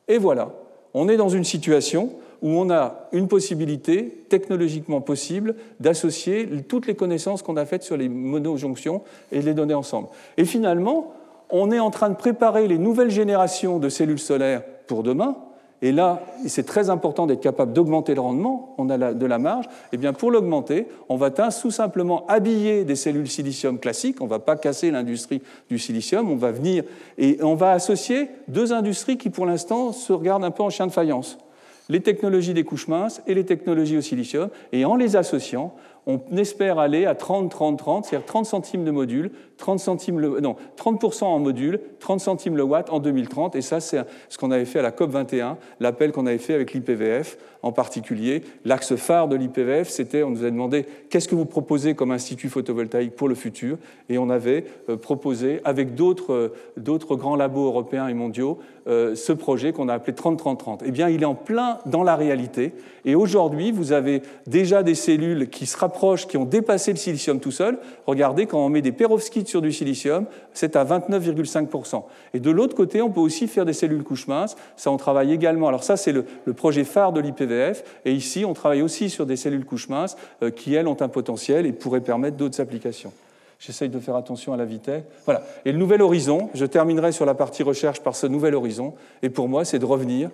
Et 0.07 0.17
voilà, 0.17 0.49
on 0.95 1.07
est 1.07 1.17
dans 1.17 1.29
une 1.29 1.43
situation 1.43 2.09
où 2.41 2.49
on 2.49 2.69
a 2.69 3.07
une 3.11 3.27
possibilité 3.27 4.25
technologiquement 4.29 5.01
possible 5.01 5.55
d'associer 5.79 6.49
toutes 6.67 6.87
les 6.87 6.95
connaissances 6.95 7.41
qu'on 7.41 7.57
a 7.57 7.65
faites 7.65 7.83
sur 7.83 7.97
les 7.97 8.09
monojonctions 8.09 9.03
et 9.31 9.39
de 9.39 9.45
les 9.45 9.53
donner 9.53 9.73
ensemble. 9.73 10.07
Et 10.37 10.45
finalement, 10.45 11.13
on 11.49 11.71
est 11.71 11.79
en 11.79 11.91
train 11.91 12.09
de 12.09 12.15
préparer 12.15 12.67
les 12.67 12.77
nouvelles 12.77 13.11
générations 13.11 13.79
de 13.79 13.89
cellules 13.89 14.19
solaires 14.19 14.63
pour 14.87 15.03
demain, 15.03 15.35
et 15.83 15.91
là, 15.91 16.21
c'est 16.45 16.65
très 16.65 16.91
important 16.91 17.25
d'être 17.25 17.41
capable 17.41 17.73
d'augmenter 17.73 18.13
le 18.13 18.21
rendement, 18.21 18.75
on 18.77 18.89
a 18.91 19.13
de 19.13 19.25
la 19.25 19.39
marge. 19.39 19.65
Et 19.65 19.69
eh 19.93 19.97
bien 19.97 20.13
pour 20.13 20.29
l'augmenter, 20.29 20.87
on 21.09 21.15
va 21.15 21.31
tout 21.31 21.71
simplement 21.71 22.25
habiller 22.27 22.85
des 22.85 22.95
cellules 22.95 23.27
silicium 23.27 23.79
classiques, 23.79 24.21
on 24.21 24.25
ne 24.25 24.29
va 24.29 24.37
pas 24.37 24.55
casser 24.55 24.91
l'industrie 24.91 25.41
du 25.69 25.79
silicium, 25.79 26.29
on 26.29 26.35
va 26.35 26.51
venir 26.51 26.83
et 27.17 27.39
on 27.41 27.55
va 27.55 27.71
associer 27.71 28.29
deux 28.47 28.73
industries 28.73 29.17
qui 29.17 29.31
pour 29.31 29.47
l'instant 29.47 29.91
se 29.91 30.13
regardent 30.13 30.43
un 30.43 30.51
peu 30.51 30.61
en 30.61 30.69
chien 30.69 30.85
de 30.85 30.91
faïence. 30.91 31.39
Les 31.91 31.99
technologies 31.99 32.53
des 32.53 32.63
couches 32.63 32.87
minces 32.87 33.21
et 33.27 33.33
les 33.33 33.43
technologies 33.43 33.97
au 33.97 34.01
silicium, 34.01 34.47
et 34.71 34.85
en 34.85 34.95
les 34.95 35.17
associant, 35.17 35.75
on 36.07 36.21
espère 36.37 36.79
aller 36.79 37.05
à 37.05 37.15
30-30-30, 37.15 38.05
c'est-à-dire 38.05 38.25
30 38.25 38.45
centimes 38.45 38.85
de 38.85 38.91
module, 38.91 39.31
30 39.57 39.77
centimes 39.77 40.17
le, 40.21 40.39
non, 40.39 40.55
30% 40.77 41.25
en 41.25 41.39
module, 41.39 41.81
30 41.99 42.21
centimes 42.21 42.55
le 42.55 42.63
watt 42.63 42.89
en 42.91 42.99
2030. 42.99 43.57
Et 43.57 43.61
ça, 43.61 43.81
c'est 43.81 43.99
ce 44.29 44.37
qu'on 44.37 44.51
avait 44.51 44.63
fait 44.63 44.79
à 44.79 44.83
la 44.83 44.91
COP 44.91 45.11
21, 45.11 45.57
l'appel 45.81 46.13
qu'on 46.13 46.27
avait 46.27 46.37
fait 46.37 46.53
avec 46.53 46.71
l'IPVF 46.71 47.37
en 47.63 47.71
particulier. 47.71 48.41
L'axe 48.65 48.95
phare 48.95 49.27
de 49.27 49.35
l'IPVF, 49.35 49.89
c'était, 49.89 50.23
on 50.23 50.31
nous 50.31 50.43
a 50.43 50.49
demandé 50.49 50.85
qu'est-ce 51.09 51.27
que 51.27 51.35
vous 51.35 51.45
proposez 51.45 51.93
comme 51.95 52.11
institut 52.11 52.49
photovoltaïque 52.49 53.15
pour 53.15 53.27
le 53.27 53.35
futur, 53.35 53.77
et 54.09 54.17
on 54.17 54.29
avait 54.29 54.65
euh, 54.89 54.97
proposé 54.97 55.61
avec 55.63 55.95
d'autres 55.95 56.33
euh, 56.33 56.53
d'autres 56.77 57.15
grands 57.15 57.35
labos 57.35 57.65
européens 57.65 58.07
et 58.07 58.13
mondiaux 58.13 58.59
euh, 58.87 59.13
ce 59.13 59.31
projet 59.31 59.73
qu'on 59.73 59.89
a 59.89 59.93
appelé 59.93 60.13
30-30-30. 60.13 60.79
Eh 60.85 60.91
bien, 60.91 61.07
il 61.07 61.21
est 61.21 61.25
en 61.25 61.35
plein 61.35 61.77
dans 61.85 62.01
la 62.01 62.15
réalité. 62.15 62.73
Et 63.05 63.13
aujourd'hui, 63.13 63.71
vous 63.71 63.91
avez 63.91 64.23
déjà 64.47 64.81
des 64.81 64.95
cellules 64.95 65.49
qui 65.49 65.67
se 65.67 65.77
rapprochent, 65.77 66.25
qui 66.25 66.37
ont 66.37 66.45
dépassé 66.45 66.91
le 66.91 66.97
silicium 66.97 67.39
tout 67.39 67.51
seul. 67.51 67.77
Regardez, 68.07 68.47
quand 68.47 68.57
on 68.57 68.69
met 68.69 68.81
des 68.81 68.91
perovskites 68.91 69.47
sur 69.47 69.61
du 69.61 69.71
silicium, 69.71 70.25
c'est 70.53 70.75
à 70.75 70.83
29,5%. 70.83 72.03
Et 72.33 72.39
de 72.39 72.49
l'autre 72.49 72.75
côté, 72.75 73.03
on 73.03 73.11
peut 73.11 73.19
aussi 73.19 73.47
faire 73.47 73.65
des 73.65 73.73
cellules 73.73 74.03
couches 74.03 74.27
minces. 74.27 74.55
Ça, 74.75 74.89
on 74.89 74.97
travaille 74.97 75.31
également. 75.31 75.67
Alors 75.67 75.83
ça, 75.83 75.95
c'est 75.95 76.11
le, 76.11 76.25
projet 76.55 76.83
phare 76.83 77.13
de 77.13 77.21
l'IPVF. 77.21 77.50
Et 78.05 78.13
ici, 78.13 78.45
on 78.45 78.53
travaille 78.53 78.81
aussi 78.81 79.09
sur 79.09 79.25
des 79.25 79.35
cellules 79.35 79.65
couches 79.65 79.89
minces 79.89 80.17
euh, 80.43 80.51
qui, 80.51 80.73
elles, 80.75 80.87
ont 80.87 81.01
un 81.01 81.09
potentiel 81.09 81.65
et 81.65 81.71
pourraient 81.71 82.01
permettre 82.01 82.37
d'autres 82.37 82.61
applications. 82.61 83.11
J'essaye 83.59 83.89
de 83.89 83.99
faire 83.99 84.15
attention 84.15 84.53
à 84.53 84.57
la 84.57 84.65
vitesse. 84.65 85.03
Voilà. 85.25 85.43
Et 85.65 85.71
le 85.71 85.77
nouvel 85.77 86.01
horizon, 86.01 86.49
je 86.55 86.65
terminerai 86.65 87.11
sur 87.11 87.25
la 87.25 87.35
partie 87.35 87.61
recherche 87.61 87.99
par 87.99 88.15
ce 88.15 88.25
nouvel 88.25 88.55
horizon. 88.55 88.95
Et 89.21 89.29
pour 89.29 89.47
moi, 89.47 89.65
c'est 89.65 89.77
de 89.77 89.85
revenir. 89.85 90.31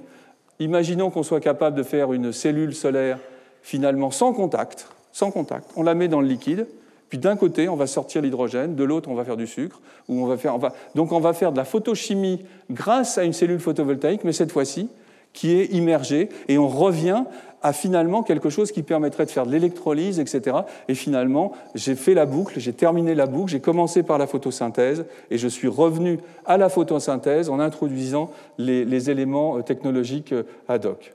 Imaginons 0.60 1.10
qu'on 1.10 1.24
soit 1.24 1.42
capable 1.42 1.76
de 1.76 1.84
faire 1.84 2.14
une 2.14 2.32
cellule 2.32 2.74
solaire 2.74 3.20
finalement 3.62 4.12
sans 4.12 4.32
contact, 4.32 4.88
sans 5.12 5.30
contact. 5.30 5.70
On 5.76 5.84
la 5.84 5.94
met 5.94 6.08
dans 6.08 6.22
le 6.22 6.28
liquide, 6.28 6.68
puis 7.10 7.18
d'un 7.18 7.36
côté, 7.36 7.70
on 7.70 7.76
va 7.76 7.88
sortir 7.88 8.22
l'hydrogène, 8.22 8.76
de 8.76 8.84
l'autre, 8.84 9.10
on 9.10 9.16
va 9.16 9.24
faire 9.24 9.38
du 9.38 9.48
sucre. 9.48 9.82
Ou 10.08 10.22
on 10.22 10.26
va 10.26 10.38
faire, 10.38 10.58
donc 10.96 11.12
on 11.12 11.20
va 11.20 11.34
faire 11.34 11.52
de 11.52 11.58
la 11.58 11.66
photochimie 11.66 12.46
grâce 12.72 13.18
à 13.18 13.24
une 13.24 13.34
cellule 13.34 13.60
photovoltaïque, 13.60 14.24
mais 14.24 14.34
cette 14.34 14.52
fois-ci, 14.52 14.90
qui 15.38 15.56
est 15.56 15.66
immergée, 15.66 16.30
et 16.48 16.58
on 16.58 16.68
revient 16.68 17.24
à 17.62 17.72
finalement 17.72 18.24
quelque 18.24 18.50
chose 18.50 18.72
qui 18.72 18.82
permettrait 18.82 19.28
de 19.28 19.30
faire 19.30 19.46
de 19.46 19.52
l'électrolyse, 19.52 20.20
etc. 20.20 20.58
Et 20.88 20.96
finalement, 20.96 21.52
j'ai 21.76 21.94
fait 21.94 22.16
la 22.16 22.26
boucle, 22.26 22.60
j'ai 22.60 22.74
terminé 22.74 23.14
la 23.14 23.28
boucle, 23.28 23.52
j'ai 23.52 23.60
commencé 23.60 24.02
par 24.02 24.18
la 24.18 24.26
photosynthèse, 24.26 25.06
et 25.30 25.38
je 25.38 25.48
suis 25.48 25.68
revenu 25.68 26.18
à 26.48 26.58
la 26.58 26.70
photosynthèse 26.70 27.52
en 27.52 27.60
introduisant 27.60 28.32
les, 28.58 28.84
les 28.84 29.12
éléments 29.12 29.58
euh, 29.58 29.62
technologiques 29.62 30.34
euh, 30.34 30.42
ad 30.68 30.88
hoc. 30.88 31.14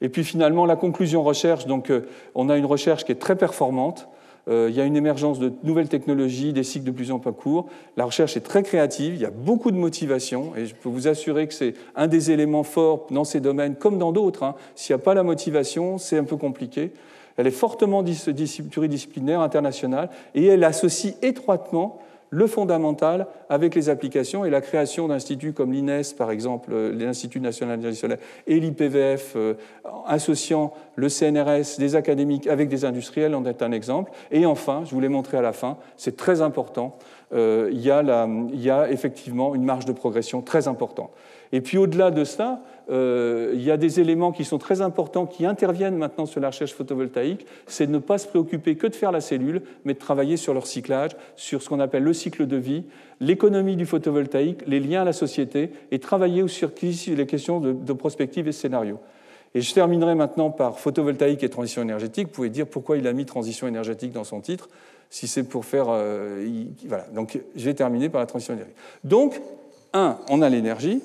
Et 0.00 0.10
puis 0.10 0.22
finalement, 0.22 0.64
la 0.64 0.76
conclusion 0.76 1.24
recherche, 1.24 1.66
donc 1.66 1.90
euh, 1.90 2.06
on 2.36 2.48
a 2.48 2.56
une 2.56 2.66
recherche 2.66 3.04
qui 3.04 3.10
est 3.10 3.16
très 3.16 3.34
performante, 3.34 4.08
il 4.48 4.70
y 4.70 4.80
a 4.80 4.84
une 4.84 4.96
émergence 4.96 5.38
de 5.38 5.52
nouvelles 5.64 5.88
technologies, 5.88 6.52
des 6.52 6.62
cycles 6.62 6.86
de 6.86 6.92
plus 6.92 7.10
en 7.10 7.18
plus 7.18 7.32
courts. 7.32 7.66
La 7.96 8.04
recherche 8.04 8.36
est 8.36 8.40
très 8.40 8.62
créative, 8.62 9.14
il 9.14 9.20
y 9.20 9.24
a 9.24 9.30
beaucoup 9.30 9.72
de 9.72 9.76
motivation, 9.76 10.52
et 10.56 10.66
je 10.66 10.74
peux 10.74 10.88
vous 10.88 11.08
assurer 11.08 11.48
que 11.48 11.54
c'est 11.54 11.74
un 11.96 12.06
des 12.06 12.30
éléments 12.30 12.62
forts 12.62 13.06
dans 13.10 13.24
ces 13.24 13.40
domaines, 13.40 13.74
comme 13.74 13.98
dans 13.98 14.12
d'autres. 14.12 14.44
Hein. 14.44 14.54
S'il 14.76 14.94
n'y 14.94 15.00
a 15.00 15.04
pas 15.04 15.14
la 15.14 15.24
motivation, 15.24 15.98
c'est 15.98 16.16
un 16.16 16.24
peu 16.24 16.36
compliqué. 16.36 16.92
Elle 17.36 17.46
est 17.46 17.50
fortement 17.50 18.04
pluridisciplinaire, 18.70 19.40
internationale, 19.40 20.10
et 20.34 20.46
elle 20.46 20.64
associe 20.64 21.16
étroitement 21.22 21.98
le 22.36 22.46
fondamental 22.46 23.28
avec 23.48 23.74
les 23.74 23.88
applications 23.88 24.44
et 24.44 24.50
la 24.50 24.60
création 24.60 25.08
d'instituts 25.08 25.54
comme 25.54 25.72
l'INES, 25.72 26.02
par 26.18 26.30
exemple, 26.30 26.68
euh, 26.70 26.92
l'Institut 26.92 27.40
national 27.40 27.80
et 28.46 28.60
l'IPVF, 28.60 29.32
euh, 29.36 29.54
associant 30.06 30.74
le 30.96 31.08
CNRS, 31.08 31.78
des 31.78 31.96
académiques 31.96 32.46
avec 32.46 32.68
des 32.68 32.84
industriels, 32.84 33.34
en 33.34 33.46
est 33.46 33.62
un 33.62 33.72
exemple. 33.72 34.12
Et 34.30 34.44
enfin, 34.44 34.82
je 34.84 34.90
vous 34.90 35.00
l'ai 35.00 35.08
montré 35.08 35.38
à 35.38 35.40
la 35.40 35.54
fin, 35.54 35.78
c'est 35.96 36.18
très 36.18 36.42
important, 36.42 36.98
euh, 37.32 37.70
il, 37.72 37.80
y 37.80 37.90
a 37.90 38.02
il 38.52 38.60
y 38.60 38.68
a 38.68 38.90
effectivement 38.90 39.54
une 39.54 39.64
marge 39.64 39.86
de 39.86 39.92
progression 39.92 40.42
très 40.42 40.68
importante. 40.68 41.12
Et 41.52 41.62
puis 41.62 41.78
au-delà 41.78 42.10
de 42.10 42.24
cela, 42.24 42.60
euh, 42.88 43.50
il 43.54 43.62
y 43.62 43.70
a 43.70 43.76
des 43.76 43.98
éléments 43.98 44.30
qui 44.30 44.44
sont 44.44 44.58
très 44.58 44.80
importants 44.80 45.26
qui 45.26 45.44
interviennent 45.44 45.96
maintenant 45.96 46.26
sur 46.26 46.40
la 46.40 46.48
recherche 46.48 46.72
photovoltaïque, 46.72 47.46
c'est 47.66 47.86
de 47.86 47.92
ne 47.92 47.98
pas 47.98 48.18
se 48.18 48.28
préoccuper 48.28 48.76
que 48.76 48.86
de 48.86 48.94
faire 48.94 49.10
la 49.10 49.20
cellule, 49.20 49.62
mais 49.84 49.94
de 49.94 49.98
travailler 49.98 50.36
sur 50.36 50.54
leur 50.54 50.66
cyclage, 50.66 51.12
sur 51.34 51.62
ce 51.62 51.68
qu'on 51.68 51.80
appelle 51.80 52.04
le 52.04 52.12
cycle 52.12 52.46
de 52.46 52.56
vie, 52.56 52.84
l'économie 53.20 53.76
du 53.76 53.86
photovoltaïque, 53.86 54.60
les 54.66 54.78
liens 54.78 55.02
à 55.02 55.04
la 55.04 55.12
société, 55.12 55.70
et 55.90 55.98
travailler 55.98 56.46
sur 56.48 56.70
les 57.08 57.26
questions 57.26 57.60
de, 57.60 57.92
prospective 57.92 58.46
et 58.46 58.52
scénario. 58.52 58.98
Et 59.54 59.62
je 59.62 59.74
terminerai 59.74 60.14
maintenant 60.14 60.50
par 60.50 60.78
photovoltaïque 60.78 61.42
et 61.42 61.48
transition 61.48 61.82
énergétique. 61.82 62.28
Vous 62.28 62.34
pouvez 62.34 62.50
dire 62.50 62.66
pourquoi 62.66 62.98
il 62.98 63.06
a 63.06 63.12
mis 63.12 63.24
transition 63.24 63.66
énergétique 63.66 64.12
dans 64.12 64.24
son 64.24 64.40
titre, 64.40 64.68
si 65.10 65.26
c'est 65.26 65.44
pour 65.44 65.64
faire... 65.64 65.86
Euh, 65.88 66.46
voilà, 66.86 67.06
donc 67.14 67.40
je 67.56 67.64
vais 67.64 67.74
terminer 67.74 68.10
par 68.10 68.20
la 68.20 68.26
transition 68.26 68.54
énergétique. 68.54 68.78
Donc, 69.02 69.40
un, 69.92 70.18
on 70.28 70.42
a 70.42 70.48
l'énergie, 70.48 71.00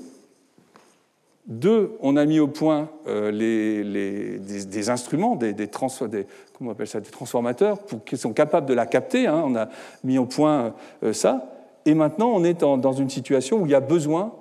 deux, 1.47 1.93
on 2.01 2.17
a 2.17 2.25
mis 2.25 2.39
au 2.39 2.47
point 2.47 2.89
euh, 3.07 3.31
des, 3.31 4.89
instruments, 4.89 5.35
des, 5.35 5.67
transformateurs, 5.67 7.79
pour 7.79 8.03
qu'ils 8.03 8.17
sont 8.17 8.33
capables 8.33 8.67
de 8.67 8.73
la 8.73 8.85
capter. 8.85 9.27
Hein. 9.27 9.43
on 9.45 9.55
a 9.55 9.69
mis 10.03 10.17
au 10.17 10.25
point 10.25 10.73
euh, 11.03 11.13
ça. 11.13 11.47
Et 11.85 11.95
maintenant, 11.95 12.31
on 12.33 12.43
est 12.43 12.61
dans 12.61 12.93
une 12.93 13.09
situation 13.09 13.61
où 13.61 13.65
il 13.65 13.71
y 13.71 13.75
a 13.75 13.79
besoin 13.79 14.33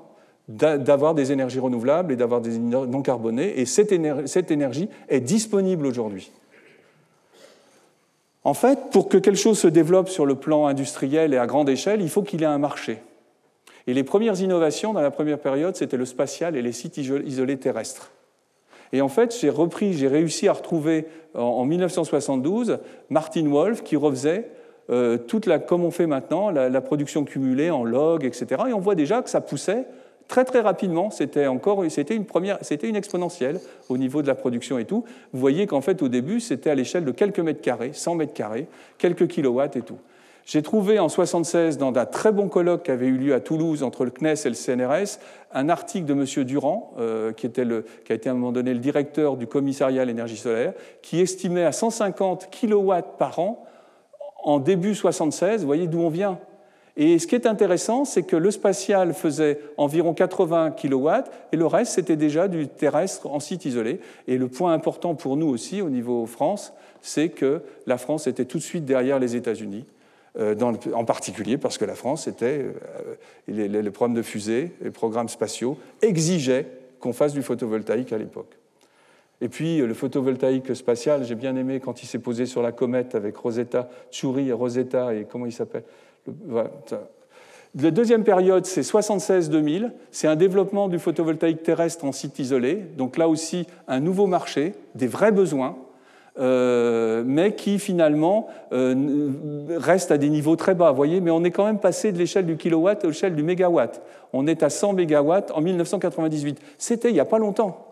d'avoir 0.46 1.14
des 1.14 1.32
énergies 1.32 1.60
renouvelables 1.60 2.12
et 2.12 2.16
d'avoir 2.16 2.40
des 2.40 2.56
énergies 2.56 2.90
non 2.90 3.02
carbonées. 3.02 3.60
Et 3.60 3.66
cette 3.66 3.92
énergie 3.92 4.88
est 5.08 5.20
disponible 5.20 5.86
aujourd'hui. 5.86 6.30
En 8.42 8.54
fait, 8.54 8.90
pour 8.90 9.08
que 9.08 9.16
quelque 9.16 9.38
chose 9.38 9.58
se 9.58 9.68
développe 9.68 10.08
sur 10.08 10.26
le 10.26 10.34
plan 10.34 10.66
industriel 10.66 11.34
et 11.34 11.38
à 11.38 11.46
grande 11.46 11.68
échelle, 11.68 12.02
il 12.02 12.08
faut 12.08 12.22
qu'il 12.22 12.42
ait 12.42 12.46
un 12.46 12.58
marché. 12.58 12.98
Et 13.86 13.94
les 13.94 14.04
premières 14.04 14.40
innovations 14.40 14.92
dans 14.92 15.00
la 15.00 15.10
première 15.10 15.38
période, 15.38 15.76
c'était 15.76 15.96
le 15.96 16.04
spatial 16.04 16.56
et 16.56 16.62
les 16.62 16.72
sites 16.72 16.96
isolés 16.98 17.56
terrestres. 17.56 18.10
Et 18.92 19.00
en 19.00 19.08
fait, 19.08 19.36
j'ai 19.40 19.50
repris, 19.50 19.92
j'ai 19.92 20.08
réussi 20.08 20.48
à 20.48 20.52
retrouver 20.52 21.06
en 21.34 21.64
1972 21.64 22.78
Martin 23.08 23.48
Wolf 23.48 23.82
qui 23.82 23.96
refaisait 23.96 24.50
euh, 24.90 25.18
toute 25.18 25.46
la, 25.46 25.60
comme 25.60 25.84
on 25.84 25.92
fait 25.92 26.06
maintenant, 26.06 26.50
la, 26.50 26.80
production 26.80 27.24
cumulée 27.24 27.70
en 27.70 27.84
log, 27.84 28.24
etc. 28.24 28.62
Et 28.68 28.72
on 28.72 28.80
voit 28.80 28.96
déjà 28.96 29.22
que 29.22 29.30
ça 29.30 29.40
poussait 29.40 29.86
très 30.26 30.44
très 30.44 30.60
rapidement. 30.60 31.10
C'était 31.10 31.46
encore, 31.46 31.84
c'était 31.88 32.16
une 32.16 32.24
première, 32.24 32.58
c'était 32.62 32.88
une 32.88 32.96
exponentielle 32.96 33.60
au 33.88 33.96
niveau 33.96 34.22
de 34.22 34.26
la 34.26 34.34
production 34.34 34.78
et 34.78 34.84
tout. 34.84 35.04
Vous 35.32 35.38
voyez 35.38 35.68
qu'en 35.68 35.80
fait, 35.80 36.02
au 36.02 36.08
début, 36.08 36.40
c'était 36.40 36.70
à 36.70 36.74
l'échelle 36.74 37.04
de 37.04 37.12
quelques 37.12 37.38
mètres 37.38 37.60
carrés, 37.60 37.92
100 37.92 38.16
mètres 38.16 38.32
carrés, 38.32 38.66
quelques 38.98 39.28
kilowatts 39.28 39.76
et 39.76 39.82
tout. 39.82 39.98
J'ai 40.46 40.62
trouvé 40.62 40.98
en 40.98 41.06
1976, 41.06 41.78
dans 41.78 41.94
un 41.94 42.06
très 42.06 42.32
bon 42.32 42.48
colloque 42.48 42.84
qui 42.84 42.90
avait 42.90 43.06
eu 43.06 43.16
lieu 43.16 43.34
à 43.34 43.40
Toulouse 43.40 43.82
entre 43.82 44.04
le 44.04 44.10
CNES 44.10 44.34
et 44.44 44.48
le 44.48 44.54
CNRS, 44.54 45.18
un 45.52 45.68
article 45.68 46.06
de 46.06 46.12
M. 46.14 46.44
Durand, 46.44 46.94
euh, 46.98 47.32
qui, 47.32 47.46
était 47.46 47.62
a 47.62 48.14
été 48.14 48.28
à 48.28 48.32
un 48.32 48.34
moment 48.34 48.52
donné 48.52 48.72
le 48.72 48.80
directeur 48.80 49.36
du 49.36 49.46
commissariat 49.46 50.02
à 50.02 50.04
l'énergie 50.04 50.36
solaire, 50.36 50.72
qui 51.02 51.20
estimait 51.20 51.64
à 51.64 51.72
150 51.72 52.48
kW 52.50 52.92
par 53.18 53.38
an 53.38 53.64
en 54.42 54.58
début 54.58 54.88
1976. 54.88 55.60
Vous 55.60 55.66
voyez 55.66 55.86
d'où 55.86 56.00
on 56.00 56.08
vient 56.08 56.38
Et 56.96 57.18
ce 57.18 57.26
qui 57.26 57.34
est 57.34 57.46
intéressant, 57.46 58.04
c'est 58.04 58.22
que 58.22 58.36
le 58.36 58.50
spatial 58.50 59.12
faisait 59.12 59.60
environ 59.76 60.14
80 60.14 60.72
kW 60.72 61.10
et 61.52 61.56
le 61.56 61.66
reste, 61.66 61.92
c'était 61.92 62.16
déjà 62.16 62.48
du 62.48 62.66
terrestre 62.66 63.28
en 63.28 63.40
site 63.40 63.66
isolé. 63.66 64.00
Et 64.26 64.38
le 64.38 64.48
point 64.48 64.72
important 64.72 65.14
pour 65.14 65.36
nous 65.36 65.48
aussi, 65.48 65.82
au 65.82 65.90
niveau 65.90 66.26
France, 66.26 66.72
c'est 67.02 67.28
que 67.28 67.62
la 67.86 67.98
France 67.98 68.26
était 68.26 68.44
tout 68.44 68.58
de 68.58 68.62
suite 68.62 68.84
derrière 68.84 69.18
les 69.18 69.36
États-Unis. 69.36 69.84
Euh, 70.38 70.54
en 70.94 71.04
particulier 71.04 71.58
parce 71.58 71.76
que 71.76 71.84
la 71.84 71.96
France 71.96 72.28
était, 72.28 72.60
euh, 72.60 72.72
les, 73.48 73.66
les, 73.66 73.90
programmes 73.90 74.14
de 74.14 74.22
fusée, 74.22 74.70
les 74.80 74.92
programmes 74.92 75.28
spatiaux 75.28 75.76
exigeaient 76.02 76.66
qu'on 77.00 77.12
fasse 77.12 77.32
du 77.32 77.42
photovoltaïque 77.42 78.12
à 78.12 78.18
l'époque. 78.18 78.56
Et 79.40 79.48
puis 79.48 79.78
le 79.78 79.92
photovoltaïque 79.92 80.76
spatial, 80.76 81.24
j'ai 81.24 81.34
bien 81.34 81.56
aimé 81.56 81.80
quand 81.80 82.04
il 82.04 82.06
s'est 82.06 82.20
posé 82.20 82.46
sur 82.46 82.62
la 82.62 82.70
comète 82.70 83.16
avec 83.16 83.36
Rosetta, 83.36 83.90
Tchouri 84.12 84.50
et 84.50 84.52
Rosetta, 84.52 85.14
et 85.14 85.24
comment 85.24 85.46
il 85.46 85.52
s'appelle 85.52 85.82
la 87.76 87.90
deuxième 87.92 88.24
période, 88.24 88.66
c'est 88.66 88.80
76-2000. 88.80 89.92
C'est 90.10 90.26
un 90.26 90.36
développement 90.36 90.88
du 90.88 90.98
photovoltaïque 90.98 91.62
terrestre 91.62 92.04
en 92.04 92.12
site 92.12 92.38
isolé. 92.38 92.82
Donc 92.96 93.16
là 93.16 93.28
aussi, 93.28 93.66
un 93.86 94.00
nouveau 94.00 94.26
marché, 94.26 94.74
des 94.96 95.06
vrais 95.06 95.30
besoins, 95.30 95.76
euh, 96.38 97.22
mais 97.26 97.54
qui 97.54 97.78
finalement 97.78 98.46
euh, 98.72 99.30
reste 99.76 100.10
à 100.10 100.18
des 100.18 100.28
niveaux 100.28 100.56
très 100.56 100.74
bas. 100.74 100.92
Voyez, 100.92 101.20
mais 101.20 101.30
on 101.30 101.42
est 101.44 101.50
quand 101.50 101.64
même 101.64 101.80
passé 101.80 102.12
de 102.12 102.18
l'échelle 102.18 102.46
du 102.46 102.56
kilowatt 102.56 103.04
à 103.04 103.08
l'échelle 103.08 103.34
du 103.34 103.42
mégawatt. 103.42 104.00
On 104.32 104.46
est 104.46 104.62
à 104.62 104.70
100 104.70 104.92
mégawatts 104.92 105.50
en 105.50 105.60
1998. 105.60 106.60
C'était 106.78 107.08
il 107.08 107.14
n'y 107.14 107.20
a 107.20 107.24
pas 107.24 107.38
longtemps. 107.38 107.86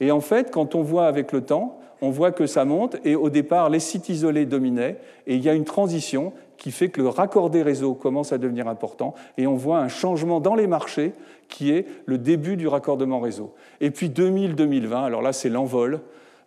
Et 0.00 0.10
en 0.10 0.20
fait, 0.20 0.50
quand 0.50 0.74
on 0.74 0.82
voit 0.82 1.06
avec 1.06 1.32
le 1.32 1.40
temps, 1.40 1.78
on 2.02 2.10
voit 2.10 2.32
que 2.32 2.46
ça 2.46 2.64
monte, 2.64 2.96
et 3.04 3.14
au 3.14 3.30
départ, 3.30 3.70
les 3.70 3.80
sites 3.80 4.08
isolés 4.08 4.44
dominaient, 4.44 4.98
et 5.26 5.36
il 5.36 5.42
y 5.42 5.48
a 5.48 5.54
une 5.54 5.64
transition 5.64 6.32
qui 6.58 6.70
fait 6.70 6.88
que 6.88 7.00
le 7.00 7.08
raccord 7.08 7.50
des 7.50 7.62
réseaux 7.62 7.94
commence 7.94 8.32
à 8.32 8.38
devenir 8.38 8.68
important, 8.68 9.14
et 9.38 9.46
on 9.46 9.54
voit 9.54 9.78
un 9.78 9.88
changement 9.88 10.40
dans 10.40 10.54
les 10.54 10.66
marchés 10.66 11.12
qui 11.48 11.70
est 11.70 11.86
le 12.06 12.18
début 12.18 12.56
du 12.56 12.68
raccordement 12.68 13.20
réseau. 13.20 13.54
Et 13.80 13.90
puis 13.90 14.08
2000-2020, 14.08 15.04
alors 15.04 15.22
là 15.22 15.32
c'est 15.32 15.48
l'envol 15.48 16.00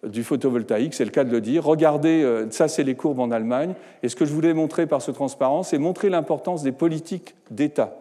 du 0.04 0.24
photovoltaïque, 0.24 0.94
c'est 0.94 1.06
le 1.06 1.12
cas 1.12 1.24
de 1.24 1.32
le 1.32 1.42
dire. 1.42 1.64
Regardez, 1.64 2.24
euh, 2.24 2.50
ça 2.52 2.68
c'est 2.68 2.84
les 2.84 2.96
courbes 2.96 3.20
en 3.20 3.32
Allemagne, 3.32 3.74
et 4.04 4.10
ce 4.10 4.16
que 4.16 4.26
je 4.26 4.34
voulais 4.34 4.54
montrer 4.54 4.86
par 4.88 5.02
ce 5.02 5.12
transparent, 5.12 5.64
c'est 5.64 5.78
montrer 5.78 6.10
l'importance 6.10 6.64
des 6.64 6.72
politiques 6.72 7.36
d'État 7.52 7.98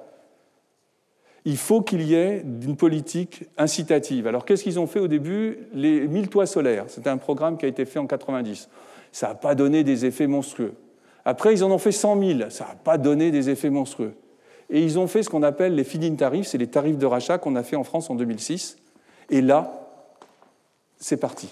il 1.46 1.56
faut 1.56 1.80
qu'il 1.80 2.02
y 2.02 2.14
ait 2.14 2.42
une 2.42 2.76
politique 2.76 3.44
incitative. 3.56 4.26
Alors 4.26 4.44
qu'est-ce 4.44 4.64
qu'ils 4.64 4.80
ont 4.80 4.88
fait 4.88 4.98
au 4.98 5.06
début? 5.06 5.58
Les 5.72 6.08
1000 6.08 6.28
toits 6.28 6.44
solaires, 6.44 6.86
c'était 6.88 7.08
un 7.08 7.18
programme 7.18 7.56
qui 7.56 7.64
a 7.64 7.68
été 7.68 7.84
fait 7.84 8.00
en 8.00 8.06
90. 8.08 8.68
Ça 9.12 9.28
n'a 9.28 9.34
pas 9.36 9.54
donné 9.54 9.84
des 9.84 10.04
effets 10.04 10.26
monstrueux. 10.26 10.74
Après, 11.24 11.54
ils 11.54 11.62
en 11.62 11.70
ont 11.70 11.78
fait 11.78 11.92
100 11.92 12.20
000, 12.20 12.50
ça 12.50 12.64
n'a 12.64 12.74
pas 12.74 12.98
donné 12.98 13.30
des 13.30 13.48
effets 13.48 13.70
monstrueux. 13.70 14.14
Et 14.70 14.82
ils 14.82 14.98
ont 14.98 15.06
fait 15.06 15.22
ce 15.22 15.30
qu'on 15.30 15.44
appelle 15.44 15.76
les 15.76 15.84
feed-in 15.84 16.16
tarifs, 16.16 16.48
c'est 16.48 16.58
les 16.58 16.66
tarifs 16.66 16.98
de 16.98 17.06
rachat 17.06 17.38
qu'on 17.38 17.54
a 17.54 17.62
fait 17.62 17.76
en 17.76 17.84
France 17.84 18.10
en 18.10 18.16
2006. 18.16 18.76
Et 19.30 19.40
là, 19.40 19.88
c'est 20.98 21.16
parti. 21.16 21.48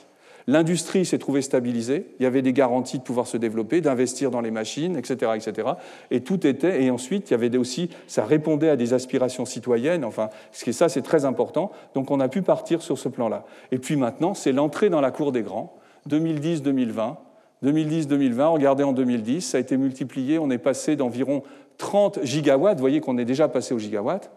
L'industrie 0.46 1.06
s'est 1.06 1.18
trouvée 1.18 1.40
stabilisée, 1.40 2.06
il 2.18 2.22
y 2.22 2.26
avait 2.26 2.42
des 2.42 2.52
garanties 2.52 2.98
de 2.98 3.02
pouvoir 3.02 3.26
se 3.26 3.38
développer, 3.38 3.80
d'investir 3.80 4.30
dans 4.30 4.42
les 4.42 4.50
machines, 4.50 4.96
etc., 4.96 5.32
etc. 5.36 5.68
Et 6.10 6.20
tout 6.20 6.46
était, 6.46 6.82
et 6.82 6.90
ensuite, 6.90 7.30
il 7.30 7.32
y 7.32 7.34
avait 7.34 7.56
aussi, 7.56 7.88
ça 8.06 8.26
répondait 8.26 8.68
à 8.68 8.76
des 8.76 8.92
aspirations 8.92 9.46
citoyennes, 9.46 10.04
enfin, 10.04 10.28
ce 10.52 10.64
qui 10.64 10.74
ça, 10.74 10.90
c'est 10.90 11.02
très 11.02 11.24
important. 11.24 11.72
Donc 11.94 12.10
on 12.10 12.20
a 12.20 12.28
pu 12.28 12.42
partir 12.42 12.82
sur 12.82 12.98
ce 12.98 13.08
plan-là. 13.08 13.44
Et 13.72 13.78
puis 13.78 13.96
maintenant, 13.96 14.34
c'est 14.34 14.52
l'entrée 14.52 14.90
dans 14.90 15.00
la 15.00 15.10
cour 15.10 15.32
des 15.32 15.42
grands, 15.42 15.74
2010-2020. 16.10 17.16
2010-2020, 17.64 18.46
regardez 18.48 18.84
en 18.84 18.92
2010, 18.92 19.40
ça 19.40 19.56
a 19.56 19.60
été 19.60 19.78
multiplié, 19.78 20.38
on 20.38 20.50
est 20.50 20.58
passé 20.58 20.96
d'environ 20.96 21.42
30 21.78 22.22
gigawatts, 22.22 22.76
vous 22.76 22.82
voyez 22.82 23.00
qu'on 23.00 23.16
est 23.16 23.24
déjà 23.24 23.48
passé 23.48 23.72
au 23.72 23.78
gigawatt, 23.78 24.30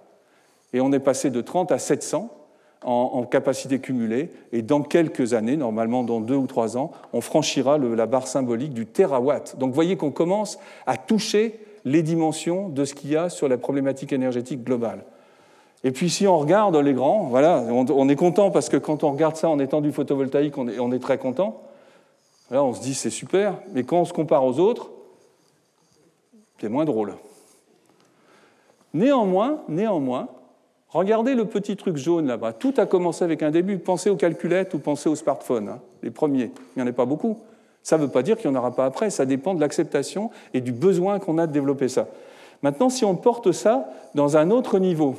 et 0.72 0.80
on 0.80 0.94
est 0.94 1.00
passé 1.00 1.30
de 1.30 1.42
30 1.42 1.74
à 1.74 1.80
700 1.80 2.32
en, 2.84 3.24
capacité 3.24 3.80
cumulée. 3.80 4.30
Et 4.52 4.62
dans 4.62 4.82
quelques 4.82 5.34
années, 5.34 5.58
normalement 5.58 6.04
dans 6.04 6.20
deux 6.20 6.36
ou 6.36 6.48
trois 6.48 6.78
ans, 6.78 6.92
on 7.14 7.22
franchira 7.22 7.78
la 7.78 8.06
barre 8.06 8.28
symbolique 8.28 8.74
du 8.74 8.86
terawatt. 8.86 9.58
Donc 9.58 9.70
vous 9.70 9.76
voyez 9.76 9.98
qu'on 9.98 10.12
commence 10.12 10.60
à 10.86 10.98
toucher 10.98 11.60
les 11.86 12.04
dimensions 12.04 12.70
de 12.70 12.86
ce 12.86 12.94
qu'il 12.94 13.12
y 13.12 13.16
a 13.16 13.30
sur 13.30 13.48
la 13.48 13.58
problématique 13.58 14.14
énergétique 14.14 14.64
globale. 14.64 15.04
Et 15.84 15.92
puis 15.92 16.10
si 16.10 16.28
on 16.28 16.38
regarde 16.38 16.76
les 16.76 16.94
grands, 16.94 17.24
voilà, 17.24 17.64
on, 17.70 18.10
est 18.10 18.16
content 18.16 18.52
parce 18.52 18.68
que 18.68 18.78
quand 18.78 19.04
on 19.04 19.12
regarde 19.12 19.36
ça 19.36 19.50
en 19.50 19.60
étant 19.60 19.82
du 19.82 19.92
photovoltaïque, 19.92 20.58
on 20.58 20.68
est, 20.68 20.80
on 20.80 20.92
est 20.92 21.00
très 21.00 21.18
content. 21.18 21.62
Là, 22.50 22.64
on 22.64 22.74
se 22.74 22.82
dit 22.82 22.94
c'est 22.94 23.10
super, 23.10 23.56
mais 23.74 23.84
quand 23.84 24.00
on 24.00 24.06
se 24.06 24.14
compare 24.14 24.44
aux 24.44 24.60
autres, 24.60 24.90
c'est 26.60 26.70
moins 26.70 26.86
drôle. 26.86 27.14
Néanmoins, 28.94 29.62
néanmoins, 29.68 30.30
Regardez 30.90 31.36
le 31.36 31.46
petit 31.46 31.76
truc 31.76 31.98
jaune 31.98 32.28
là-bas. 32.28 32.54
Tout 32.54 32.74
a 32.78 32.86
commencé 32.86 33.24
avec 33.24 33.44
un 33.44 33.52
début. 33.52 33.78
Pensez 33.78 34.10
aux 34.10 34.16
calculettes 34.16 34.74
ou 34.74 34.80
pensez 34.80 35.10
aux 35.10 35.16
smartphones, 35.16 35.70
hein, 35.70 35.80
les 36.02 36.12
premiers. 36.12 36.52
Il 36.76 36.82
n'y 36.82 36.84
en 36.84 36.88
a 36.88 36.94
pas 36.94 37.06
beaucoup. 37.06 37.40
Ça 37.84 37.98
ne 37.98 38.04
veut 38.04 38.10
pas 38.10 38.24
dire 38.24 38.38
qu'il 38.38 38.50
n'y 38.50 38.56
en 38.56 38.60
aura 38.60 38.74
pas 38.74 38.86
après. 38.86 39.10
Ça 39.10 39.26
dépend 39.26 39.54
de 39.54 39.60
l'acceptation 39.60 40.32
et 40.54 40.62
du 40.62 40.72
besoin 40.72 41.20
qu'on 41.20 41.38
a 41.38 41.48
de 41.48 41.52
développer 41.52 41.90
ça. 41.90 42.08
Maintenant, 42.64 42.90
si 42.90 43.06
on 43.06 43.16
porte 43.16 43.52
ça 43.52 43.90
dans 44.16 44.38
un 44.38 44.50
autre 44.50 44.80
niveau, 44.80 45.16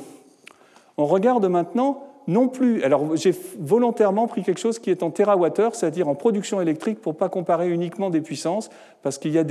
on 0.97 1.05
regarde 1.05 1.45
maintenant 1.45 2.03
non 2.27 2.47
plus. 2.47 2.83
Alors, 2.83 3.15
j'ai 3.15 3.33
volontairement 3.59 4.27
pris 4.27 4.43
quelque 4.43 4.59
chose 4.59 4.77
qui 4.79 4.91
est 4.91 5.03
en 5.03 5.09
terawattheure, 5.09 5.75
c'est-à-dire 5.75 6.07
en 6.07 6.15
production 6.15 6.61
électrique, 6.61 7.01
pour 7.01 7.13
ne 7.13 7.17
pas 7.17 7.29
comparer 7.29 7.69
uniquement 7.69 8.09
des 8.09 8.21
puissances, 8.21 8.69
parce 9.03 9.17
qu'il 9.17 9.31
y 9.31 9.39
a 9.39 9.45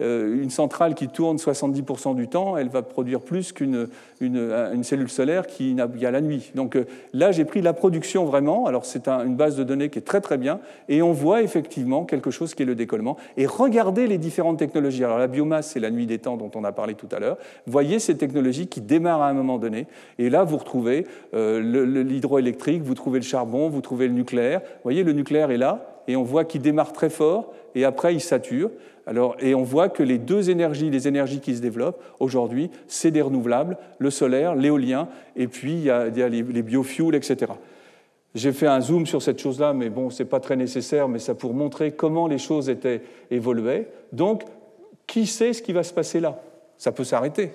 euh, 0.00 0.42
une 0.42 0.50
centrale 0.50 0.94
qui 0.94 1.08
tourne 1.08 1.36
70% 1.36 2.14
du 2.14 2.28
temps, 2.28 2.56
elle 2.56 2.68
va 2.68 2.82
produire 2.82 3.20
plus 3.20 3.52
qu'une 3.52 3.88
une, 4.20 4.84
cellule 4.84 5.08
solaire 5.08 5.46
qui 5.46 5.76
a 5.80 6.10
la 6.10 6.20
nuit. 6.20 6.52
Donc 6.54 6.76
euh, 6.76 6.84
là, 7.12 7.32
j'ai 7.32 7.44
pris 7.44 7.62
la 7.62 7.72
production 7.72 8.24
vraiment. 8.24 8.66
Alors, 8.66 8.84
c'est 8.84 9.08
une 9.08 9.36
base 9.36 9.56
de 9.56 9.64
données 9.64 9.88
qui 9.88 9.98
est 9.98 10.02
très 10.02 10.20
très 10.20 10.38
bien, 10.38 10.60
et 10.88 11.02
on 11.02 11.12
voit 11.12 11.42
effectivement 11.42 12.04
quelque 12.04 12.30
chose 12.30 12.54
qui 12.54 12.62
est 12.62 12.66
le 12.66 12.74
décollement. 12.74 13.16
Et 13.36 13.46
regardez 13.46 14.06
les 14.06 14.18
différentes 14.18 14.58
technologies. 14.58 15.04
Alors, 15.04 15.18
la 15.18 15.26
biomasse, 15.26 15.70
c'est 15.70 15.80
la 15.80 15.90
nuit 15.90 16.06
des 16.06 16.18
temps 16.18 16.36
dont 16.36 16.50
on 16.54 16.64
a 16.64 16.72
parlé 16.72 16.94
tout 16.94 17.08
à 17.12 17.18
l'heure. 17.18 17.38
Voyez 17.66 17.98
ces 17.98 18.16
technologies 18.16 18.66
qui 18.66 18.80
démarrent 18.80 19.22
à 19.22 19.28
un 19.28 19.34
moment 19.34 19.58
donné, 19.58 19.86
et 20.18 20.30
là, 20.30 20.44
vous 20.44 20.58
retrouvez 20.58 21.06
euh, 21.34 21.60
le, 21.60 21.84
le 21.84 22.10
hydroélectrique, 22.10 22.82
vous 22.82 22.94
trouvez 22.94 23.18
le 23.18 23.24
charbon, 23.24 23.68
vous 23.68 23.80
trouvez 23.80 24.06
le 24.06 24.14
nucléaire. 24.14 24.60
Voyez, 24.82 25.02
le 25.02 25.12
nucléaire 25.12 25.50
est 25.50 25.56
là, 25.56 25.89
et 26.08 26.16
on 26.16 26.22
voit 26.22 26.44
qu'il 26.44 26.62
démarre 26.62 26.92
très 26.92 27.10
fort, 27.10 27.52
et 27.74 27.84
après 27.84 28.14
il 28.14 28.20
sature. 28.20 28.70
Alors, 29.06 29.36
et 29.40 29.54
on 29.54 29.62
voit 29.62 29.88
que 29.88 30.02
les 30.02 30.18
deux 30.18 30.50
énergies, 30.50 30.90
les 30.90 31.08
énergies 31.08 31.40
qui 31.40 31.56
se 31.56 31.60
développent 31.60 32.00
aujourd'hui, 32.20 32.70
c'est 32.86 33.10
des 33.10 33.22
renouvelables, 33.22 33.76
le 33.98 34.10
solaire, 34.10 34.54
l'éolien, 34.54 35.08
et 35.36 35.48
puis 35.48 35.72
il 35.72 35.84
y 35.84 35.90
a, 35.90 36.08
les, 36.08 36.62
biofuels, 36.62 37.14
etc. 37.14 37.52
J'ai 38.34 38.52
fait 38.52 38.66
un 38.66 38.80
zoom 38.80 39.06
sur 39.06 39.22
cette 39.22 39.40
chose-là, 39.40 39.72
mais 39.72 39.88
bon, 39.88 40.10
ce 40.10 40.22
n'est 40.22 40.28
pas 40.28 40.38
très 40.38 40.54
nécessaire, 40.54 41.08
mais 41.08 41.18
ça 41.18 41.34
pour 41.34 41.54
montrer 41.54 41.92
comment 41.92 42.28
les 42.28 42.38
choses 42.38 42.70
étaient 42.70 43.02
évoluées. 43.30 43.88
Donc, 44.12 44.44
qui 45.06 45.26
sait 45.26 45.52
ce 45.52 45.62
qui 45.62 45.72
va 45.72 45.82
se 45.82 45.92
passer 45.92 46.20
là? 46.20 46.40
Ça 46.78 46.92
peut 46.92 47.04
s'arrêter, 47.04 47.50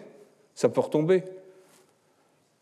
ça 0.55 0.67
peut 0.67 0.81
retomber. 0.81 1.23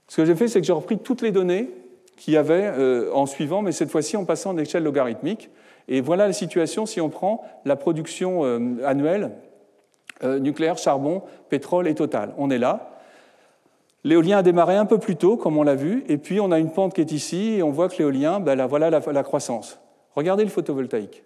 Ce 0.08 0.18
que 0.18 0.26
j'ai 0.26 0.36
fait, 0.36 0.48
c'est 0.48 0.62
que 0.62 0.68
j'ai 0.68 0.74
repris 0.74 1.00
toutes 1.00 1.22
les 1.22 1.32
données 1.32 1.70
qu'il 2.18 2.36
y 2.36 2.38
avait 2.38 2.72
euh, 2.78 3.12
en 3.14 3.26
suivant, 3.26 3.62
mais 3.62 3.72
cette 3.72 3.90
fois-ci 3.90 4.18
en 4.18 4.26
passant 4.26 4.52
en 4.52 4.58
échelle 4.58 4.84
logarithmique. 4.84 5.50
Et 5.88 6.02
voilà 6.02 6.28
la 6.28 6.34
situation 6.34 6.86
si 6.86 7.02
on 7.02 7.10
prend 7.10 7.44
la 7.66 7.76
production 7.76 8.46
euh, 8.46 8.60
annuelle 8.86 9.32
euh, 10.24 10.40
nucléaire, 10.40 10.78
charbon, 10.78 11.24
pétrole 11.50 11.88
et 11.88 11.96
total. 11.96 12.34
On 12.38 12.50
est 12.50 12.58
là. 12.58 12.92
L'éolien 14.06 14.38
a 14.38 14.44
démarré 14.44 14.76
un 14.76 14.86
peu 14.86 14.98
plus 14.98 15.16
tôt, 15.16 15.38
comme 15.38 15.58
on 15.58 15.64
l'a 15.64 15.76
vu, 15.76 16.04
et 16.08 16.18
puis 16.18 16.40
on 16.40 16.52
a 16.52 16.60
une 16.60 16.72
pente 16.72 16.94
qui 16.94 17.02
est 17.02 17.12
ici, 17.12 17.56
et 17.56 17.64
on 17.64 17.72
voit 17.72 17.90
que 17.90 17.98
l'éolien, 17.98 18.40
ben 18.40 18.66
voilà 18.66 18.90
la, 18.90 19.00
la 19.00 19.24
croissance. 19.24 19.80
Regardez 20.16 20.44
le 20.44 20.50
photovoltaïque. 20.50 21.24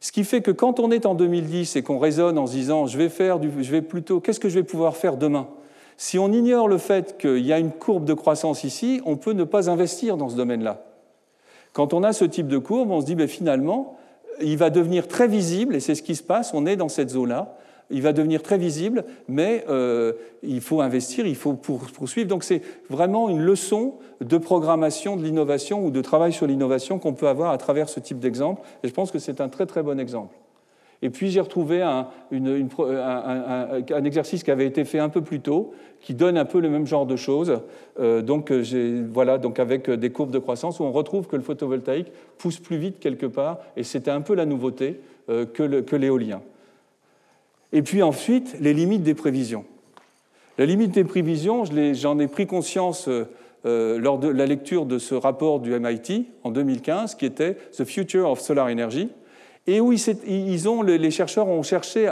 Ce 0.00 0.12
qui 0.12 0.24
fait 0.24 0.42
que 0.42 0.50
quand 0.50 0.78
on 0.78 0.90
est 0.90 1.06
en 1.06 1.14
2010 1.14 1.76
et 1.76 1.82
qu'on 1.82 1.98
raisonne 1.98 2.38
en 2.38 2.46
se 2.46 2.52
disant 2.52 2.86
je 2.86 2.98
vais 2.98 3.08
faire 3.08 3.38
du, 3.38 3.50
je 3.62 3.70
vais 3.70 3.82
plutôt, 3.82 4.20
qu'est-ce 4.20 4.40
que 4.40 4.48
je 4.48 4.56
vais 4.56 4.64
pouvoir 4.64 4.96
faire 4.96 5.16
demain? 5.16 5.48
Si 5.96 6.18
on 6.18 6.30
ignore 6.32 6.68
le 6.68 6.78
fait 6.78 7.16
qu'il 7.16 7.46
y 7.46 7.52
a 7.52 7.58
une 7.58 7.72
courbe 7.72 8.04
de 8.04 8.12
croissance 8.12 8.64
ici, 8.64 9.00
on 9.06 9.16
peut 9.16 9.32
ne 9.32 9.44
pas 9.44 9.70
investir 9.70 10.18
dans 10.18 10.28
ce 10.28 10.36
domaine-là. 10.36 10.84
Quand 11.76 11.92
on 11.92 12.02
a 12.04 12.14
ce 12.14 12.24
type 12.24 12.48
de 12.48 12.56
courbe, 12.56 12.90
on 12.90 13.02
se 13.02 13.04
dit 13.04 13.16
ben, 13.16 13.28
finalement, 13.28 13.98
il 14.40 14.56
va 14.56 14.70
devenir 14.70 15.08
très 15.08 15.28
visible, 15.28 15.76
et 15.76 15.80
c'est 15.80 15.94
ce 15.94 16.00
qui 16.00 16.16
se 16.16 16.22
passe, 16.22 16.54
on 16.54 16.64
est 16.64 16.74
dans 16.74 16.88
cette 16.88 17.10
zone-là, 17.10 17.54
il 17.90 18.00
va 18.00 18.14
devenir 18.14 18.42
très 18.42 18.56
visible, 18.56 19.04
mais 19.28 19.62
euh, 19.68 20.14
il 20.42 20.62
faut 20.62 20.80
investir, 20.80 21.26
il 21.26 21.36
faut 21.36 21.52
poursuivre. 21.52 22.28
Donc 22.28 22.44
c'est 22.44 22.62
vraiment 22.88 23.28
une 23.28 23.42
leçon 23.42 23.96
de 24.22 24.38
programmation 24.38 25.18
de 25.18 25.22
l'innovation 25.22 25.84
ou 25.84 25.90
de 25.90 26.00
travail 26.00 26.32
sur 26.32 26.46
l'innovation 26.46 26.98
qu'on 26.98 27.12
peut 27.12 27.28
avoir 27.28 27.50
à 27.50 27.58
travers 27.58 27.90
ce 27.90 28.00
type 28.00 28.20
d'exemple, 28.20 28.62
et 28.82 28.88
je 28.88 28.94
pense 28.94 29.10
que 29.10 29.18
c'est 29.18 29.42
un 29.42 29.50
très 29.50 29.66
très 29.66 29.82
bon 29.82 30.00
exemple. 30.00 30.34
Et 31.02 31.10
puis 31.10 31.30
j'ai 31.30 31.40
retrouvé 31.40 31.82
un, 31.82 32.06
exercice 34.04 34.42
qui 34.42 34.50
avait 34.50 34.66
été 34.66 34.84
fait 34.84 34.98
un 34.98 35.08
peu 35.08 35.20
plus 35.20 35.40
tôt, 35.40 35.74
qui 36.00 36.14
donne 36.14 36.38
un 36.38 36.44
peu 36.44 36.60
le 36.60 36.70
même 36.70 36.86
genre 36.86 37.06
de 37.06 37.16
choses. 37.16 37.60
Euh, 38.00 38.22
donc, 38.22 38.52
voilà, 39.12 39.38
donc 39.38 39.58
avec 39.58 39.90
des 39.90 40.10
courbes 40.10 40.30
de 40.30 40.38
croissance 40.38 40.80
où 40.80 40.84
on 40.84 40.92
retrouve 40.92 41.26
que 41.26 41.36
le 41.36 41.42
photovoltaïque 41.42 42.12
pousse 42.38 42.58
plus 42.58 42.78
vite 42.78 42.98
quelque 42.98 43.26
part, 43.26 43.58
et 43.76 43.82
c'était 43.82 44.10
un 44.10 44.20
peu 44.20 44.34
la 44.34 44.46
nouveauté 44.46 45.00
euh, 45.28 45.44
que 45.44 45.96
l'éolien. 45.96 46.40
Et 47.72 47.82
puis 47.82 48.02
ensuite, 48.02 48.56
les 48.60 48.72
limites 48.72 49.02
des 49.02 49.14
prévisions. 49.14 49.64
La 50.56 50.64
limite 50.64 50.92
des 50.92 51.04
prévisions, 51.04 51.64
j'en 51.92 52.18
ai 52.18 52.28
pris 52.28 52.46
conscience 52.46 53.10
lors 53.64 54.18
de 54.18 54.28
la 54.28 54.46
lecture 54.46 54.86
de 54.86 54.98
ce 54.98 55.14
rapport 55.14 55.60
du 55.60 55.78
MIT 55.78 56.26
en 56.44 56.50
2015 56.50 57.16
qui 57.16 57.26
était 57.26 57.58
The 57.76 57.84
Future 57.84 58.30
of 58.30 58.40
Solar 58.40 58.68
Energy 58.68 59.10
et 59.66 59.80
où 59.80 59.90
les 59.90 61.10
chercheurs 61.10 61.48
ont 61.48 61.62
cherché, 61.62 62.08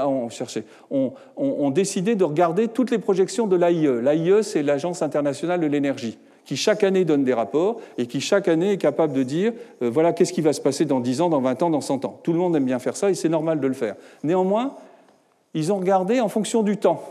ont, 0.90 1.12
ont, 1.36 1.70
décidé 1.70 2.16
de 2.16 2.24
regarder 2.24 2.68
toutes 2.68 2.90
les 2.90 2.98
projections 2.98 3.46
de 3.46 3.56
l'AIE. 3.56 4.02
L'AIE, 4.02 4.42
c'est 4.42 4.62
l'Agence 4.62 5.02
internationale 5.02 5.60
de 5.60 5.66
l'énergie, 5.66 6.18
qui 6.44 6.56
chaque 6.56 6.82
année 6.82 7.04
donne 7.04 7.22
des 7.22 7.32
rapports 7.32 7.80
et 7.96 8.06
qui 8.06 8.20
chaque 8.20 8.48
année 8.48 8.72
est 8.72 8.78
capable 8.78 9.12
de 9.12 9.22
dire 9.22 9.52
euh, 9.82 9.90
voilà 9.90 10.12
qu'est-ce 10.12 10.32
qui 10.32 10.40
va 10.40 10.52
se 10.52 10.60
passer 10.60 10.84
dans 10.84 11.00
10 11.00 11.20
ans, 11.20 11.28
dans 11.28 11.40
20 11.40 11.62
ans, 11.62 11.70
dans 11.70 11.80
100 11.80 12.04
ans. 12.04 12.20
Tout 12.22 12.32
le 12.32 12.38
monde 12.38 12.56
aime 12.56 12.64
bien 12.64 12.78
faire 12.78 12.96
ça 12.96 13.10
et 13.10 13.14
c'est 13.14 13.28
normal 13.28 13.60
de 13.60 13.66
le 13.66 13.74
faire. 13.74 13.94
Néanmoins, 14.24 14.74
ils 15.54 15.72
ont 15.72 15.78
regardé 15.78 16.20
en 16.20 16.28
fonction 16.28 16.62
du 16.62 16.76
temps. 16.76 17.02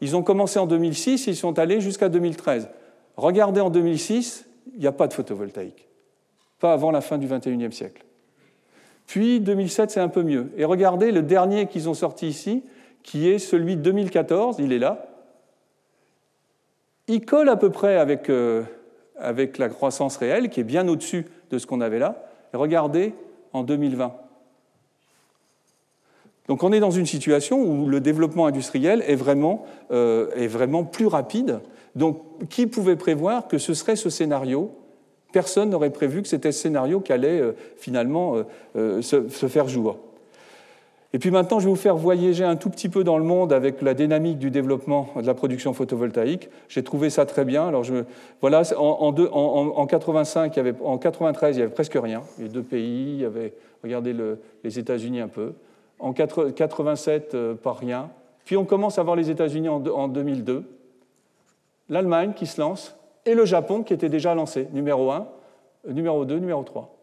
Ils 0.00 0.16
ont 0.16 0.22
commencé 0.22 0.58
en 0.58 0.66
2006, 0.66 1.26
ils 1.26 1.36
sont 1.36 1.58
allés 1.58 1.80
jusqu'à 1.80 2.08
2013. 2.08 2.68
Regardez 3.16 3.60
en 3.60 3.70
2006, 3.70 4.46
il 4.72 4.80
n'y 4.80 4.86
a 4.86 4.92
pas 4.92 5.08
de 5.08 5.12
photovoltaïque. 5.12 5.88
Pas 6.58 6.72
avant 6.72 6.90
la 6.90 7.00
fin 7.00 7.18
du 7.18 7.26
21e 7.26 7.72
siècle. 7.72 8.04
Puis 9.10 9.40
2007, 9.40 9.90
c'est 9.90 9.98
un 9.98 10.08
peu 10.08 10.22
mieux. 10.22 10.52
Et 10.56 10.64
regardez 10.64 11.10
le 11.10 11.22
dernier 11.22 11.66
qu'ils 11.66 11.88
ont 11.88 11.94
sorti 11.94 12.28
ici, 12.28 12.62
qui 13.02 13.28
est 13.28 13.40
celui 13.40 13.74
de 13.74 13.82
2014, 13.82 14.58
il 14.60 14.72
est 14.72 14.78
là. 14.78 15.08
Il 17.08 17.26
colle 17.26 17.48
à 17.48 17.56
peu 17.56 17.70
près 17.70 17.96
avec, 17.96 18.30
euh, 18.30 18.62
avec 19.18 19.58
la 19.58 19.68
croissance 19.68 20.16
réelle, 20.16 20.48
qui 20.48 20.60
est 20.60 20.64
bien 20.64 20.86
au-dessus 20.86 21.26
de 21.50 21.58
ce 21.58 21.66
qu'on 21.66 21.80
avait 21.80 21.98
là. 21.98 22.22
Et 22.54 22.56
regardez 22.56 23.12
en 23.52 23.64
2020. 23.64 24.14
Donc 26.46 26.62
on 26.62 26.70
est 26.70 26.78
dans 26.78 26.92
une 26.92 27.06
situation 27.06 27.60
où 27.60 27.88
le 27.88 27.98
développement 27.98 28.46
industriel 28.46 29.02
euh, 29.90 30.30
est 30.36 30.46
vraiment 30.46 30.84
plus 30.84 31.08
rapide. 31.08 31.58
Donc 31.96 32.22
qui 32.48 32.68
pouvait 32.68 32.94
prévoir 32.94 33.48
que 33.48 33.58
ce 33.58 33.74
serait 33.74 33.96
ce 33.96 34.08
scénario 34.08 34.70
Personne 35.32 35.70
n'aurait 35.70 35.90
prévu 35.90 36.22
que 36.22 36.28
c'était 36.28 36.52
ce 36.52 36.60
scénario 36.60 37.00
qui 37.00 37.12
allait 37.12 37.40
euh, 37.40 37.52
finalement 37.76 38.36
euh, 38.36 38.44
euh, 38.76 39.02
se, 39.02 39.46
faire 39.46 39.68
jour. 39.68 39.98
Et 41.12 41.18
puis 41.18 41.30
maintenant, 41.30 41.58
je 41.58 41.64
vais 41.64 41.70
vous 41.70 41.76
faire 41.76 41.96
voyager 41.96 42.44
un 42.44 42.54
tout 42.56 42.70
petit 42.70 42.88
peu 42.88 43.02
dans 43.02 43.18
le 43.18 43.24
monde 43.24 43.52
avec 43.52 43.82
la 43.82 43.94
dynamique 43.94 44.38
du 44.38 44.50
développement 44.50 45.08
de 45.16 45.26
la 45.26 45.34
production 45.34 45.72
photovoltaïque. 45.72 46.48
J'ai 46.68 46.84
trouvé 46.84 47.10
ça 47.10 47.26
très 47.26 47.44
bien. 47.44 47.66
Alors, 47.66 47.84
voilà, 48.40 48.62
en, 48.76 49.12
en, 49.16 49.86
85, 49.86 50.54
il 50.54 50.56
y 50.56 50.60
avait, 50.60 50.74
en 50.84 50.98
93, 50.98 51.56
il 51.56 51.58
n'y 51.58 51.62
avait 51.64 51.72
presque 51.72 51.98
rien. 52.00 52.22
Les 52.38 52.48
deux 52.48 52.62
pays, 52.62 53.14
il 53.14 53.20
y 53.20 53.24
avait, 53.24 53.54
regardez 53.82 54.14
les 54.62 54.78
États-Unis 54.78 55.20
un 55.20 55.26
peu. 55.26 55.54
En 55.98 56.12
87, 56.12 57.36
pas 57.60 57.72
rien. 57.72 58.10
Puis 58.44 58.56
on 58.56 58.64
commence 58.64 58.96
à 59.00 59.02
voir 59.02 59.16
les 59.16 59.30
États-Unis 59.30 59.68
en 59.68 60.06
2002. 60.06 60.64
L'Allemagne 61.88 62.34
qui 62.34 62.46
se 62.46 62.60
lance, 62.60 62.96
et 63.30 63.34
le 63.34 63.44
Japon 63.44 63.84
qui 63.84 63.94
était 63.94 64.08
déjà 64.08 64.34
lancé, 64.34 64.66
numéro 64.72 65.12
1, 65.12 65.28
euh, 65.86 65.92
numéro 65.92 66.24
2, 66.24 66.38
numéro 66.38 66.64
3. 66.64 66.96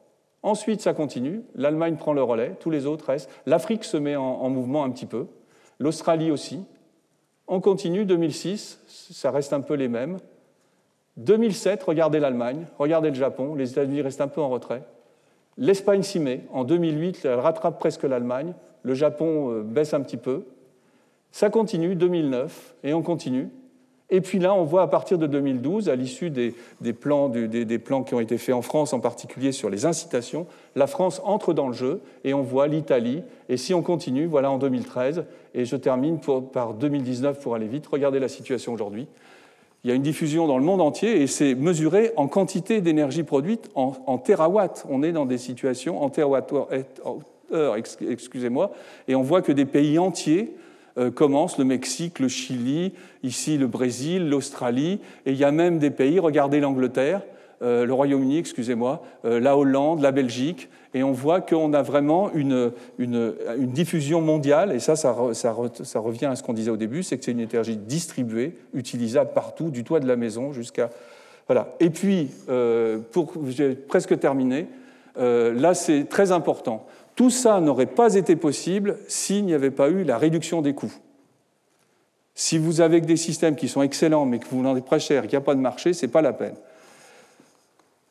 Ensuite, 0.43 0.81
ça 0.81 0.93
continue, 0.93 1.41
l'Allemagne 1.55 1.95
prend 1.95 2.11
le 2.11 2.21
relais, 2.21 2.55
tous 2.59 2.69
les 2.69 2.85
autres 2.85 3.05
restent, 3.05 3.29
l'Afrique 3.45 3.85
se 3.85 3.95
met 3.95 4.15
en, 4.17 4.49
mouvement 4.49 4.83
un 4.83 4.89
petit 4.89 5.05
peu, 5.05 5.27
l'Australie 5.79 6.29
aussi. 6.29 6.65
On 7.47 7.61
continue, 7.61 8.05
2006, 8.05 8.81
ça 8.87 9.31
reste 9.31 9.53
un 9.53 9.61
peu 9.61 9.73
les 9.75 9.87
mêmes. 9.87 10.17
2007, 11.15 11.81
regardez 11.83 12.19
l'Allemagne, 12.19 12.65
regardez 12.77 13.09
le 13.09 13.15
Japon, 13.15 13.55
les 13.55 13.71
États-Unis 13.71 14.01
restent 14.01 14.21
un 14.21 14.27
peu 14.27 14.41
en 14.41 14.49
retrait. 14.49 14.83
L'Espagne 15.57 16.03
s'y 16.03 16.19
met, 16.19 16.43
en 16.51 16.65
2008, 16.65 17.21
elle 17.23 17.39
rattrape 17.39 17.79
presque 17.79 18.03
l'Allemagne, 18.03 18.53
le 18.83 18.93
Japon 18.93 19.51
euh, 19.51 19.63
baisse 19.63 19.93
un 19.93 20.01
petit 20.01 20.17
peu. 20.17 20.43
Ça 21.31 21.49
continue, 21.49 21.95
2009, 21.95 22.75
et 22.83 22.93
on 22.93 23.01
continue. 23.01 23.49
Et 24.09 24.21
puis 24.21 24.39
là, 24.39 24.53
on 24.53 24.63
voit 24.63 24.83
à 24.83 24.87
partir 24.87 25.17
de 25.17 25.27
2012, 25.27 25.89
à 25.89 25.95
l'issue 25.95 26.29
des, 26.29 26.53
plans, 26.93 27.27
des, 27.27 27.79
plans 27.79 28.03
qui 28.03 28.13
ont 28.15 28.21
été 28.21 28.37
faits 28.37 28.55
en 28.55 28.61
France, 28.61 28.93
en 28.93 29.01
particulier 29.01 29.51
sur 29.51 29.69
les 29.69 29.85
incitations, 29.85 30.47
la 30.75 30.87
France 30.87 31.21
entre 31.25 31.53
dans 31.53 31.67
le 31.67 31.73
jeu 31.73 31.99
et 32.23 32.33
on 32.33 32.41
voit 32.41 32.67
l'Italie. 32.67 33.21
Et 33.49 33.57
si 33.57 33.73
on 33.73 33.81
continue, 33.81 34.25
voilà 34.25 34.49
en 34.49 34.59
2013, 34.59 35.25
et 35.53 35.65
je 35.65 35.75
termine 35.75 36.19
par 36.53 36.73
2019 36.73 37.41
pour 37.41 37.55
aller 37.55 37.67
vite, 37.67 37.87
regardez 37.87 38.19
la 38.19 38.29
situation 38.29 38.73
aujourd'hui. 38.73 39.07
Il 39.83 39.89
y 39.89 39.93
a 39.93 39.95
une 39.95 40.03
diffusion 40.03 40.47
dans 40.47 40.57
le 40.57 40.63
monde 40.63 40.81
entier 40.81 41.21
et 41.21 41.27
c'est 41.27 41.53
mesuré 41.53 42.11
en 42.15 42.27
quantité 42.27 42.81
d'énergie 42.81 43.23
produite 43.23 43.69
en, 43.75 43.93
en 44.05 44.17
terawatts. 44.17 44.85
On 44.89 45.03
est 45.03 45.11
dans 45.11 45.25
des 45.25 45.37
situations 45.37 46.01
en 46.01 46.09
terawatts-heure, 46.09 47.75
excusez-moi, 47.75 48.71
et 49.07 49.15
on 49.15 49.21
voit 49.21 49.41
que 49.41 49.51
des 49.51 49.65
pays 49.65 49.99
entiers 49.99 50.55
euh, 50.97 51.11
commencent, 51.11 51.59
le 51.59 51.63
Mexique, 51.63 52.19
le 52.19 52.27
Chili, 52.27 52.93
ici 53.21 53.57
le 53.57 53.67
Brésil, 53.67 54.29
l'Australie, 54.29 54.99
et 55.25 55.31
il 55.31 55.37
y 55.37 55.43
a 55.43 55.51
même 55.51 55.77
des 55.77 55.91
pays, 55.91 56.17
regardez 56.17 56.59
l'Angleterre, 56.59 57.21
euh, 57.61 57.85
le 57.85 57.93
Royaume-Uni, 57.93 58.39
excusez-moi, 58.39 59.03
euh, 59.25 59.39
la 59.39 59.57
Hollande, 59.57 60.01
la 60.01 60.11
Belgique, 60.11 60.69
et 60.95 61.03
on 61.03 61.11
voit 61.11 61.41
qu'on 61.41 61.73
a 61.73 61.83
vraiment 61.83 62.31
une, 62.33 62.71
une, 62.97 63.35
diffusion 63.67 64.21
mondiale, 64.21 64.71
et 64.71 64.79
ça, 64.79 64.95
ça, 64.95 65.15
ça, 65.33 65.55
ça 65.83 65.99
revient 65.99 66.25
à 66.25 66.35
ce 66.35 66.41
qu'on 66.41 66.53
disait 66.53 66.71
au 66.71 66.77
début, 66.77 67.03
c'est 67.03 67.17
que 67.19 67.25
c'est 67.25 67.31
une 67.31 67.41
énergie 67.41 67.77
distribuée, 67.77 68.57
utilisable 68.73 69.31
partout, 69.35 69.69
du 69.69 69.83
toit 69.83 69.99
de 69.99 70.07
la 70.07 70.15
maison 70.15 70.51
jusqu'à... 70.51 70.89
Voilà. 71.45 71.75
Et 71.79 71.89
puis, 71.91 72.29
pour, 73.11 73.31
j'ai 73.47 73.75
presque 73.75 74.19
terminé, 74.19 74.67
là 75.15 75.73
c'est 75.73 76.05
très 76.09 76.33
important. 76.33 76.85
Tout 77.17 77.31
ça 77.31 77.59
n'aurait 77.59 77.87
pas 77.87 78.13
été 78.13 78.35
possible 78.35 78.99
s'il 79.07 79.43
n'y 79.43 79.55
avait 79.55 79.71
pas 79.71 79.89
eu 79.89 80.03
la 80.03 80.19
réduction 80.19 80.61
des 80.61 80.73
coûts. 80.73 80.93
Si 82.35 82.59
vous 82.59 82.79
avez 82.79 83.01
des 83.01 83.17
systèmes 83.17 83.55
qui 83.55 83.67
sont 83.67 83.81
excellents 83.81 84.27
mais 84.27 84.37
que 84.37 84.45
vous 84.51 84.61
vendez 84.61 84.83
très 84.83 84.99
cher 84.99 85.23
qu'il 85.23 85.31
n'y 85.31 85.37
a 85.37 85.41
pas 85.41 85.55
de 85.55 85.59
marché, 85.59 85.93
ce 85.93 86.05
n'est 86.05 86.11
pas 86.11 86.21
la 86.21 86.31
peine. 86.31 86.53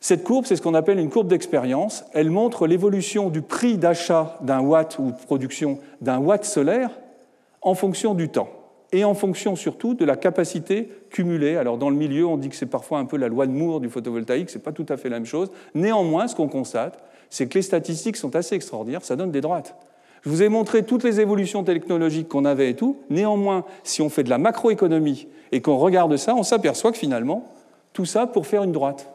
Cette 0.01 0.25
courbe, 0.25 0.45
c'est 0.45 0.57
ce 0.57 0.63
qu'on 0.63 0.75
appelle 0.75 0.99
une 0.99 1.09
courbe 1.09 1.29
d'expérience. 1.29 2.05
Elle 2.15 2.31
montre 2.31 2.67
l'évolution 2.67 3.31
du 3.31 3.43
prix 3.43 3.79
d'achat 3.79 4.37
d'un 4.41 4.61
watt 4.61 4.99
ou 4.99 5.13
de 5.13 5.17
production 5.17 5.79
d'un 6.01 6.19
watt 6.19 6.45
solaire 6.45 6.91
en 7.63 7.77
fonction 7.77 8.13
du 8.13 8.29
temps 8.29 8.51
et 8.91 9.05
en 9.05 9.15
fonction 9.15 9.55
surtout 9.55 9.95
de 9.95 10.05
la 10.05 10.17
capacité 10.17 10.91
cumulée. 11.11 11.57
Alors 11.57 11.79
dans 11.79 11.91
le 11.91 11.97
milieu, 11.97 12.27
on 12.27 12.39
dit 12.39 12.49
que 12.49 12.57
c'est 12.57 12.67
parfois 12.67 12.99
un 12.99 13.05
peu 13.05 13.17
la 13.19 13.29
loi 13.29 13.47
de 13.47 13.53
Moore 13.53 13.79
du 13.79 13.89
photovoltaïque, 13.89 14.51
ce 14.51 14.59
n'est 14.59 14.65
pas 14.65 14.73
tout 14.73 14.87
à 14.89 14.97
fait 14.97 15.09
la 15.09 15.21
même 15.21 15.27
chose. 15.27 15.53
Néanmoins, 15.77 16.27
ce 16.27 16.35
qu'on 16.35 16.49
constate, 16.49 16.99
c'est 17.31 17.47
que 17.47 17.55
les 17.55 17.63
statistiques 17.63 18.17
sont 18.17 18.35
assez 18.37 18.55
extraordinaires, 18.55 19.05
ça 19.05 19.17
donne 19.17 19.31
des 19.31 19.41
droites. 19.41 19.75
Je 20.23 20.31
vous 20.31 20.43
ai 20.43 20.49
montré 20.49 20.83
toutes 20.83 21.05
les 21.05 21.21
évolutions 21.21 21.63
technologiques 21.63 22.29
qu'on 22.29 22.45
avait 22.45 22.71
et 22.71 22.75
tout. 22.75 22.99
Néanmoins, 23.11 23.65
si 23.85 24.03
on 24.03 24.09
fait 24.09 24.25
de 24.25 24.31
la 24.31 24.39
macroéconomie 24.39 25.29
et 25.53 25.61
qu'on 25.61 25.77
regarde 25.77 26.17
ça, 26.17 26.35
on 26.35 26.43
s'aperçoit 26.43 26.91
que 26.91 26.99
finalement, 26.99 27.53
tout 27.93 28.07
ça 28.07 28.27
pour 28.27 28.47
faire 28.47 28.65
une 28.65 28.73
droite. 28.73 29.09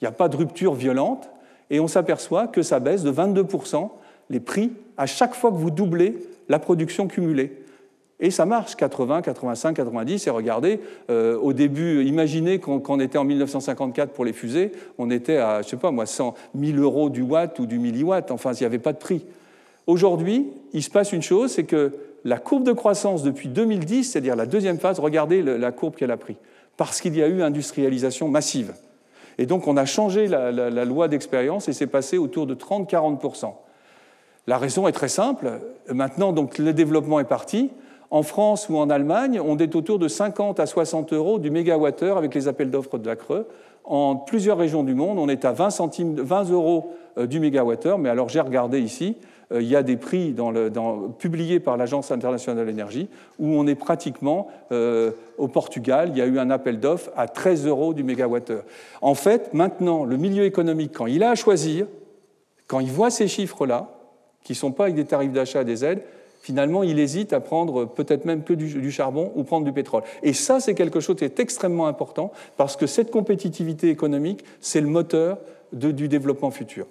Il 0.00 0.04
n'y 0.04 0.08
a 0.08 0.12
pas 0.12 0.28
de 0.28 0.36
rupture 0.36 0.74
violente 0.74 1.28
et 1.68 1.80
on 1.80 1.88
s'aperçoit 1.88 2.46
que 2.46 2.62
ça 2.62 2.78
baisse 2.78 3.02
de 3.02 3.10
22% 3.10 3.90
les 4.30 4.40
prix 4.40 4.72
à 4.96 5.06
chaque 5.06 5.34
fois 5.34 5.50
que 5.50 5.56
vous 5.56 5.70
doublez 5.70 6.16
la 6.48 6.58
production 6.58 7.08
cumulée. 7.08 7.64
Et 8.18 8.30
ça 8.30 8.46
marche, 8.46 8.76
80, 8.76 9.22
85, 9.22 9.74
90. 9.74 10.26
Et 10.26 10.30
regardez, 10.30 10.80
euh, 11.10 11.38
au 11.38 11.52
début, 11.52 12.04
imaginez 12.04 12.58
qu'on 12.60 13.00
était 13.00 13.18
en 13.18 13.24
1954 13.24 14.12
pour 14.12 14.24
les 14.24 14.32
fusées, 14.32 14.72
on 14.98 15.10
était 15.10 15.36
à, 15.36 15.62
je 15.62 15.68
sais 15.68 15.76
pas 15.76 15.90
moi, 15.90 16.06
100 16.06 16.34
000 16.58 16.78
euros 16.78 17.10
du 17.10 17.22
watt 17.22 17.58
ou 17.58 17.66
du 17.66 17.78
milliwatt. 17.78 18.30
Enfin, 18.30 18.52
il 18.54 18.60
n'y 18.60 18.66
avait 18.66 18.78
pas 18.78 18.94
de 18.94 18.98
prix. 18.98 19.24
Aujourd'hui, 19.86 20.46
il 20.72 20.82
se 20.82 20.90
passe 20.90 21.12
une 21.12 21.22
chose, 21.22 21.52
c'est 21.52 21.64
que 21.64 21.92
la 22.24 22.38
courbe 22.38 22.64
de 22.64 22.72
croissance 22.72 23.22
depuis 23.22 23.48
2010, 23.48 24.04
c'est-à-dire 24.04 24.34
la 24.34 24.46
deuxième 24.46 24.78
phase, 24.78 24.98
regardez 24.98 25.42
la 25.42 25.70
courbe 25.70 25.94
qu'elle 25.94 26.10
a 26.10 26.16
pris. 26.16 26.36
Parce 26.76 27.00
qu'il 27.00 27.16
y 27.16 27.22
a 27.22 27.28
eu 27.28 27.42
industrialisation 27.42 28.28
massive. 28.28 28.74
Et 29.38 29.46
donc, 29.46 29.68
on 29.68 29.76
a 29.76 29.84
changé 29.84 30.26
la, 30.26 30.50
la 30.50 30.84
loi 30.86 31.08
d'expérience 31.08 31.68
et 31.68 31.74
c'est 31.74 31.86
passé 31.86 32.16
autour 32.16 32.46
de 32.46 32.54
30-40% 32.54 33.52
La 34.46 34.56
raison 34.56 34.88
est 34.88 34.92
très 34.92 35.08
simple. 35.08 35.60
Maintenant, 35.92 36.32
donc, 36.32 36.56
le 36.56 36.72
développement 36.72 37.20
est 37.20 37.24
parti. 37.24 37.70
En 38.10 38.22
France 38.22 38.68
ou 38.68 38.76
en 38.76 38.88
Allemagne, 38.88 39.40
on 39.44 39.58
est 39.58 39.74
autour 39.74 39.98
de 39.98 40.08
50 40.08 40.60
à 40.60 40.66
60 40.66 41.12
euros 41.12 41.38
du 41.38 41.50
mégawattheure 41.50 42.16
avec 42.16 42.34
les 42.34 42.48
appels 42.48 42.70
d'offres 42.70 42.98
de 42.98 43.06
la 43.06 43.16
Creux. 43.16 43.46
En 43.84 44.16
plusieurs 44.16 44.58
régions 44.58 44.82
du 44.82 44.94
monde, 44.94 45.18
on 45.18 45.28
est 45.28 45.44
à 45.44 45.52
20, 45.52 45.70
centimes, 45.70 46.20
20 46.20 46.50
euros 46.50 46.92
euh, 47.18 47.26
du 47.26 47.40
mégawattheure, 47.40 47.98
mais 47.98 48.08
alors 48.08 48.28
j'ai 48.28 48.40
regardé 48.40 48.80
ici, 48.80 49.16
euh, 49.52 49.62
il 49.62 49.68
y 49.68 49.76
a 49.76 49.82
des 49.82 49.96
prix 49.96 50.34
publiés 51.18 51.60
par 51.60 51.76
l'Agence 51.76 52.10
internationale 52.10 52.64
de 52.64 52.68
l'énergie 52.68 53.08
où 53.38 53.48
on 53.48 53.66
est 53.66 53.76
pratiquement 53.76 54.48
euh, 54.72 55.12
au 55.38 55.48
Portugal, 55.48 56.10
il 56.12 56.18
y 56.18 56.22
a 56.22 56.26
eu 56.26 56.38
un 56.38 56.50
appel 56.50 56.80
d'offres 56.80 57.10
à 57.16 57.28
13 57.28 57.66
euros 57.66 57.94
du 57.94 58.02
mégawattheure. 58.02 58.64
En 59.02 59.14
fait, 59.14 59.54
maintenant, 59.54 60.04
le 60.04 60.16
milieu 60.16 60.44
économique, 60.44 60.92
quand 60.92 61.06
il 61.06 61.22
a 61.22 61.30
à 61.30 61.34
choisir, 61.34 61.86
quand 62.66 62.80
il 62.80 62.90
voit 62.90 63.10
ces 63.10 63.28
chiffres-là, 63.28 63.88
qui 64.42 64.52
ne 64.52 64.56
sont 64.56 64.72
pas 64.72 64.84
avec 64.84 64.96
des 64.96 65.04
tarifs 65.04 65.32
d'achat 65.32 65.64
des 65.64 65.84
aides, 65.84 66.02
finalement, 66.46 66.84
il 66.84 67.00
hésite 67.00 67.32
à 67.32 67.40
prendre 67.40 67.86
peut-être 67.86 68.24
même 68.24 68.44
que 68.44 68.52
du, 68.52 68.92
charbon 68.92 69.32
ou 69.34 69.42
prendre 69.42 69.64
du 69.64 69.72
pétrole. 69.72 70.04
Et 70.22 70.32
ça, 70.32 70.60
c'est 70.60 70.74
quelque 70.74 71.00
chose 71.00 71.16
qui 71.16 71.24
est 71.24 71.40
extrêmement 71.40 71.88
important 71.88 72.30
parce 72.56 72.76
que 72.76 72.86
cette 72.86 73.10
compétitivité 73.10 73.90
économique, 73.90 74.44
c'est 74.60 74.80
le 74.80 74.86
moteur 74.86 75.38
du 75.72 76.06
développement 76.06 76.52
futur. 76.52 76.86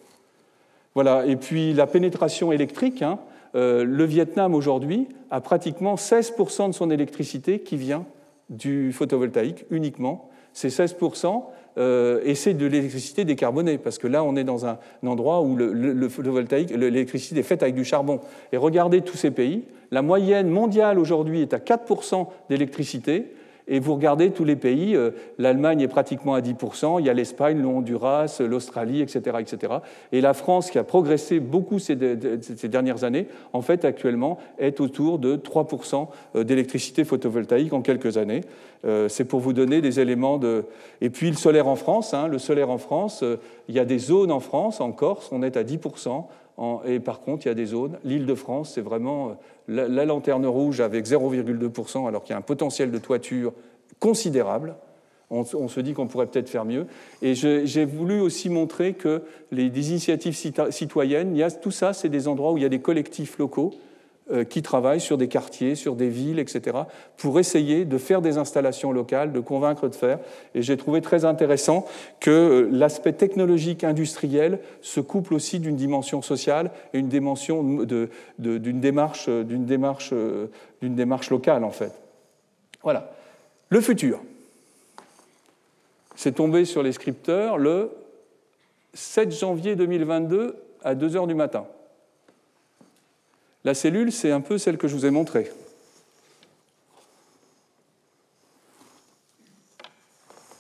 Voilà. 0.94 1.26
Et 1.26 1.38
puis 1.38 1.72
la 1.72 1.88
pénétration 1.88 2.52
électrique, 2.52 3.02
hein, 3.02 3.18
le 3.54 4.04
Vietnam 4.04 4.54
aujourd'hui 4.54 5.08
a 5.32 5.40
pratiquement 5.40 5.96
16% 5.96 6.68
de 6.68 6.74
son 6.74 6.92
électricité 6.92 7.60
qui 7.60 7.78
vient 7.78 8.04
du 8.50 8.92
photovoltaïque 8.92 9.64
uniquement. 9.72 10.30
C'est 10.52 10.68
16%, 10.68 11.44
et 11.78 12.36
c'est 12.36 12.54
de 12.54 12.66
l'électricité 12.66 13.26
décarbonée, 13.26 13.78
parce 13.78 13.98
que 13.98 14.08
là, 14.08 14.24
on 14.24 14.36
est 14.36 14.44
dans 14.44 14.66
un, 14.66 14.78
endroit 15.06 15.42
où 15.42 15.56
le, 15.56 16.10
photovoltaïque, 16.10 16.72
l'électricité 16.72 17.40
est 17.40 17.44
faite 17.44 17.64
avec 17.64 17.76
du 17.76 17.84
charbon. 17.84 18.22
Et 18.52 18.58
regardez 18.58 19.02
tous 19.02 19.18
ces 19.18 19.32
pays, 19.32 19.64
la 19.92 20.02
moyenne 20.02 20.50
mondiale 20.50 21.00
aujourd'hui 21.00 21.42
est 21.42 21.54
à 21.54 21.60
4% 21.60 22.28
d'électricité, 22.50 23.34
et 23.68 23.80
vous 23.80 23.96
regardez 23.96 24.32
tous 24.32 24.44
les 24.44 24.56
pays, 24.56 24.96
euh, 24.96 25.12
l'Allemagne 25.38 25.82
est 25.82 25.88
pratiquement 25.88 26.36
à 26.36 26.42
10%, 26.42 27.00
il 27.00 27.06
y 27.06 27.10
a 27.10 27.14
l'Espagne, 27.14 27.60
le 27.60 27.68
Honduras, 27.68 28.40
l'Australie, 28.40 29.02
etc., 29.02 29.38
etc. 29.40 29.74
Et 30.12 30.22
la 30.22 30.34
France, 30.34 30.70
qui 30.70 30.78
a 30.78 30.84
progressé 30.84 31.40
beaucoup 31.40 31.80
ces, 31.80 31.96
dernières 31.96 33.04
années, 33.04 33.28
en 33.54 33.62
fait, 33.62 33.84
actuellement, 33.84 34.38
est 34.60 34.80
autour 34.80 35.18
de 35.18 35.36
3% 35.36 36.08
euh, 36.36 36.44
d'électricité 36.44 37.04
photovoltaïque 37.04 37.74
en 37.74 37.82
quelques 37.82 38.18
années. 38.18 38.42
Euh, 38.86 39.10
c'est 39.10 39.26
pour 39.26 39.40
vous 39.40 39.54
donner 39.54 39.82
des 39.82 40.00
éléments 40.00 40.38
de... 40.38 40.66
Et 41.02 41.10
puis 41.10 41.32
le 41.32 41.36
solaire 41.36 41.68
en 41.68 41.76
France, 41.76 42.14
hein, 42.14 42.28
le 42.28 42.38
solaire 42.38 42.70
en 42.70 42.78
France, 42.78 43.24
il 43.68 43.76
y 43.76 43.80
a 43.80 43.86
des 43.86 43.98
zones 43.98 44.32
en 44.32 44.40
France, 44.40 44.80
en 44.80 44.92
Corse, 44.92 45.30
on 45.32 45.42
est 45.42 45.58
à 45.58 45.64
10%. 45.64 46.26
Et 46.86 47.00
par 47.00 47.20
contre, 47.20 47.46
il 47.46 47.50
y 47.50 47.52
a 47.52 47.56
des 47.56 47.66
zones. 47.66 47.98
L'île 48.06 48.26
de 48.26 48.36
France, 48.36 48.72
c'est 48.76 48.82
vraiment 48.82 49.38
la, 49.68 50.06
lanterne 50.06 50.46
rouge 50.46 50.80
avec 50.82 51.06
0,2%, 51.06 52.08
alors 52.08 52.24
qu'il 52.24 52.32
y 52.32 52.36
a 52.36 52.38
un 52.38 52.42
potentiel 52.42 52.92
de 52.92 52.98
toiture 52.98 53.54
considérable. 54.00 54.76
On, 55.32 55.44
se 55.44 55.80
dit 55.80 55.94
qu'on 55.94 56.06
pourrait 56.06 56.28
peut-être 56.28 56.50
faire 56.50 56.66
mieux. 56.66 56.86
Et 57.24 57.34
j'ai 57.34 57.86
voulu 57.86 58.20
aussi 58.22 58.48
montrer 58.48 58.94
que 58.94 59.24
les, 59.52 59.66
initiatives 59.66 60.36
citoyennes, 60.70 61.36
il 61.36 61.40
y 61.40 61.44
a, 61.44 61.50
tout 61.50 61.72
ça, 61.72 61.94
c'est 61.94 62.10
des 62.10 62.28
endroits 62.28 62.52
où 62.52 62.58
il 62.58 62.64
y 62.64 62.66
a 62.66 62.70
des 62.70 62.80
collectifs 62.80 63.40
locaux 63.40 63.74
qui 64.50 64.64
travaillent 64.64 65.02
sur 65.02 65.18
des 65.18 65.28
quartiers, 65.28 65.76
sur 65.76 65.96
des 65.96 66.10
villes, 66.10 66.40
etc., 66.40 66.78
pour 67.18 67.40
essayer 67.40 67.86
de 67.86 67.98
faire 67.98 68.22
des 68.22 68.38
installations 68.38 68.92
locales, 68.92 69.32
de 69.32 69.40
convaincre 69.40 69.88
de 69.88 69.96
faire. 69.96 70.20
Et 70.56 70.62
j'ai 70.62 70.78
trouvé 70.78 71.02
très 71.02 71.26
intéressant 71.26 71.86
que 72.20 72.32
euh, 72.32 72.70
l'aspect 72.72 73.14
technologique 73.14 73.84
industriel 73.84 74.60
se 74.82 75.00
couple 75.00 75.34
aussi 75.36 75.60
d'une 75.60 75.76
dimension 75.76 76.22
sociale 76.22 76.72
et 76.94 77.02
dimension 77.02 77.64
d'une 77.64 78.80
démarche, 78.80 79.30
d'une 79.30 79.66
démarche, 79.66 80.14
d'une 80.82 80.96
démarche 80.96 81.30
locale, 81.30 81.64
en 81.64 81.72
fait. 81.72 81.92
Voilà. 82.84 83.12
Le 83.70 83.82
futur. 83.82 84.22
C'est 86.16 86.34
tombé 86.34 86.66
sur 86.66 86.84
les 86.84 86.92
scripteurs 86.92 87.58
le 87.58 87.92
7 88.94 89.38
janvier 89.38 89.76
2022 89.76 90.56
à 90.84 90.96
2 90.96 91.16
heures 91.16 91.28
du 91.28 91.36
matin. 91.36 91.66
La 93.66 93.74
cellule, 93.74 94.12
c'est 94.12 94.30
un 94.30 94.42
peu 94.42 94.60
celle 94.60 94.78
que 94.78 94.88
je 94.88 94.96
vous 94.96 95.08
ai 95.08 95.10
montrée. 95.10 95.52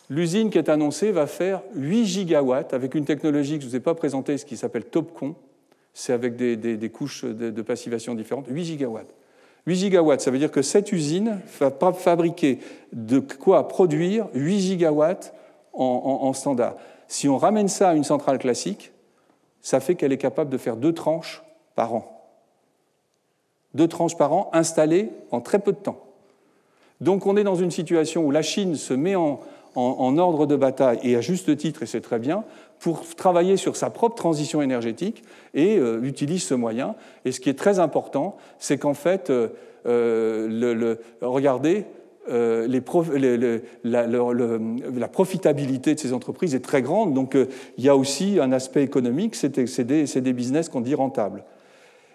L'usine 0.10 0.50
qui 0.50 0.58
est 0.58 0.70
annoncée 0.70 1.12
va 1.12 1.28
faire 1.28 1.62
8 1.76 2.06
gigawatts 2.06 2.74
avec 2.74 2.96
une 2.96 3.06
technologie 3.06 3.58
que 3.58 3.62
je 3.62 3.68
ne 3.68 3.70
vous 3.70 3.76
ai 3.76 3.80
pas 3.80 3.94
présentée, 3.94 4.40
ce 4.40 4.46
qui 4.46 4.58
s'appelle 4.58 4.86
TOPCon. 4.86 5.36
C'est 5.94 6.14
avec 6.14 6.36
des, 6.36 6.90
couches 6.90 7.26
de, 7.26 7.62
passivation 7.62 8.16
différentes. 8.16 8.48
8 8.50 8.66
gigawatts. 8.66 9.14
8 9.68 9.76
gigawatts, 9.76 10.22
ça 10.22 10.32
veut 10.32 10.40
dire 10.40 10.52
que 10.52 10.64
cette 10.64 10.92
usine 10.92 11.42
va 11.60 11.72
fabriquer 11.94 12.58
de 12.92 13.20
quoi 13.20 13.68
produire 13.68 14.28
8 14.34 14.60
gigawatts 14.60 15.32
en 15.74 16.34
standard. 16.34 16.76
Si 17.08 17.30
on 17.30 17.38
ramène 17.38 17.68
ça 17.68 17.90
à 17.90 17.94
une 17.94 18.04
centrale 18.04 18.40
classique, 18.40 18.92
ça 19.62 19.80
fait 19.80 19.94
qu'elle 19.94 20.12
est 20.12 20.18
capable 20.18 20.50
de 20.50 20.58
faire 20.58 20.76
deux 20.76 20.94
tranches 20.94 21.44
par 21.76 21.94
an 21.94 22.15
par 24.18 24.34
an 24.34 24.50
installées 24.54 25.10
en 25.32 25.42
très 25.42 25.60
peu 25.60 25.72
de 25.72 25.78
temps. 25.78 26.06
Donc 27.02 27.26
on 27.26 27.36
est 27.38 27.44
dans 27.44 27.56
une 27.56 27.72
situation 27.72 28.26
où 28.26 28.32
la 28.32 28.42
Chine 28.42 28.76
se 28.76 28.94
met 28.94 29.16
en, 29.16 29.40
ordre 29.76 30.46
de 30.46 30.56
bataille, 30.56 31.00
et 31.04 31.18
à 31.18 31.22
juste 31.22 31.58
titre, 31.58 31.84
et 31.84 31.86
c'est 31.86 32.00
très 32.02 32.20
bien, 32.20 32.46
pour 32.80 33.04
travailler 33.16 33.58
sur 33.58 33.76
sa 33.76 33.90
propre 33.90 34.16
transition 34.16 34.62
énergétique 34.62 35.24
et 35.54 35.78
euh, 35.78 36.02
utilise 36.04 36.44
ce 36.44 36.54
moyen. 36.54 36.96
Et 37.26 37.34
ce 37.34 37.42
qui 37.42 37.50
est 37.50 37.60
très 37.60 37.80
important, 37.80 38.38
c'est 38.58 38.78
qu'en 38.78 38.94
fait, 38.94 39.30
euh, 39.30 39.50
euh, 39.86 40.96
regardez, 41.22 41.86
la, 42.28 42.70
profitabilité 45.12 45.96
de 45.96 46.00
ces 46.00 46.14
entreprises 46.14 46.56
est 46.56 46.64
très 46.64 46.82
grande, 46.82 47.14
donc 47.14 47.38
il 47.78 47.84
y 47.84 47.90
a 47.90 47.96
aussi 47.96 48.40
un 48.40 48.52
aspect 48.52 48.84
économique, 48.84 49.36
c'est 49.36 49.60
des, 49.82 50.34
business 50.34 50.70
qu'on 50.70 50.82
dit 50.82 50.96
rentables. 50.96 51.44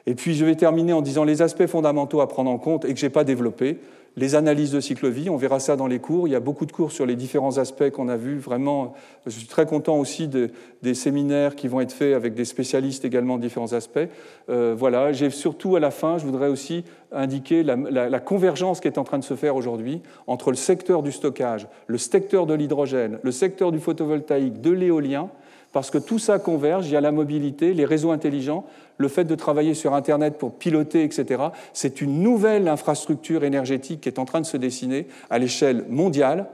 Et 0.07 0.15
puis 0.15 0.35
je 0.35 0.45
vais 0.45 0.55
terminer 0.55 0.93
en 0.93 1.03
disant 1.03 1.25
les 1.25 1.43
aspects 1.43 1.67
fondamentaux 1.67 2.21
à 2.21 2.29
prendre 2.29 2.51
en 2.51 2.59
compte 2.59 2.85
et 2.85 2.95
que 2.95 3.01
je 3.01 3.07
n'ai 3.07 3.11
pas 3.11 3.25
développés. 3.25 3.79
Les 4.17 4.35
analyses 4.35 4.73
de 4.73 4.81
cycle 4.81 5.09
vie, 5.09 5.31
on 5.31 5.37
verra 5.37 5.61
ça 5.61 5.77
dans 5.77 5.87
les 5.87 6.01
cours. 6.01 6.27
Il 6.27 6.33
y 6.33 6.35
a 6.35 6.41
beaucoup 6.41 6.67
de 6.67 6.73
cours 6.73 6.91
sur 6.91 7.07
les 7.07 7.15
différents 7.15 7.59
aspects 7.59 7.91
qu'on 7.91 8.09
a 8.09 8.17
vus. 8.17 8.39
Vraiment, 8.39 8.95
je 9.25 9.31
suis 9.31 9.47
très 9.47 9.67
content 9.67 9.99
aussi 9.99 10.29
des 10.29 10.95
séminaires 10.95 11.55
qui 11.55 11.69
vont 11.69 11.81
être 11.81 11.93
faits 11.93 12.15
avec 12.15 12.35
des 12.35 12.45
spécialistes 12.45 13.05
également 13.05 13.37
de 13.37 13.43
différents 13.43 13.73
aspects. 13.73 14.01
Euh, 14.49 14.75
voilà, 14.77 15.13
j'ai 15.13 15.31
surtout 15.31 15.77
à 15.77 15.81
la 15.81 15.93
fin, 15.93 16.19
je 16.19 16.25
voudrais 16.25 16.49
aussi 16.49 16.85
indiquer 17.13 17.63
la, 17.63 17.77
la, 17.77 18.21
convergence 18.21 18.81
qui 18.81 18.89
est 18.89 18.99
en 18.99 19.05
train 19.05 19.19
de 19.19 19.25
se 19.25 19.35
faire 19.35 19.55
aujourd'hui 19.55 20.01
entre 20.27 20.51
le 20.51 20.57
secteur 20.57 21.03
du 21.03 21.13
stockage, 21.13 21.69
le 21.87 21.99
secteur 21.99 22.47
de 22.47 22.55
l'hydrogène, 22.55 23.19
le 23.23 23.33
secteur 23.33 23.73
du 23.73 23.79
photovoltaïque, 23.79 24.61
de 24.61 24.71
l'éolien 24.71 25.31
parce 25.73 25.91
que 25.91 25.99
tout 25.99 26.19
ça 26.19 26.39
converge, 26.39 26.87
il 26.89 26.93
y 26.93 26.97
a 26.97 27.01
la 27.01 27.13
mobilité, 27.13 27.75
les 27.75 27.85
réseaux 27.85 28.11
intelligents, 28.11 28.65
le 28.99 29.09
fait 29.09 29.25
de 29.25 29.35
travailler 29.35 29.75
sur 29.75 29.95
Internet 29.95 30.37
pour 30.37 30.55
piloter, 30.55 31.05
etc. 31.05 31.45
C'est 31.73 32.01
une 32.01 32.23
nouvelle 32.23 32.69
infrastructure 32.69 33.45
énergétique 33.45 34.03
qui 34.03 34.09
est 34.09 34.19
en 34.19 34.25
train 34.25 34.41
de 34.41 34.47
se 34.47 34.57
dessiner 34.57 35.07
à 35.31 35.39
l'échelle 35.39 35.85
mondiale 35.89 36.49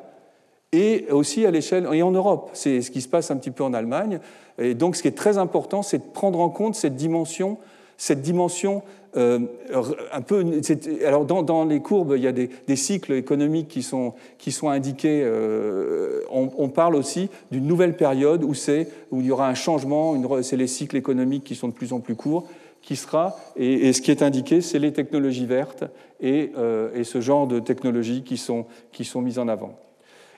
et 0.72 1.06
aussi 1.10 1.46
à 1.46 1.50
l'échelle 1.50 1.88
et 1.92 2.02
en 2.02 2.10
Europe. 2.10 2.50
C'est 2.52 2.82
ce 2.82 2.90
qui 2.90 3.00
se 3.00 3.08
passe 3.08 3.30
un 3.30 3.36
petit 3.36 3.50
peu 3.50 3.64
en 3.64 3.72
Allemagne. 3.72 4.20
Et 4.58 4.74
donc, 4.74 4.96
ce 4.96 5.02
qui 5.02 5.08
est 5.08 5.16
très 5.16 5.38
important, 5.38 5.82
c'est 5.82 5.98
de 5.98 6.12
prendre 6.12 6.40
en 6.40 6.50
compte 6.50 6.74
cette 6.74 6.96
dimension, 6.96 7.58
cette 7.96 8.22
dimension 8.22 8.82
euh, 9.16 9.40
un 10.12 10.20
peu. 10.20 10.44
Alors, 11.06 11.24
dans, 11.24 11.64
les 11.64 11.80
courbes, 11.80 12.14
il 12.16 12.22
y 12.22 12.26
a 12.26 12.32
des, 12.32 12.76
cycles 12.76 13.14
économiques 13.14 13.68
qui 13.68 13.82
sont, 13.82 14.14
qui 14.38 14.52
sont 14.52 14.68
indiqués. 14.68 15.22
Euh, 15.24 16.20
on, 16.30 16.68
parle 16.68 16.94
aussi 16.96 17.30
d'une 17.50 17.66
nouvelle 17.66 17.96
période 17.96 18.44
où, 18.44 18.52
où 19.10 19.20
il 19.20 19.26
y 19.26 19.30
aura 19.30 19.48
un 19.48 19.54
changement. 19.54 20.20
C'est 20.42 20.56
les 20.56 20.66
cycles 20.66 20.96
économiques 20.96 21.44
qui 21.44 21.54
sont 21.54 21.68
de 21.68 21.72
plus 21.72 21.92
en 21.92 22.00
plus 22.00 22.14
courts 22.14 22.46
qui 22.82 22.94
sera, 22.94 23.36
et, 23.56 23.92
ce 23.92 24.00
qui 24.00 24.12
est 24.12 24.22
indiqué, 24.22 24.60
c'est 24.60 24.78
les 24.78 24.92
technologies 24.92 25.46
vertes 25.46 25.82
et, 26.20 26.52
euh, 26.56 26.94
et, 26.94 27.02
ce 27.02 27.20
genre 27.20 27.48
de 27.48 27.58
technologies 27.58 28.22
qui 28.22 28.36
sont, 28.36 28.66
qui 28.92 29.04
sont 29.04 29.20
mises 29.20 29.40
en 29.40 29.48
avant. 29.48 29.76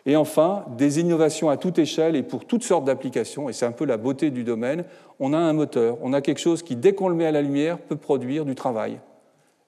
Et 0.08 0.16
enfin, 0.16 0.64
des 0.78 1.00
innovations 1.00 1.50
à 1.50 1.58
toute 1.58 1.78
échelle 1.78 2.16
et 2.16 2.22
pour 2.22 2.46
toutes 2.46 2.62
sortes 2.62 2.86
d'applications, 2.86 3.50
et 3.50 3.52
c'est 3.52 3.66
un 3.66 3.72
peu 3.72 3.84
la 3.84 3.98
beauté 3.98 4.30
du 4.30 4.42
domaine, 4.42 4.84
on 5.20 5.34
a 5.34 5.38
un 5.38 5.52
moteur, 5.52 5.98
on 6.00 6.14
a 6.14 6.22
quelque 6.22 6.40
chose 6.40 6.62
qui, 6.62 6.76
dès 6.76 6.94
qu'on 6.94 7.10
le 7.10 7.14
met 7.14 7.26
à 7.26 7.30
la 7.30 7.42
lumière, 7.42 7.76
peut 7.78 7.94
produire 7.94 8.46
du 8.46 8.54
travail. 8.54 9.00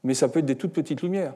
Mais 0.03 0.15
ça 0.15 0.29
peut 0.29 0.39
être 0.39 0.47
des 0.47 0.57
toutes 0.57 0.73
petites 0.73 1.03
lumières, 1.03 1.35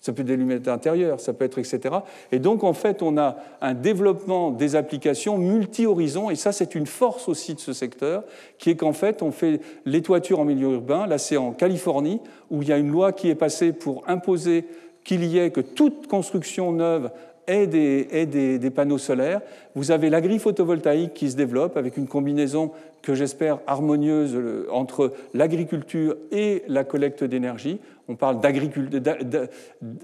ça 0.00 0.14
peut 0.14 0.22
être 0.22 0.28
des 0.28 0.38
lumières 0.38 0.60
d'intérieur, 0.60 1.20
ça 1.20 1.34
peut 1.34 1.44
être 1.44 1.58
etc. 1.58 1.96
Et 2.32 2.38
donc, 2.38 2.64
en 2.64 2.72
fait, 2.72 3.02
on 3.02 3.18
a 3.18 3.36
un 3.60 3.74
développement 3.74 4.50
des 4.50 4.74
applications 4.74 5.36
multi-horizons, 5.36 6.30
et 6.30 6.34
ça, 6.34 6.50
c'est 6.50 6.74
une 6.74 6.86
force 6.86 7.28
aussi 7.28 7.54
de 7.54 7.60
ce 7.60 7.74
secteur, 7.74 8.24
qui 8.56 8.70
est 8.70 8.76
qu'en 8.76 8.94
fait, 8.94 9.20
on 9.20 9.32
fait 9.32 9.60
les 9.84 10.00
toitures 10.00 10.40
en 10.40 10.46
milieu 10.46 10.72
urbain. 10.72 11.06
Là, 11.06 11.18
c'est 11.18 11.36
en 11.36 11.52
Californie, 11.52 12.22
où 12.50 12.62
il 12.62 12.68
y 12.68 12.72
a 12.72 12.78
une 12.78 12.90
loi 12.90 13.12
qui 13.12 13.28
est 13.28 13.34
passée 13.34 13.74
pour 13.74 14.02
imposer 14.06 14.64
qu'il 15.04 15.24
y 15.24 15.38
ait 15.38 15.50
que 15.50 15.60
toute 15.60 16.06
construction 16.06 16.72
neuve 16.72 17.10
et 17.48 17.66
des, 17.66 18.70
panneaux 18.70 18.98
solaires. 18.98 19.40
Vous 19.74 19.90
avez 19.90 20.10
l'agri-photovoltaïque 20.10 21.14
qui 21.14 21.30
se 21.30 21.36
développe 21.36 21.76
avec 21.76 21.96
une 21.96 22.06
combinaison 22.06 22.72
que 23.02 23.14
j'espère 23.14 23.60
harmonieuse 23.66 24.34
euh, 24.34 24.66
entre 24.70 25.12
l'agriculture 25.34 26.16
et 26.32 26.62
la 26.68 26.84
collecte 26.84 27.24
d'énergie. 27.24 27.78
On 28.08 28.16
parle 28.16 28.40
d'agriculture. 28.40 29.00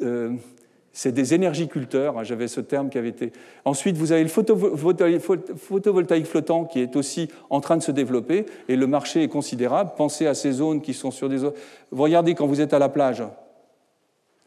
Euh, 0.02 0.30
c'est 0.92 1.12
des 1.12 1.32
énergiculteurs, 1.32 2.18
hein, 2.18 2.22
j'avais 2.22 2.48
ce 2.48 2.60
terme 2.60 2.90
qui 2.90 2.98
avait 2.98 3.08
été. 3.08 3.32
Ensuite, 3.64 3.96
vous 3.96 4.12
avez 4.12 4.22
le 4.22 4.28
photovoltaïque 4.28 6.26
flottant 6.26 6.66
qui 6.66 6.80
est 6.80 6.96
aussi 6.96 7.28
en 7.48 7.60
train 7.60 7.78
de 7.78 7.82
se 7.82 7.92
développer 7.92 8.44
et 8.68 8.76
le 8.76 8.86
marché 8.86 9.22
est 9.22 9.28
considérable. 9.28 9.92
Pensez 9.96 10.26
à 10.26 10.34
ces 10.34 10.52
zones 10.52 10.82
qui 10.82 10.92
sont 10.92 11.10
sur 11.10 11.30
des. 11.30 11.38
Vous 11.38 12.02
regardez 12.02 12.34
quand 12.34 12.46
vous 12.46 12.60
êtes 12.60 12.74
à 12.74 12.78
la 12.78 12.90
plage, 12.90 13.22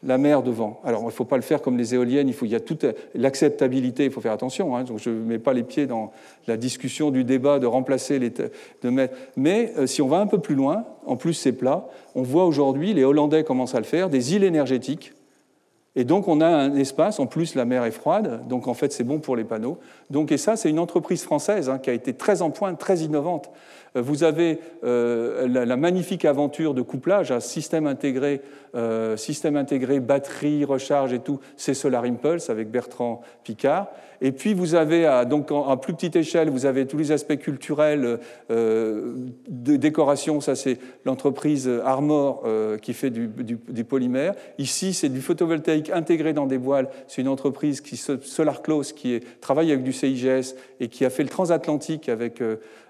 la 0.06 0.18
mer 0.18 0.42
devant. 0.42 0.80
Alors, 0.84 1.02
il 1.02 1.06
ne 1.06 1.10
faut 1.10 1.24
pas 1.24 1.36
le 1.36 1.42
faire 1.42 1.60
comme 1.60 1.76
les 1.76 1.94
éoliennes, 1.94 2.28
il, 2.28 2.34
faut, 2.34 2.46
y 2.46 2.54
a 2.54 2.60
toute 2.60 2.86
l'acceptabilité, 3.14 4.04
il 4.04 4.10
faut 4.10 4.20
faire 4.20 4.32
attention. 4.32 4.76
Hein. 4.76 4.84
donc, 4.84 4.98
je 4.98 5.10
ne 5.10 5.16
mets 5.16 5.38
pas 5.38 5.52
les 5.52 5.64
pieds 5.64 5.86
dans 5.86 6.12
la 6.46 6.56
discussion 6.56 7.10
du 7.10 7.24
débat 7.24 7.58
de 7.58 7.66
remplacer 7.66 8.18
les. 8.18 8.30
De 8.30 8.90
mettre... 8.90 9.16
Mais 9.36 9.72
euh, 9.76 9.86
si 9.86 10.00
on 10.02 10.08
va 10.08 10.18
un 10.18 10.26
peu 10.26 10.38
plus 10.38 10.54
loin, 10.54 10.84
en 11.04 11.16
plus 11.16 11.34
c'est 11.34 11.52
plat, 11.52 11.88
on 12.14 12.22
voit 12.22 12.46
aujourd'hui, 12.46 12.94
les 12.94 13.04
Hollandais 13.04 13.44
commencent 13.44 13.74
à 13.74 13.80
le 13.80 13.84
faire, 13.84 14.08
des 14.08 14.34
îles 14.34 14.44
énergétiques. 14.44 15.12
Et 15.98 16.04
donc, 16.04 16.28
on 16.28 16.42
a 16.42 16.46
un 16.46 16.76
espace, 16.76 17.18
en 17.18 17.26
plus, 17.26 17.54
la 17.54 17.64
mer 17.64 17.82
est 17.84 17.90
froide, 17.90 18.46
donc 18.48 18.68
en 18.68 18.74
fait, 18.74 18.92
c'est 18.92 19.02
bon 19.02 19.18
pour 19.18 19.34
les 19.34 19.44
panneaux. 19.44 19.78
Donc, 20.10 20.30
et 20.30 20.36
ça, 20.36 20.54
c'est 20.54 20.68
une 20.68 20.78
entreprise 20.78 21.22
française 21.24 21.70
hein, 21.70 21.78
qui 21.78 21.88
a 21.88 21.94
été 21.94 22.12
très 22.12 22.42
en 22.42 22.50
pointe, 22.50 22.78
très 22.78 22.98
innovante. 22.98 23.50
Euh, 23.96 24.02
vous 24.02 24.22
avez 24.22 24.60
euh, 24.84 25.48
la, 25.48 25.76
magnifique 25.76 26.26
aventure 26.26 26.74
de 26.74 26.82
couplage, 26.82 27.32
un 27.32 27.40
système 27.40 27.86
intégré, 27.86 28.42
euh, 28.74 29.16
système 29.16 29.56
intégré, 29.56 30.00
batterie, 30.00 30.64
recharge 30.64 31.14
et 31.14 31.20
tout, 31.20 31.40
c'est 31.56 31.74
Solar 31.74 32.04
Impulse 32.04 32.50
avec 32.50 32.70
Bertrand 32.70 33.22
Picard. 33.42 33.88
Et 34.20 34.32
puis 34.32 34.54
vous 34.54 34.74
avez, 34.74 35.24
donc 35.28 35.50
en, 35.50 35.76
plus 35.76 35.94
petite 35.94 36.16
échelle, 36.16 36.50
vous 36.50 36.66
avez 36.66 36.86
tous 36.86 36.96
les 36.96 37.12
aspects 37.12 37.36
culturels 37.36 38.18
de 38.48 39.76
décoration. 39.76 40.40
Ça, 40.40 40.54
c'est 40.54 40.78
l'entreprise 41.04 41.70
Armor 41.84 42.44
qui 42.82 42.94
fait 42.94 43.10
du, 43.10 43.28
du, 43.28 43.84
polymère. 43.84 44.34
Ici, 44.58 44.94
c'est 44.94 45.08
du 45.08 45.20
photovoltaïque 45.20 45.90
intégré 45.90 46.32
dans 46.32 46.46
des 46.46 46.56
voiles. 46.56 46.88
C'est 47.06 47.22
une 47.22 47.28
entreprise 47.28 47.80
qui 47.80 47.96
Solar 47.96 48.62
Close 48.62 48.92
qui 48.92 49.20
travaille 49.40 49.72
avec 49.72 49.84
du 49.84 49.92
CIGS 49.92 50.54
et 50.80 50.88
qui 50.88 51.04
a 51.04 51.10
fait 51.10 51.22
le 51.22 51.28
transatlantique 51.28 52.08
avec 52.08 52.42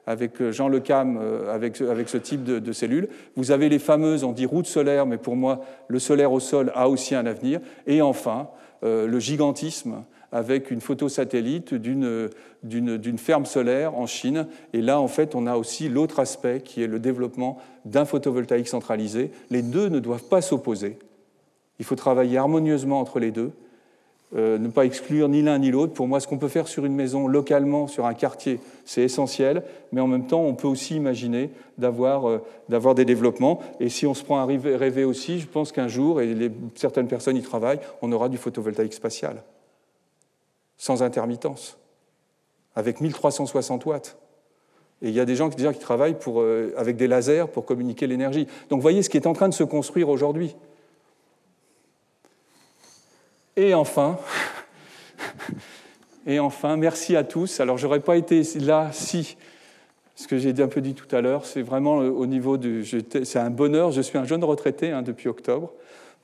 avec 0.06 0.40
euh, 0.40 0.52
Jean 0.52 0.68
Le 0.68 0.80
Cam, 0.80 1.18
euh, 1.20 1.54
avec, 1.54 1.80
avec 1.80 2.08
ce 2.08 2.16
type 2.16 2.44
de, 2.44 2.72
cellules. 2.72 3.08
Vous 3.34 3.50
avez 3.50 3.68
les 3.68 3.78
fameuses, 3.78 4.24
on 4.24 4.32
dit 4.32 4.46
routes 4.46 4.66
solaires, 4.66 5.06
mais 5.06 5.18
pour 5.18 5.36
moi, 5.36 5.60
le 5.88 5.98
solaire 5.98 6.32
au 6.32 6.40
sol 6.40 6.72
a 6.74 6.88
aussi 6.88 7.14
un 7.14 7.26
avenir. 7.26 7.60
Et 7.86 8.02
enfin, 8.02 8.48
euh, 8.84 9.06
le 9.06 9.18
gigantisme 9.18 10.04
avec 10.36 10.70
une 10.70 10.82
photo 10.82 11.08
satellite 11.08 11.72
d'une 11.72 13.18
ferme 13.18 13.46
solaire 13.46 13.96
en 13.96 14.06
Chine. 14.06 14.46
Et 14.74 14.82
là, 14.82 15.00
en 15.00 15.08
fait, 15.08 15.34
on 15.34 15.46
a 15.46 15.56
aussi 15.56 15.88
l'autre 15.88 16.20
aspect 16.20 16.60
qui 16.62 16.82
est 16.82 16.86
le 16.86 16.98
développement 16.98 17.58
d'un 17.86 18.04
photovoltaïque 18.04 18.68
centralisé. 18.68 19.30
Les 19.50 19.62
deux 19.62 19.88
ne 19.88 19.98
doivent 19.98 20.28
pas 20.28 20.42
s'opposer. 20.42 20.98
Il 21.78 21.86
faut 21.86 21.96
travailler 21.96 22.36
harmonieusement 22.36 23.00
entre 23.00 23.18
les 23.18 23.30
deux. 23.30 23.52
Euh, 24.34 24.58
ne 24.58 24.68
pas 24.68 24.84
exclure 24.84 25.28
ni 25.28 25.40
l'un 25.40 25.58
ni 25.58 25.70
l'autre. 25.70 25.94
Pour 25.94 26.06
moi, 26.06 26.20
ce 26.20 26.26
qu'on 26.26 26.36
peut 26.36 26.48
faire 26.48 26.68
sur 26.68 26.84
une 26.84 26.94
maison 26.94 27.28
localement, 27.28 27.86
sur 27.86 28.04
un 28.04 28.14
quartier, 28.14 28.60
c'est 28.84 29.02
essentiel, 29.02 29.62
mais 29.92 30.00
en 30.00 30.08
même 30.08 30.26
temps, 30.26 30.42
on 30.42 30.54
peut 30.54 30.68
aussi 30.68 30.96
imaginer 30.96 31.50
d'avoir 31.78 32.28
euh, 32.28 32.94
des 32.94 33.04
développements. 33.04 33.60
Et 33.80 33.88
si 33.88 34.06
on 34.06 34.12
se 34.14 34.24
prend 34.24 34.38
à 34.40 34.44
rêver 34.44 35.04
aussi, 35.04 35.38
je 35.38 35.46
pense 35.46 35.72
qu'un 35.72 35.88
jour, 35.88 36.20
et 36.20 36.50
certaines 36.74 37.06
personnes 37.06 37.36
y 37.36 37.42
travaillent, 37.42 37.80
on 38.02 38.12
aura 38.12 38.28
du 38.28 38.36
photovoltaïque 38.36 38.94
spatial, 38.94 39.42
sans 40.76 41.02
intermittence, 41.02 41.78
avec 42.74 43.00
1360 43.00 43.86
watts. 43.86 44.16
Et 45.02 45.08
il 45.08 45.14
y 45.14 45.20
a 45.20 45.24
des 45.24 45.36
gens 45.36 45.48
déjà 45.48 45.72
qui 45.72 45.78
travaillent 45.78 46.16
euh, 46.26 46.72
avec 46.76 46.96
des 46.96 47.06
lasers 47.06 47.46
pour 47.52 47.66
communiquer 47.66 48.06
l'énergie. 48.06 48.46
Donc, 48.70 48.80
voyez 48.80 49.02
ce 49.02 49.10
qui 49.10 49.16
est 49.16 49.26
en 49.26 49.34
train 49.34 49.48
de 49.48 49.54
se 49.54 49.64
construire 49.64 50.08
aujourd'hui. 50.08 50.56
Et 53.56 53.74
enfin, 53.74 54.18
et 56.26 56.38
enfin, 56.40 56.76
merci 56.76 57.14
à 57.14 57.24
tous. 57.24 57.60
Alors, 57.60 57.76
j'aurais 57.76 58.00
pas 58.00 58.16
été 58.16 58.42
là 58.60 58.90
si, 58.92 59.36
ce 60.14 60.26
que 60.26 60.38
j'ai 60.38 60.54
un 60.62 60.68
peu 60.68 60.80
dit 60.80 60.94
tout 60.94 61.14
à 61.14 61.20
l'heure, 61.20 61.44
c'est 61.44 61.62
vraiment 61.62 61.96
au 61.96 62.26
niveau 62.26 62.56
du, 62.56 62.84
c'est 62.84 63.38
un 63.38 63.50
bonheur. 63.50 63.92
Je 63.92 64.00
suis 64.00 64.16
un 64.16 64.24
jeune 64.24 64.44
retraité 64.44 64.92
hein, 64.92 65.02
depuis 65.02 65.28
octobre. 65.28 65.72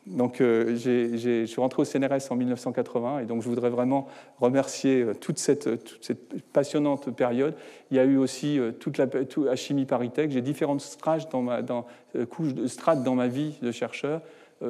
Donc, 0.07 0.40
euh, 0.40 0.76
je 0.76 1.44
suis 1.46 1.61
rentré 1.61 1.82
au 1.82 1.84
CNRS 1.84 2.30
en 2.30 2.36
1980 2.36 3.20
et 3.20 3.24
donc 3.24 3.42
je 3.42 3.48
voudrais 3.48 3.70
vraiment 3.70 4.09
remercier 4.40 5.03
euh, 5.03 5.14
toute 5.14 5.38
cette, 5.38 5.84
toute 5.84 6.05
cette 6.05 6.42
passionnante 6.53 7.14
période. 7.14 7.55
Il 7.90 7.96
y 7.96 8.00
a 8.00 8.05
eu 8.05 8.16
aussi 8.16 8.59
euh, 8.59 8.72
toute 8.72 8.98
la 8.98 9.07
à 9.48 9.57
Chimie 9.57 9.84
Paritech. 9.84 10.30
J'ai 10.32 10.40
différentes 10.40 10.80
strates 10.80 11.30
dans 11.30 11.42
ma, 11.42 13.28
vie 13.28 13.55
de 13.62 13.70
chercheur 13.70 14.22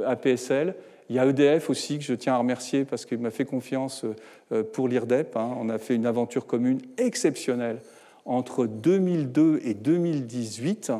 à 0.04 0.16
PSL. 0.16 0.74
Il 1.12 1.16
y 1.16 1.18
a 1.18 1.26
EDF 1.26 1.68
aussi 1.68 1.98
que 1.98 2.04
je 2.04 2.14
tiens 2.14 2.32
à 2.32 2.38
remercier 2.38 2.86
parce 2.86 3.04
qu'il 3.04 3.18
m'a 3.18 3.30
fait 3.30 3.44
confiance 3.44 4.06
euh, 4.50 4.62
pour 4.62 4.88
l'IRDEP. 4.88 5.36
Hein. 5.36 5.50
On 5.58 5.68
a 5.68 5.78
fait 5.78 5.94
une 5.94 6.06
aventure 6.06 6.46
commune 6.46 6.80
exceptionnelle 6.96 7.82
entre 8.24 8.66
2002 8.66 9.60
et 9.62 9.74
2018. 9.74 10.92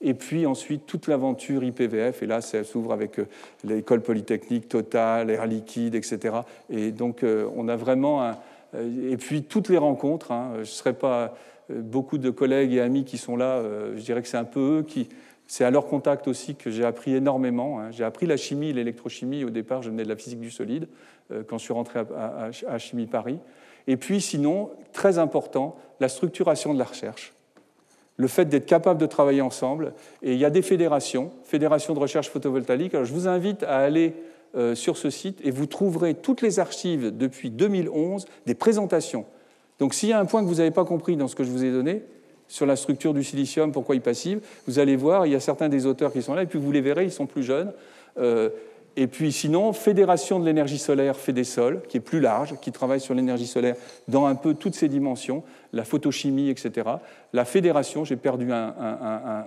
Et 0.00 0.14
puis 0.14 0.46
ensuite 0.46 0.86
toute 0.86 1.06
l'aventure 1.06 1.64
IPVF, 1.64 2.22
et 2.22 2.26
là 2.26 2.40
ça 2.40 2.62
s'ouvre 2.64 2.92
avec 2.92 3.18
euh, 3.18 3.26
l'école 3.64 4.02
polytechnique 4.02 4.68
Total, 4.68 5.30
Air 5.30 5.46
Liquide, 5.46 5.94
etc. 5.94 6.36
Et 6.70 6.92
donc 6.92 7.22
euh, 7.22 7.48
on 7.56 7.68
a 7.68 7.76
vraiment 7.76 8.32
Et 8.74 9.16
puis 9.16 9.42
toutes 9.42 9.68
les 9.68 9.78
rencontres, 9.78 10.32
hein. 10.32 10.50
je 10.56 10.60
ne 10.60 10.64
serais 10.64 10.92
pas 10.92 11.34
beaucoup 11.70 12.18
de 12.18 12.30
collègues 12.30 12.74
et 12.74 12.80
amis 12.80 13.04
qui 13.04 13.18
sont 13.18 13.36
là, 13.36 13.62
je 13.96 14.00
dirais 14.00 14.22
que 14.22 14.28
c'est 14.28 14.36
un 14.36 14.44
peu 14.44 14.78
eux 14.78 14.82
qui, 14.82 15.08
c'est 15.46 15.64
à 15.64 15.70
leur 15.70 15.86
contact 15.86 16.26
aussi 16.28 16.56
que 16.56 16.70
j'ai 16.70 16.84
appris 16.84 17.14
énormément. 17.14 17.80
Hein. 17.80 17.90
J'ai 17.92 18.04
appris 18.04 18.26
la 18.26 18.36
chimie, 18.36 18.72
l'électrochimie. 18.72 19.44
Au 19.44 19.50
départ, 19.50 19.82
je 19.82 19.90
venais 19.90 20.02
de 20.02 20.08
la 20.08 20.16
physique 20.16 20.40
du 20.40 20.50
solide 20.50 20.88
euh, 21.30 21.42
quand 21.46 21.58
je 21.58 21.64
suis 21.64 21.72
rentré 21.72 22.00
à, 22.00 22.78
Chimie 22.78 23.06
Paris. 23.06 23.38
Et 23.86 23.96
puis, 23.96 24.20
sinon, 24.20 24.70
très 24.92 25.18
important, 25.18 25.76
la 26.00 26.08
structuration 26.08 26.74
de 26.74 26.78
la 26.78 26.84
recherche. 26.84 27.32
Le 28.16 28.28
fait 28.28 28.46
d'être 28.46 28.66
capable 28.66 29.00
de 29.00 29.06
travailler 29.06 29.42
ensemble. 29.42 29.92
Et 30.22 30.32
il 30.32 30.38
y 30.38 30.44
a 30.44 30.50
des 30.50 30.62
fédérations, 30.62 31.30
fédérations 31.44 31.94
de 31.94 31.98
recherche 31.98 32.30
photovoltaïque. 32.30 32.94
Alors, 32.94 33.04
je 33.04 33.12
vous 33.12 33.28
invite 33.28 33.62
à 33.62 33.78
aller 33.78 34.14
euh, 34.56 34.74
sur 34.74 34.96
ce 34.96 35.10
site 35.10 35.38
et 35.44 35.50
vous 35.50 35.66
trouverez 35.66 36.14
toutes 36.14 36.40
les 36.40 36.58
archives 36.58 37.16
depuis 37.16 37.50
2011 37.50 38.24
des 38.46 38.54
présentations. 38.54 39.26
Donc, 39.78 39.92
s'il 39.92 40.08
y 40.08 40.12
a 40.12 40.18
un 40.18 40.24
point 40.24 40.42
que 40.42 40.48
vous 40.48 40.56
n'avez 40.56 40.70
pas 40.70 40.84
compris 40.84 41.16
dans 41.16 41.28
ce 41.28 41.36
que 41.36 41.44
je 41.44 41.50
vous 41.50 41.64
ai 41.64 41.70
donné, 41.70 42.02
sur 42.48 42.66
la 42.66 42.76
structure 42.76 43.12
du 43.12 43.24
silicium, 43.24 43.72
pourquoi 43.72 43.94
il 43.94 44.00
passive. 44.00 44.40
Vous 44.66 44.78
allez 44.78 44.96
voir, 44.96 45.26
il 45.26 45.32
y 45.32 45.34
a 45.34 45.40
certains 45.40 45.68
des 45.68 45.86
auteurs 45.86 46.12
qui 46.12 46.22
sont 46.22 46.34
là, 46.34 46.42
et 46.42 46.46
puis 46.46 46.58
vous 46.58 46.72
les 46.72 46.80
verrez, 46.80 47.04
ils 47.04 47.12
sont 47.12 47.26
plus 47.26 47.42
jeunes. 47.42 47.72
Euh, 48.18 48.50
et 48.96 49.06
puis 49.06 49.30
sinon, 49.30 49.74
Fédération 49.74 50.40
de 50.40 50.46
l'énergie 50.46 50.78
solaire 50.78 51.16
FEDESOL, 51.16 51.82
qui 51.86 51.98
est 51.98 52.00
plus 52.00 52.20
large, 52.20 52.58
qui 52.60 52.72
travaille 52.72 53.00
sur 53.00 53.14
l'énergie 53.14 53.46
solaire 53.46 53.76
dans 54.08 54.24
un 54.24 54.34
peu 54.34 54.54
toutes 54.54 54.74
ses 54.74 54.88
dimensions, 54.88 55.44
la 55.74 55.84
photochimie, 55.84 56.48
etc. 56.48 56.88
La 57.34 57.44
Fédération, 57.44 58.06
j'ai 58.06 58.16
perdu 58.16 58.52
un, 58.52 58.74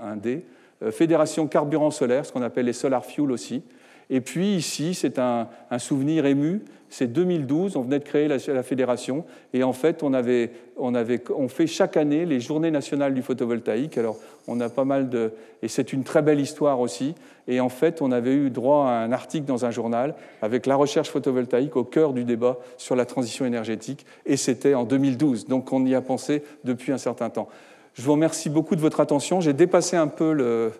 un, 0.03 0.15
D. 0.17 0.45
Euh, 0.83 0.91
Fédération 0.91 1.47
carburant 1.47 1.89
solaire, 1.89 2.27
ce 2.27 2.31
qu'on 2.31 2.43
appelle 2.43 2.67
les 2.67 2.73
solar 2.73 3.03
fuel 3.03 3.31
aussi. 3.31 3.63
Et 4.09 4.21
puis 4.21 4.55
ici, 4.55 4.95
c'est 4.95 5.19
un, 5.19 5.47
souvenir 5.77 6.25
ému, 6.25 6.61
c'est 6.89 7.07
2012, 7.07 7.75
on 7.75 7.83
venait 7.83 7.99
de 7.99 8.03
créer 8.03 8.27
la, 8.27 8.63
fédération, 8.63 9.23
et 9.53 9.61
en 9.61 9.73
fait, 9.73 10.01
on, 10.01 10.13
avait, 10.13 10.51
on, 10.77 10.95
avait, 10.95 11.21
on 11.35 11.47
fait 11.47 11.67
chaque 11.67 11.95
année 11.95 12.25
les 12.25 12.39
journées 12.39 12.71
nationales 12.71 13.13
du 13.13 13.21
photovoltaïque. 13.21 13.99
Alors, 13.99 14.17
on 14.47 14.59
a 14.59 14.69
pas 14.69 14.85
mal 14.85 15.09
de. 15.09 15.33
Et 15.61 15.67
c'est 15.67 15.93
une 15.93 16.03
très 16.03 16.23
belle 16.23 16.39
histoire 16.39 16.79
aussi. 16.79 17.13
Et 17.47 17.59
en 17.59 17.69
fait, 17.69 18.01
on 18.01 18.11
avait 18.11 18.33
eu 18.33 18.49
droit 18.49 18.87
à 18.87 18.93
un 18.93 19.11
article 19.11 19.45
dans 19.45 19.65
un 19.65 19.71
journal 19.71 20.15
avec 20.41 20.65
la 20.65 20.75
recherche 20.75 21.09
photovoltaïque 21.09 21.75
au 21.75 21.83
cœur 21.83 22.13
du 22.13 22.23
débat 22.23 22.57
sur 22.77 22.95
la 22.95 23.05
transition 23.05 23.45
énergétique, 23.45 24.07
et 24.25 24.37
c'était 24.37 24.73
en 24.73 24.85
2012. 24.85 25.45
Donc, 25.45 25.71
on 25.71 25.85
y 25.85 25.93
a 25.93 26.01
pensé 26.01 26.41
depuis 26.63 26.91
un 26.91 26.97
certain 26.97 27.29
temps. 27.29 27.47
Je 27.93 28.01
vous 28.01 28.13
remercie 28.13 28.49
beaucoup 28.49 28.75
de 28.75 28.81
votre 28.81 29.01
attention. 29.01 29.41
J'ai 29.41 29.53
dépassé 29.53 29.97
un 29.97 30.07
peu 30.07 30.33
le, 30.33 30.71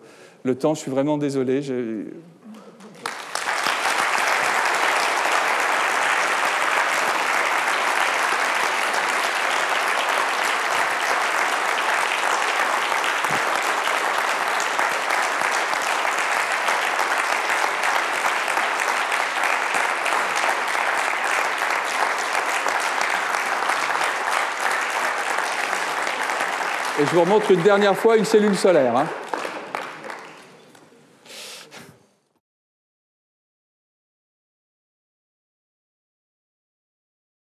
le 0.42 0.54
temps, 0.54 0.74
je 0.74 0.80
suis 0.80 0.90
vraiment 0.90 1.18
désolé. 1.18 1.60
Je 27.10 27.16
vous 27.16 27.22
remontre 27.22 27.50
une 27.50 27.62
dernière 27.62 27.96
fois 27.96 28.16
une 28.16 28.24
cellule 28.24 28.56
solaire. 28.56 28.96
Hein. 28.96 29.06